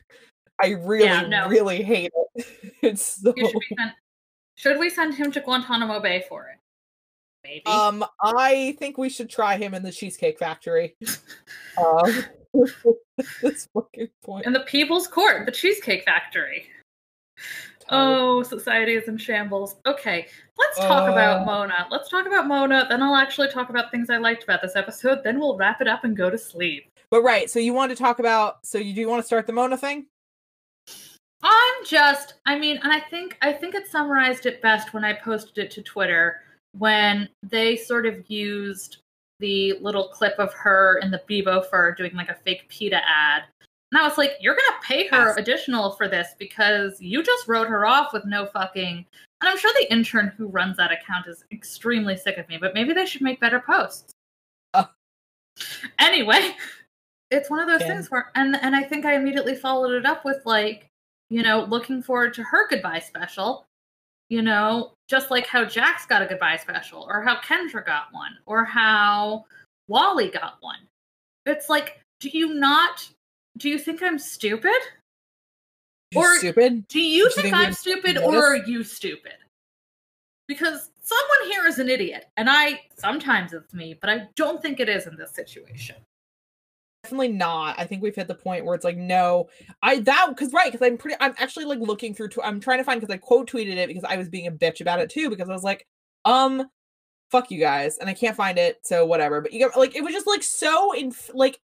I 0.61 0.69
really 0.69 1.27
no. 1.27 1.48
really 1.49 1.84
hate 1.84 2.11
it. 2.36 2.45
It's 2.82 3.22
so 3.22 3.34
should 3.36 3.52
be 3.53 3.76
sent. 3.77 3.91
Should 4.56 4.80
we 4.80 4.90
send 4.90 5.15
him 5.15 5.32
to 5.32 5.41
Guantanamo 5.41 5.99
Bay 6.02 6.23
for 6.30 6.48
it? 6.48 6.60
Maybe. 7.44 7.65
um 7.65 8.06
I 8.22 8.76
think 8.80 8.98
we 8.98 9.10
should 9.10 9.30
try 9.30 9.57
him 9.57 9.73
in 9.73 9.84
the 9.84 9.91
Cheesecake 9.91 10.40
Factory. 10.40 10.95
um 11.77 12.23
this 13.41 13.68
fucking 13.73 14.10
point. 14.23 14.45
in 14.45 14.53
the 14.53 14.61
People's 14.61 15.07
Court, 15.07 15.45
the 15.45 15.52
Cheesecake 15.52 16.03
Factory. 16.06 16.68
Oh, 17.90 18.41
society 18.44 18.94
is 18.94 19.07
in 19.07 19.18
shambles. 19.18 19.76
Okay, 19.86 20.27
let's 20.57 20.80
talk 20.80 21.10
about 21.10 21.41
Uh. 21.41 21.45
Mona. 21.45 21.88
Let's 21.91 22.10
talk 22.10 22.26
about 22.26 22.48
Mona, 22.48 22.86
then 22.90 23.03
I'll 23.03 23.15
actually 23.15 23.49
talk 23.49 23.69
about 23.69 23.91
things 23.91 24.10
I 24.10 24.18
liked 24.18 24.44
about 24.44 24.61
this 24.61 24.76
episode, 24.76 25.23
then 25.23 25.40
we'll 25.40 25.57
wrap 25.57 25.82
it 25.82 25.88
up 25.88 26.03
and 26.03 26.15
go 26.18 26.30
to 26.30 26.38
sleep. 26.38 26.91
But 27.11 27.22
right, 27.22 27.49
so 27.49 27.60
you 27.60 27.73
want 27.73 27.91
to 27.91 27.95
talk 27.95 28.19
about 28.19 28.65
so 28.65 28.77
you 28.77 28.94
do 28.94 29.02
you 29.02 29.10
want 29.10 29.22
to 29.22 29.26
start 29.26 29.48
the 29.48 29.53
Mona 29.53 29.77
thing? 29.77 30.07
I'm 31.44 31.86
just, 31.86 32.36
I 32.45 32.57
mean, 32.57 32.80
and 32.84 32.91
I 32.91 32.99
think 32.99 33.38
I 33.41 33.53
think 33.53 33.76
it 33.76 33.88
summarized 33.88 34.45
it 34.45 34.61
best 34.61 34.94
when 34.94 35.03
I 35.03 35.14
posted 35.14 35.57
it 35.60 35.72
to 35.72 35.82
Twitter 35.82 36.41
when 36.73 37.30
they 37.44 37.76
sort 37.76 38.06
of 38.06 38.30
used 38.30 38.98
the 39.40 39.73
little 39.82 40.10
clip 40.10 40.38
of 40.40 40.53
her 40.53 40.99
in 41.02 41.11
the 41.11 41.22
Beebo 41.30 41.69
fur 41.69 41.94
doing 41.94 42.14
like 42.15 42.30
a 42.30 42.36
fake 42.36 42.68
PETA 42.69 43.02
ad. 43.07 43.44
And 43.91 44.02
I 44.02 44.07
was 44.07 44.18
like, 44.18 44.32
you're 44.41 44.56
gonna 44.56 44.80
pay 44.82 45.07
her 45.07 45.27
Yes. 45.27 45.38
additional 45.38 45.91
for 45.91 46.07
this 46.07 46.36
because 46.40 46.99
you 46.99 47.22
just 47.22 47.48
wrote 47.48 47.68
her 47.68 47.86
off 47.86 48.11
with 48.11 48.26
no 48.26 48.45
fucking 48.48 49.06
and 49.41 49.49
I'm 49.49 49.57
sure 49.57 49.72
the 49.77 49.91
intern 49.91 50.34
who 50.38 50.48
runs 50.48 50.77
that 50.77 50.91
account 50.91 51.27
is 51.27 51.44
extremely 51.52 52.18
sick 52.18 52.38
of 52.38 52.48
me, 52.49 52.57
but 52.57 52.73
maybe 52.73 52.94
they 52.94 53.06
should 53.06 53.22
make 53.22 53.40
better 53.40 53.60
posts. 53.60 54.14
Anyway, 55.99 56.56
it's 57.31 57.49
one 57.49 57.60
of 57.60 57.68
those 57.68 57.81
Yeah. 57.81 57.88
things 57.95 58.11
where 58.11 58.31
and 58.35 58.56
and 58.61 58.76
I 58.76 58.84
think 58.84 59.06
I 59.06 59.15
immediately 59.15 59.56
followed 59.56 59.93
it 59.93 60.06
up 60.06 60.26
with 60.26 60.45
like 60.45 60.88
you 61.30 61.41
know, 61.41 61.64
looking 61.65 62.03
forward 62.03 62.34
to 62.35 62.43
her 62.43 62.68
goodbye 62.68 62.99
special. 62.99 63.65
You 64.30 64.41
know, 64.41 64.93
just 65.07 65.30
like 65.30 65.45
how 65.45 65.65
Jax 65.65 66.06
got 66.06 66.22
a 66.22 66.26
goodbye 66.26 66.57
special, 66.57 67.06
or 67.10 67.22
how 67.22 67.39
Kendra 67.41 67.85
got 67.85 68.11
one, 68.11 68.38
or 68.47 68.64
how 68.64 69.45
Wally 69.88 70.30
got 70.30 70.57
one. 70.61 70.80
It's 71.45 71.69
like, 71.69 71.99
do 72.19 72.30
you 72.30 72.53
not? 72.56 73.07
Do 73.57 73.69
you 73.69 73.77
think 73.77 74.02
I'm 74.02 74.18
stupid? 74.18 74.81
Or- 76.15 76.38
stupid? 76.39 76.88
Do 76.88 76.99
you 76.99 77.30
think, 77.30 77.45
think 77.47 77.56
I'm 77.56 77.73
stupid, 77.73 78.18
or 78.18 78.53
are 78.53 78.65
you 78.65 78.84
stupid? 78.84 79.34
Because 80.47 80.89
someone 81.03 81.52
here 81.52 81.68
is 81.68 81.77
an 81.80 81.89
idiot, 81.89 82.27
and 82.38 82.49
I 82.49 82.81
sometimes 82.97 83.53
it's 83.53 83.73
me, 83.73 83.95
but 83.99 84.10
I 84.10 84.27
don't 84.35 84.61
think 84.61 84.80
it 84.80 84.89
is 84.89 85.06
in 85.06 85.15
this 85.15 85.31
situation. 85.31 85.95
Definitely 87.06 87.27
not. 87.27 87.77
I 87.77 87.86
think 87.86 88.02
we've 88.02 88.15
hit 88.15 88.27
the 88.27 88.34
point 88.34 88.65
where 88.65 88.73
it's 88.73 88.84
like, 88.84 88.98
no, 88.98 89.48
I 89.84 89.99
that 89.99 90.27
because 90.30 90.52
right 90.53 90.72
because 90.72 90.84
I'm 90.84 90.98
pretty. 90.98 91.15
I'm 91.19 91.36
actually 91.38 91.65
like 91.65 91.77
looking 91.80 92.15
through. 92.15 92.30
Tw- 92.30 92.40
I'm 92.44 92.60
trying 92.60 92.80
to 92.80 92.84
find 92.84 92.99
because 92.99 93.14
I 93.14 93.18
quote 93.18 93.48
tweeted 93.52 93.76
it 93.76 93.88
because 93.88 94.03
I 94.03 94.18
was 94.18 94.27
being 94.27 94.48
a 94.48 94.52
bitch 94.52 94.82
about 94.82 94.99
it 94.99 95.10
too 95.11 95.30
because 95.30 95.48
I 95.49 95.53
was 95.53 95.61
like, 95.64 95.86
um, 96.26 96.68
fuck 97.30 97.52
you 97.52 97.60
guys, 97.60 97.99
and 97.99 98.10
I 98.10 98.15
can't 98.15 98.36
find 98.36 98.57
it. 98.57 98.80
So 98.84 99.06
whatever. 99.06 99.40
But 99.41 99.53
you 99.53 99.60
got 99.60 99.77
like 99.77 99.95
it 99.95 100.03
was 100.03 100.14
just 100.14 100.26
like 100.26 100.41
so 100.41 100.94
in 100.94 101.14
like. 101.34 101.60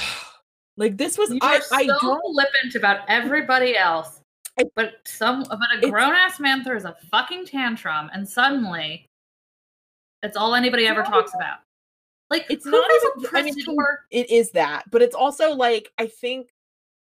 Like 0.76 0.96
this 0.96 1.18
was 1.18 1.30
You 1.30 1.38
I 1.42 1.56
are 1.58 1.62
I 1.72 1.86
so 1.86 1.98
don't 2.00 2.34
flippant 2.34 2.74
about 2.76 3.00
everybody 3.08 3.76
else, 3.76 4.20
I- 4.58 4.64
but 4.74 4.94
some 5.04 5.44
but 5.44 5.58
a 5.84 5.90
grown 5.90 6.14
ass 6.14 6.40
man 6.40 6.64
throws 6.64 6.84
a 6.84 6.96
fucking 7.10 7.46
tantrum, 7.46 8.10
and 8.14 8.26
suddenly, 8.28 9.06
it's 10.22 10.36
all 10.36 10.54
anybody 10.54 10.86
ever 10.86 11.02
talks 11.02 11.32
about. 11.34 11.58
Like 12.30 12.46
It's 12.48 12.66
not 12.66 12.84
even- 12.90 13.30
I 13.34 13.42
mean, 13.42 13.54
it 14.10 14.30
is 14.30 14.50
that 14.52 14.84
but 14.90 15.02
it's 15.02 15.14
also 15.14 15.52
like 15.52 15.90
i 15.98 16.06
think 16.06 16.48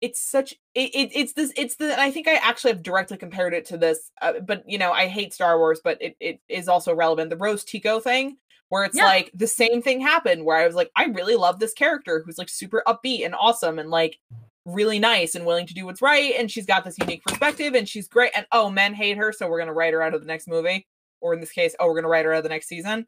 it's 0.02 0.20
such 0.20 0.54
it, 0.74 0.94
it 0.94 1.12
it's 1.14 1.34
this 1.34 1.54
it's 1.56 1.76
the 1.76 1.98
i 2.00 2.12
think 2.12 2.28
i 2.28 2.36
actually 2.36 2.72
have 2.72 2.84
directly 2.84 3.16
compared 3.18 3.54
it 3.54 3.66
to 3.66 3.78
this 3.78 4.12
uh, 4.22 4.34
but 4.42 4.64
you 4.70 4.78
know 4.78 4.92
i 4.92 5.08
hate 5.08 5.34
star 5.34 5.58
wars 5.58 5.80
but 5.84 6.02
it, 6.02 6.16
it 6.20 6.40
is 6.50 6.68
also 6.68 6.94
relevant 6.94 7.30
the 7.30 7.38
rose 7.38 7.64
tico 7.64 8.00
thing 8.00 8.38
where 8.70 8.84
it's 8.84 8.98
Yeah. 8.98 9.06
like 9.06 9.32
the 9.34 9.48
same 9.48 9.82
thing 9.82 10.02
happened 10.02 10.44
where 10.44 10.58
i 10.58 10.66
was 10.66 10.76
like 10.76 10.92
i 10.96 11.06
really 11.06 11.36
love 11.36 11.60
this 11.60 11.74
character 11.74 12.22
who's 12.26 12.38
like 12.38 12.50
super 12.50 12.84
upbeat 12.88 13.26
and 13.26 13.36
awesome 13.36 13.80
and 13.80 13.90
like 13.90 14.20
really 14.66 15.00
nice 15.00 15.36
and 15.36 15.46
willing 15.46 15.68
to 15.68 15.74
do 15.74 15.86
what's 15.86 16.02
right 16.02 16.34
and 16.38 16.50
she's 16.52 16.66
got 16.66 16.84
this 16.84 16.98
unique 16.98 17.24
perspective 17.24 17.74
and 17.76 17.88
she's 17.88 18.08
great 18.08 18.32
and 18.36 18.46
oh 18.52 18.70
men 18.70 18.94
hate 18.94 19.18
her 19.18 19.32
so 19.32 19.48
we're 19.48 19.60
gonna 19.60 19.74
write 19.74 19.94
her 19.94 20.02
out 20.02 20.14
of 20.14 20.22
the 20.22 20.28
next 20.28 20.48
movie 20.48 20.86
or 21.22 21.34
in 21.34 21.40
this 21.40 21.52
case 21.52 21.76
oh 21.80 21.88
we're 21.88 21.96
gonna 21.96 22.08
write 22.10 22.26
her 22.26 22.34
out 22.34 22.40
of 22.40 22.44
the 22.44 22.50
next 22.50 22.68
season. 22.68 23.06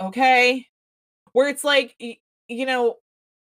Okay 0.00 0.66
where 1.34 1.48
it's 1.48 1.64
like 1.64 1.94
you 2.48 2.66
know 2.66 2.96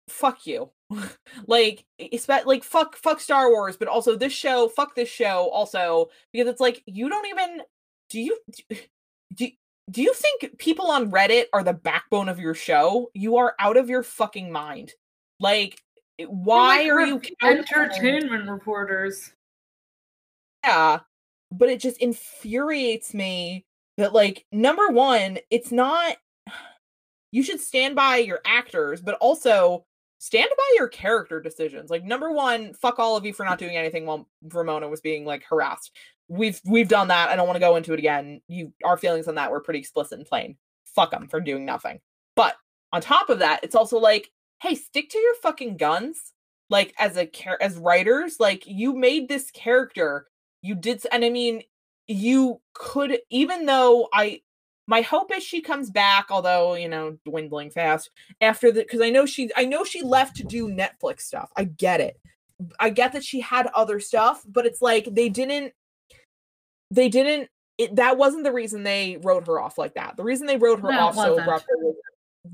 fuck 0.09 0.47
you. 0.47 0.71
Like 1.47 1.85
it's 1.99 2.29
like 2.29 2.63
fuck 2.63 2.97
fuck 2.97 3.19
star 3.19 3.49
wars 3.51 3.77
but 3.79 3.89
also 3.89 4.15
this 4.15 4.33
show 4.33 4.69
fuck 4.69 4.95
this 4.95 5.09
show 5.09 5.49
also 5.49 6.11
because 6.33 6.49
it's 6.49 6.61
like 6.61 6.83
you 6.87 7.09
don't 7.09 7.27
even 7.27 7.63
do 8.11 8.21
you 8.21 8.39
do, 9.35 9.49
do 9.91 10.03
you 10.03 10.13
think 10.13 10.59
people 10.59 10.91
on 10.91 11.11
reddit 11.11 11.47
are 11.53 11.65
the 11.65 11.73
backbone 11.73 12.29
of 12.29 12.39
your 12.39 12.55
show? 12.55 13.11
You 13.15 13.37
are 13.39 13.55
out 13.59 13.77
of 13.77 13.89
your 13.89 14.03
fucking 14.03 14.53
mind. 14.53 14.93
Like 15.41 15.81
eh, 16.19 16.25
why 16.25 16.83
like 16.83 16.91
are 16.91 17.07
you 17.07 17.23
entertainment 17.43 18.51
reporters? 18.51 19.33
yeah 20.65 21.01
but 21.51 21.69
it 21.69 21.81
just 21.81 21.99
infuriates 21.99 23.15
me 23.15 23.65
that 23.99 24.13
like 24.13 24.45
number 24.53 24.89
one 24.89 25.39
it's 25.51 25.73
not 25.73 26.17
you 27.33 27.43
should 27.43 27.61
stand 27.61 27.97
by 27.97 28.19
your 28.19 28.41
actors 28.47 29.01
but 29.01 29.17
also 29.21 29.85
stand 30.23 30.51
by 30.57 30.75
your 30.77 30.87
character 30.87 31.41
decisions. 31.41 31.91
Like 31.91 32.05
number 32.05 32.31
one 32.31 32.75
fuck 32.75 33.01
all 33.01 33.17
of 33.17 33.27
you 33.27 33.33
for 33.33 33.45
not 33.45 33.59
doing 33.59 33.77
anything 33.77 34.07
while 34.07 34.29
ramona 34.53 34.89
was 34.89 35.01
being 35.01 35.25
like 35.25 35.43
harassed. 35.43 35.91
We've 36.29 36.61
we've 36.65 36.87
done 36.87 37.09
that. 37.09 37.29
I 37.29 37.35
don't 37.35 37.49
want 37.49 37.57
to 37.57 37.61
go 37.61 37.75
into 37.75 37.93
it 37.93 37.99
again. 37.99 38.41
You 38.47 38.73
our 38.85 38.97
feelings 38.97 39.27
on 39.27 39.35
that 39.35 39.51
were 39.51 39.61
pretty 39.61 39.81
explicit 39.81 40.19
and 40.19 40.29
plain. 40.29 40.57
Fuck 40.95 41.11
them 41.11 41.27
for 41.27 41.41
doing 41.41 41.65
nothing. 41.65 41.99
But 42.37 42.55
on 42.93 43.01
top 43.01 43.31
of 43.31 43.41
that 43.41 43.65
it's 43.65 43.75
also 43.75 43.99
like 43.99 44.31
hey 44.61 44.77
stick 44.77 45.11
to 45.11 45.19
your 45.19 45.35
fucking 45.43 45.77
guns. 45.77 46.33
Like 46.71 46.95
as 47.01 47.17
a 47.17 47.27
char- 47.27 47.59
as 47.61 47.77
writers 47.77 48.37
like 48.39 48.63
you 48.65 48.95
made 48.95 49.29
this 49.29 49.51
character. 49.51 50.29
You 50.61 50.77
did 50.77 51.05
and 51.11 51.25
i 51.25 51.31
mean 51.31 51.65
you 52.07 52.61
could 52.75 53.19
even 53.31 53.67
though 53.67 54.09
i 54.15 54.41
my 54.87 55.01
hope 55.01 55.33
is 55.35 55.43
she 55.43 55.61
comes 55.61 55.91
back 55.91 56.27
although 56.31 56.75
you 56.75 56.89
know 56.89 57.17
dwindling 57.25 57.71
fast 57.71 58.11
after 58.41 58.73
the 58.73 58.83
because 58.83 59.01
i 59.01 59.11
know 59.11 59.27
she 59.27 59.51
i 59.57 59.65
know 59.65 59.85
she 59.85 60.03
left 60.03 60.37
to 60.37 60.45
do 60.45 60.69
netflix 60.69 61.23
stuff. 61.23 61.51
I 61.57 61.65
get 61.65 62.01
it. 62.01 62.19
I 62.79 62.91
get 62.91 63.13
that 63.13 63.25
she 63.25 63.41
had 63.41 63.69
other 63.75 64.01
stuff 64.01 64.43
but 64.49 64.67
it's 64.67 64.83
like 64.83 65.07
they 65.11 65.29
didn't 65.29 65.73
they 66.91 67.09
didn't 67.09 67.49
it, 67.79 67.97
that 67.97 68.19
wasn't 68.19 68.45
the 68.45 68.53
reason 68.53 68.83
they 68.83 69.19
wrote 69.23 69.47
her 69.47 69.59
off 69.59 69.79
like 69.79 69.95
that. 69.95 70.17
The 70.17 70.23
reason 70.23 70.47
they 70.47 70.57
wrote 70.57 70.81
her 70.81 70.91
No, 70.91 71.01
off 71.01 71.15
so 71.17 71.39
abruptly 71.39 71.75
was 71.81 71.97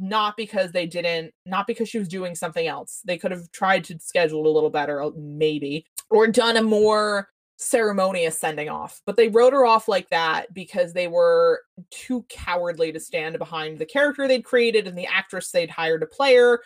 not 0.00 0.36
because 0.36 0.70
they 0.72 0.86
didn't 0.86 1.32
not 1.44 1.66
because 1.66 1.88
she 1.88 1.98
was 1.98 2.08
doing 2.08 2.34
something 2.34 2.66
else. 2.66 3.02
They 3.04 3.18
could 3.18 3.30
have 3.30 3.50
tried 3.52 3.84
to 3.84 3.98
schedule 3.98 4.40
it 4.40 4.46
a 4.46 4.50
little 4.50 4.70
better 4.70 5.02
uh, 5.02 5.10
maybe 5.16 5.86
or 6.10 6.28
done 6.28 6.56
a 6.56 6.62
more 6.62 7.28
ceremonious 7.60 8.38
sending 8.38 8.68
off 8.68 9.02
but 9.04 9.16
they 9.16 9.28
wrote 9.28 9.52
her 9.52 9.66
off 9.66 9.88
like 9.88 10.08
that 10.10 10.52
because 10.54 10.92
they 10.92 11.08
were 11.08 11.62
too 11.90 12.24
cowardly 12.28 12.92
to 12.92 13.00
stand 13.00 13.36
behind 13.36 13.78
the 13.78 13.86
character 13.86 14.28
they'd 14.28 14.44
created 14.44 14.86
and 14.86 14.96
the 14.96 15.06
actress 15.06 15.50
they'd 15.50 15.70
hired 15.70 16.00
to 16.00 16.06
play 16.06 16.36
her 16.36 16.60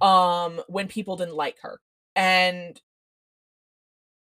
um 0.00 0.60
when 0.68 0.86
people 0.86 1.16
didn't 1.16 1.34
like 1.34 1.56
her 1.60 1.80
and 2.14 2.80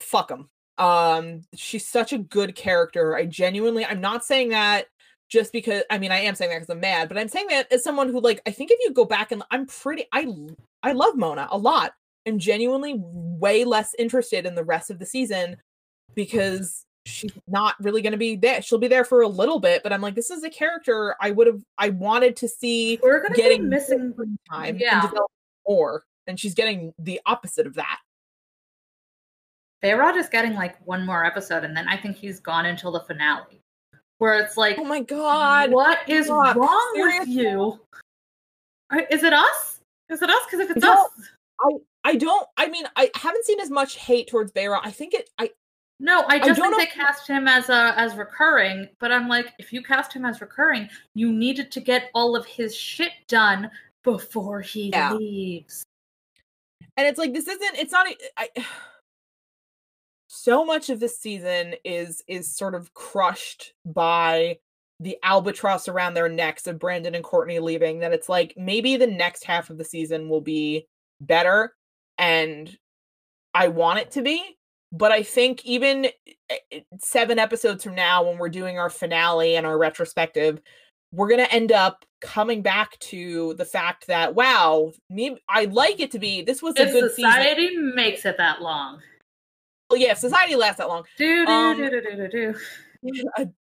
fuck 0.01 0.29
them 0.29 0.49
um 0.77 1.41
she's 1.55 1.87
such 1.87 2.13
a 2.13 2.19
good 2.19 2.55
character 2.55 3.17
i 3.17 3.25
genuinely 3.25 3.85
i'm 3.87 4.01
not 4.01 4.25
saying 4.25 4.51
that 4.51 4.87
just 5.31 5.53
because 5.53 5.83
i 5.91 5.97
mean 5.99 6.13
i 6.13 6.19
am 6.19 6.35
saying 6.35 6.51
that 6.51 6.59
because 6.59 6.71
i'm 6.71 6.81
mad 6.81 7.09
but 7.09 7.17
i'm 7.17 7.29
saying 7.29 7.47
that 7.49 7.71
as 7.73 7.83
someone 7.83 8.09
who 8.09 8.21
like 8.21 8.43
i 8.47 8.51
think 8.51 8.71
if 8.71 8.79
you 8.83 8.93
go 8.93 9.07
back 9.07 9.33
and 9.33 9.43
i'm 9.51 9.65
pretty 9.67 10.05
I 10.13 10.27
I 10.83 10.93
love 10.93 11.17
Mona 11.17 11.49
a 11.51 11.59
lot. 11.59 11.93
I'm 12.27 12.39
genuinely 12.39 12.95
way 12.99 13.65
less 13.65 13.95
interested 13.99 14.47
in 14.47 14.55
the 14.55 14.65
rest 14.65 14.91
of 14.91 14.99
the 14.99 15.07
season 15.07 15.57
because 16.15 16.85
she's 17.07 17.33
not 17.49 17.75
really 17.81 18.03
going 18.03 18.13
to 18.13 18.19
be 18.19 18.37
there. 18.37 18.61
She'll 18.63 18.79
be 18.79 18.89
there 18.89 19.05
for 19.05 19.23
a 19.23 19.29
little 19.29 19.59
bit, 19.59 19.83
but 19.83 19.93
I'm 19.93 20.01
like, 20.01 20.15
this 20.15 20.31
is 20.31 20.45
a 20.45 20.51
character 20.51 21.15
I 21.21 21.31
would 21.31 21.47
have, 21.47 21.61
I 21.79 21.89
wanted 21.91 22.37
to 22.37 22.49
see 22.49 22.99
We're 23.03 23.23
gonna 23.23 23.35
be 23.35 23.59
missing. 23.61 24.15
time 24.51 24.77
Yeah. 24.79 25.01
and 25.01 25.11
develop 25.11 25.31
more, 25.67 26.05
and 26.27 26.39
she's 26.39 26.55
getting 26.55 26.93
the 26.99 27.21
opposite 27.27 27.67
of 27.67 27.75
that. 27.75 27.99
Behrad 29.83 30.17
is 30.17 30.29
getting 30.29 30.55
like 30.55 30.77
one 30.87 31.07
more 31.07 31.25
episode, 31.25 31.65
and 31.65 31.75
then 31.77 31.89
I 31.89 31.97
think 31.97 32.17
he's 32.17 32.39
gone 32.39 32.67
until 32.67 32.93
the 32.93 33.01
finale, 33.01 33.63
where 34.19 34.39
it's 34.39 34.57
like, 34.59 34.77
Oh 34.79 34.85
my 34.85 35.01
god! 35.01 35.71
what 35.73 36.07
is 36.09 36.27
Fuck, 36.29 36.57
wrong 36.57 36.91
with 36.97 37.29
you? 37.29 37.81
Uh, 38.91 39.01
is 39.11 39.23
it 39.23 39.33
us? 39.33 39.81
Is 40.11 40.21
it 40.21 40.29
us? 40.29 40.43
Because 40.45 40.61
if 40.61 40.77
it's 40.77 40.85
No. 40.85 40.93
us, 40.93 41.11
I 42.05 42.17
don't. 42.17 42.47
I 42.59 42.69
mean, 42.69 42.85
I 42.97 43.11
haven't 43.15 43.45
seen 43.47 43.61
as 43.61 43.71
much 43.71 43.97
hate 43.97 44.29
towards 44.29 44.53
Behrad. 44.53 44.81
I 44.85 44.91
think 44.91 45.15
it. 45.15 45.31
I 45.39 45.51
no, 46.01 46.25
I 46.29 46.39
just 46.39 46.59
don't 46.59 46.75
think 46.75 46.91
they 46.91 47.01
cast 47.01 47.29
him 47.29 47.47
as 47.47 47.69
a 47.69 47.95
as 47.97 48.17
recurring. 48.17 48.89
But 48.99 49.13
I'm 49.13 49.29
like, 49.29 49.53
if 49.59 49.73
you 49.73 49.83
cast 49.83 50.13
him 50.13 50.25
as 50.25 50.41
recurring, 50.41 50.89
you 51.15 51.31
needed 51.33 51.71
to 51.73 51.81
get 51.81 52.11
all 52.15 52.35
of 52.35 52.47
his 52.47 52.75
shit 52.75 53.13
done 53.29 53.71
before 54.03 54.61
he 54.63 54.89
Yeah. 54.89 55.13
leaves. 55.13 55.85
and 56.97 57.07
it's 57.07 57.19
like 57.19 57.33
this 57.35 57.47
isn't. 57.47 57.77
It's 57.79 57.93
not. 57.93 58.09
e, 58.11 58.17
I. 58.37 58.49
So 60.33 60.65
much 60.65 60.91
of 60.91 61.01
this 61.01 61.19
season 61.19 61.75
is 61.85 62.23
is 62.27 62.51
sort 62.57 62.75
of 62.75 62.95
crushed 62.95 63.75
by 63.85 64.59
the 65.01 65.19
albatross 65.23 65.89
around 65.89 66.15
their 66.15 66.29
necks 66.29 66.67
of 66.67 66.79
Brandon 66.79 67.15
and 67.15 67.25
Courtney 67.25 67.59
leaving. 67.59 67.99
That 68.01 68.13
it's 68.13 68.29
like 68.29 68.55
maybe 68.57 68.97
the 68.97 69.07
next 69.07 69.45
half 69.45 69.71
of 69.71 69.77
the 69.77 69.85
season 69.85 70.29
will 70.29 70.41
be 70.41 70.87
better, 71.21 71.75
and 72.17 72.75
I 73.53 73.69
want 73.69 73.99
it 73.99 74.13
to 74.13 74.23
be. 74.23 74.57
But 74.93 75.13
I 75.13 75.23
think 75.23 75.65
even 75.65 76.07
eh, 76.07 76.57
eh, 76.73 76.81
seven 76.99 77.39
episodes 77.39 77.85
from 77.85 77.95
now, 77.95 78.25
when 78.25 78.39
we're 78.39 78.49
doing 78.49 78.79
our 78.79 78.91
finale 78.91 79.57
and 79.57 79.67
our 79.67 79.79
retrospective, 79.79 80.61
we're 81.13 81.29
gonna 81.29 81.45
end 81.45 81.73
up 81.73 82.05
coming 82.21 82.63
back 82.63 82.99
to 82.99 83.55
the 83.55 83.65
fact 83.65 84.07
that 84.07 84.35
wow, 84.35 84.93
me 85.09 85.39
I'd 85.49 85.73
like 85.73 86.01
it 86.01 86.11
to 86.13 86.19
be 86.19 86.43
this 86.43 86.63
was 86.63 86.75
a 86.77 86.87
good 86.87 87.11
season. 87.15 87.31
society 87.31 87.77
makes 87.77 88.25
it 88.25 88.37
that 88.37 88.63
long, 88.63 89.01
Well, 89.89 89.99
yeah, 90.01 90.15
society 90.15 90.57
lasts 90.57 90.79
that 90.79 90.89
long. 90.89 91.05
do 91.17 91.47
do 91.47 91.53
Um, 91.53 91.77
do 91.77 91.91
do 91.91 92.01
do 92.01 92.17
do 92.17 92.29
do. 92.29 92.55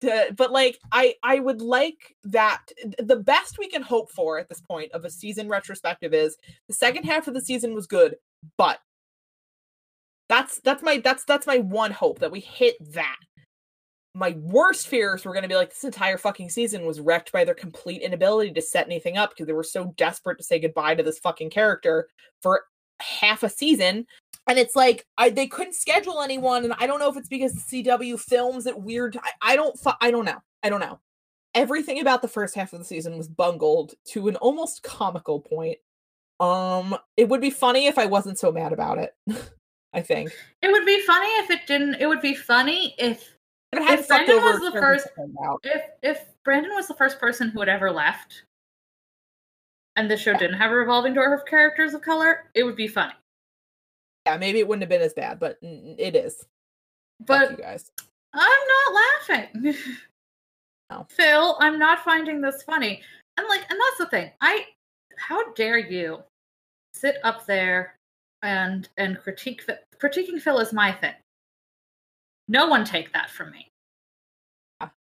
Uh, 0.08 0.32
but 0.34 0.50
like 0.50 0.78
I 0.92 1.14
I 1.22 1.40
would 1.40 1.60
like 1.60 2.16
that 2.24 2.62
the 2.98 3.16
best 3.16 3.58
we 3.58 3.68
can 3.68 3.82
hope 3.82 4.10
for 4.10 4.38
at 4.38 4.48
this 4.48 4.60
point 4.62 4.90
of 4.92 5.04
a 5.04 5.10
season 5.10 5.48
retrospective 5.48 6.14
is 6.14 6.38
the 6.68 6.74
second 6.74 7.04
half 7.04 7.28
of 7.28 7.34
the 7.34 7.40
season 7.42 7.74
was 7.74 7.86
good, 7.86 8.16
but 8.56 8.78
that's 10.28 10.60
that's 10.60 10.82
my 10.82 10.98
that's 10.98 11.24
that's 11.24 11.46
my 11.46 11.58
one 11.58 11.90
hope 11.90 12.18
that 12.20 12.30
we 12.30 12.40
hit 12.40 12.76
that. 12.92 13.16
My 14.14 14.34
worst 14.40 14.88
fears 14.88 15.24
were 15.24 15.32
going 15.32 15.42
to 15.42 15.48
be 15.48 15.56
like 15.56 15.70
this 15.70 15.84
entire 15.84 16.16
fucking 16.16 16.48
season 16.48 16.86
was 16.86 17.00
wrecked 17.00 17.32
by 17.32 17.44
their 17.44 17.54
complete 17.54 18.00
inability 18.00 18.52
to 18.52 18.62
set 18.62 18.86
anything 18.86 19.18
up 19.18 19.30
because 19.30 19.46
they 19.46 19.52
were 19.52 19.62
so 19.62 19.92
desperate 19.98 20.38
to 20.38 20.44
say 20.44 20.58
goodbye 20.58 20.94
to 20.94 21.02
this 21.02 21.18
fucking 21.18 21.50
character 21.50 22.08
for 22.40 22.62
half 22.98 23.42
a 23.42 23.48
season 23.50 24.06
and 24.46 24.58
it's 24.58 24.76
like 24.76 25.06
I 25.18 25.30
they 25.30 25.46
couldn't 25.46 25.74
schedule 25.74 26.22
anyone, 26.22 26.64
and 26.64 26.74
I 26.78 26.86
don't 26.86 27.00
know 27.00 27.10
if 27.10 27.16
it's 27.16 27.28
because 27.28 27.54
CW 27.70 28.18
films 28.18 28.66
at 28.66 28.80
weird. 28.80 29.14
ti- 29.14 29.20
I, 29.42 29.56
don't. 29.56 29.78
I 30.00 30.10
don't 30.10 30.24
know. 30.24 30.38
I 30.62 30.68
don't 30.68 30.80
know. 30.80 31.00
Everything 31.54 32.00
about 32.00 32.22
the 32.22 32.28
first 32.28 32.54
half 32.54 32.72
of 32.72 32.78
the 32.78 32.84
season 32.84 33.16
was 33.16 33.28
bungled 33.28 33.94
to 34.08 34.28
an 34.28 34.36
almost 34.36 34.82
comical 34.82 35.40
point. 35.40 35.78
Um, 36.38 36.96
it 37.16 37.28
would 37.28 37.40
be 37.40 37.50
funny 37.50 37.86
if 37.86 37.98
I 37.98 38.06
wasn't 38.06 38.38
so 38.38 38.52
mad 38.52 38.72
about 38.72 38.98
it. 38.98 39.14
I 39.96 40.02
think 40.02 40.30
It 40.60 40.70
would 40.70 40.84
be 40.84 41.00
funny 41.02 41.26
if 41.38 41.50
it 41.50 41.66
didn't. 41.66 41.94
It 41.96 42.06
would 42.06 42.20
be 42.20 42.34
funny 42.34 42.94
if 42.98 43.34
if 43.72 43.80
it 43.80 43.82
had 43.82 43.98
If 44.00 44.08
Brandon 44.08 44.36
was 44.36 44.60
the 44.60 44.72
first- 44.72 45.08
if 45.64 45.82
if 46.02 46.24
Brandon 46.44 46.74
was 46.74 46.86
the 46.86 46.94
first 46.94 47.18
person 47.18 47.48
who 47.48 47.60
had 47.60 47.68
ever 47.68 47.90
left, 47.90 48.44
and 49.96 50.10
the 50.10 50.16
show 50.16 50.34
didn't 50.34 50.58
have 50.58 50.70
a 50.70 50.74
revolving 50.74 51.14
door 51.14 51.32
of 51.34 51.46
characters 51.46 51.94
of 51.94 52.02
color, 52.02 52.50
it 52.54 52.62
would 52.62 52.76
be 52.76 52.86
funny. 52.86 53.14
Yeah, 54.26 54.36
maybe 54.36 54.58
it 54.58 54.68
wouldn't 54.68 54.82
have 54.82 54.90
been 54.90 55.00
as 55.00 55.14
bad, 55.14 55.38
but 55.40 55.58
it 55.62 56.14
is. 56.14 56.44
Fuck 57.26 57.50
you 57.50 57.56
But 57.56 57.58
guys. 57.58 57.90
I'm 58.34 58.60
not 58.68 59.02
laughing. 59.28 59.74
No. 60.88 61.04
Phil, 61.10 61.56
I'm 61.58 61.80
not 61.80 62.04
finding 62.04 62.40
this 62.40 62.62
funny. 62.62 63.02
And 63.36 63.48
like, 63.48 63.68
and 63.68 63.80
that's 63.80 63.98
the 63.98 64.06
thing. 64.06 64.30
I, 64.40 64.66
how 65.18 65.52
dare 65.54 65.78
you 65.78 66.22
sit 66.94 67.16
up 67.24 67.44
there 67.44 67.95
and 68.46 68.88
and 68.96 69.18
critique 69.20 69.62
critiquing 70.00 70.40
Phil 70.40 70.60
is 70.60 70.72
my 70.72 70.92
thing. 70.92 71.14
No 72.48 72.68
one 72.68 72.84
take 72.84 73.12
that 73.12 73.28
from 73.28 73.50
me. 73.50 73.68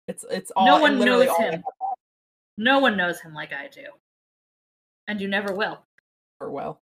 It's 0.07 0.25
it's 0.29 0.51
all. 0.55 0.65
No 0.65 0.79
one 0.79 0.99
knows 0.99 1.27
all 1.29 1.37
him. 1.39 1.63
No 2.57 2.79
one 2.79 2.97
knows 2.97 3.21
him 3.21 3.33
like 3.33 3.53
I 3.53 3.69
do, 3.69 3.85
and 5.07 5.21
you 5.21 5.27
never 5.27 5.53
will. 5.53 5.83
for 6.37 6.51
well. 6.51 6.81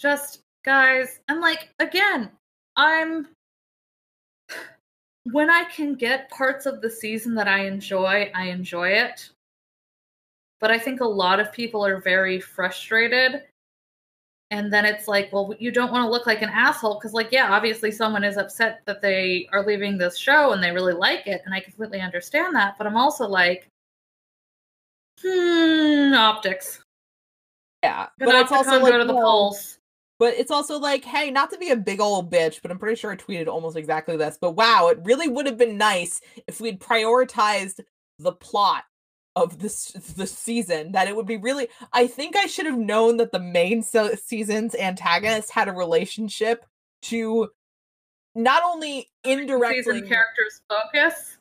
just 0.00 0.40
guys 0.64 1.18
and 1.28 1.40
like 1.40 1.70
again 1.80 2.30
i'm 2.76 3.26
when 5.32 5.50
i 5.50 5.64
can 5.64 5.94
get 5.94 6.30
parts 6.30 6.66
of 6.66 6.80
the 6.80 6.90
season 6.90 7.34
that 7.34 7.48
i 7.48 7.64
enjoy 7.66 8.30
i 8.34 8.44
enjoy 8.44 8.88
it 8.88 9.28
but 10.60 10.70
i 10.70 10.78
think 10.78 11.00
a 11.00 11.04
lot 11.04 11.40
of 11.40 11.52
people 11.52 11.84
are 11.84 12.00
very 12.00 12.38
frustrated 12.38 13.42
and 14.52 14.70
then 14.70 14.84
it's 14.84 15.08
like 15.08 15.32
well 15.32 15.52
you 15.58 15.72
don't 15.72 15.90
want 15.90 16.04
to 16.04 16.10
look 16.10 16.26
like 16.26 16.42
an 16.42 16.50
asshole 16.50 16.94
because 16.94 17.12
like 17.14 17.32
yeah 17.32 17.52
obviously 17.52 17.90
someone 17.90 18.22
is 18.22 18.36
upset 18.36 18.82
that 18.84 19.00
they 19.02 19.48
are 19.52 19.64
leaving 19.66 19.98
this 19.98 20.16
show 20.16 20.52
and 20.52 20.62
they 20.62 20.70
really 20.70 20.92
like 20.92 21.26
it 21.26 21.42
and 21.44 21.54
i 21.54 21.58
completely 21.58 22.00
understand 22.00 22.54
that 22.54 22.76
but 22.78 22.86
i'm 22.86 22.96
also 22.96 23.26
like 23.26 23.66
hmm 25.20 26.12
optics 26.14 26.82
Yeah, 27.82 28.08
Good 28.18 28.26
but 28.26 28.34
it's 28.36 28.52
also 28.52 28.78
like 28.78 28.92
go 28.92 28.98
to 28.98 29.04
the 29.04 29.12
no, 29.14 29.20
polls 29.20 29.78
But 30.18 30.34
it's 30.34 30.50
also 30.50 30.78
like, 30.78 31.04
hey, 31.04 31.30
not 31.30 31.50
to 31.50 31.58
be 31.58 31.70
a 31.70 31.76
big 31.76 32.00
old 32.00 32.30
bitch, 32.30 32.60
but 32.62 32.70
I'm 32.70 32.78
pretty 32.78 32.96
sure 32.96 33.10
I 33.10 33.16
tweeted 33.16 33.48
almost 33.48 33.76
exactly 33.76 34.16
this. 34.16 34.38
But 34.40 34.52
wow, 34.52 34.88
it 34.88 34.98
really 35.02 35.28
would 35.28 35.46
have 35.46 35.58
been 35.58 35.76
nice 35.78 36.20
if 36.46 36.60
we'd 36.60 36.80
prioritized 36.80 37.80
the 38.18 38.32
plot 38.32 38.84
of 39.36 39.58
this 39.58 39.92
the 40.16 40.26
season. 40.26 40.92
That 40.92 41.08
it 41.08 41.16
would 41.16 41.26
be 41.26 41.36
really. 41.36 41.68
I 41.92 42.06
think 42.06 42.36
I 42.36 42.46
should 42.46 42.66
have 42.66 42.78
known 42.78 43.16
that 43.18 43.32
the 43.32 43.40
main 43.40 43.82
se- 43.82 44.16
season's 44.16 44.74
antagonist 44.74 45.50
had 45.50 45.68
a 45.68 45.72
relationship 45.72 46.64
to 47.02 47.48
not 48.34 48.62
only 48.64 49.10
indirectly 49.24 49.82
season 49.82 50.08
characters 50.08 50.62
focus 50.68 51.36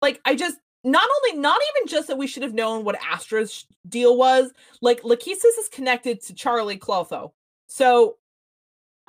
like 0.00 0.20
I 0.24 0.34
just 0.34 0.58
not 0.84 1.08
only 1.16 1.40
not 1.40 1.60
even 1.76 1.88
just 1.88 2.08
that 2.08 2.18
we 2.18 2.26
should 2.26 2.42
have 2.42 2.54
known 2.54 2.84
what 2.84 2.98
Astra's 3.02 3.66
deal 3.88 4.16
was. 4.16 4.50
Like 4.82 5.02
Lachesis 5.02 5.58
is 5.58 5.68
connected 5.70 6.20
to 6.22 6.34
Charlie 6.34 6.76
Clotho, 6.76 7.32
so 7.68 8.16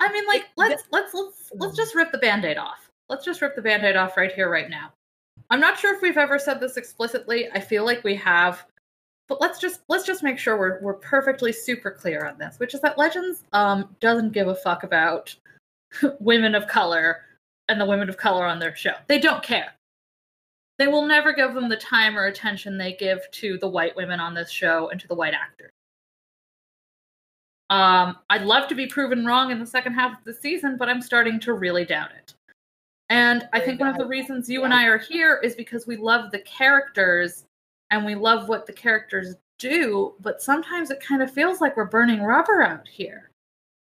I 0.00 0.12
mean, 0.12 0.26
like, 0.26 0.42
It- 0.42 0.48
let's 0.56 0.84
let's 0.90 1.14
let's 1.14 1.50
let's 1.54 1.74
mm. 1.74 1.76
just 1.76 1.94
rip 1.94 2.12
the 2.12 2.18
band-aid 2.18 2.56
off. 2.56 2.90
Let's 3.08 3.24
just 3.24 3.42
rip 3.42 3.54
the 3.54 3.62
band-aid 3.62 3.96
off 3.96 4.16
right 4.16 4.32
here, 4.32 4.50
right 4.50 4.70
now. 4.70 4.92
I'm 5.50 5.60
not 5.60 5.78
sure 5.78 5.94
if 5.94 6.02
we've 6.02 6.16
ever 6.16 6.38
said 6.38 6.60
this 6.60 6.76
explicitly. 6.76 7.48
I 7.52 7.60
feel 7.60 7.84
like 7.84 8.02
we 8.02 8.14
have, 8.16 8.64
but 9.28 9.40
let's 9.40 9.58
just 9.58 9.80
let's 9.88 10.06
just 10.06 10.22
make 10.22 10.38
sure 10.38 10.58
we're 10.58 10.80
we're 10.80 10.94
perfectly 10.94 11.52
super 11.52 11.90
clear 11.90 12.26
on 12.26 12.38
this, 12.38 12.58
which 12.58 12.74
is 12.74 12.80
that 12.80 12.98
Legends 12.98 13.44
um 13.52 13.94
doesn't 14.00 14.32
give 14.32 14.48
a 14.48 14.54
fuck 14.54 14.82
about 14.82 15.34
women 16.20 16.54
of 16.54 16.66
color 16.66 17.22
and 17.68 17.80
the 17.80 17.86
women 17.86 18.08
of 18.08 18.16
color 18.16 18.44
on 18.44 18.58
their 18.58 18.74
show. 18.74 18.94
They 19.06 19.18
don't 19.18 19.42
care. 19.42 19.72
They 20.78 20.88
will 20.88 21.06
never 21.06 21.32
give 21.32 21.54
them 21.54 21.68
the 21.68 21.76
time 21.76 22.18
or 22.18 22.26
attention 22.26 22.76
they 22.76 22.94
give 22.94 23.20
to 23.32 23.58
the 23.58 23.68
white 23.68 23.94
women 23.94 24.18
on 24.20 24.34
this 24.34 24.50
show 24.50 24.88
and 24.88 25.00
to 25.00 25.06
the 25.06 25.14
white 25.14 25.34
actors. 25.34 25.70
Um, 27.70 28.18
I'd 28.28 28.42
love 28.42 28.68
to 28.68 28.74
be 28.74 28.86
proven 28.86 29.24
wrong 29.24 29.50
in 29.50 29.58
the 29.58 29.66
second 29.66 29.94
half 29.94 30.18
of 30.18 30.24
the 30.24 30.34
season, 30.34 30.76
but 30.76 30.88
I'm 30.88 31.00
starting 31.00 31.40
to 31.40 31.54
really 31.54 31.84
doubt 31.84 32.10
it. 32.16 32.34
And 33.10 33.48
I 33.52 33.60
think 33.60 33.80
one 33.80 33.90
of 33.90 33.98
the 33.98 34.06
reasons 34.06 34.48
you 34.48 34.64
and 34.64 34.72
I 34.72 34.86
are 34.86 34.98
here 34.98 35.40
is 35.42 35.54
because 35.54 35.86
we 35.86 35.96
love 35.96 36.30
the 36.30 36.38
characters 36.40 37.44
and 37.90 38.04
we 38.04 38.14
love 38.14 38.48
what 38.48 38.66
the 38.66 38.72
characters 38.72 39.34
do, 39.58 40.14
but 40.20 40.42
sometimes 40.42 40.90
it 40.90 41.00
kind 41.00 41.22
of 41.22 41.30
feels 41.30 41.60
like 41.60 41.76
we're 41.76 41.84
burning 41.84 42.22
rubber 42.22 42.62
out 42.62 42.88
here. 42.88 43.30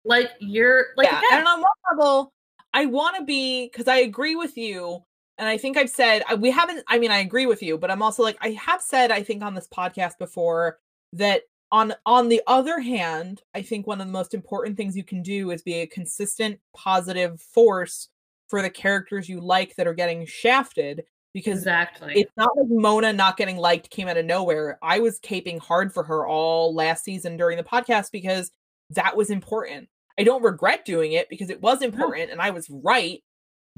Like 0.05 0.31
you're 0.39 0.87
like 0.95 1.07
yeah, 1.09 1.19
again, 1.19 1.39
and 1.39 1.47
on 1.47 1.61
one 1.61 1.71
level, 1.91 2.31
I 2.73 2.85
want 2.85 3.17
to 3.17 3.23
be 3.23 3.67
because 3.67 3.87
I 3.87 3.97
agree 3.97 4.35
with 4.35 4.57
you, 4.57 5.03
and 5.37 5.49
I 5.49 5.57
think 5.57 5.77
I've 5.77 5.89
said 5.89 6.23
uh, 6.31 6.37
we 6.37 6.49
haven't. 6.51 6.83
I 6.87 6.97
mean, 6.97 7.11
I 7.11 7.17
agree 7.17 7.45
with 7.45 7.61
you, 7.61 7.77
but 7.77 7.91
I'm 7.91 8.01
also 8.01 8.23
like 8.23 8.37
I 8.39 8.51
have 8.51 8.81
said 8.81 9.11
I 9.11 9.21
think 9.21 9.43
on 9.43 9.53
this 9.53 9.67
podcast 9.67 10.17
before 10.17 10.79
that 11.13 11.41
on 11.71 11.93
on 12.05 12.29
the 12.29 12.41
other 12.47 12.79
hand, 12.79 13.41
I 13.53 13.61
think 13.61 13.85
one 13.85 13.99
of 13.99 14.07
the 14.07 14.13
most 14.13 14.33
important 14.33 14.77
things 14.77 14.95
you 14.95 15.03
can 15.03 15.21
do 15.21 15.51
is 15.51 15.61
be 15.61 15.75
a 15.75 15.87
consistent 15.87 16.59
positive 16.73 17.41
force 17.41 18.07
for 18.47 18.61
the 18.61 18.69
characters 18.69 19.27
you 19.29 19.41
like 19.41 19.75
that 19.75 19.87
are 19.87 19.93
getting 19.93 20.25
shafted 20.25 21.03
because 21.33 21.59
exactly. 21.59 22.13
it's 22.15 22.31
not 22.37 22.49
like 22.57 22.67
Mona 22.69 23.13
not 23.13 23.37
getting 23.37 23.57
liked 23.57 23.89
came 23.89 24.07
out 24.07 24.17
of 24.17 24.25
nowhere. 24.25 24.79
I 24.81 24.99
was 24.99 25.19
caping 25.19 25.59
hard 25.59 25.93
for 25.93 26.03
her 26.03 26.25
all 26.25 26.73
last 26.73 27.03
season 27.03 27.37
during 27.37 27.57
the 27.57 27.63
podcast 27.63 28.11
because 28.11 28.51
that 28.91 29.15
was 29.15 29.29
important. 29.29 29.87
I 30.17 30.23
don't 30.23 30.41
regret 30.41 30.85
doing 30.85 31.11
it 31.11 31.29
because 31.29 31.49
it 31.49 31.61
was 31.61 31.81
important 31.81 32.31
and 32.31 32.41
I 32.41 32.49
was 32.49 32.69
right. 32.69 33.21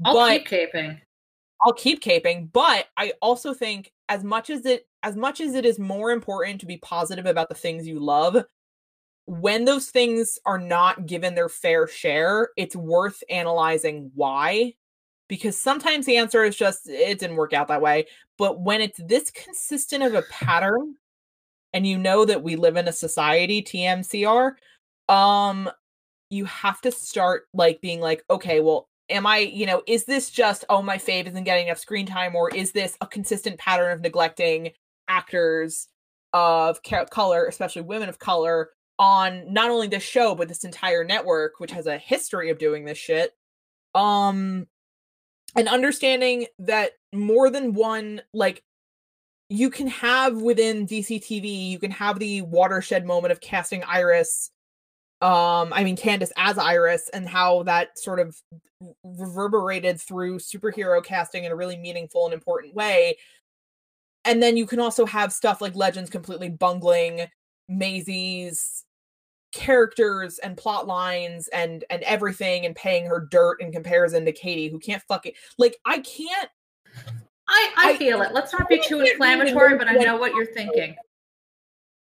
I'll 0.04 0.14
but 0.14 0.46
keep 0.46 0.48
caping. 0.48 1.00
I'll 1.62 1.74
keep 1.74 2.02
caping, 2.02 2.50
but 2.52 2.86
I 2.96 3.12
also 3.20 3.52
think 3.52 3.92
as 4.08 4.24
much 4.24 4.48
as 4.48 4.64
it 4.64 4.86
as 5.02 5.16
much 5.16 5.40
as 5.40 5.54
it 5.54 5.64
is 5.64 5.78
more 5.78 6.10
important 6.10 6.60
to 6.60 6.66
be 6.66 6.78
positive 6.78 7.26
about 7.26 7.48
the 7.48 7.54
things 7.54 7.86
you 7.86 8.00
love, 8.00 8.42
when 9.30 9.64
those 9.64 9.90
things 9.90 10.40
are 10.44 10.58
not 10.58 11.06
given 11.06 11.36
their 11.36 11.48
fair 11.48 11.86
share, 11.86 12.48
it's 12.56 12.74
worth 12.74 13.22
analyzing 13.30 14.10
why. 14.16 14.74
Because 15.28 15.56
sometimes 15.56 16.04
the 16.04 16.16
answer 16.16 16.42
is 16.42 16.56
just 16.56 16.88
it 16.88 17.20
didn't 17.20 17.36
work 17.36 17.52
out 17.52 17.68
that 17.68 17.80
way. 17.80 18.06
But 18.38 18.60
when 18.60 18.80
it's 18.80 18.98
this 19.06 19.30
consistent 19.30 20.02
of 20.02 20.14
a 20.14 20.22
pattern, 20.22 20.96
and 21.72 21.86
you 21.86 21.96
know 21.96 22.24
that 22.24 22.42
we 22.42 22.56
live 22.56 22.76
in 22.76 22.88
a 22.88 22.92
society, 22.92 23.62
TMCR, 23.62 24.54
um, 25.08 25.70
you 26.30 26.44
have 26.46 26.80
to 26.80 26.90
start 26.90 27.44
like 27.54 27.80
being 27.80 28.00
like, 28.00 28.24
okay, 28.28 28.58
well, 28.58 28.88
am 29.08 29.24
I, 29.28 29.38
you 29.38 29.64
know, 29.64 29.82
is 29.86 30.06
this 30.06 30.30
just, 30.30 30.64
oh, 30.68 30.82
my 30.82 30.98
fave 30.98 31.28
isn't 31.28 31.44
getting 31.44 31.68
enough 31.68 31.78
screen 31.78 32.06
time, 32.06 32.34
or 32.34 32.52
is 32.52 32.72
this 32.72 32.96
a 33.00 33.06
consistent 33.06 33.58
pattern 33.58 33.92
of 33.92 34.00
neglecting 34.00 34.70
actors 35.06 35.86
of 36.32 36.80
color, 37.10 37.46
especially 37.46 37.82
women 37.82 38.08
of 38.08 38.18
color, 38.18 38.70
on 39.00 39.50
not 39.50 39.70
only 39.70 39.88
this 39.88 40.02
show, 40.02 40.34
but 40.34 40.46
this 40.46 40.62
entire 40.62 41.02
network, 41.02 41.58
which 41.58 41.72
has 41.72 41.86
a 41.86 41.98
history 41.98 42.50
of 42.50 42.58
doing 42.58 42.84
this 42.84 42.98
shit? 42.98 43.34
Um, 43.94 44.68
and 45.56 45.66
understanding 45.66 46.46
that 46.60 46.92
more 47.12 47.50
than 47.50 47.72
one, 47.72 48.20
like, 48.34 48.62
you 49.48 49.70
can 49.70 49.88
have 49.88 50.36
within 50.36 50.86
DCTV, 50.86 51.70
you 51.70 51.78
can 51.78 51.90
have 51.90 52.18
the 52.18 52.42
watershed 52.42 53.06
moment 53.06 53.32
of 53.32 53.40
casting 53.40 53.82
Iris 53.82 54.50
um 55.22 55.70
i 55.74 55.84
mean 55.84 55.96
Candice 55.96 56.32
as 56.38 56.56
iris 56.56 57.10
and 57.12 57.28
how 57.28 57.62
that 57.64 57.98
sort 57.98 58.20
of 58.20 58.34
reverberated 59.04 60.00
through 60.00 60.38
superhero 60.38 61.04
casting 61.04 61.44
in 61.44 61.52
a 61.52 61.56
really 61.56 61.76
meaningful 61.76 62.24
and 62.24 62.32
important 62.32 62.74
way 62.74 63.18
and 64.24 64.42
then 64.42 64.56
you 64.56 64.64
can 64.64 64.80
also 64.80 65.04
have 65.04 65.30
stuff 65.30 65.60
like 65.60 65.76
legends 65.76 66.08
completely 66.08 66.48
bungling 66.48 67.26
Maisie's 67.68 68.84
characters 69.52 70.38
and 70.38 70.56
plot 70.56 70.86
lines 70.86 71.48
and 71.48 71.84
and 71.90 72.02
everything 72.02 72.66
and 72.66 72.76
paying 72.76 73.04
her 73.06 73.26
dirt 73.30 73.60
in 73.60 73.72
comparison 73.72 74.24
to 74.24 74.32
Katie 74.32 74.68
who 74.68 74.78
can't 74.78 75.02
fuck 75.02 75.26
it 75.26 75.34
like 75.58 75.76
I 75.84 75.98
can't 75.98 76.50
I 77.48 77.72
I, 77.76 77.90
I 77.90 77.96
feel 77.96 78.22
it. 78.22 78.32
Let's 78.32 78.52
not 78.52 78.68
be 78.68 78.80
too 78.80 79.00
inflammatory, 79.00 79.76
but 79.76 79.88
I 79.88 79.94
know 79.94 80.16
what 80.16 80.34
you're 80.34 80.46
thinking. 80.46 80.94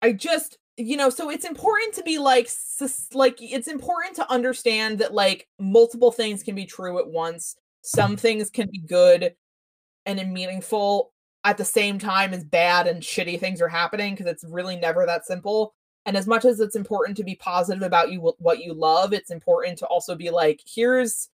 I 0.00 0.12
just 0.12 0.58
you 0.76 0.96
know 0.96 1.08
so 1.08 1.30
it's 1.30 1.44
important 1.44 1.94
to 1.94 2.02
be 2.02 2.18
like 2.18 2.48
like 3.12 3.38
it's 3.40 3.68
important 3.68 4.16
to 4.16 4.30
understand 4.30 4.98
that 4.98 5.14
like 5.14 5.46
multiple 5.58 6.10
things 6.10 6.42
can 6.42 6.54
be 6.54 6.66
true 6.66 6.98
at 6.98 7.06
once 7.06 7.56
some 7.82 8.16
things 8.16 8.50
can 8.50 8.68
be 8.70 8.80
good 8.80 9.34
and 10.06 10.32
meaningful 10.32 11.12
at 11.44 11.58
the 11.58 11.64
same 11.64 11.98
time 11.98 12.34
as 12.34 12.42
bad 12.42 12.88
and 12.88 13.02
shitty 13.02 13.38
things 13.38 13.60
are 13.60 13.68
happening 13.68 14.14
because 14.14 14.26
it's 14.26 14.44
really 14.44 14.74
never 14.74 15.06
that 15.06 15.26
simple 15.26 15.74
and 16.06 16.16
as 16.16 16.26
much 16.26 16.44
as 16.44 16.60
it's 16.60 16.76
important 16.76 17.16
to 17.16 17.24
be 17.24 17.34
positive 17.34 17.82
about 17.82 18.10
you 18.10 18.34
what 18.38 18.62
you 18.62 18.72
love 18.72 19.12
it's 19.12 19.30
important 19.30 19.78
to 19.78 19.86
also 19.86 20.14
be 20.14 20.30
like 20.30 20.60
here's 20.66 21.30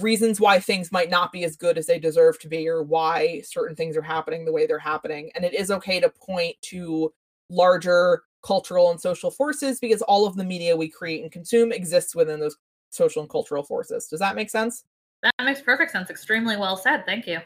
reasons 0.00 0.40
why 0.40 0.58
things 0.58 0.92
might 0.92 1.10
not 1.10 1.32
be 1.32 1.44
as 1.44 1.56
good 1.56 1.76
as 1.76 1.86
they 1.86 1.98
deserve 1.98 2.38
to 2.38 2.48
be 2.48 2.68
or 2.68 2.82
why 2.82 3.40
certain 3.40 3.76
things 3.76 3.96
are 3.96 4.02
happening 4.02 4.44
the 4.44 4.52
way 4.52 4.66
they're 4.66 4.78
happening 4.78 5.30
and 5.34 5.44
it 5.44 5.54
is 5.54 5.70
okay 5.70 6.00
to 6.00 6.08
point 6.08 6.54
to 6.62 7.12
larger 7.50 8.22
cultural 8.42 8.90
and 8.90 9.00
social 9.00 9.30
forces 9.30 9.80
because 9.80 10.02
all 10.02 10.26
of 10.26 10.36
the 10.36 10.44
media 10.44 10.76
we 10.76 10.88
create 10.88 11.22
and 11.22 11.32
consume 11.32 11.72
exists 11.72 12.14
within 12.14 12.40
those 12.40 12.56
social 12.90 13.22
and 13.22 13.30
cultural 13.30 13.62
forces. 13.62 14.06
Does 14.06 14.20
that 14.20 14.36
make 14.36 14.50
sense? 14.50 14.84
That 15.22 15.32
makes 15.44 15.60
perfect 15.60 15.90
sense. 15.90 16.10
Extremely 16.10 16.56
well 16.56 16.76
said. 16.76 17.04
Thank 17.04 17.26
you. 17.26 17.40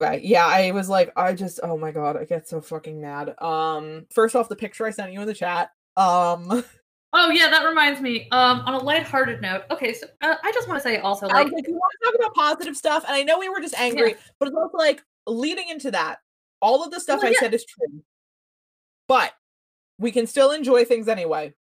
Right. 0.00 0.22
Yeah, 0.22 0.46
I 0.46 0.72
was 0.72 0.88
like, 0.88 1.12
I 1.16 1.32
just 1.32 1.60
oh 1.62 1.78
my 1.78 1.92
god, 1.92 2.16
I 2.16 2.24
get 2.24 2.48
so 2.48 2.60
fucking 2.60 3.00
mad. 3.00 3.34
Um 3.40 4.06
first 4.10 4.34
off 4.34 4.48
the 4.48 4.56
picture 4.56 4.86
I 4.86 4.90
sent 4.90 5.12
you 5.12 5.20
in 5.20 5.26
the 5.26 5.34
chat. 5.34 5.70
Um 5.96 6.64
Oh 7.14 7.30
yeah, 7.30 7.50
that 7.50 7.64
reminds 7.64 8.00
me. 8.00 8.26
Um, 8.30 8.60
on 8.60 8.72
a 8.72 8.78
lighthearted 8.78 9.42
note, 9.42 9.64
okay, 9.70 9.92
so 9.92 10.06
uh, 10.22 10.36
I 10.42 10.50
just 10.52 10.66
want 10.66 10.82
to 10.82 10.82
say 10.82 10.96
also, 10.98 11.26
like, 11.26 11.52
like, 11.52 11.68
you 11.68 11.74
want 11.74 11.92
to 12.00 12.06
talk 12.06 12.14
about 12.14 12.34
positive 12.34 12.74
stuff, 12.74 13.04
and 13.06 13.14
I 13.14 13.22
know 13.22 13.38
we 13.38 13.50
were 13.50 13.60
just 13.60 13.78
angry, 13.78 14.12
yeah. 14.12 14.16
but 14.38 14.48
it's 14.48 14.56
also 14.56 14.78
like 14.78 15.02
leading 15.26 15.68
into 15.68 15.90
that, 15.90 16.20
all 16.62 16.82
of 16.82 16.90
the 16.90 16.98
stuff 17.00 17.18
well, 17.18 17.28
I 17.28 17.32
yeah. 17.32 17.40
said 17.40 17.54
is 17.54 17.66
true, 17.66 18.02
but 19.08 19.32
we 19.98 20.10
can 20.10 20.26
still 20.26 20.52
enjoy 20.52 20.86
things 20.86 21.06
anyway. 21.06 21.52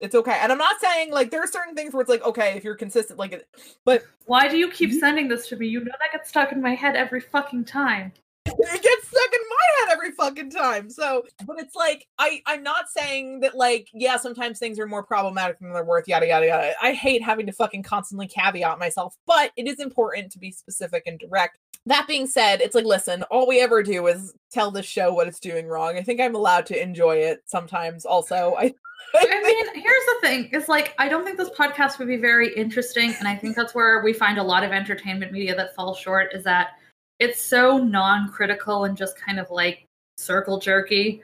It's 0.00 0.14
okay. 0.14 0.38
And 0.40 0.52
I'm 0.52 0.58
not 0.58 0.80
saying 0.80 1.10
like 1.10 1.30
there 1.30 1.42
are 1.42 1.48
certain 1.48 1.74
things 1.74 1.92
where 1.92 2.00
it's 2.00 2.10
like, 2.10 2.24
okay, 2.24 2.56
if 2.56 2.62
you're 2.62 2.76
consistent, 2.76 3.18
like, 3.18 3.46
but 3.84 4.04
why 4.26 4.48
do 4.48 4.56
you 4.56 4.70
keep 4.70 4.92
sending 4.92 5.28
this 5.28 5.48
to 5.48 5.56
me? 5.56 5.66
You 5.66 5.80
know 5.80 5.92
that 6.00 6.12
gets 6.12 6.28
stuck 6.28 6.52
in 6.52 6.62
my 6.62 6.74
head 6.74 6.94
every 6.94 7.20
fucking 7.20 7.64
time. 7.64 8.12
It 8.46 8.82
gets 8.82 9.08
stuck 9.08 9.32
in 9.32 9.40
my 9.50 9.66
head 9.78 9.92
every 9.92 10.12
fucking 10.12 10.50
time. 10.50 10.88
So, 10.88 11.24
but 11.44 11.58
it's 11.58 11.74
like 11.74 12.06
I 12.18 12.42
I'm 12.46 12.62
not 12.62 12.88
saying 12.88 13.40
that 13.40 13.56
like 13.56 13.88
yeah, 13.92 14.16
sometimes 14.16 14.58
things 14.58 14.78
are 14.78 14.86
more 14.86 15.02
problematic 15.02 15.58
than 15.58 15.72
they're 15.72 15.84
worth. 15.84 16.06
Yada 16.06 16.26
yada 16.26 16.46
yada. 16.46 16.72
I 16.80 16.92
hate 16.92 17.22
having 17.22 17.46
to 17.46 17.52
fucking 17.52 17.82
constantly 17.82 18.28
caveat 18.28 18.78
myself, 18.78 19.16
but 19.26 19.52
it 19.56 19.66
is 19.66 19.80
important 19.80 20.30
to 20.32 20.38
be 20.38 20.52
specific 20.52 21.02
and 21.06 21.18
direct. 21.18 21.58
That 21.86 22.06
being 22.06 22.26
said, 22.26 22.60
it's 22.60 22.74
like 22.74 22.84
listen, 22.84 23.22
all 23.24 23.46
we 23.46 23.60
ever 23.60 23.82
do 23.82 24.06
is 24.06 24.34
tell 24.52 24.70
the 24.70 24.82
show 24.82 25.12
what 25.12 25.28
it's 25.28 25.40
doing 25.40 25.66
wrong. 25.66 25.96
I 25.96 26.02
think 26.02 26.20
I'm 26.20 26.34
allowed 26.34 26.66
to 26.66 26.82
enjoy 26.82 27.16
it 27.16 27.42
sometimes. 27.46 28.04
Also, 28.04 28.54
I 28.58 28.74
I 29.14 29.42
mean, 29.42 29.82
here's 29.82 30.06
the 30.06 30.18
thing: 30.20 30.50
it's 30.52 30.68
like 30.68 30.94
I 30.98 31.08
don't 31.08 31.24
think 31.24 31.38
this 31.38 31.50
podcast 31.50 31.98
would 31.98 32.08
be 32.08 32.16
very 32.16 32.54
interesting, 32.54 33.14
and 33.18 33.26
I 33.26 33.34
think 33.36 33.56
that's 33.56 33.74
where 33.74 34.02
we 34.02 34.12
find 34.12 34.38
a 34.38 34.42
lot 34.42 34.64
of 34.64 34.72
entertainment 34.72 35.32
media 35.32 35.54
that 35.56 35.74
falls 35.74 35.98
short. 35.98 36.34
Is 36.34 36.44
that 36.44 36.72
it's 37.18 37.40
so 37.40 37.78
non-critical 37.78 38.84
and 38.84 38.96
just 38.96 39.18
kind 39.18 39.38
of 39.38 39.50
like 39.50 39.84
circle 40.16 40.58
jerky 40.58 41.22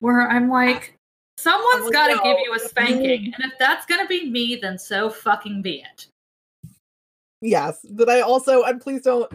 where 0.00 0.28
i'm 0.30 0.48
like 0.48 0.96
someone's 1.36 1.90
got 1.90 2.08
to 2.08 2.20
give 2.22 2.36
you 2.44 2.54
a 2.54 2.58
spanking 2.58 3.32
and 3.38 3.52
if 3.52 3.58
that's 3.58 3.86
going 3.86 4.00
to 4.00 4.06
be 4.06 4.30
me 4.30 4.56
then 4.60 4.78
so 4.78 5.10
fucking 5.10 5.62
be 5.62 5.84
it 5.92 6.06
yes 7.40 7.84
but 7.90 8.08
i 8.08 8.20
also 8.20 8.62
and 8.64 8.80
please 8.80 9.02
don't 9.02 9.30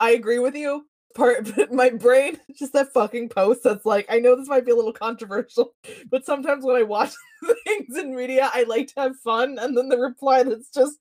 i 0.00 0.10
agree 0.10 0.38
with 0.38 0.54
you 0.54 0.86
part 1.14 1.54
but 1.56 1.72
my 1.72 1.88
brain 1.88 2.38
just 2.58 2.72
that 2.72 2.92
fucking 2.92 3.28
post 3.28 3.62
that's 3.64 3.86
like 3.86 4.06
i 4.10 4.18
know 4.18 4.36
this 4.36 4.48
might 4.48 4.66
be 4.66 4.72
a 4.72 4.76
little 4.76 4.92
controversial 4.92 5.74
but 6.10 6.26
sometimes 6.26 6.64
when 6.64 6.76
i 6.76 6.82
watch 6.82 7.12
things 7.64 7.96
in 7.96 8.14
media 8.14 8.50
i 8.52 8.64
like 8.64 8.86
to 8.88 9.00
have 9.00 9.16
fun 9.20 9.58
and 9.58 9.76
then 9.76 9.88
the 9.88 9.98
reply 9.98 10.42
that's 10.42 10.70
just 10.70 10.98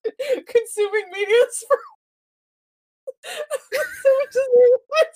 consuming 0.48 1.06
media 1.12 1.36
is 1.36 1.66
for 1.68 1.78
so 3.26 4.10
what? 4.88 5.08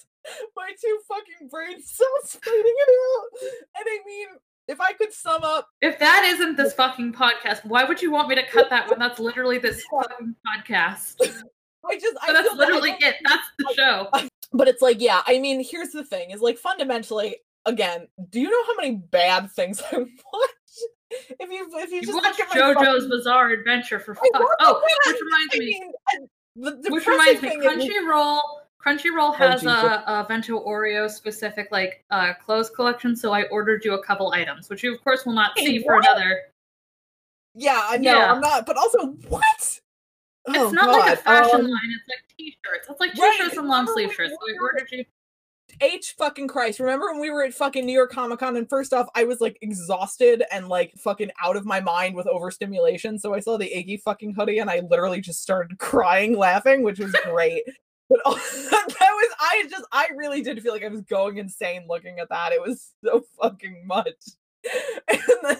My 0.56 0.72
two 0.82 1.00
fucking 1.08 1.50
brain 1.50 1.82
cells 1.82 2.38
fighting 2.44 2.64
it 2.66 2.90
out. 2.90 3.50
And 3.78 3.86
I 3.86 4.00
mean, 4.06 4.28
if 4.68 4.80
I 4.80 4.94
could 4.94 5.14
sum 5.14 5.44
up 5.44 5.68
If 5.82 6.00
that 6.00 6.24
isn't 6.26 6.56
this 6.56 6.74
fucking 6.74 7.14
podcast, 7.14 7.66
why 7.66 7.84
would 7.84 8.02
you 8.02 8.12
want 8.12 8.30
me 8.30 8.36
to 8.36 8.46
cut 8.48 8.70
that 8.70 8.90
when 8.90 9.00
that's 9.00 9.20
literally 9.20 9.58
this 9.58 9.84
fucking 9.92 10.36
podcast? 10.46 11.16
I 11.86 11.96
just 11.96 12.14
so 12.14 12.20
I 12.22 12.34
that's 12.34 12.56
literally 12.56 12.96
that 13.00 13.16
it. 13.16 13.16
That's 13.26 13.48
the 13.58 13.74
show. 13.76 14.10
But 14.52 14.68
it's 14.68 14.82
like, 14.82 15.00
yeah, 15.00 15.22
I 15.28 15.38
mean, 15.38 15.64
here's 15.64 15.92
the 15.92 16.04
thing, 16.04 16.32
is 16.32 16.42
like 16.42 16.58
fundamentally, 16.58 17.36
again, 17.66 18.08
do 18.32 18.40
you 18.40 18.50
know 18.50 18.64
how 18.66 18.76
many 18.78 18.96
bad 18.96 19.52
things 19.52 19.80
I 19.92 19.98
watch? 20.00 20.08
If 21.12 21.52
you 21.52 21.70
if 21.76 21.92
you, 21.92 21.98
you 21.98 22.02
just 22.02 22.16
watch 22.16 22.36
JoJo's 22.36 22.74
fucking... 22.76 23.10
Bizarre 23.10 23.52
Adventure 23.52 24.00
for 24.00 24.16
fuck. 24.16 24.26
Oh, 24.60 24.82
which 25.06 25.18
reminds 25.22 25.54
I 25.54 25.60
me. 25.60 25.92
Mean, 26.56 26.82
Which 26.90 27.08
reminds 27.08 27.42
me, 27.44 27.58
Crunchyroll. 27.58 28.42
Crunchyroll 28.84 29.36
has 29.36 29.66
oh, 29.66 29.70
a, 29.70 30.04
a 30.08 30.26
Vento 30.28 30.66
Aureo 30.66 31.10
specific 31.10 31.68
like 31.72 32.04
uh, 32.12 32.34
clothes 32.34 32.70
collection, 32.70 33.16
so 33.16 33.34
I 33.34 33.44
ordered 33.44 33.84
you 33.86 33.94
a 33.94 34.04
couple 34.04 34.32
items, 34.32 34.70
which 34.70 34.84
you 34.84 34.94
of 34.94 35.04
course 35.04 35.26
will 35.26 35.34
not 35.34 35.52
hey, 35.58 35.66
see 35.66 35.84
for 35.84 35.98
another. 35.98 36.42
Yeah, 37.56 37.82
I 37.88 37.98
know 37.98 38.18
yeah. 38.18 38.32
I'm 38.32 38.40
not, 38.40 38.66
but 38.66 38.78
also 38.78 39.08
what? 39.28 39.80
It's 40.50 40.60
oh, 40.60 40.72
not 40.72 40.86
God. 40.86 41.00
like 41.00 41.14
a 41.14 41.22
fashion 41.22 41.56
um, 41.62 41.64
line; 41.64 41.96
it's 41.96 42.10
like 42.10 42.38
t-shirts. 42.38 42.88
It's 42.90 43.00
like 43.00 43.14
t-shirts 43.14 43.40
right. 43.40 43.58
and 43.58 43.68
long 43.68 43.88
sleeve 43.88 44.14
shirts. 44.14 44.32
So 44.32 44.38
I 44.38 44.58
ordered 44.62 44.92
you. 44.92 45.06
H 45.82 46.16
fucking 46.18 46.48
Christ. 46.48 46.80
Remember 46.80 47.12
when 47.12 47.22
we 47.22 47.30
were 47.30 47.44
at 47.44 47.54
fucking 47.54 47.86
New 47.86 47.94
York 47.94 48.12
Comic 48.12 48.40
Con 48.40 48.58
and 48.58 48.68
first 48.68 48.94
off, 48.94 49.08
I 49.16 49.24
was 49.24 49.40
like 49.40 49.58
exhausted 49.62 50.44
and 50.52 50.68
like 50.68 50.94
fucking 50.98 51.32
out 51.42 51.56
of 51.56 51.66
my 51.66 51.80
mind 51.80 52.16
with 52.16 52.28
overstimulation. 52.28 53.18
So 53.18 53.34
I 53.34 53.40
saw 53.40 53.58
the 53.58 53.70
Iggy 53.70 54.02
fucking 54.02 54.34
hoodie 54.34 54.60
and 54.60 54.70
I 54.70 54.82
literally 54.90 55.22
just 55.22 55.42
started 55.42 55.78
crying 55.78 56.38
laughing, 56.38 56.84
which 56.84 57.00
was 57.00 57.12
great. 57.24 57.64
but 58.10 58.20
oh, 58.26 58.34
that 58.72 58.88
was, 59.00 59.36
I 59.40 59.66
just, 59.70 59.86
I 59.92 60.10
really 60.16 60.42
did 60.42 60.62
feel 60.62 60.74
like 60.74 60.84
I 60.84 60.90
was 60.90 61.02
going 61.02 61.38
insane 61.38 61.86
looking 61.88 62.20
at 62.20 62.30
that. 62.30 62.52
It 62.52 62.62
was 62.62 62.94
so 63.04 63.24
fucking 63.42 63.86
much. 63.86 64.26
and 65.08 65.20
then, 65.44 65.58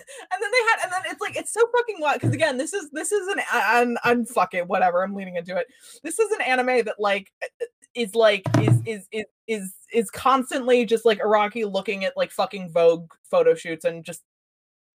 they 0.52 0.64
had 0.68 0.84
and 0.84 0.92
then 0.92 1.02
it's 1.10 1.22
like 1.22 1.38
it's 1.38 1.54
so 1.54 1.62
fucking 1.78 1.96
what 2.00 2.16
because 2.16 2.34
again 2.34 2.58
this 2.58 2.74
is 2.74 2.90
this 2.92 3.14
is 3.14 3.28
an 3.30 3.40
and 3.54 3.98
I'm 4.04 4.26
fuck 4.26 4.54
it 4.54 4.68
whatever 4.68 5.04
I'm 5.04 5.16
leaning 5.16 5.36
into 5.36 5.56
it 5.56 5.68
this 6.04 6.20
is 6.20 6.30
an 6.32 6.42
anime 6.42 6.84
that 6.84 6.96
like 7.00 7.32
uh, 7.42 7.48
uh, 7.62 7.66
is 7.96 8.14
like 8.14 8.44
is 8.60 8.82
is 8.86 9.08
is 9.12 9.26
is 9.48 9.74
is 9.94 10.12
constantly 10.12 10.86
just 10.86 11.06
like 11.06 11.20
Araki 11.20 11.70
looking 11.70 12.06
at 12.06 12.18
like 12.18 12.32
fucking 12.32 12.72
Vogue 12.72 13.12
photo 13.30 13.56
shoots 13.56 13.86
and 13.86 14.04
just 14.04 14.22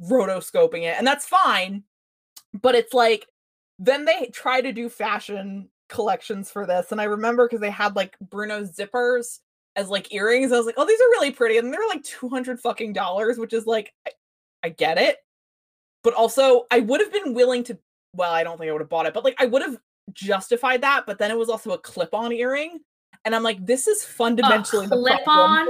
rotoscoping 0.03 0.83
it, 0.83 0.97
and 0.97 1.07
that's 1.07 1.27
fine. 1.27 1.85
But 2.53 2.75
it's 2.75 2.95
like 2.95 3.27
then 3.79 4.05
they 4.05 4.31
try 4.33 4.61
to 4.61 4.73
do 4.73 4.89
fashion 4.89 5.69
collections 5.89 6.51
for 6.51 6.67
this, 6.67 6.93
and 6.93 7.01
I 7.01 7.05
remember 7.05 7.47
because 7.47 7.61
they 7.61 7.71
had 7.71 7.97
like 7.97 8.17
Bruno 8.21 8.63
zippers 8.63 9.41
as 9.77 9.89
like 9.89 10.13
earrings. 10.15 10.53
I 10.53 10.57
was 10.57 10.67
like, 10.67 10.77
oh, 10.79 10.87
these 10.87 11.01
are 11.01 11.11
really 11.11 11.31
pretty, 11.31 11.59
and 11.59 11.73
they're 11.73 11.89
like 11.89 12.03
two 12.03 12.29
hundred 12.29 12.61
fucking 12.61 12.93
dollars, 12.93 13.39
which 13.39 13.53
is 13.53 13.67
like, 13.67 13.93
I, 14.07 14.11
I 14.65 14.69
get 14.71 14.99
it, 14.99 15.19
but 16.03 16.15
also 16.15 16.67
I 16.71 16.81
would 16.81 17.01
have 17.01 17.13
been 17.13 17.35
willing 17.35 17.65
to. 17.65 17.79
Well, 18.15 18.33
I 18.33 18.45
don't 18.45 18.59
think 18.59 18.69
I 18.69 18.73
would 18.73 18.81
have 18.81 18.89
bought 18.89 19.07
it, 19.07 19.15
but 19.15 19.25
like 19.25 19.37
I 19.39 19.47
would 19.47 19.63
have 19.63 19.77
justified 20.13 20.83
that. 20.83 21.05
But 21.07 21.19
then 21.19 21.31
it 21.31 21.39
was 21.39 21.49
also 21.49 21.73
a 21.73 21.79
clip-on 21.79 22.33
earring, 22.33 22.81
and 23.25 23.35
I'm 23.35 23.43
like, 23.43 23.65
this 23.65 23.87
is 23.87 24.05
fundamentally 24.05 24.87
clip 24.87 25.27
on. 25.27 25.69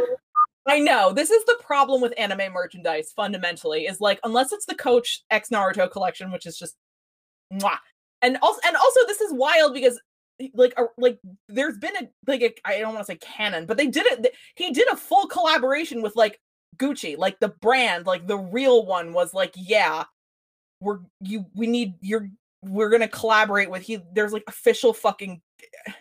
I 0.67 0.79
know 0.79 1.13
this 1.13 1.31
is 1.31 1.45
the 1.45 1.59
problem 1.61 2.01
with 2.01 2.15
anime 2.19 2.53
merchandise. 2.53 3.13
Fundamentally, 3.15 3.87
is 3.87 4.01
like 4.01 4.21
unless 4.25 4.53
it's 4.53 4.67
the 4.67 4.75
Coach 4.75 5.23
X 5.31 5.49
Naruto 5.51 5.91
collection, 5.91 6.31
which 6.31 6.47
is 6.47 6.59
just, 6.59 6.77
mwah. 7.53 7.79
and 8.23 8.39
also 8.43 8.61
and 8.67 8.77
also 8.77 9.01
this 9.07 9.21
is 9.21 9.33
wild 9.33 9.75
because 9.75 10.01
like 10.55 10.75
a, 10.77 10.85
like 10.99 11.19
there's 11.49 11.79
been 11.79 11.97
a 11.97 12.09
like 12.27 12.61
I 12.65 12.79
don't 12.79 12.95
want 12.95 13.07
to 13.07 13.13
say 13.13 13.19
canon, 13.19 13.67
but 13.67 13.77
they 13.77 13.87
did 13.87 14.07
it. 14.07 14.35
He 14.57 14.73
did 14.73 14.89
a 14.93 14.97
full 14.97 15.27
collaboration 15.27 16.03
with 16.03 16.17
like 16.17 16.41
Gucci, 16.77 17.17
like 17.17 17.39
the 17.41 17.49
brand, 17.49 18.07
like 18.07 18.27
the 18.27 18.39
real 18.39 18.87
one 18.87 19.13
was 19.13 19.35
like, 19.35 19.53
yeah, 19.57 20.05
we're 20.81 20.99
you 21.21 21.47
we 21.55 21.67
need 21.67 21.95
you're 22.01 22.29
we're 22.63 22.91
gonna 22.91 23.09
collaborate 23.09 23.71
with 23.71 23.83
he. 23.83 24.01
There's 24.13 24.33
like 24.33 24.45
official 24.47 24.93
fucking. 24.93 25.41
Eh, 25.87 25.93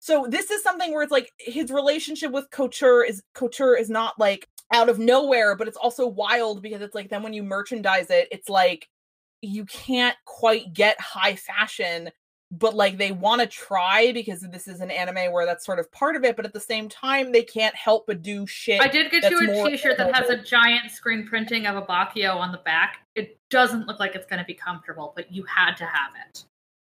so 0.00 0.26
this 0.28 0.50
is 0.50 0.62
something 0.62 0.92
where 0.92 1.02
it's 1.02 1.12
like 1.12 1.32
his 1.38 1.70
relationship 1.70 2.30
with 2.30 2.50
Couture 2.50 3.02
is 3.04 3.22
Couture 3.34 3.76
is 3.76 3.90
not 3.90 4.18
like 4.18 4.48
out 4.72 4.88
of 4.88 4.98
nowhere, 4.98 5.56
but 5.56 5.68
it's 5.68 5.76
also 5.76 6.06
wild 6.06 6.62
because 6.62 6.82
it's 6.82 6.94
like 6.94 7.10
then 7.10 7.22
when 7.22 7.32
you 7.32 7.42
merchandise 7.42 8.10
it, 8.10 8.28
it's 8.30 8.48
like 8.48 8.88
you 9.40 9.64
can't 9.64 10.16
quite 10.24 10.72
get 10.72 11.00
high 11.00 11.36
fashion 11.36 12.10
but 12.50 12.74
like 12.74 12.96
they 12.96 13.12
want 13.12 13.40
to 13.40 13.46
try 13.46 14.10
because 14.12 14.40
this 14.40 14.68
is 14.68 14.80
an 14.80 14.90
anime 14.90 15.32
where 15.32 15.44
that's 15.44 15.66
sort 15.66 15.78
of 15.78 15.90
part 15.92 16.16
of 16.16 16.24
it 16.24 16.34
but 16.34 16.46
at 16.46 16.52
the 16.52 16.60
same 16.60 16.88
time 16.88 17.30
they 17.30 17.42
can't 17.42 17.74
help 17.74 18.06
but 18.06 18.22
do 18.22 18.46
shit 18.46 18.80
I 18.80 18.88
did 18.88 19.10
get 19.10 19.30
you 19.30 19.38
a 19.38 19.70
T-shirt 19.70 19.98
that 19.98 20.14
has 20.14 20.30
a 20.30 20.36
giant 20.42 20.90
screen 20.90 21.26
printing 21.26 21.66
of 21.66 21.82
Abbacchio 21.86 22.36
on 22.36 22.52
the 22.52 22.58
back. 22.58 22.98
It 23.14 23.38
doesn't 23.50 23.86
look 23.86 24.00
like 24.00 24.14
it's 24.14 24.26
going 24.26 24.38
to 24.38 24.44
be 24.44 24.54
comfortable, 24.54 25.12
but 25.14 25.32
you 25.32 25.44
had 25.44 25.74
to 25.76 25.84
have 25.84 26.10
it. 26.28 26.44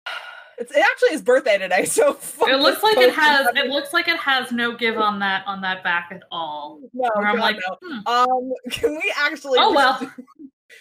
it's 0.59 0.73
it 0.73 0.85
actually 0.85 1.11
his 1.11 1.23
birthday 1.23 1.59
today 1.59 1.85
so 1.85 2.17
It 2.43 2.61
looks 2.61 2.83
like 2.83 2.97
it 2.97 3.15
has. 3.15 3.47
It 3.55 3.67
looks 3.67 3.93
like 3.93 4.09
it 4.09 4.19
has 4.19 4.53
no 4.53 4.77
give 4.77 4.99
on 4.99 5.19
that 5.21 5.47
on 5.47 5.61
that 5.63 5.85
back 5.85 6.09
at 6.11 6.23
all. 6.31 6.81
no, 6.93 7.09
Where 7.15 7.27
I'm 7.27 7.39
like, 7.39 7.57
no. 7.69 7.79
hmm. 7.83 8.07
um 8.07 8.53
can 8.71 8.93
we 8.93 9.15
actually 9.17 9.59
Oh, 9.61 9.73
well. 9.73 10.13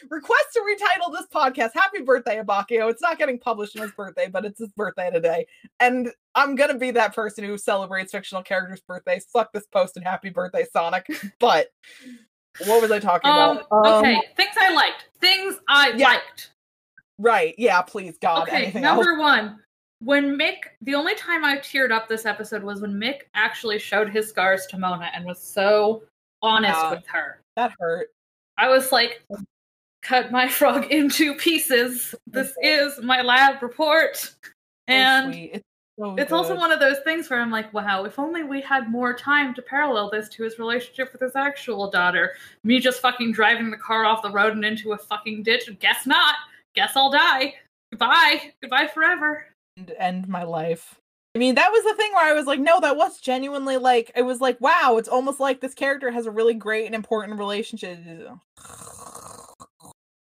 Request 0.10 0.46
to 0.54 0.60
retitle 0.62 1.12
this 1.14 1.28
podcast 1.34 1.72
happy 1.74 2.02
birthday 2.02 2.42
Abbacchio 2.42 2.90
it's 2.90 3.02
not 3.02 3.18
getting 3.18 3.38
published 3.38 3.76
on 3.78 3.84
his 3.84 3.92
birthday 3.92 4.28
but 4.28 4.46
it's 4.46 4.60
his 4.60 4.72
birthday 4.78 5.10
today 5.12 5.46
and 5.80 6.10
i'm 6.36 6.56
gonna 6.56 6.78
be 6.78 6.90
that 6.92 7.14
person 7.14 7.44
who 7.44 7.58
celebrates 7.58 8.12
fictional 8.12 8.42
characters 8.42 8.82
birthdays 8.88 9.26
fuck 9.32 9.52
this 9.52 9.66
post 9.68 9.98
and 9.98 10.06
happy 10.06 10.30
birthday 10.30 10.66
sonic 10.72 11.06
but 11.40 11.68
what 12.66 12.82
was 12.82 12.92
i 12.92 13.00
talking 13.00 13.30
Um, 13.30 13.60
about 13.72 14.00
okay, 14.00 14.22
things 14.38 14.56
I 14.60 14.74
liked. 14.74 15.10
Things 15.20 15.56
I 15.68 15.94
yeah, 15.96 16.08
liked. 16.08 16.52
right 17.20 17.54
yeah 17.58 17.82
please 17.82 18.18
god 18.22 18.44
Okay, 18.48 18.64
anything 18.64 18.84
else 18.86 19.04
number 19.06 19.20
one. 19.22 19.60
When 20.00 20.38
Mick, 20.38 20.58
the 20.82 20.96
only 20.96 21.16
time 21.16 21.46
I 21.46 21.58
teared 21.60 21.92
up 21.92 22.10
this 22.10 22.26
episode 22.26 22.62
was 22.62 22.82
when 22.82 22.92
Mick 22.94 23.22
actually 23.36 23.80
showed 23.80 24.10
his 24.10 24.28
scars 24.28 24.66
to 24.68 24.78
Mona 24.78 25.10
and 25.14 25.24
was 25.24 25.40
so 25.42 26.04
honest 26.42 26.78
Yeah. 26.78 26.90
with 26.92 27.08
her. 27.08 27.40
that 27.56 27.72
hurt 27.80 28.10
I 28.58 28.68
was 28.68 28.92
like, 28.92 29.24
cut 30.04 30.32
my 30.32 30.48
frog 30.60 30.92
into 30.92 31.36
pieces. 31.36 32.14
This 32.28 32.54
is 32.62 33.00
my 33.02 33.22
lab 33.22 33.62
report. 33.64 34.34
And 34.88 35.34
it's 35.34 35.64
so 36.00 36.16
it's 36.16 36.32
also 36.32 36.56
one 36.56 36.72
of 36.72 36.80
those 36.80 36.98
things 37.04 37.30
where 37.30 37.40
I'm 37.40 37.52
like, 37.52 37.72
wow, 37.72 38.04
if 38.06 38.18
only 38.18 38.42
we 38.42 38.62
had 38.62 38.90
more 38.90 39.14
time 39.14 39.54
to 39.54 39.62
parallel 39.62 40.10
this 40.10 40.28
to 40.30 40.44
his 40.44 40.58
relationship 40.58 41.12
with 41.12 41.22
his 41.22 41.36
actual 41.36 41.90
daughter. 41.92 42.34
Me 42.64 42.80
just 42.80 43.00
fucking 43.00 43.32
driving 43.32 43.70
the 43.70 43.78
car 43.78 44.04
off 44.04 44.24
the 44.24 44.32
road 44.32 44.54
and 44.54 44.66
into 44.66 44.94
a 44.94 44.98
fucking 44.98 45.44
ditch. 45.44 45.70
Guess 45.80 46.08
not. 46.08 46.36
Guess 46.74 46.94
I'll 46.96 47.12
die. 47.12 47.54
Goodbye. 47.92 48.54
Goodbye 48.62 48.88
forever. 48.88 49.46
end, 49.78 49.94
end 50.00 50.28
my 50.28 50.42
life. 50.42 50.96
I 51.36 51.40
mean, 51.40 51.56
that 51.56 51.72
was 51.72 51.84
the 51.84 51.94
thing 51.94 52.12
where 52.14 52.26
I 52.26 52.34
was 52.34 52.48
like, 52.48 52.60
no, 52.60 52.80
that 52.80 52.98
was 52.98 53.20
genuinely 53.20 53.78
like, 53.78 54.12
it 54.16 54.24
was 54.24 54.42
like, 54.42 54.60
wow, 54.60 54.98
it's 54.98 55.10
almost 55.10 55.40
like 55.40 55.62
this 55.62 55.74
character 55.76 56.10
has 56.10 56.26
a 56.26 56.32
really 56.32 56.54
great 56.56 56.88
and 56.88 56.96
important 56.96 57.38
relationship. 57.38 58.00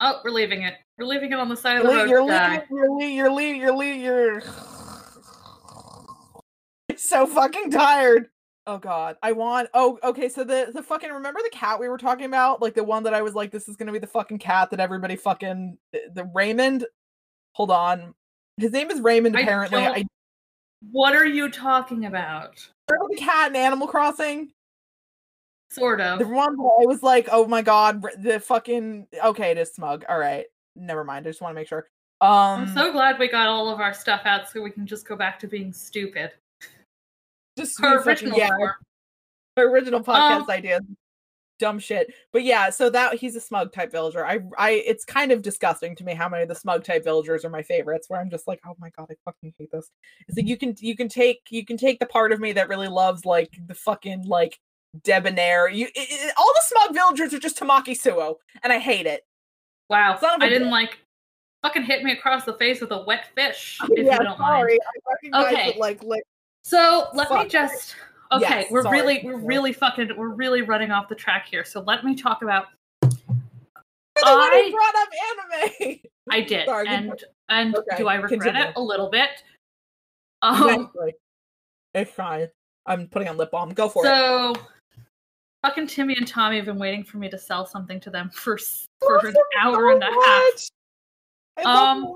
Oh, 0.08 0.22
we're 0.24 0.30
leaving 0.30 0.62
it. 0.62 0.76
We're 1.00 1.06
leaving 1.06 1.32
it 1.32 1.40
on 1.40 1.50
the 1.50 1.58
side 1.58 1.78
of 1.78 1.84
the 1.84 1.90
road. 1.90 2.08
you're 2.08 2.22
leaving, 2.24 2.62
you're 2.70 2.92
leaving, 2.92 3.16
you're 3.16 3.32
leaving, 3.32 3.62
you're 3.62 3.76
leaving, 3.76 4.02
you're. 4.02 4.42
so 6.98 7.26
fucking 7.26 7.72
tired. 7.72 8.30
Oh 8.68 8.78
god, 8.78 9.16
I 9.24 9.32
want. 9.32 9.70
Oh, 9.74 9.98
okay. 10.04 10.30
So 10.30 10.44
the 10.44 10.70
the 10.72 10.84
fucking 10.84 11.10
remember 11.10 11.40
the 11.44 11.50
cat 11.50 11.80
we 11.80 11.90
were 11.90 11.98
talking 11.98 12.26
about, 12.28 12.62
like 12.62 12.76
the 12.76 12.84
one 12.84 13.02
that 13.04 13.16
I 13.16 13.24
was 13.24 13.34
like, 13.34 13.50
this 13.50 13.68
is 13.68 13.76
gonna 13.76 13.92
be 13.92 13.98
the 13.98 14.06
fucking 14.06 14.38
cat 14.38 14.70
that 14.70 14.80
everybody 14.80 15.16
fucking 15.16 15.76
the, 15.92 16.30
Raymond. 16.36 16.86
Hold 17.54 17.72
on, 17.72 18.14
his 18.58 18.72
name 18.74 18.92
is 18.92 19.02
Raymond. 19.02 19.36
Apparently, 19.36 19.82
don't- 19.82 19.98
I 19.98 20.04
What 20.92 21.16
are 21.16 21.26
you 21.26 21.50
talking 21.50 22.06
about? 22.06 22.64
remember 22.92 23.16
the 23.16 23.18
cat 23.22 23.50
in 23.50 23.56
Animal 23.56 23.88
Crossing. 23.88 24.52
Sort 25.76 26.02
of. 26.02 26.20
The 26.20 26.28
one 26.28 26.54
I 26.60 26.86
was 26.86 27.04
like, 27.04 27.28
oh 27.32 27.46
my 27.48 27.62
god, 27.62 28.04
the 28.18 28.40
fucking 28.40 29.08
okay, 29.24 29.52
it 29.52 29.58
is 29.58 29.74
smug. 29.74 30.04
All 30.10 30.18
right, 30.18 30.46
never 30.76 31.04
mind. 31.04 31.26
I 31.28 31.30
just 31.30 31.42
want 31.42 31.52
to 31.52 31.56
make 31.56 31.68
sure. 31.68 31.88
Um, 32.22 32.62
I'm 32.62 32.74
so 32.74 32.92
glad 32.92 33.20
we 33.20 33.28
got 33.28 33.48
all 33.48 33.70
of 33.70 33.80
our 33.80 33.94
stuff 33.94 34.22
out 34.26 34.50
so 34.50 34.62
we 34.62 34.72
can 34.72 34.88
just 34.88 35.08
go 35.08 35.16
back 35.16 35.38
to 35.40 35.48
being 35.48 35.74
stupid. 35.74 36.32
just 37.58 37.78
fucking- 37.80 38.08
original 38.08 38.38
yeah, 38.38 38.50
form. 38.56 38.72
her 39.58 39.70
original 39.70 40.02
podcast 40.02 40.42
Um, 40.44 40.50
idea. 40.50 40.80
Dumb 41.58 41.80
shit. 41.80 42.14
But 42.34 42.44
yeah, 42.44 42.70
so 42.70 42.90
that 42.90 43.14
he's 43.16 43.36
a 43.38 43.40
smug 43.40 43.72
type 43.72 43.90
villager. 43.90 44.26
I 44.26 44.40
I 44.58 44.72
it's 44.72 45.06
kind 45.06 45.32
of 45.32 45.42
disgusting 45.42 45.96
to 45.96 46.04
me 46.04 46.14
how 46.14 46.28
many 46.28 46.44
of 46.44 46.50
the 46.50 46.56
smug 46.56 46.84
type 46.84 47.06
villagers 47.06 47.46
are 47.46 47.50
my 47.50 47.62
favorites. 47.64 48.10
Where 48.10 48.20
I'm 48.20 48.30
just 48.30 48.46
like, 48.46 48.60
oh 48.68 48.76
my 48.78 48.90
god, 48.98 49.08
I 49.10 49.14
fucking 49.24 49.54
hate 49.58 49.72
this. 49.72 49.90
It's 50.28 50.38
like 50.38 50.48
you 50.48 50.58
can 50.58 50.76
you 50.80 50.98
can 50.98 51.08
take 51.08 51.44
you 51.50 51.66
can 51.66 51.78
take 51.78 52.00
the 52.00 52.08
part 52.08 52.34
of 52.34 52.42
me 52.42 52.52
that 52.54 52.68
really 52.68 52.90
loves 52.90 53.26
like 53.26 53.58
the 53.68 53.74
fucking 53.74 54.24
like 54.26 54.60
debonair. 55.04 55.70
You 55.70 55.86
it, 55.88 55.92
it- 55.96 56.34
all 56.38 56.52
the 56.54 56.62
smug 56.66 56.94
villagers 56.96 57.34
are 57.34 57.40
just 57.40 57.58
Tamaki 57.60 57.96
Suo, 57.98 58.40
and 58.64 58.72
I 58.74 58.80
hate 58.80 59.06
it. 59.06 59.26
Wow. 59.90 60.18
Son 60.20 60.36
of 60.36 60.42
a 60.42 60.46
I 60.46 60.50
didn't 60.50 60.72
like 60.72 61.00
fucking 61.64 61.84
hit 61.84 62.04
me 62.04 62.12
across 62.12 62.44
the 62.46 62.54
face 62.54 62.82
with 62.82 62.92
a 62.92 63.04
wet 63.04 63.26
fish, 63.36 63.80
if 63.92 64.06
yeah, 64.06 64.14
you 64.14 64.24
don't 64.24 64.40
mind. 64.40 64.60
sorry. 64.62 64.80
I 64.82 65.12
recognize 65.12 65.54
Okay. 65.54 65.70
it 65.72 65.78
like 65.78 66.04
like 66.04 66.24
So 66.64 67.08
let 67.14 67.32
me 67.32 67.48
just 67.48 67.96
Okay, 68.32 68.42
Yes, 68.62 68.72
we're 68.72 68.82
sorry. 68.84 69.00
really 69.02 69.22
we're 69.24 69.38
really 69.38 69.72
fucking 69.74 70.10
we're 70.18 70.30
really 70.30 70.62
running 70.64 70.90
off 70.92 71.08
the 71.10 71.16
track 71.16 71.48
here. 71.50 71.64
So 71.64 71.82
let 71.82 72.04
me 72.04 72.16
talk 72.16 72.42
about 72.42 72.66
You're 73.04 73.12
the 73.12 74.32
one 74.36 74.52
who 74.52 74.58
I- 74.58 74.72
brought 74.72 74.96
up 74.96 75.10
anime. 75.90 76.00
I 76.32 76.42
did 76.42 76.66
Sorry, 76.66 76.88
and 76.88 77.24
and 77.50 77.76
Okay, 77.76 77.98
do 77.98 78.08
I 78.08 78.16
regret 78.16 78.42
continue. 78.42 78.62
it 78.70 78.74
a 78.76 78.82
little 78.82 79.10
bit? 79.10 79.30
Um 80.42 80.70
Exactly. 80.70 81.14
It's 81.94 82.12
fine. 82.12 82.48
I'm 82.88 83.08
putting 83.08 83.28
on 83.30 83.38
lip 83.38 83.52
balm. 83.52 83.70
Go 83.74 83.88
for 83.90 84.04
it. 84.06 84.10
so 84.10 84.54
fucking 85.66 85.88
Timmy 85.88 86.16
and 86.16 86.28
Tommy 86.28 86.58
have 86.58 86.66
been 86.66 86.78
waiting 86.78 87.04
for 87.04 87.18
me 87.18 87.30
to 87.30 87.38
sell 87.38 87.66
something 87.66 88.00
to 88.02 88.10
them 88.10 88.30
for 88.30 88.58
for 89.00 89.28
an 89.28 89.36
hour 89.60 89.92
and 89.92 90.04
a 90.04 90.06
half. 90.06 91.66
Um, 91.66 92.02
them. 92.02 92.16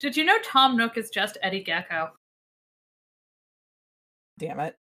Did 0.00 0.16
you 0.16 0.24
know 0.24 0.38
Tom 0.42 0.76
Nook 0.76 0.96
is 0.96 1.10
just 1.10 1.36
Eddie 1.42 1.62
Gecko? 1.62 2.10
Damn 4.38 4.60
it. 4.60 4.76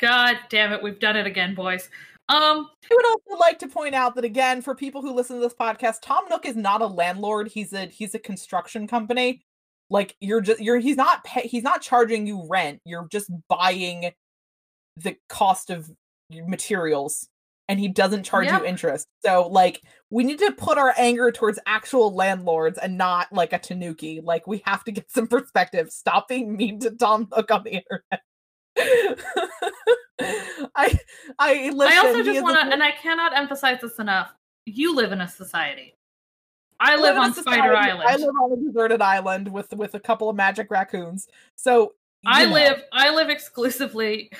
God 0.00 0.38
damn 0.48 0.72
it, 0.72 0.82
we've 0.82 0.98
done 0.98 1.16
it 1.16 1.26
again, 1.26 1.54
boys. 1.54 1.88
Um, 2.28 2.70
I 2.90 2.94
would 2.94 3.06
also 3.06 3.38
like 3.38 3.58
to 3.60 3.68
point 3.68 3.94
out 3.94 4.14
that 4.14 4.24
again, 4.24 4.62
for 4.62 4.74
people 4.74 5.02
who 5.02 5.12
listen 5.12 5.36
to 5.36 5.42
this 5.42 5.54
podcast, 5.54 5.96
Tom 6.02 6.24
Nook 6.30 6.46
is 6.46 6.56
not 6.56 6.80
a 6.80 6.86
landlord. 6.86 7.48
He's 7.48 7.72
a 7.72 7.86
he's 7.86 8.14
a 8.14 8.18
construction 8.18 8.88
company. 8.88 9.42
Like 9.90 10.16
you're 10.20 10.40
just 10.40 10.60
you're 10.60 10.78
he's 10.78 10.96
not 10.96 11.22
pay, 11.22 11.42
he's 11.42 11.62
not 11.62 11.82
charging 11.82 12.26
you 12.26 12.46
rent. 12.48 12.80
You're 12.84 13.06
just 13.12 13.30
buying 13.48 14.10
the 14.96 15.16
cost 15.28 15.70
of 15.70 15.90
materials, 16.30 17.28
and 17.68 17.80
he 17.80 17.88
doesn't 17.88 18.24
charge 18.24 18.46
Yep. 18.46 18.60
you 18.60 18.66
interest. 18.66 19.08
So 19.24 19.48
like 19.48 19.82
we 20.10 20.24
need 20.24 20.38
to 20.38 20.52
put 20.52 20.78
our 20.78 20.94
anger 20.96 21.32
towards 21.32 21.58
actual 21.66 22.14
landlords 22.14 22.78
and 22.78 22.96
not 22.98 23.32
like 23.32 23.52
a 23.52 23.58
Tanuki. 23.58 24.20
Like 24.22 24.46
we 24.46 24.62
have 24.66 24.84
to 24.84 24.92
get 24.92 25.10
some 25.10 25.26
perspective. 25.26 25.90
Stop 25.90 26.28
being 26.28 26.56
mean 26.56 26.80
to 26.80 26.90
Tom 26.90 27.28
Nook 27.34 27.50
on 27.50 27.64
the 27.64 27.82
internet. 27.82 28.20
I 30.76 30.98
I 31.38 31.70
listen. 31.70 31.92
I 31.92 31.96
also 31.98 32.22
just 32.22 32.42
want 32.42 32.60
to, 32.60 32.72
and 32.72 32.82
I 32.82 32.92
cannot 32.92 33.36
emphasize 33.36 33.80
this 33.80 33.98
enough. 33.98 34.32
You 34.66 34.94
live 34.94 35.12
in 35.12 35.20
a 35.20 35.28
society. 35.28 35.94
I 36.80 36.94
I 36.94 36.96
live 36.96 37.16
a 37.16 37.20
on 37.20 37.34
Spider 37.34 37.76
Island. 37.76 38.08
I 38.08 38.16
live 38.16 38.34
on 38.42 38.52
a 38.52 38.56
deserted 38.56 39.00
island 39.00 39.48
with 39.48 39.72
with 39.74 39.94
a 39.94 40.00
couple 40.00 40.28
of 40.28 40.36
magic 40.36 40.70
raccoons. 40.70 41.28
So 41.56 41.94
I 42.26 42.44
know. 42.44 42.52
live 42.52 42.82
I 42.92 43.14
live 43.14 43.30
exclusively 43.30 44.30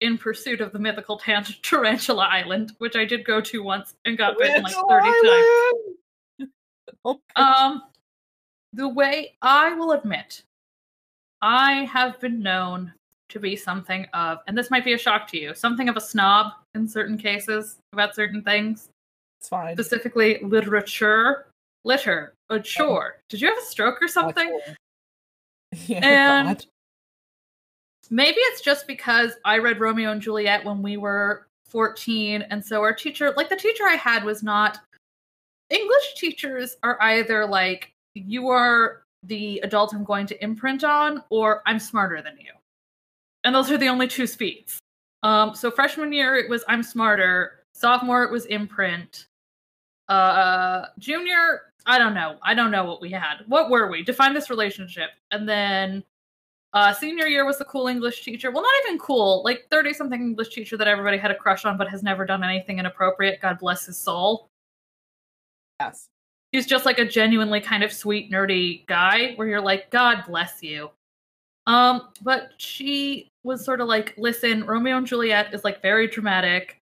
in 0.00 0.18
pursuit 0.18 0.60
of 0.60 0.72
the 0.72 0.78
mythical 0.78 1.18
tan- 1.18 1.44
Tarantula 1.62 2.24
Island, 2.30 2.72
which 2.78 2.96
I 2.96 3.04
did 3.04 3.24
go 3.24 3.40
to 3.40 3.62
once 3.62 3.94
and 4.04 4.16
got 4.18 4.38
bitten 4.38 4.62
like 4.62 4.74
Tarantula 4.74 5.12
30 5.20 5.28
times. 5.28 6.50
Oh, 7.04 7.20
Um, 7.36 7.82
the 8.72 8.88
way 8.88 9.36
I 9.42 9.72
will 9.74 9.92
admit, 9.92 10.42
I 11.42 11.84
have 11.84 12.18
been 12.20 12.40
known 12.40 12.92
to 13.28 13.40
be 13.40 13.56
something 13.56 14.06
of, 14.14 14.38
and 14.46 14.56
this 14.56 14.70
might 14.70 14.84
be 14.84 14.92
a 14.92 14.98
shock 14.98 15.28
to 15.28 15.38
you, 15.38 15.54
something 15.54 15.88
of 15.88 15.96
a 15.96 16.00
snob 16.00 16.52
in 16.74 16.86
certain 16.88 17.16
cases 17.18 17.78
about 17.92 18.14
certain 18.14 18.42
things, 18.42 18.88
it's 19.40 19.48
fine. 19.48 19.74
specifically 19.76 20.38
literature, 20.42 21.46
litter, 21.84 22.34
a 22.50 22.58
chore. 22.60 23.18
Did 23.28 23.40
you 23.40 23.48
have 23.48 23.58
a 23.58 23.62
stroke 23.66 24.00
or 24.02 24.08
something? 24.08 24.58
Yeah, 25.86 25.98
And- 26.42 26.58
God. 26.58 26.66
Maybe 28.10 28.38
it's 28.40 28.60
just 28.60 28.86
because 28.86 29.32
I 29.44 29.58
read 29.58 29.80
Romeo 29.80 30.12
and 30.12 30.20
Juliet 30.20 30.64
when 30.64 30.82
we 30.82 30.96
were 30.96 31.46
14, 31.68 32.42
and 32.50 32.64
so 32.64 32.80
our 32.82 32.92
teacher, 32.92 33.32
like 33.36 33.48
the 33.48 33.56
teacher 33.56 33.84
I 33.84 33.96
had, 33.96 34.24
was 34.24 34.42
not. 34.42 34.78
English 35.70 36.14
teachers 36.16 36.76
are 36.82 37.00
either 37.02 37.44
like, 37.44 37.92
you 38.14 38.48
are 38.48 39.02
the 39.24 39.58
adult 39.64 39.92
I'm 39.94 40.04
going 40.04 40.26
to 40.26 40.42
imprint 40.42 40.84
on, 40.84 41.22
or 41.30 41.62
I'm 41.66 41.78
smarter 41.78 42.22
than 42.22 42.36
you. 42.38 42.52
And 43.44 43.54
those 43.54 43.70
are 43.70 43.78
the 43.78 43.88
only 43.88 44.08
two 44.08 44.26
speeds. 44.26 44.78
Um, 45.22 45.54
so 45.54 45.70
freshman 45.70 46.12
year, 46.12 46.36
it 46.36 46.48
was 46.48 46.64
I'm 46.68 46.82
smarter. 46.82 47.64
Sophomore, 47.74 48.22
it 48.22 48.30
was 48.30 48.46
imprint. 48.46 49.26
Uh, 50.08 50.86
junior, 50.98 51.72
I 51.84 51.98
don't 51.98 52.14
know. 52.14 52.36
I 52.42 52.54
don't 52.54 52.70
know 52.70 52.84
what 52.84 53.00
we 53.00 53.10
had. 53.10 53.38
What 53.46 53.70
were 53.70 53.90
we? 53.90 54.02
Define 54.02 54.34
this 54.34 54.50
relationship. 54.50 55.10
And 55.30 55.48
then 55.48 56.04
uh, 56.76 56.92
senior 56.92 57.26
year 57.26 57.46
was 57.46 57.56
the 57.56 57.64
cool 57.64 57.86
English 57.86 58.22
teacher. 58.22 58.50
Well, 58.50 58.62
not 58.62 58.70
even 58.84 58.98
cool, 58.98 59.42
like 59.46 59.66
30 59.70 59.94
something 59.94 60.20
English 60.20 60.50
teacher 60.50 60.76
that 60.76 60.86
everybody 60.86 61.16
had 61.16 61.30
a 61.30 61.34
crush 61.34 61.64
on 61.64 61.78
but 61.78 61.88
has 61.88 62.02
never 62.02 62.26
done 62.26 62.44
anything 62.44 62.78
inappropriate. 62.78 63.40
God 63.40 63.58
bless 63.58 63.86
his 63.86 63.96
soul. 63.96 64.50
yes. 65.80 66.08
He's 66.52 66.66
just 66.66 66.84
like 66.84 66.98
a 66.98 67.06
genuinely 67.06 67.62
kind 67.62 67.82
of 67.82 67.90
sweet, 67.90 68.30
nerdy 68.30 68.86
guy 68.86 69.32
where 69.36 69.48
you're 69.48 69.60
like, 69.62 69.88
God 69.88 70.24
bless 70.26 70.62
you. 70.62 70.90
Um, 71.66 72.08
but 72.22 72.50
she 72.58 73.28
was 73.42 73.64
sort 73.64 73.80
of 73.80 73.88
like, 73.88 74.12
listen, 74.18 74.66
Romeo 74.66 74.98
and 74.98 75.06
Juliet 75.06 75.54
is 75.54 75.64
like 75.64 75.80
very 75.80 76.06
dramatic. 76.06 76.78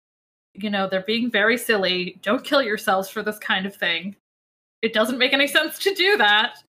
You 0.53 0.69
know, 0.69 0.87
they're 0.87 1.01
being 1.01 1.31
very 1.31 1.57
silly. 1.57 2.19
Don't 2.21 2.45
kill 2.45 2.61
yourselves 2.61 3.09
for 3.09 3.23
this 3.23 3.39
kind 3.39 3.65
of 3.65 3.75
thing. 3.75 4.17
It 4.83 4.93
doesn't 4.93 5.19
make 5.19 5.33
any 5.33 5.47
sense 5.47 5.79
to 5.79 5.95
do 5.95 6.19
that. 6.19 6.63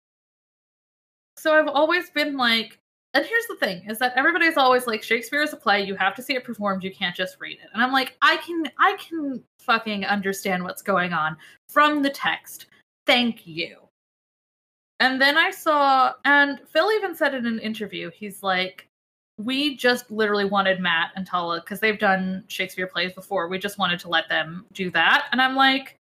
So 1.36 1.56
I've 1.56 1.68
always 1.68 2.12
been 2.12 2.38
like, 2.38 2.78
and 3.14 3.26
here's 3.26 3.48
the 3.48 3.56
thing 3.56 3.90
is 3.90 4.00
that 4.00 4.14
everybody's 4.16 4.58
always 4.58 4.86
like 4.86 5.02
Shakespeare 5.02 5.42
is 5.42 5.54
a 5.54 5.58
play, 5.58 5.84
you 5.84 5.96
have 5.96 6.16
to 6.16 6.22
see 6.22 6.36
it 6.36 6.44
performed, 6.44 6.84
you 6.84 6.94
can't 6.94 7.16
just 7.16 7.38
read 7.40 7.58
it. 7.64 7.70
And 7.74 7.82
I'm 7.82 7.92
like, 7.92 8.18
I 8.22 8.38
can 8.38 8.70
I 8.78 8.96
can 8.98 9.44
fucking 9.60 10.06
understand 10.06 10.64
what's 10.64 10.82
going 10.82 11.14
on 11.14 11.38
from 11.70 12.02
the 12.04 12.10
text. 12.10 12.68
Thank 13.06 13.48
you. 13.48 13.78
And 15.00 15.22
then 15.22 15.38
I 15.38 15.52
saw, 15.52 16.14
and 16.26 16.60
Phil 16.68 16.92
even 16.92 17.16
said 17.16 17.36
in 17.36 17.46
an 17.46 17.60
interview, 17.60 18.10
he's 18.10 18.42
like, 18.42 18.88
we 19.38 19.78
just 19.78 20.10
literally 20.10 20.46
wanted 20.46 20.80
Matt 20.80 21.12
and 21.16 21.26
Tala 21.26 21.60
because 21.62 21.80
they've 21.80 22.00
done 22.00 22.44
Shakespeare 22.48 22.88
plays 22.88 23.14
before. 23.14 23.48
We 23.48 23.60
just 23.60 23.78
wanted 23.78 24.00
to 24.02 24.10
let 24.10 24.28
them 24.28 24.66
do 24.74 24.90
that. 24.92 25.28
And 25.32 25.40
I'm 25.40 25.56
like, 25.56 25.96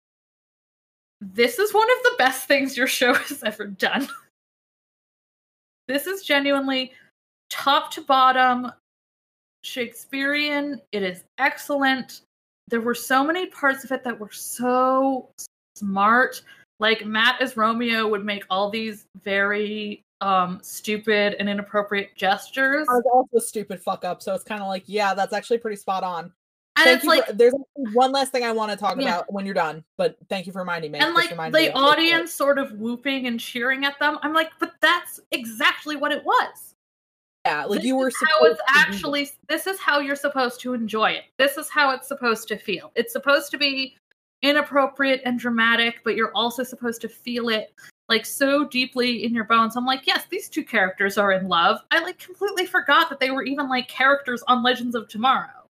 this 1.20 1.58
is 1.58 1.74
one 1.74 1.90
of 1.90 2.02
the 2.04 2.14
best 2.18 2.48
things 2.48 2.76
your 2.76 2.86
show 2.86 3.14
has 3.28 3.42
ever 3.42 3.66
done. 3.66 4.08
This 5.88 6.06
is 6.06 6.22
genuinely 6.22 6.92
top 7.50 7.90
to 7.92 8.02
bottom 8.02 8.70
Shakespearean. 9.62 10.80
It 10.92 11.02
is 11.02 11.24
excellent. 11.38 12.22
There 12.68 12.80
were 12.80 12.94
so 12.94 13.24
many 13.24 13.46
parts 13.46 13.84
of 13.84 13.92
it 13.92 14.04
that 14.04 14.18
were 14.18 14.30
so 14.30 15.28
smart. 15.76 16.42
Like 16.78 17.06
Matt 17.06 17.40
as 17.40 17.56
Romeo 17.56 18.08
would 18.08 18.24
make 18.24 18.44
all 18.50 18.70
these 18.70 19.06
very 19.24 20.02
um 20.22 20.60
stupid 20.62 21.36
and 21.38 21.48
inappropriate 21.48 22.16
gestures. 22.16 22.86
I 22.88 22.94
was 22.94 23.04
also 23.12 23.44
stupid 23.44 23.82
fuck 23.82 24.04
up, 24.04 24.22
so 24.22 24.34
it's 24.34 24.44
kind 24.44 24.62
of 24.62 24.68
like, 24.68 24.84
yeah, 24.86 25.14
that's 25.14 25.32
actually 25.32 25.58
pretty 25.58 25.76
spot 25.76 26.02
on. 26.02 26.32
And 26.78 26.84
thank 26.84 26.96
it's 26.96 27.04
you. 27.04 27.10
like 27.10 27.26
for, 27.26 27.32
there's 27.32 27.54
one 27.74 28.12
last 28.12 28.32
thing 28.32 28.44
I 28.44 28.52
want 28.52 28.70
to 28.70 28.76
talk 28.76 28.96
Yeah. 28.96 29.04
about 29.04 29.32
when 29.32 29.46
you're 29.46 29.54
done, 29.54 29.82
but 29.96 30.16
thank 30.28 30.46
you 30.46 30.52
for 30.52 30.58
reminding 30.58 30.92
me. 30.92 30.98
and 30.98 31.14
like 31.14 31.30
me 31.36 31.50
the 31.50 31.72
audience 31.72 32.32
sort 32.32 32.58
of 32.58 32.72
whooping 32.72 33.26
and 33.26 33.40
cheering 33.40 33.84
at 33.84 33.98
them. 33.98 34.18
I'm 34.22 34.34
like, 34.34 34.50
but 34.60 34.74
that's 34.80 35.18
exactly 35.32 35.96
what 35.96 36.12
it 36.12 36.22
was. 36.24 36.74
yeah, 37.46 37.64
like 37.64 37.78
this 37.78 37.86
you 37.86 37.96
were 37.96 38.10
how 38.28 38.44
it's 38.46 38.58
to 38.58 38.64
actually 38.74 39.30
this 39.48 39.66
is 39.66 39.78
how 39.80 40.00
you're 40.00 40.16
supposed 40.16 40.60
to 40.60 40.74
enjoy 40.74 41.10
it 41.10 41.24
this 41.38 41.56
is 41.56 41.70
how 41.70 41.92
it's 41.92 42.08
supposed 42.08 42.48
to 42.48 42.56
feel 42.58 42.90
it's 42.96 43.12
supposed 43.12 43.52
to 43.52 43.56
be 43.58 43.96
inappropriate 44.42 45.22
and 45.24 45.38
dramatic 45.38 46.00
but 46.02 46.16
you're 46.16 46.32
also 46.34 46.64
supposed 46.64 47.00
to 47.00 47.08
feel 47.08 47.48
it 47.48 47.72
like 48.08 48.26
so 48.26 48.64
deeply 48.64 49.24
in 49.24 49.32
your 49.32 49.44
bones 49.44 49.76
i'm 49.76 49.86
like 49.86 50.06
yes 50.08 50.24
these 50.28 50.48
two 50.48 50.64
characters 50.64 51.16
are 51.18 51.30
in 51.32 51.46
love 51.48 51.78
i 51.92 52.00
like 52.02 52.18
completely 52.18 52.66
forgot 52.66 53.08
that 53.08 53.20
they 53.20 53.30
were 53.30 53.44
even 53.44 53.68
like 53.68 53.86
characters 53.88 54.42
on 54.48 54.62
legends 54.64 54.94
of 54.96 55.06
tomorrow. 55.08 55.65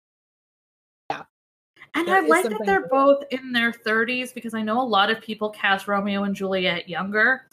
And 1.94 2.08
i 2.10 2.20
like 2.20 2.48
that 2.48 2.60
they're 2.64 2.88
both 2.88 3.24
in 3.30 3.52
their 3.52 3.72
30s 3.72 4.34
because 4.34 4.54
i 4.54 4.62
know 4.62 4.80
a 4.80 4.82
lot 4.82 5.10
of 5.10 5.20
people 5.20 5.50
cast 5.50 5.88
romeo 5.88 6.24
and 6.24 6.34
juliet 6.34 6.88
younger 6.88 7.46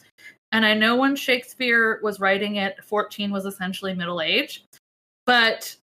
and 0.52 0.66
I 0.66 0.74
know 0.74 0.96
when 0.96 1.14
Shakespeare 1.14 2.00
was 2.02 2.18
writing 2.18 2.56
it, 2.56 2.82
14 2.84 3.30
was 3.30 3.46
essentially 3.46 3.94
middle 3.94 4.20
age. 4.20 4.64
But 5.26 5.76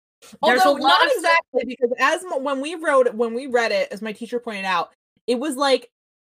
there's 0.41 0.61
Although 0.61 0.80
a 0.80 0.82
lot 0.82 0.99
not 0.99 1.06
of 1.06 1.11
exactly 1.15 1.65
because 1.65 1.91
as 1.99 2.23
m- 2.23 2.44
when 2.44 2.61
we 2.61 2.76
wrote 2.76 3.06
it, 3.06 3.14
when 3.14 3.36
we 3.36 3.45
read 3.45 3.72
it, 3.72 3.90
as 3.91 4.02
my 4.02 4.11
teacher 4.11 4.40
pointed 4.40 4.65
out, 4.65 4.91
it 5.27 5.40
was 5.40 5.56
like 5.56 5.91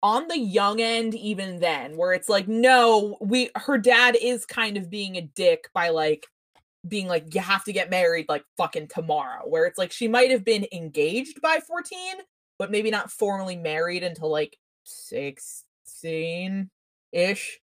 on 0.04 0.28
the 0.28 0.38
young 0.38 0.82
end 0.82 1.16
even 1.16 1.60
then, 1.60 1.96
where 1.96 2.12
it's 2.12 2.28
like, 2.28 2.50
no, 2.50 3.18
we 3.22 3.50
her 3.56 3.78
dad 3.78 4.18
is 4.22 4.46
kind 4.46 4.76
of 4.76 4.90
being 4.90 5.16
a 5.16 5.22
dick 5.22 5.70
by 5.74 5.90
like 5.90 6.28
being 6.88 7.08
like, 7.08 7.34
you 7.34 7.42
have 7.42 7.64
to 7.66 7.74
get 7.74 7.90
married 7.90 8.26
like 8.30 8.44
fucking 8.58 8.88
tomorrow. 8.88 9.44
Where 9.46 9.66
it's 9.66 9.78
like 9.78 9.92
she 9.92 10.08
might 10.08 10.32
have 10.32 10.44
been 10.44 10.66
engaged 10.72 11.42
by 11.42 11.60
14, 11.66 11.98
but 12.58 12.72
maybe 12.72 12.92
not 12.92 13.12
formally 13.12 13.56
married 13.56 14.04
until 14.04 14.30
like 14.30 14.58
16 14.84 16.70
ish. 17.12 17.60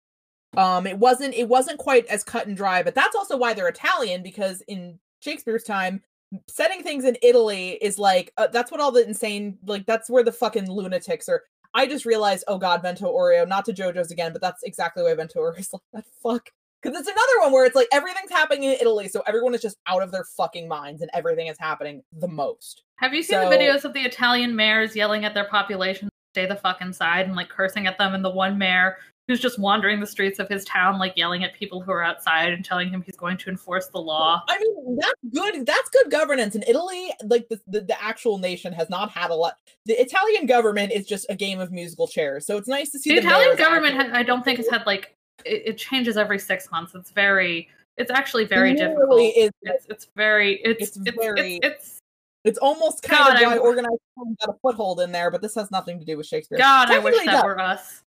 Um, 0.58 0.86
it 0.86 0.98
wasn't 0.98 1.34
it 1.34 1.48
wasn't 1.48 1.80
quite 1.80 2.06
as 2.08 2.24
cut 2.24 2.48
and 2.48 2.58
dry, 2.58 2.84
but 2.84 2.96
that's 2.96 3.16
also 3.16 3.38
why 3.38 3.54
they're 3.54 3.70
Italian 3.70 4.22
because 4.22 4.62
in 4.68 5.00
Shakespeare's 5.22 5.64
time, 5.64 6.02
setting 6.48 6.84
things 6.84 7.06
in 7.06 7.18
Italy 7.22 7.78
is 7.82 7.98
like 7.98 8.34
uh, 8.38 8.48
that's 8.48 8.72
what 8.72 8.82
all 8.82 8.92
the 8.92 9.08
insane 9.08 9.58
like 9.66 9.86
that's 9.86 10.10
where 10.10 10.24
the 10.24 10.32
fucking 10.32 10.70
lunatics 10.70 11.30
are. 11.30 11.44
I 11.74 11.88
just 11.88 12.06
realized, 12.06 12.44
oh 12.50 12.58
god, 12.58 12.82
Vento 12.82 13.06
Aureo, 13.06 13.48
not 13.48 13.64
to 13.66 13.74
JoJo's 13.74 14.12
again, 14.12 14.34
but 14.34 14.42
that's 14.42 14.64
exactly 14.64 15.04
why 15.04 15.14
Vento 15.14 15.40
Aureo 15.40 15.60
is 15.60 15.72
like 15.72 15.82
that. 15.94 16.06
Fuck, 16.22 16.50
because 16.82 16.98
it's 17.00 17.08
another 17.08 17.40
one 17.42 17.52
where 17.52 17.66
it's 17.66 17.76
like 17.76 17.88
everything's 17.92 18.32
happening 18.32 18.64
in 18.64 18.72
Italy, 18.80 19.08
so 19.08 19.22
everyone 19.28 19.54
is 19.56 19.62
just 19.62 19.78
out 19.88 20.02
of 20.02 20.12
their 20.12 20.24
fucking 20.24 20.68
minds, 20.68 21.02
and 21.02 21.12
everything 21.14 21.48
is 21.48 21.58
happening 21.60 22.04
the 22.20 22.28
most. 22.28 22.84
have 22.98 23.14
you 23.14 23.24
seen 23.24 23.40
So- 23.42 23.50
the 23.50 23.56
videos 23.56 23.84
of 23.86 23.94
the 23.94 24.02
Italian 24.02 24.56
mayors 24.56 24.96
yelling 24.96 25.26
at 25.26 25.34
their 25.34 25.46
population 25.46 26.08
to 26.08 26.12
stay 26.34 26.46
the 26.46 26.56
fuck 26.56 26.82
inside 26.82 27.26
and 27.28 27.36
like 27.36 27.50
cursing 27.50 27.88
at 27.88 27.98
them 27.98 28.14
and 28.14 28.24
the 28.24 28.30
one 28.30 28.58
mayor 28.58 28.98
who's 29.28 29.40
just 29.40 29.58
wandering 29.60 30.00
the 30.00 30.06
streets 30.08 30.40
of 30.40 30.50
his 30.50 30.66
town 30.66 31.00
like 31.00 31.14
yelling 31.16 31.44
at 31.44 31.54
people 31.54 31.80
who 31.82 31.92
are 31.92 32.04
outside 32.04 32.52
and 32.54 32.66
telling 32.66 32.90
him 32.90 33.02
he's 33.02 33.16
going 33.16 33.38
to 33.38 33.50
enforce 33.50 33.88
the 33.88 33.98
law. 34.00 34.42
I 34.50 34.58
mean, 34.60 34.98
that's 35.00 35.14
good. 35.34 35.66
That's 35.66 35.90
good 35.90 36.12
governance 36.12 36.56
in 36.56 36.64
Italy. 36.68 37.12
Like 37.24 37.48
the, 37.50 37.60
the 37.68 37.82
the 37.82 38.04
actual 38.04 38.38
nation 38.40 38.74
has 38.74 38.90
not 38.90 39.10
had 39.12 39.30
a 39.32 39.36
lot. 39.36 39.56
The 39.86 39.94
Italian 39.94 40.46
government 40.48 40.92
is 40.92 41.06
just 41.08 41.26
a 41.30 41.36
game 41.36 41.60
of 41.60 41.72
musical 41.72 42.08
chairs, 42.08 42.46
so 42.46 42.58
it's 42.58 42.68
nice 42.68 42.90
to 42.92 43.00
see 43.00 43.12
The 43.12 43.20
Italian 43.20 43.56
government 43.58 43.96
ha- 43.96 44.10
I 44.14 44.24
don't 44.24 44.44
think 44.44 44.58
has 44.58 44.70
had 44.70 44.86
like 44.86 45.16
it, 45.46 45.64
it 45.66 45.78
changes 45.78 46.18
every 46.18 46.40
6 46.40 46.72
months. 46.72 46.96
It's 46.96 47.12
very 47.12 47.70
it's 47.98 48.10
actually 48.12 48.46
very 48.46 48.72
It 48.72 48.78
difficult. 48.78 49.10
literally 49.10 49.28
is 49.30 49.52
It's 49.64 49.86
it's 49.90 50.08
very 50.16 50.56
it's 50.64 50.82
It's 50.90 50.98
it's 50.98 51.08
it's, 51.08 51.18
very- 51.18 51.60
it's, 51.62 52.00
It's 52.44 52.58
almost 52.58 53.04
kind 53.04 53.36
God, 53.36 53.42
of 53.44 53.48
why 53.48 53.56
I- 53.56 53.58
organized 53.60 54.00
crime 54.18 54.36
got 54.40 54.56
a 54.56 54.58
foothold 54.62 55.02
in 55.02 55.12
there, 55.12 55.30
but 55.30 55.42
this 55.42 55.54
has 55.56 55.70
nothing 55.72 56.00
to 56.00 56.06
do 56.06 56.18
with 56.18 56.26
Shakespeare. 56.26 56.58
God, 56.58 56.90
I 56.90 57.00
wish 57.00 57.24
that 57.26 57.44
it 57.44 57.46
were 57.46 57.60
us. 57.60 58.04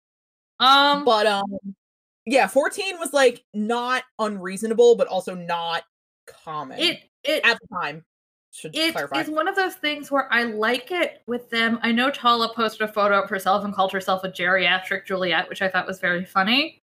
Um, 0.60 1.04
But 1.04 1.26
um, 1.26 1.58
yeah, 2.24 2.46
fourteen 2.46 2.98
was 2.98 3.12
like 3.12 3.44
not 3.52 4.04
unreasonable, 4.18 4.94
but 4.96 5.08
also 5.08 5.34
not 5.34 5.82
common 6.26 6.78
it 6.78 7.00
it 7.24 7.44
at 7.44 7.58
the 7.60 7.66
time. 7.74 8.04
Should 8.54 8.76
it 8.76 8.92
clarify. 8.92 9.20
is 9.22 9.30
one 9.30 9.48
of 9.48 9.56
those 9.56 9.74
things 9.76 10.10
where 10.10 10.30
I 10.32 10.42
like 10.44 10.90
it 10.92 11.22
with 11.26 11.48
them. 11.50 11.78
I 11.82 11.90
know 11.90 12.10
Tala 12.10 12.52
posted 12.54 12.82
a 12.88 12.92
photo 12.92 13.22
of 13.22 13.30
herself 13.30 13.64
and 13.64 13.74
called 13.74 13.92
herself 13.92 14.24
a 14.24 14.28
geriatric 14.28 15.06
Juliet, 15.06 15.48
which 15.48 15.62
I 15.62 15.68
thought 15.68 15.86
was 15.86 16.00
very 16.00 16.24
funny. 16.26 16.81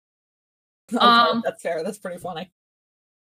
Um, 1.00 1.42
that's 1.44 1.62
fair. 1.62 1.84
That's 1.84 1.98
pretty 1.98 2.20
funny. 2.20 2.52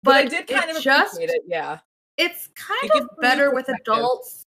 But, 0.01 0.15
I 0.15 0.25
did 0.25 0.47
kind 0.47 0.69
of 0.69 0.81
just 0.81 1.13
appreciate 1.13 1.33
it. 1.35 1.43
Yeah. 1.47 1.79
it's 2.17 2.49
kind 2.55 2.91
It 2.93 3.03
of 3.03 3.09
better 3.21 3.53
with 3.53 3.69
adults 3.69 4.43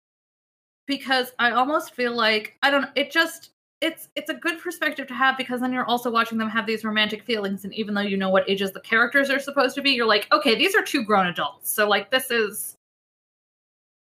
because 0.86 1.32
I 1.38 1.50
almost 1.50 1.94
feel 1.94 2.14
like 2.16 2.56
I 2.62 2.70
don't 2.70 2.88
it 2.94 3.10
just 3.10 3.50
it's 3.80 4.08
it's 4.16 4.30
a 4.30 4.34
good 4.34 4.60
perspective 4.60 5.06
to 5.08 5.14
have 5.14 5.36
because 5.36 5.60
then 5.60 5.72
you're 5.72 5.84
also 5.84 6.10
watching 6.10 6.38
them 6.38 6.48
have 6.48 6.66
these 6.66 6.84
romantic 6.84 7.22
feelings 7.24 7.64
and 7.64 7.74
even 7.74 7.92
though 7.94 8.00
you 8.00 8.16
know 8.16 8.30
what 8.30 8.48
ages 8.48 8.72
the 8.72 8.80
characters 8.80 9.28
are 9.30 9.38
supposed 9.40 9.74
to 9.74 9.82
be 9.82 9.90
you're 9.90 10.06
like 10.06 10.26
okay 10.32 10.54
these 10.54 10.74
are 10.74 10.82
two 10.82 11.04
grown 11.04 11.26
adults 11.26 11.70
so 11.70 11.88
like 11.88 12.10
this 12.10 12.30
is 12.30 12.76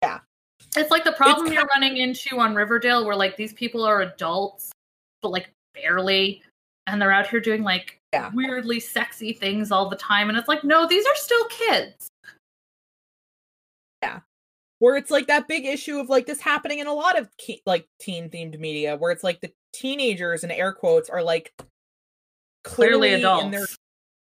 Yeah. 0.02 0.20
it's 0.76 0.90
like 0.90 1.04
the 1.04 1.12
problem 1.12 1.52
you're 1.52 1.66
running 1.74 1.96
into 1.96 2.38
on 2.38 2.54
Riverdale 2.54 3.04
where 3.06 3.16
like 3.16 3.36
these 3.36 3.52
people 3.54 3.82
are 3.84 4.02
adults 4.02 4.70
but 5.22 5.30
like 5.30 5.50
barely 5.74 6.42
and 6.86 7.00
they're 7.00 7.12
out 7.12 7.26
here 7.28 7.40
doing 7.40 7.62
like 7.62 8.00
Yeah. 8.12 8.30
weirdly 8.34 8.80
sexy 8.80 9.32
things 9.32 9.70
all 9.70 9.88
the 9.88 9.96
time 9.96 10.28
and 10.28 10.38
it's 10.38 10.48
like 10.48 10.64
no 10.64 10.86
these 10.86 11.04
are 11.06 11.14
still 11.16 11.44
kids 11.46 12.08
Yeah. 14.02 14.20
where 14.78 14.96
it's 14.96 15.10
like 15.10 15.26
that 15.28 15.48
big 15.48 15.64
issue 15.64 15.98
of 15.98 16.08
like 16.08 16.26
this 16.26 16.40
happening 16.40 16.78
in 16.80 16.86
a 16.86 16.92
lot 16.94 17.18
of 17.18 17.28
ke- 17.38 17.62
like 17.66 17.88
teen 17.98 18.28
themed 18.30 18.58
media 18.58 18.96
where 18.96 19.10
it's 19.10 19.24
like 19.24 19.40
the 19.40 19.52
teenagers 19.72 20.44
in 20.44 20.50
air 20.50 20.72
quotes 20.72 21.08
are 21.10 21.22
like 21.22 21.52
clearly, 22.64 23.08
clearly 23.08 23.12
adults 23.14 23.44
in 23.44 23.50
their 23.50 23.66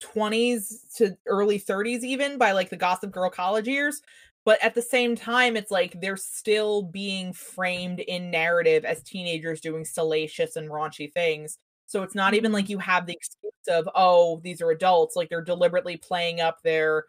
20s 0.02 0.96
to 0.96 1.16
early 1.26 1.58
30s 1.60 2.02
even 2.02 2.38
by 2.38 2.52
like 2.52 2.70
the 2.70 2.76
gossip 2.76 3.10
girl 3.12 3.30
college 3.30 3.68
years 3.68 4.00
but 4.44 4.60
at 4.60 4.74
the 4.74 4.82
same 4.82 5.14
time 5.14 5.56
it's 5.56 5.70
like 5.70 6.00
they're 6.00 6.16
still 6.16 6.82
being 6.82 7.32
framed 7.32 8.00
in 8.00 8.28
narrative 8.30 8.84
as 8.84 9.00
teenagers 9.04 9.60
doing 9.60 9.84
salacious 9.84 10.56
and 10.56 10.68
raunchy 10.70 11.12
things 11.12 11.58
so 11.92 12.02
it's 12.02 12.14
not 12.14 12.32
even 12.34 12.50
like 12.52 12.68
you 12.70 12.78
have 12.78 13.06
the 13.06 13.12
excuse 13.12 13.52
of 13.68 13.88
oh 13.94 14.40
these 14.42 14.60
are 14.62 14.70
adults 14.70 15.14
like 15.14 15.28
they're 15.28 15.42
deliberately 15.42 15.96
playing 15.96 16.40
up 16.40 16.56
their 16.62 17.04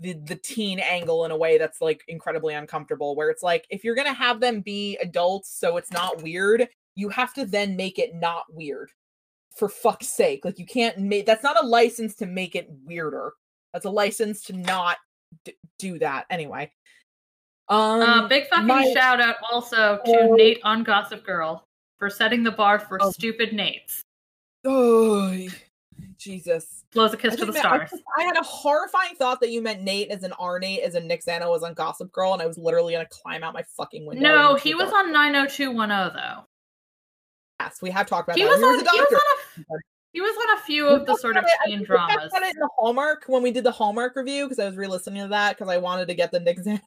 the 0.00 0.12
the 0.26 0.36
teen 0.36 0.78
angle 0.78 1.24
in 1.24 1.30
a 1.30 1.36
way 1.36 1.56
that's 1.56 1.80
like 1.80 2.02
incredibly 2.08 2.52
uncomfortable 2.54 3.16
where 3.16 3.30
it's 3.30 3.42
like 3.42 3.64
if 3.70 3.82
you're 3.82 3.94
going 3.94 4.06
to 4.06 4.12
have 4.12 4.38
them 4.40 4.60
be 4.60 4.96
adults 4.98 5.58
so 5.58 5.78
it's 5.78 5.90
not 5.90 6.22
weird 6.22 6.68
you 6.96 7.08
have 7.08 7.32
to 7.34 7.46
then 7.46 7.74
make 7.76 7.98
it 7.98 8.14
not 8.14 8.44
weird 8.50 8.90
for 9.56 9.70
fuck's 9.70 10.08
sake. 10.08 10.44
Like 10.44 10.58
you 10.58 10.66
can't 10.66 10.98
make 10.98 11.24
that's 11.24 11.42
not 11.42 11.62
a 11.62 11.66
license 11.66 12.14
to 12.16 12.26
make 12.26 12.54
it 12.54 12.68
weirder. 12.84 13.32
That's 13.72 13.86
a 13.86 13.90
license 13.90 14.42
to 14.44 14.52
not 14.52 14.98
d- 15.46 15.54
do 15.78 15.98
that 15.98 16.26
anyway. 16.28 16.70
Um 17.68 18.00
uh, 18.00 18.28
big 18.28 18.48
fucking 18.48 18.66
my- 18.66 18.92
shout 18.92 19.18
out 19.20 19.36
also 19.50 19.98
to 20.04 20.20
Oh. 20.20 20.34
nate 20.34 20.60
on 20.62 20.84
gossip 20.84 21.24
girl 21.24 21.64
for 21.98 22.10
setting 22.10 22.42
the 22.42 22.50
bar 22.50 22.78
for 22.78 22.98
Oh. 23.02 23.10
stupid 23.10 23.50
nates 23.52 24.00
oh 24.66 25.46
jesus 26.18 26.84
blows 26.92 27.12
a 27.14 27.16
kiss 27.16 27.34
I 27.34 27.36
to 27.36 27.46
the 27.46 27.52
that- 27.52 27.64
I 27.66 27.76
stars 27.76 27.90
just- 27.90 28.02
I, 28.18 28.22
had 28.24 28.36
a 28.36 28.42
horrifying 28.42 29.14
thought 29.16 29.40
that 29.40 29.50
you 29.50 29.62
meant 29.62 29.82
Nate 29.82 30.10
as 30.10 30.22
an 30.22 30.32
Nate, 30.60 30.80
as 30.80 30.94
in 30.94 31.06
Nick 31.06 31.24
Zano 31.24 31.50
was 31.50 31.62
on 31.62 31.74
Gossip 31.74 32.10
Girl, 32.12 32.32
and 32.32 32.42
I 32.42 32.46
was 32.46 32.58
literally 32.58 32.92
gonna 32.94 33.06
climb 33.10 33.42
out 33.44 33.54
my 33.54 33.62
fucking 33.76 34.04
window. 34.06 34.22
no 34.22 34.54
he 34.56 34.74
was 34.74 34.92
on 34.92 35.12
90210 35.12 35.88
though 36.14 36.46
Yes, 37.60 37.80
we 37.80 37.90
have 37.90 38.06
talked 38.06 38.28
about 38.28 38.36
he 38.36 38.44
that. 38.44 38.50
was, 38.50 38.58
He 38.58 38.64
on, 38.64 38.72
was 38.76 38.82
a 38.82 38.90
he 38.90 39.00
was 39.00 39.12
on 39.12 39.76
a 39.76 39.80
he 40.12 40.20
was 40.20 40.36
on 40.36 40.58
a 40.58 40.62
few 40.62 40.84
We 40.86 40.90
of 40.94 41.06
the 41.06 41.16
sort 41.16 41.36
of 41.36 41.44
I 41.44 41.66
teen 41.66 41.78
think 41.78 41.88
we 41.90 41.96
talked 41.96 42.10
dramas 42.12 42.32
about 42.32 42.42
it 42.42 42.54
in 42.54 42.60
the 42.60 42.68
Hallmark 42.78 43.24
when 43.28 43.42
we 43.42 43.50
did 43.50 43.64
the 43.64 43.70
Hallmark 43.72 44.16
review 44.16 44.44
because 44.44 44.58
I 44.58 44.66
was 44.66 44.76
re-listening 44.76 45.22
to 45.22 45.28
that 45.28 45.56
because 45.56 45.70
I 45.70 45.76
wanted 45.78 46.08
to 46.08 46.14
get 46.14 46.30
the 46.32 46.40
Nick 46.40 46.58
Zano. 46.58 46.80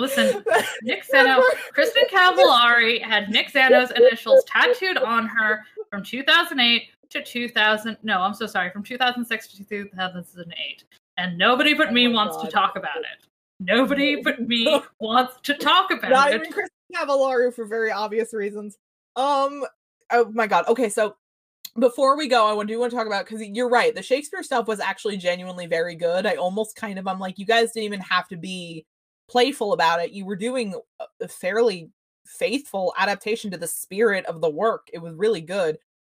Listen 0.00 0.42
Nick 0.82 1.04
Zano, 1.06 1.42
Kristin 1.76 2.08
Cavallari 2.10 3.02
had 3.02 3.28
Nick 3.30 3.52
Zano's 3.52 3.90
initials 3.92 4.44
tattooed 4.44 4.96
on 4.96 5.26
her 5.26 5.64
from 5.90 6.02
2008 6.02 6.88
to 7.10 7.22
2000. 7.22 7.96
No, 8.02 8.20
I'm 8.20 8.34
so 8.34 8.46
sorry, 8.46 8.70
from 8.70 8.82
2006 8.82 9.48
to 9.48 9.64
2008. 9.64 10.84
And 11.18 11.36
nobody 11.36 11.74
but 11.74 11.88
Oh 11.88 11.92
me 11.92 12.08
my 12.08 12.14
wants 12.14 12.36
to 12.38 12.48
talk 12.48 12.76
about 12.76 12.98
it. 12.98 13.26
Nobody 13.60 14.22
but 14.22 14.40
me 14.40 14.80
wants 15.00 15.34
to 15.42 15.54
talk 15.54 15.90
about 15.90 16.10
Not 16.10 16.32
it. 16.32 16.40
even 16.40 16.52
Kristin 16.52 16.96
Cavallari 16.96 17.54
for 17.54 17.66
very 17.66 17.92
obvious 17.92 18.32
reasons. 18.32 18.78
Um. 19.16 19.64
Oh 20.12 20.30
my 20.32 20.46
god. 20.46 20.66
Okay, 20.66 20.88
so 20.88 21.16
before 21.78 22.16
we 22.16 22.26
go, 22.26 22.58
I 22.60 22.64
do 22.64 22.78
want 22.78 22.90
to 22.90 22.96
talk 22.96 23.06
about 23.06 23.26
because 23.26 23.42
you're 23.46 23.68
right. 23.68 23.94
The 23.94 24.02
Shakespeare 24.02 24.42
stuff 24.42 24.66
was 24.66 24.80
actually 24.80 25.16
genuinely 25.18 25.66
very 25.66 25.94
good. 25.94 26.26
I 26.26 26.34
almost 26.34 26.74
kind 26.74 26.98
of 26.98 27.06
I'm 27.06 27.18
like, 27.20 27.38
you 27.38 27.46
guys 27.46 27.72
didn't 27.72 27.84
even 27.84 28.00
have 28.00 28.28
to 28.28 28.36
be 28.36 28.84
playful 29.30 29.72
about 29.72 30.02
it. 30.02 30.10
You 30.10 30.24
were 30.24 30.36
doing 30.36 30.74
a- 31.20 31.28
fairly 31.28 31.90
faithful 32.26 32.92
adaptation 32.98 33.50
to 33.52 33.56
the 33.56 33.66
spirit 33.66 34.26
of 34.26 34.40
the 34.40 34.50
work. 34.50 34.88
It 34.92 34.98
was 34.98 35.14
really 35.14 35.40
good. 35.40 35.78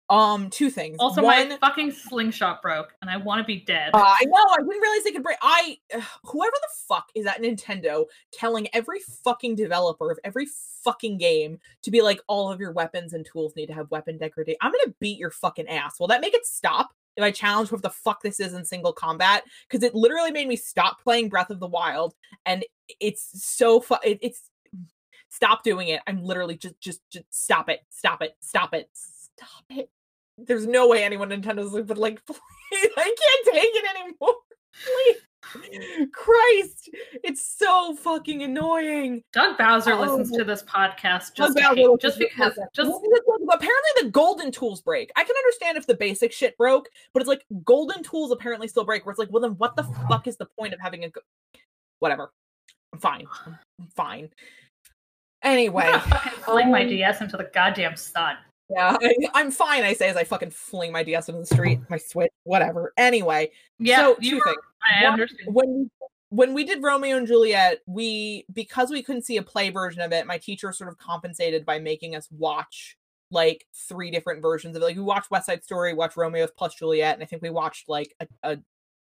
Um, 0.09 0.49
two 0.49 0.69
things. 0.69 0.97
Also, 0.99 1.23
One, 1.23 1.47
my 1.49 1.57
fucking 1.57 1.91
slingshot 1.91 2.61
broke, 2.61 2.93
and 3.01 3.09
I 3.09 3.15
want 3.15 3.39
to 3.39 3.45
be 3.45 3.61
dead. 3.61 3.91
uh, 3.93 3.97
I 4.19 4.25
know. 4.25 4.45
I 4.51 4.57
didn't 4.57 4.81
realize 4.81 5.03
they 5.05 5.11
could 5.11 5.23
break. 5.23 5.37
I, 5.41 5.77
ugh, 5.95 6.03
whoever 6.25 6.51
the 6.51 6.67
fuck 6.85 7.09
is 7.15 7.25
at 7.25 7.41
Nintendo 7.41 8.05
telling 8.33 8.67
every 8.73 8.99
fucking 9.23 9.55
developer 9.55 10.11
of 10.11 10.19
every 10.25 10.47
fucking 10.83 11.17
game 11.17 11.59
to 11.83 11.91
be 11.91 12.01
like, 12.01 12.19
all 12.27 12.51
of 12.51 12.59
your 12.59 12.73
weapons 12.73 13.13
and 13.13 13.25
tools 13.25 13.55
need 13.55 13.67
to 13.67 13.73
have 13.73 13.89
weapon 13.89 14.17
degradation. 14.17 14.57
I'm 14.61 14.73
gonna 14.73 14.93
beat 14.99 15.17
your 15.17 15.31
fucking 15.31 15.69
ass. 15.69 15.97
Will 15.97 16.07
that 16.07 16.19
make 16.19 16.33
it 16.33 16.45
stop 16.45 16.89
if 17.17 17.23
I 17.23 17.31
challenge 17.31 17.71
what 17.71 17.81
the 17.81 17.89
fuck 17.89 18.21
this 18.21 18.39
is 18.39 18.53
in 18.53 18.65
single 18.65 18.93
combat? 18.93 19.43
Because 19.69 19.83
it 19.83 19.95
literally 19.95 20.31
made 20.31 20.47
me 20.47 20.55
stop 20.55 21.01
playing 21.01 21.29
Breath 21.29 21.49
of 21.49 21.59
the 21.59 21.67
Wild, 21.67 22.13
and 22.45 22.63
it's 22.99 23.29
so 23.43 23.79
fu- 23.79 23.95
it, 24.03 24.19
It's 24.21 24.49
stop 25.29 25.63
doing 25.63 25.87
it. 25.87 26.01
I'm 26.07 26.23
literally 26.23 26.57
just, 26.57 26.79
just, 26.79 27.01
just 27.09 27.25
stop 27.29 27.69
it, 27.69 27.81
stop 27.89 28.21
it, 28.21 28.35
stop 28.41 28.73
it, 28.73 28.89
stop 28.93 29.63
it. 29.69 29.89
There's 30.37 30.67
no 30.67 30.87
way 30.87 31.03
anyone 31.03 31.29
Nintendo's 31.29 31.71
but 31.85 31.97
like, 31.97 32.25
please, 32.25 32.37
I 32.97 33.03
can't 33.03 33.55
take 33.55 33.71
it 33.73 33.85
anymore. 33.95 34.35
Please. 34.83 35.17
Christ, 36.13 36.89
it's 37.23 37.45
so 37.45 37.95
fucking 37.95 38.43
annoying. 38.43 39.23
Doug 39.33 39.57
Bowser 39.57 39.93
oh. 39.93 40.01
listens 40.01 40.31
Oh. 40.33 40.37
to 40.39 40.43
this 40.43 40.63
podcast 40.63 41.33
just, 41.35 41.59
hate- 41.59 41.87
just 41.99 42.19
because. 42.19 42.57
Just 42.73 42.89
Well, 42.89 43.01
because, 43.01 43.39
like, 43.47 43.57
apparently 43.57 44.03
the 44.03 44.09
golden 44.11 44.51
tools 44.51 44.81
break. 44.81 45.11
I 45.15 45.23
can 45.23 45.35
understand 45.35 45.77
if 45.77 45.87
the 45.87 45.95
basic 45.95 46.31
shit 46.31 46.57
broke, 46.57 46.89
but 47.13 47.21
it's 47.21 47.27
like 47.29 47.43
golden 47.65 48.03
tools 48.03 48.31
apparently 48.31 48.67
still 48.67 48.85
break. 48.85 49.05
Where 49.05 49.11
it's 49.11 49.19
like, 49.19 49.31
well, 49.31 49.41
then 49.41 49.51
what 49.57 49.75
the 49.75 49.83
fuck 50.07 50.27
is 50.27 50.37
the 50.37 50.47
point 50.59 50.73
of 50.73 50.79
having 50.79 51.03
a? 51.03 51.09
Go- 51.09 51.21
Whatever. 51.99 52.31
I'm 52.93 52.99
fine. 52.99 53.25
I'm 53.45 53.87
fine. 53.95 54.29
Anyway, 55.43 55.85
I'm 55.85 56.09
gonna 56.09 56.31
fling 56.43 56.71
my 56.71 56.83
DS 56.83 57.21
into 57.21 57.35
the 57.37 57.49
goddamn 57.53 57.95
sun. 57.95 58.35
Yeah, 58.71 58.97
I, 59.01 59.13
I'm 59.33 59.51
fine. 59.51 59.83
I 59.83 59.93
say 59.93 60.09
as 60.09 60.17
I 60.17 60.23
fucking 60.23 60.51
fling 60.51 60.91
my 60.91 61.03
DS 61.03 61.29
into 61.29 61.41
the 61.41 61.45
street, 61.45 61.79
my 61.89 61.97
Switch, 61.97 62.31
whatever. 62.43 62.93
Anyway, 62.97 63.51
Yeah, 63.79 63.97
so 63.97 64.17
you 64.19 64.31
two 64.31 64.35
were, 64.37 64.43
things. 64.45 64.57
I 64.99 65.03
One, 65.03 65.13
understand. 65.13 65.53
when 65.53 65.73
we 65.73 65.89
when 66.29 66.53
we 66.53 66.63
did 66.63 66.81
Romeo 66.81 67.17
and 67.17 67.27
Juliet, 67.27 67.79
we 67.85 68.45
because 68.53 68.89
we 68.89 69.03
couldn't 69.03 69.23
see 69.23 69.37
a 69.37 69.43
play 69.43 69.69
version 69.69 70.01
of 70.01 70.13
it, 70.13 70.25
my 70.25 70.37
teacher 70.37 70.71
sort 70.71 70.89
of 70.89 70.97
compensated 70.97 71.65
by 71.65 71.77
making 71.79 72.15
us 72.15 72.27
watch 72.31 72.97
like 73.31 73.65
three 73.73 74.11
different 74.11 74.41
versions 74.41 74.75
of 74.75 74.81
it. 74.81 74.85
Like 74.85 74.95
we 74.95 75.01
watched 75.03 75.31
West 75.31 75.45
Side 75.47 75.63
Story, 75.63 75.93
watched 75.93 76.17
Romeo 76.17 76.47
plus 76.57 76.75
Juliet, 76.75 77.15
and 77.15 77.23
I 77.23 77.25
think 77.25 77.41
we 77.41 77.49
watched 77.49 77.89
like 77.89 78.13
a 78.19 78.27
a, 78.43 78.57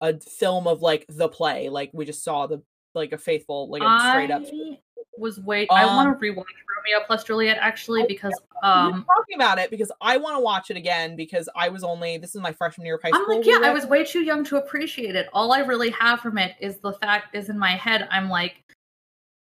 a 0.01 0.19
film 0.19 0.67
of 0.67 0.81
like 0.81 1.05
the 1.07 1.29
play. 1.29 1.69
Like 1.69 1.91
we 1.93 2.05
just 2.05 2.23
saw 2.23 2.47
the 2.47 2.61
like 2.95 3.11
a 3.11 3.17
faithful 3.17 3.69
like 3.69 3.81
a 3.83 4.09
straight 4.09 4.31
up. 4.31 4.43
I 4.45 4.77
was 5.17 5.39
wait. 5.39 5.69
I 5.71 5.85
want 5.85 6.07
Um, 6.07 6.19
to 6.19 6.19
rewatch 6.19 6.45
Romeo 6.75 7.05
plus 7.05 7.23
Juliet 7.23 7.57
actually 7.59 8.05
because 8.07 8.33
um 8.63 9.05
talking 9.05 9.35
about 9.35 9.59
it 9.59 9.69
because 9.69 9.91
I 10.01 10.17
want 10.17 10.35
to 10.35 10.39
watch 10.39 10.71
it 10.71 10.77
again 10.77 11.15
because 11.15 11.47
I 11.55 11.69
was 11.69 11.83
only 11.83 12.17
this 12.17 12.35
is 12.35 12.41
my 12.41 12.51
freshman 12.51 12.85
year 12.85 12.95
of 12.95 13.01
high 13.01 13.11
I'm 13.13 13.27
like 13.27 13.45
yeah 13.45 13.59
I 13.61 13.71
was 13.71 13.85
way 13.85 14.03
too 14.03 14.21
young 14.21 14.43
to 14.45 14.57
appreciate 14.57 15.15
it. 15.15 15.29
All 15.33 15.51
I 15.51 15.59
really 15.59 15.91
have 15.91 16.21
from 16.21 16.37
it 16.37 16.55
is 16.59 16.77
the 16.77 16.93
fact 16.93 17.35
is 17.35 17.49
in 17.49 17.59
my 17.59 17.71
head 17.71 18.07
I'm 18.11 18.29
like 18.29 18.63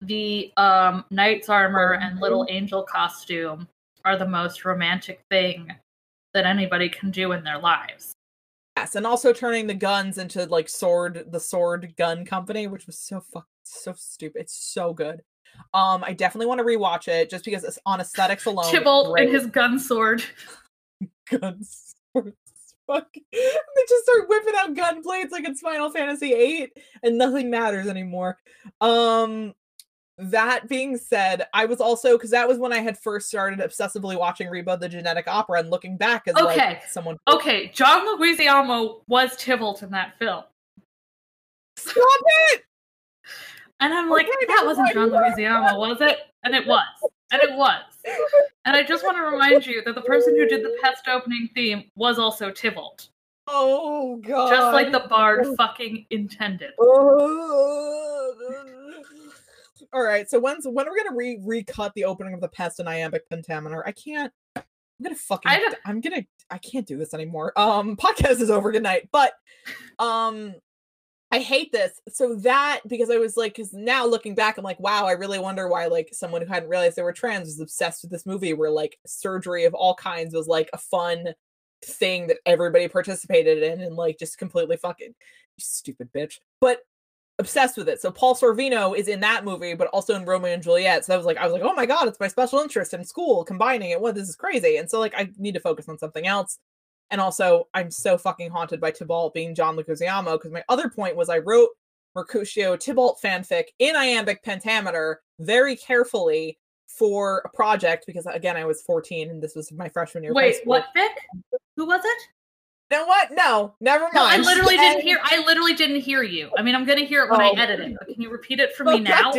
the 0.03 0.53
um 0.57 1.05
knight's 1.11 1.49
armor 1.49 1.95
and 1.95 2.21
little 2.21 2.47
angel 2.49 2.83
costume 2.83 3.67
are 4.05 4.17
the 4.17 4.27
most 4.27 4.65
romantic 4.65 5.21
thing 5.31 5.73
that 6.33 6.47
anybody 6.47 6.89
can 6.89 7.11
do 7.11 7.33
in 7.33 7.43
their 7.43 7.59
lives. 7.59 8.13
Yes, 8.77 8.95
and 8.95 9.07
also 9.07 9.33
turning 9.33 9.67
the 9.67 9.75
guns 9.75 10.19
into 10.19 10.45
like 10.45 10.69
sword, 10.69 11.25
the 11.33 11.41
sword 11.41 11.95
gun 11.97 12.27
company, 12.27 12.67
which 12.67 12.87
was 12.87 12.99
so 12.99 13.21
fuck 13.21 13.47
so 13.65 13.95
stupid. 13.97 14.43
It's 14.43 14.55
so 14.55 14.93
good. 14.93 15.23
Um, 15.75 16.03
I 16.05 16.13
definitely 16.13 16.47
want 16.47 16.59
to 16.59 16.65
rewatch 16.65 17.09
it 17.09 17.29
just 17.31 17.45
because 17.45 17.65
it's 17.65 17.79
on 17.87 18.01
aesthetics 18.01 18.47
alone. 18.47 18.65
great. 19.13 19.27
and 19.27 19.35
his 19.35 19.47
gun 19.47 19.79
sword. 19.79 20.23
guns. 21.31 21.95
Fuck. 22.15 23.09
They 23.15 23.83
just 23.89 24.05
start 24.05 24.29
whipping 24.29 24.55
out 24.59 24.75
gun 24.77 25.03
blades 25.03 25.33
like 25.33 25.47
it's 25.47 25.61
Final 25.61 25.91
Fantasy 25.91 26.29
VIII, 26.33 26.73
and 27.03 27.19
nothing 27.19 27.51
matters 27.51 27.89
anymore. 27.89 28.39
Um, 28.81 29.55
that 30.19 30.69
being 30.69 30.97
said, 30.97 31.47
I 31.53 31.65
was 31.67 31.81
also 31.81 32.13
because 32.17 32.31
that 32.31 32.47
was 32.49 32.59
when 32.59 32.73
I 32.73 32.79
had 32.79 32.97
first 32.97 33.29
started 33.29 33.59
obsessively 33.59 34.17
watching 34.19 34.47
Repo 34.49 34.79
the 34.79 34.89
Genetic 34.89 35.27
Opera 35.29 35.59
and 35.61 35.71
looking 35.71 35.97
back 35.97 36.29
as 36.29 36.37
Okay. 36.37 36.57
like 36.57 36.87
someone. 36.89 37.17
Okay, 37.29 37.69
John 37.75 38.07
Leguizamo 38.07 39.01
was 39.09 39.37
Tybalt 39.37 39.83
in 39.83 39.91
that 39.91 40.17
film. 40.19 40.45
Stop 41.77 41.97
it! 42.53 42.63
And 43.81 43.93
I'm 43.93 44.09
like, 44.09 44.27
Okay, 44.27 44.47
that 44.49 44.63
wasn't 44.65 44.93
John. 44.93 45.11
Leguizamo, 45.11 45.79
was 45.79 46.01
it? 46.01 46.19
And 46.45 46.55
it 46.55 46.67
was. 46.67 46.87
And 47.33 47.43
it 47.43 47.57
was. 47.57 47.83
And 48.65 48.77
I 48.77 48.83
just 48.83 49.05
want 49.05 49.17
to 49.17 49.23
remind 49.23 49.67
you 49.67 49.83
that 49.85 49.95
the 49.95 50.03
person 50.03 50.37
who 50.37 50.47
did 50.47 50.65
the 50.65 50.77
pest 50.83 51.09
opening 51.09 51.49
theme 51.55 51.85
was 51.97 52.19
also 52.19 52.51
Tybalt. 52.51 53.09
Oh 53.49 54.17
god. 54.17 54.51
Just 54.51 54.73
like 54.73 54.93
the 54.93 55.09
bard 55.09 55.47
fucking 55.57 56.07
intended. 56.11 56.71
All 59.93 60.03
right, 60.03 60.29
so 60.29 60.39
when's 60.39 60.67
when 60.67 60.89
are 60.89 60.93
we 60.93 61.03
gonna 61.03 61.17
re 61.17 61.39
recut 61.43 61.93
the 61.95 62.05
opening 62.05 62.35
of 62.35 62.41
the 62.41 62.49
pest 62.49 62.81
and 62.81 62.89
iambic 62.89 63.29
pentameter? 63.31 63.87
I 63.87 63.93
can't. 63.93 64.33
I'm 64.57 64.65
gonna 65.03 65.15
fucking. 65.15 65.51
I 65.51 65.75
am 65.85 66.01
gonna. 66.01 66.25
I 66.51 66.59
can't 66.59 66.87
do 66.87 66.97
this 66.97 67.15
anymore. 67.15 67.53
Um, 67.57 67.97
podcast 67.97 68.41
is 68.41 68.51
over. 68.51 68.73
Good 68.73 68.83
night. 68.83 69.09
But, 69.13 69.33
um, 69.99 70.55
I 71.33 71.41
hate 71.41 71.73
this. 71.73 72.01
So 72.09 72.37
that 72.37 72.81
because 72.87 73.11
I 73.11 73.17
was 73.17 73.37
like, 73.37 73.55
because 73.57 73.73
now 73.73 74.07
looking 74.07 74.35
back, 74.35 74.59
I'm 74.59 74.65
like, 74.65 74.79
wow, 74.81 75.07
I 75.07 75.13
really 75.13 75.39
wonder 75.39 75.69
why 75.69 75.87
like 75.87 76.11
someone 76.13 76.41
who 76.41 76.47
hadn't 76.47 76.69
realized 76.69 76.97
they 76.97 77.03
were 77.03 77.13
trans 77.13 77.47
was 77.47 77.61
obsessed 77.61 78.03
with 78.03 78.13
this 78.13 78.27
movie, 78.27 78.55
where 78.55 78.71
like 78.71 78.99
surgery 79.07 79.65
of 79.65 79.75
all 79.75 79.95
kinds 79.95 80.35
was 80.35 80.47
like 80.47 80.71
a 80.73 80.79
fun 80.79 81.35
thing 81.85 82.29
that 82.29 82.39
everybody 82.47 82.89
participated 82.89 83.63
in, 83.63 83.81
and 83.81 83.97
like 83.97 84.19
just 84.19 84.39
completely 84.39 84.77
fucking 84.77 85.15
stupid 85.59 86.09
bitch. 86.15 86.39
But 86.61 86.81
obsessed 87.39 87.77
with 87.77 87.89
it. 87.89 88.01
So 88.01 88.11
Paul 88.11 88.35
Sorvino 88.35 88.97
is 88.97 89.09
in 89.09 89.21
that 89.21 89.45
movie, 89.45 89.75
but 89.75 89.89
also 89.89 90.15
in 90.15 90.25
Romeo 90.25 90.53
and 90.53 90.63
Juliet. 90.63 91.05
So 91.05 91.13
I 91.13 91.17
was 91.17 91.27
like, 91.27 91.37
I 91.37 91.45
was 91.45 91.53
like, 91.53 91.63
oh 91.63 91.75
my 91.75 91.87
god, 91.87 92.09
it's 92.09 92.21
my 92.21 92.29
special 92.29 92.61
interest 92.61 92.95
in 92.95 93.05
school 93.05 93.45
combining 93.45 93.91
it. 93.91 94.01
What 94.01 94.15
this 94.15 94.29
is 94.29 94.37
crazy. 94.37 94.77
And 94.77 94.89
so 94.89 95.01
like 95.01 95.15
I 95.17 95.31
need 95.37 95.53
to 95.55 95.61
focus 95.61 95.89
on 95.89 95.99
something 95.99 96.27
else. 96.27 96.59
And 97.11 97.21
also, 97.21 97.69
I'm 97.75 97.91
so 97.91 98.19
fucking 98.19 98.51
haunted 98.51 98.81
by 98.81 98.91
Tybalt 98.91 99.35
being 99.35 99.55
John 99.55 99.77
Leguizamo 99.77 100.33
because 100.33 100.53
my 100.53 100.65
other 100.69 100.89
point 100.89 101.17
was 101.17 101.29
I 101.29 101.39
wrote 101.39 101.71
Mercutio 102.15 102.77
Tybalt 102.77 103.19
fanfic 103.23 103.65
in 103.79 103.95
iambic 103.95 104.43
pentameter 104.43 105.21
very 105.39 105.77
carefully 105.77 106.59
for 106.87 107.43
a 107.45 107.49
project 107.51 108.05
because 108.07 108.27
again 108.27 108.57
I 108.57 108.65
was 108.65 108.83
14 108.83 109.31
and 109.31 109.43
this 109.43 109.55
was 109.55 109.71
my 109.73 109.89
freshman 109.89 110.25
year. 110.25 110.33
Wait, 110.33 110.57
what 110.65 110.87
fic? 110.97 111.11
Who 111.77 111.87
was 111.87 112.01
it? 112.03 112.23
You 112.91 112.99
know 112.99 113.07
what? 113.07 113.33
No, 113.33 113.75
never 113.81 114.05
mind. 114.05 114.15
No, 114.15 114.27
I 114.27 114.37
literally 114.37 114.77
didn't 114.77 115.03
hear. 115.03 115.19
I 115.23 115.45
literally 115.45 115.75
didn't 115.75 116.01
hear 116.01 116.23
you. 116.23 116.51
I 116.57 116.63
mean, 116.63 116.75
I'm 116.75 116.85
gonna 116.85 117.05
hear 117.05 117.25
it 117.25 117.31
when 117.31 117.41
oh. 117.41 117.53
I 117.53 117.61
edit 117.61 117.81
it. 117.81 117.97
Can 118.15 118.23
you 118.23 118.31
repeat 118.31 118.61
it 118.61 118.75
for 118.77 118.89
oh, 118.89 118.93
me 118.93 119.01
now? 119.01 119.33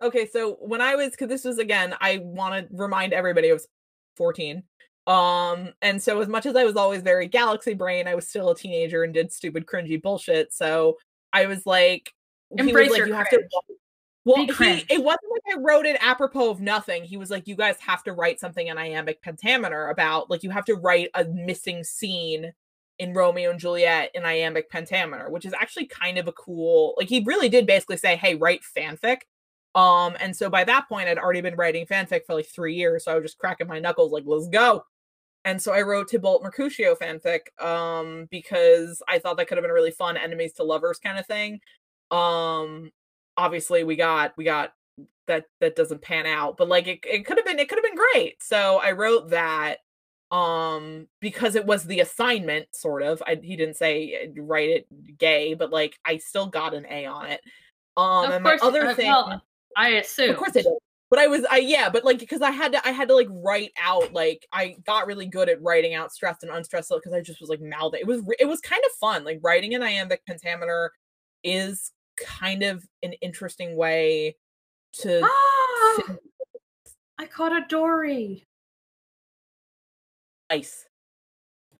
Okay, 0.00 0.26
so 0.26 0.56
when 0.60 0.80
I 0.80 0.94
was, 0.94 1.10
because 1.10 1.28
this 1.28 1.44
was 1.44 1.58
again, 1.58 1.94
I 2.00 2.18
want 2.22 2.68
to 2.68 2.76
remind 2.76 3.12
everybody 3.12 3.50
I 3.50 3.52
was 3.52 3.68
14. 4.16 4.62
Um, 5.08 5.72
and 5.80 6.02
so 6.02 6.20
as 6.20 6.28
much 6.28 6.44
as 6.44 6.54
I 6.54 6.64
was 6.64 6.76
always 6.76 7.00
very 7.00 7.26
galaxy 7.26 7.72
brain, 7.72 8.06
I 8.06 8.14
was 8.14 8.28
still 8.28 8.50
a 8.50 8.54
teenager 8.54 9.04
and 9.04 9.14
did 9.14 9.32
stupid, 9.32 9.64
cringy 9.64 10.00
bullshit. 10.00 10.52
So 10.52 10.98
I 11.32 11.46
was 11.46 11.64
like, 11.64 12.12
embrace 12.50 12.90
was 12.90 12.98
like, 12.98 13.08
you 13.08 13.14
cringe. 13.14 13.16
have 13.16 13.30
to. 13.30 13.48
Well, 14.26 14.44
he, 14.44 14.84
it 14.90 15.02
wasn't 15.02 15.32
like 15.32 15.56
I 15.56 15.58
wrote 15.60 15.86
it 15.86 15.96
apropos 16.04 16.50
of 16.50 16.60
nothing. 16.60 17.04
He 17.04 17.16
was 17.16 17.30
like, 17.30 17.48
you 17.48 17.56
guys 17.56 17.76
have 17.80 18.04
to 18.04 18.12
write 18.12 18.38
something 18.38 18.66
in 18.66 18.76
iambic 18.76 19.22
pentameter 19.22 19.88
about, 19.88 20.28
like, 20.28 20.42
you 20.42 20.50
have 20.50 20.66
to 20.66 20.74
write 20.74 21.08
a 21.14 21.24
missing 21.24 21.82
scene 21.82 22.52
in 22.98 23.14
Romeo 23.14 23.50
and 23.50 23.58
Juliet 23.58 24.10
in 24.12 24.26
iambic 24.26 24.68
pentameter, 24.68 25.30
which 25.30 25.46
is 25.46 25.54
actually 25.54 25.86
kind 25.86 26.18
of 26.18 26.28
a 26.28 26.32
cool. 26.32 26.92
Like, 26.98 27.08
he 27.08 27.24
really 27.24 27.48
did 27.48 27.66
basically 27.66 27.96
say, 27.96 28.16
hey, 28.16 28.34
write 28.34 28.60
fanfic. 28.76 29.20
Um, 29.74 30.14
and 30.20 30.36
so 30.36 30.50
by 30.50 30.64
that 30.64 30.86
point, 30.86 31.08
I'd 31.08 31.16
already 31.16 31.40
been 31.40 31.56
writing 31.56 31.86
fanfic 31.86 32.26
for 32.26 32.34
like 32.34 32.48
three 32.48 32.74
years. 32.74 33.06
So 33.06 33.12
I 33.12 33.14
was 33.14 33.24
just 33.24 33.38
cracking 33.38 33.68
my 33.68 33.78
knuckles, 33.78 34.12
like, 34.12 34.24
let's 34.26 34.48
go 34.48 34.84
and 35.48 35.62
so 35.62 35.72
I 35.72 35.80
wrote 35.80 36.10
Tybalt 36.10 36.42
Mercutio 36.42 36.94
fanfic 36.94 37.58
um, 37.58 38.28
because 38.30 39.02
I 39.08 39.18
thought 39.18 39.38
that 39.38 39.48
could 39.48 39.56
have 39.56 39.62
been 39.62 39.70
a 39.70 39.74
really 39.74 39.90
fun 39.90 40.18
enemies 40.18 40.52
to 40.54 40.62
lovers 40.62 40.98
kind 40.98 41.18
of 41.18 41.26
thing. 41.26 41.60
Um, 42.10 42.90
obviously, 43.34 43.82
we 43.82 43.96
got 43.96 44.36
we 44.36 44.44
got 44.44 44.74
that 45.26 45.46
that 45.60 45.74
doesn't 45.74 46.02
pan 46.02 46.26
out, 46.26 46.58
but 46.58 46.68
like 46.68 46.86
it, 46.86 46.98
it 47.04 47.24
could 47.24 47.38
have 47.38 47.46
been 47.46 47.58
it 47.58 47.66
could 47.66 47.78
have 47.78 47.84
been 47.84 47.98
great. 48.12 48.42
So 48.42 48.78
I 48.84 48.92
wrote 48.92 49.30
that 49.30 49.78
um 50.30 51.08
because 51.22 51.54
it 51.54 51.64
was 51.64 51.84
the 51.84 52.00
assignment 52.00 52.66
sort 52.74 53.02
of 53.02 53.22
I, 53.26 53.40
he 53.42 53.56
didn't 53.56 53.76
say 53.76 54.26
uh, 54.26 54.42
write 54.42 54.68
it 54.68 55.16
gay 55.16 55.54
but 55.54 55.70
like 55.70 55.98
i 56.04 56.18
still 56.18 56.48
got 56.48 56.74
an 56.74 56.84
a 56.84 57.06
on 57.06 57.24
it 57.28 57.40
um 57.96 58.26
of 58.26 58.30
and 58.32 58.44
course, 58.44 58.60
my 58.60 58.68
other 58.68 58.88
uh, 58.88 58.94
thing 58.94 59.06
well, 59.06 59.42
i 59.74 59.88
assume 59.92 60.28
of 60.28 60.36
course 60.36 60.50
i 60.54 60.60
did 60.60 60.74
but 61.10 61.18
I 61.18 61.26
was 61.26 61.44
I 61.50 61.58
yeah, 61.58 61.88
but 61.88 62.04
like 62.04 62.18
because 62.18 62.42
I 62.42 62.50
had 62.50 62.72
to 62.72 62.86
I 62.86 62.90
had 62.90 63.08
to 63.08 63.14
like 63.14 63.28
write 63.30 63.72
out 63.80 64.12
like 64.12 64.46
I 64.52 64.76
got 64.84 65.06
really 65.06 65.26
good 65.26 65.48
at 65.48 65.62
writing 65.62 65.94
out 65.94 66.12
stressed 66.12 66.42
and 66.42 66.52
unstressed 66.52 66.92
because 66.94 67.12
I 67.12 67.20
just 67.20 67.40
was 67.40 67.48
like 67.48 67.60
mouthing. 67.60 68.00
It 68.00 68.06
was 68.06 68.22
it 68.38 68.46
was 68.46 68.60
kind 68.60 68.82
of 68.84 68.92
fun. 68.92 69.24
Like 69.24 69.40
writing 69.42 69.74
an 69.74 69.82
iambic 69.82 70.24
pentameter 70.26 70.92
is 71.42 71.92
kind 72.18 72.62
of 72.62 72.84
an 73.02 73.14
interesting 73.14 73.76
way 73.76 74.36
to 75.00 75.20
ah, 75.24 76.02
I 77.18 77.26
caught 77.26 77.52
a 77.52 77.64
dory. 77.68 78.46
Nice. 80.50 80.86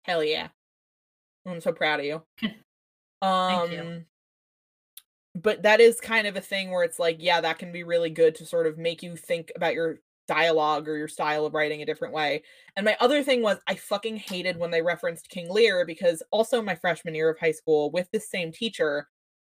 Hell 0.03 0.25
yeah. 0.25 0.49
I'm 1.47 1.61
so 1.61 1.73
proud 1.73 2.01
of 2.01 2.07
you. 2.07 2.23
um 3.23 3.73
you 3.73 4.05
but 5.43 5.63
that 5.63 5.81
is 5.81 6.01
kind 6.01 6.27
of 6.27 6.37
a 6.37 6.41
thing 6.41 6.71
where 6.71 6.85
it's 6.85 6.99
like 6.99 7.17
yeah 7.21 7.41
that 7.41 7.59
can 7.59 7.73
be 7.73 7.83
really 7.83 8.11
good 8.11 8.35
to 8.35 8.47
sort 8.47 8.67
of 8.67 8.79
make 8.79 9.03
you 9.03 9.17
think 9.17 9.53
about 9.57 9.75
your 9.75 9.99
dialogue 10.29 10.87
or 10.87 10.97
your 10.97 11.09
style 11.09 11.47
of 11.47 11.55
writing 11.55 11.83
a 11.83 11.87
different 11.87 12.15
way. 12.15 12.43
And 12.77 12.85
my 12.85 12.97
other 13.01 13.25
thing 13.25 13.43
was 13.43 13.59
i 13.67 13.75
fucking 13.75 14.17
hated 14.17 14.57
when 14.59 14.71
they 14.71 14.83
referenced 14.83 15.31
king 15.31 15.51
lear 15.51 15.85
because 15.85 16.23
also 16.31 16.63
my 16.63 16.75
freshman 16.77 17.15
year 17.15 17.31
of 17.31 17.39
high 17.39 17.53
school 17.53 17.91
with 17.91 18.09
this 18.13 18.31
same 18.31 18.53
teacher 18.53 19.09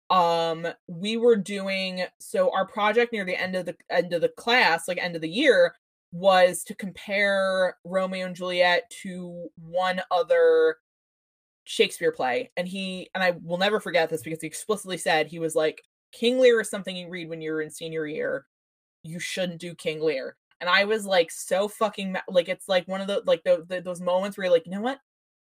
um 0.09 0.67
we 0.87 1.15
were 1.15 1.37
doing 1.37 2.03
so 2.19 2.51
our 2.53 2.67
project 2.67 3.13
near 3.13 3.23
the 3.23 3.39
end 3.39 3.55
of 3.55 3.65
the 3.65 3.75
end 3.89 4.11
of 4.13 4.21
the 4.21 4.29
class 4.29 4.87
like 4.87 4.97
end 4.97 5.15
of 5.15 5.21
the 5.21 5.29
year 5.29 5.73
was 6.11 6.63
to 6.63 6.75
compare 6.75 7.77
romeo 7.85 8.25
and 8.25 8.35
juliet 8.35 8.89
to 8.89 9.47
one 9.55 10.01
other 10.11 10.77
Shakespeare 11.65 12.11
play, 12.11 12.51
and 12.57 12.67
he 12.67 13.09
and 13.13 13.23
I 13.23 13.35
will 13.43 13.57
never 13.57 13.79
forget 13.79 14.09
this 14.09 14.21
because 14.21 14.41
he 14.41 14.47
explicitly 14.47 14.97
said 14.97 15.27
he 15.27 15.39
was 15.39 15.55
like, 15.55 15.81
King 16.11 16.39
Lear 16.39 16.61
is 16.61 16.69
something 16.69 16.95
you 16.95 17.09
read 17.09 17.29
when 17.29 17.41
you're 17.41 17.61
in 17.61 17.69
senior 17.69 18.05
year. 18.05 18.45
You 19.03 19.19
shouldn't 19.19 19.59
do 19.59 19.75
King 19.75 20.01
Lear. 20.01 20.37
And 20.61 20.69
I 20.69 20.85
was 20.85 21.05
like 21.05 21.29
so 21.31 21.67
fucking 21.67 22.15
like 22.29 22.47
it's 22.47 22.69
like 22.69 22.87
one 22.87 23.01
of 23.01 23.07
the 23.07 23.21
like 23.25 23.43
the, 23.43 23.65
the, 23.67 23.81
those 23.81 23.99
moments 23.99 24.37
where 24.37 24.45
you're 24.45 24.53
like, 24.53 24.65
you 24.65 24.71
know 24.71 24.81
what? 24.81 24.99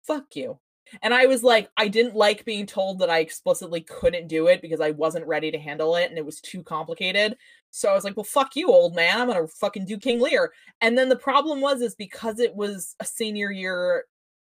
Fuck 0.04 0.36
you. 0.36 0.60
And 1.02 1.14
I 1.14 1.26
was 1.26 1.44
like, 1.44 1.70
I 1.78 1.88
didn't 1.88 2.16
like 2.16 2.44
being 2.44 2.66
told 2.66 3.00
that 3.00 3.10
I 3.10 3.20
explicitly 3.20 3.82
couldn't 3.82 4.28
do 4.28 4.48
it 4.48 4.62
because 4.62 4.82
I 4.82 4.92
wasn't 4.92 5.28
ready 5.28 5.52
to 5.52 5.60
handle 5.60 5.96
it 5.96 6.10
and 6.10 6.18
it 6.18 6.26
was 6.26 6.42
too 6.42 6.64
complicated. 6.64 7.38
So 7.72 7.90
I 7.90 7.94
was 7.94 8.04
like, 8.04 8.18
well, 8.18 8.24
fuck 8.24 8.56
you, 8.56 8.68
old 8.68 8.96
man. 8.96 9.20
I'm 9.20 9.28
gonna 9.28 9.48
fucking 9.48 9.86
do 9.86 9.98
King 9.98 10.20
Lear. 10.20 10.52
And 10.82 10.98
then 10.98 11.10
the 11.10 11.16
problem 11.16 11.62
was 11.62 11.82
is 11.82 11.96
because 11.96 12.40
it 12.40 12.56
was 12.56 12.96
a 13.00 13.06
senior 13.06 13.52
year 13.52 14.06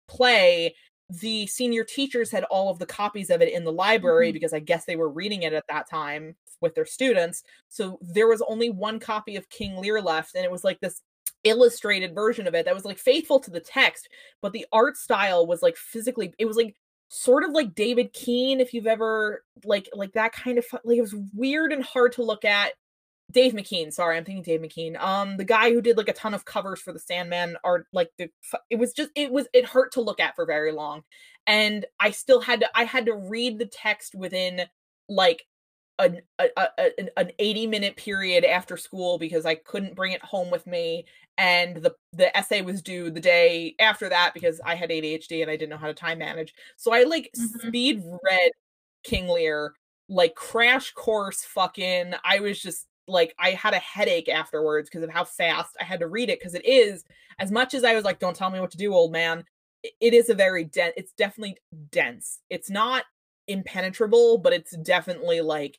play 0.09 0.75
the 1.21 1.47
senior 1.47 1.85
teachers 1.85 2.31
had 2.31 2.45
all 2.45 2.71
of 2.71 2.79
the 2.79 2.87
copies 2.87 3.29
of 3.29 3.43
it 3.43 3.53
in 3.53 3.65
the 3.65 3.73
library 3.73 4.29
mm-hmm. 4.29 4.35
because 4.35 4.53
I 4.53 4.61
guess 4.61 4.85
they 4.85 4.97
were 4.97 5.11
reading 5.11 5.43
it 5.43 5.53
at 5.53 5.67
that 5.69 5.89
time 5.89 6.35
with 6.61 6.75
their 6.75 6.87
students. 6.87 7.43
So 7.69 7.99
there 8.01 8.29
was 8.29 8.43
only 8.49 8.71
one 8.71 8.99
copy 8.99 9.37
of 9.37 9.49
King 9.51 9.77
Lear 9.77 10.01
left, 10.01 10.35
and 10.35 10.45
it 10.45 10.51
was 10.51 10.65
like 10.65 10.81
this 10.81 11.03
illustrated 11.45 12.15
version 12.15 12.47
of 12.47 12.55
it 12.55 12.65
that 12.65 12.75
was 12.75 12.85
like 12.85 12.99
faithful 12.99 13.41
to 13.41 13.51
the 13.51 13.61
text, 13.61 14.09
but 14.41 14.53
the 14.53 14.67
art 14.73 14.97
style 14.97 15.47
was 15.47 15.61
like 15.63 15.77
physically, 15.77 16.33
it 16.39 16.47
was 16.47 16.57
like 16.57 16.77
sort 17.09 17.45
of 17.45 17.51
like 17.51 17.75
David 17.75 18.13
Keane, 18.15 18.61
if 18.61 18.73
you've 18.73 18.87
ever 18.87 19.45
like 19.65 19.89
like 19.93 20.13
that 20.13 20.33
kind 20.33 20.57
of 20.57 20.65
like 20.85 20.97
it 20.97 21.03
was 21.03 21.15
weird 21.35 21.73
and 21.73 21.85
hard 21.85 22.13
to 22.13 22.23
look 22.23 22.45
at 22.45 22.73
Dave 23.33 23.53
McKean. 23.53 23.93
Sorry, 23.93 24.17
I'm 24.17 24.25
thinking 24.25 24.43
Dave 24.43 24.61
McKean. 24.61 25.01
Um, 25.01 25.37
the 25.37 25.45
guy 25.45 25.73
who 25.73 25.81
did 25.81 25.97
like 25.97 26.09
a 26.09 26.13
ton 26.13 26.35
of 26.35 26.45
covers 26.45 26.81
for 26.81 26.93
the 26.93 26.99
Sandman 26.99 27.57
are 27.65 27.87
like 27.93 28.11
the 28.19 28.29
it 28.71 28.77
was 28.77 28.93
just 28.93 29.11
it 29.17 29.33
was 29.33 29.49
it 29.53 29.67
hurt 29.67 29.93
to 29.93 30.01
look 30.01 30.21
at 30.21 30.37
for 30.37 30.47
very 30.47 30.73
long, 30.73 31.03
and 31.47 31.87
I 31.99 32.11
still 32.11 32.41
had 32.41 32.61
to 32.61 32.71
I 32.75 32.85
had 32.85 33.07
to 33.07 33.15
read 33.15 33.59
the 33.59 33.67
text 33.67 34.15
within 34.15 34.63
like 35.09 35.45
an 35.99 36.21
a, 36.39 36.49
a, 36.57 36.91
an 37.17 37.33
80 37.39 37.67
minute 37.67 37.97
period 37.97 38.45
after 38.45 38.77
school 38.77 39.19
because 39.19 39.47
I 39.47 39.55
couldn't 39.57 39.97
bring 39.97 40.13
it 40.13 40.23
home 40.23 40.51
with 40.51 40.67
me, 40.67 41.07
and 41.39 41.77
the 41.77 41.95
the 42.13 42.37
essay 42.37 42.63
was 42.63 42.83
due 42.83 43.11
the 43.11 43.21
day 43.21 43.75
after 43.79 44.09
that 44.09 44.35
because 44.35 44.61
I 44.65 44.75
had 44.75 44.91
ADHD 44.91 45.43
and 45.43 45.51
I 45.51 45.57
didn't 45.57 45.71
know 45.71 45.79
how 45.79 45.87
to 45.87 45.95
time 45.95 46.19
manage. 46.19 46.55
So 46.77 46.93
I 46.93 47.05
like 47.05 47.31
mm-hmm. 47.37 47.69
speed 47.69 48.03
read 48.25 48.51
King 49.05 49.29
Lear 49.29 49.75
like 50.09 50.35
crash 50.35 50.93
course 50.93 51.43
fucking 51.43 52.13
I 52.25 52.41
was 52.41 52.61
just 52.61 52.87
like 53.09 53.35
I 53.39 53.51
had 53.51 53.75
a 53.75 53.79
headache 53.79 54.29
afterwards 54.29 54.89
because 54.89 55.03
of 55.03 55.11
how 55.11 55.25
fast 55.25 55.77
I 55.81 55.85
had 55.85 56.01
to 56.01 56.07
read 56.07 56.31
it 56.31 56.39
because 56.39 56.55
it 56.55 56.65
is 56.65 57.05
as 57.39 57.51
much 57.51 57.75
as 57.75 57.85
I 57.85 57.95
was 57.95 58.05
like 58.05 58.19
don't 58.19 58.37
tell 58.37 58.51
me 58.51 58.61
what 58.61 58.71
to 58.73 58.77
do 58.77 58.95
old 58.95 59.13
man 59.13 59.45
it 59.83 60.15
is 60.15 60.29
a 60.29 60.35
very 60.35 60.65
dense 60.65 60.95
it's 60.97 61.13
definitely 61.13 61.57
dense. 61.91 62.41
It's 62.51 62.71
not 62.71 63.05
impenetrable 63.49 64.39
but 64.39 64.53
it's 64.53 64.77
definitely 64.79 65.41
like 65.41 65.79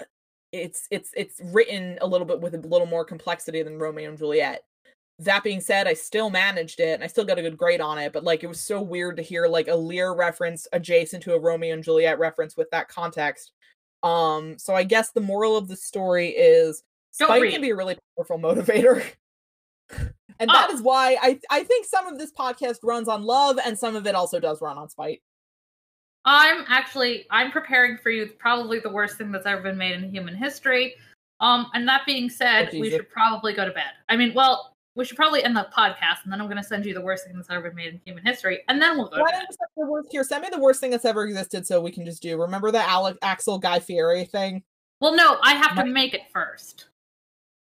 uh, 0.00 0.04
it's 0.52 0.86
it's 0.90 1.10
it's 1.16 1.40
written 1.44 1.98
a 2.02 2.06
little 2.06 2.26
bit 2.26 2.40
with 2.40 2.54
a 2.54 2.58
little 2.58 2.86
more 2.86 3.04
complexity 3.04 3.62
than 3.62 3.78
Romeo 3.78 4.10
and 4.10 4.18
Juliet. 4.18 4.62
That 5.18 5.44
being 5.44 5.60
said 5.60 5.86
I 5.86 5.94
still 5.94 6.28
managed 6.28 6.80
it 6.80 6.94
and 6.94 7.04
I 7.04 7.06
still 7.06 7.24
got 7.24 7.38
a 7.38 7.42
good 7.42 7.56
grade 7.56 7.80
on 7.80 7.96
it 7.96 8.12
but 8.12 8.24
like 8.24 8.42
it 8.42 8.48
was 8.48 8.60
so 8.60 8.82
weird 8.82 9.16
to 9.16 9.22
hear 9.22 9.46
like 9.46 9.68
a 9.68 9.74
Lear 9.74 10.14
reference 10.14 10.66
adjacent 10.74 11.22
to 11.22 11.34
a 11.34 11.40
Romeo 11.40 11.72
and 11.72 11.82
Juliet 11.82 12.18
reference 12.18 12.56
with 12.56 12.70
that 12.70 12.88
context 12.88 13.52
um, 14.02 14.58
so 14.58 14.74
I 14.74 14.84
guess 14.84 15.10
the 15.10 15.20
moral 15.20 15.56
of 15.56 15.68
the 15.68 15.76
story 15.76 16.28
is 16.28 16.82
Don't 17.18 17.28
spite 17.28 17.42
read. 17.42 17.52
can 17.52 17.60
be 17.60 17.70
a 17.70 17.76
really 17.76 17.96
powerful 18.16 18.38
motivator. 18.38 19.04
and 19.90 20.50
oh. 20.50 20.52
that 20.52 20.70
is 20.70 20.82
why 20.82 21.16
I 21.20 21.38
I 21.50 21.64
think 21.64 21.86
some 21.86 22.06
of 22.06 22.18
this 22.18 22.32
podcast 22.32 22.78
runs 22.82 23.08
on 23.08 23.22
love 23.22 23.58
and 23.64 23.78
some 23.78 23.96
of 23.96 24.06
it 24.06 24.14
also 24.14 24.40
does 24.40 24.60
run 24.60 24.78
on 24.78 24.88
spite. 24.88 25.22
I'm 26.24 26.64
actually 26.68 27.26
I'm 27.30 27.50
preparing 27.50 27.98
for 27.98 28.10
you 28.10 28.26
probably 28.38 28.78
the 28.78 28.90
worst 28.90 29.18
thing 29.18 29.32
that's 29.32 29.46
ever 29.46 29.62
been 29.62 29.78
made 29.78 29.92
in 29.92 30.10
human 30.10 30.34
history. 30.34 30.94
Um, 31.40 31.66
and 31.74 31.88
that 31.88 32.06
being 32.06 32.30
said, 32.30 32.70
oh, 32.72 32.78
we 32.78 32.90
should 32.90 33.10
probably 33.10 33.52
go 33.52 33.64
to 33.64 33.72
bed. 33.72 33.90
I 34.08 34.16
mean, 34.16 34.32
well, 34.32 34.71
we 34.94 35.04
should 35.04 35.16
probably 35.16 35.42
end 35.42 35.56
the 35.56 35.66
podcast, 35.76 36.24
and 36.24 36.32
then 36.32 36.40
I'm 36.40 36.46
going 36.46 36.58
to 36.58 36.62
send 36.62 36.84
you 36.84 36.92
the 36.92 37.00
worst 37.00 37.24
thing 37.24 37.34
that's 37.34 37.48
ever 37.50 37.62
been 37.68 37.76
made 37.76 37.94
in 37.94 38.00
human 38.04 38.24
history, 38.24 38.60
and 38.68 38.80
then 38.80 38.98
we'll 38.98 39.08
go. 39.08 39.20
Why 39.20 39.30
don't 39.30 39.40
you 39.40 39.46
send 39.48 39.68
the 39.76 39.90
worst 39.90 40.08
here? 40.10 40.24
Send 40.24 40.42
me 40.42 40.48
the 40.50 40.60
worst 40.60 40.80
thing 40.80 40.90
that's 40.90 41.04
ever 41.04 41.24
existed, 41.24 41.66
so 41.66 41.80
we 41.80 41.90
can 41.90 42.04
just 42.04 42.22
do. 42.22 42.40
Remember 42.40 42.70
the 42.70 42.82
Alec 42.82 43.16
Axel 43.22 43.58
Guy 43.58 43.78
Fieri 43.78 44.24
thing? 44.24 44.62
Well, 45.00 45.16
no, 45.16 45.38
I 45.42 45.54
have 45.54 45.76
to 45.76 45.84
make 45.86 46.14
it 46.14 46.22
first. 46.32 46.86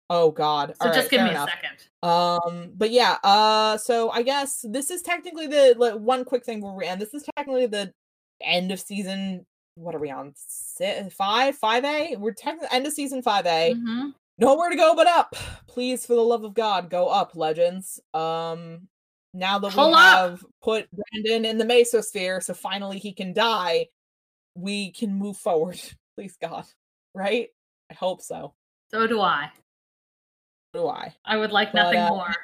Oh 0.09 0.29
God! 0.29 0.75
So 0.81 0.87
All 0.89 0.93
just 0.93 1.05
right, 1.05 1.11
give 1.11 1.23
me 1.23 1.29
enough. 1.29 1.47
a 1.47 1.51
second. 1.51 1.77
Um, 2.03 2.73
but 2.75 2.91
yeah, 2.91 3.17
uh, 3.23 3.77
so 3.77 4.09
I 4.09 4.23
guess 4.23 4.65
this 4.67 4.91
is 4.91 5.01
technically 5.01 5.47
the 5.47 5.73
like, 5.77 5.93
one 5.93 6.25
quick 6.25 6.43
thing 6.43 6.61
where 6.61 6.73
we 6.73 6.85
end. 6.85 6.99
This 6.99 7.13
is 7.13 7.23
technically 7.37 7.67
the 7.67 7.93
end 8.41 8.71
of 8.71 8.79
season. 8.79 9.45
What 9.75 9.95
are 9.95 9.99
we 9.99 10.11
on? 10.11 10.33
Six, 10.35 11.13
five, 11.13 11.55
five 11.55 11.85
A. 11.85 12.17
We're 12.17 12.33
technically 12.33 12.67
end 12.75 12.85
of 12.87 12.93
season 12.93 13.21
five 13.21 13.45
A. 13.45 13.73
hmm 13.73 14.09
Nowhere 14.37 14.69
to 14.69 14.75
go 14.75 14.95
but 14.95 15.07
up. 15.07 15.35
Please, 15.67 16.05
for 16.05 16.15
the 16.15 16.21
love 16.21 16.43
of 16.43 16.53
God, 16.53 16.89
go 16.89 17.07
up, 17.07 17.35
legends. 17.35 17.99
Um, 18.13 18.87
now 19.33 19.59
that 19.59 19.71
Pull 19.71 19.89
we 19.89 19.93
up. 19.93 19.99
have 20.01 20.45
put 20.61 20.87
Brandon 20.91 21.45
in 21.45 21.57
the 21.57 21.65
mesosphere, 21.65 22.41
so 22.43 22.53
finally 22.53 22.97
he 22.99 23.13
can 23.13 23.33
die, 23.33 23.87
we 24.55 24.91
can 24.91 25.13
move 25.13 25.37
forward. 25.37 25.79
Please, 26.17 26.35
God, 26.41 26.65
right? 27.13 27.49
I 27.89 27.93
hope 27.93 28.21
so. 28.21 28.53
So 28.89 29.07
do 29.07 29.21
I. 29.21 29.49
Do 30.73 30.87
I? 30.87 31.13
I 31.25 31.37
would 31.37 31.51
like 31.51 31.71
But, 31.73 31.83
nothing 31.83 31.99
uh, 31.99 32.09
more. 32.09 32.35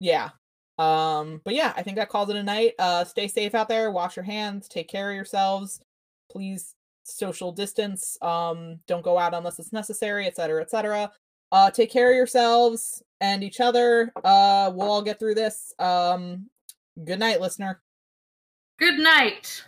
yeah 0.00 0.30
um 0.78 1.40
but 1.42 1.54
yeah 1.54 1.72
i 1.74 1.82
think 1.82 1.96
that 1.96 2.10
calls 2.10 2.28
it 2.28 2.36
a 2.36 2.42
night 2.42 2.74
uh 2.78 3.02
stay 3.02 3.26
safe 3.28 3.54
out 3.54 3.66
there 3.66 3.90
wash 3.90 4.14
your 4.14 4.26
hands 4.26 4.68
take 4.68 4.88
care 4.88 5.08
of 5.08 5.16
yourselves 5.16 5.80
please 6.30 6.74
social 7.06 7.52
distance 7.52 8.18
um 8.22 8.78
don't 8.86 9.04
go 9.04 9.18
out 9.18 9.34
unless 9.34 9.58
it's 9.58 9.72
necessary 9.72 10.26
etc 10.26 10.60
etc 10.60 11.10
uh 11.52 11.70
take 11.70 11.90
care 11.90 12.10
of 12.10 12.16
yourselves 12.16 13.02
and 13.20 13.42
each 13.42 13.60
other. 13.60 14.12
Uh 14.24 14.70
we'll 14.74 14.90
all 14.90 15.02
get 15.02 15.18
through 15.18 15.34
this. 15.34 15.72
Um 15.78 16.50
good 17.04 17.18
night 17.18 17.40
listener. 17.40 17.80
Good 18.78 18.98
night. 18.98 19.64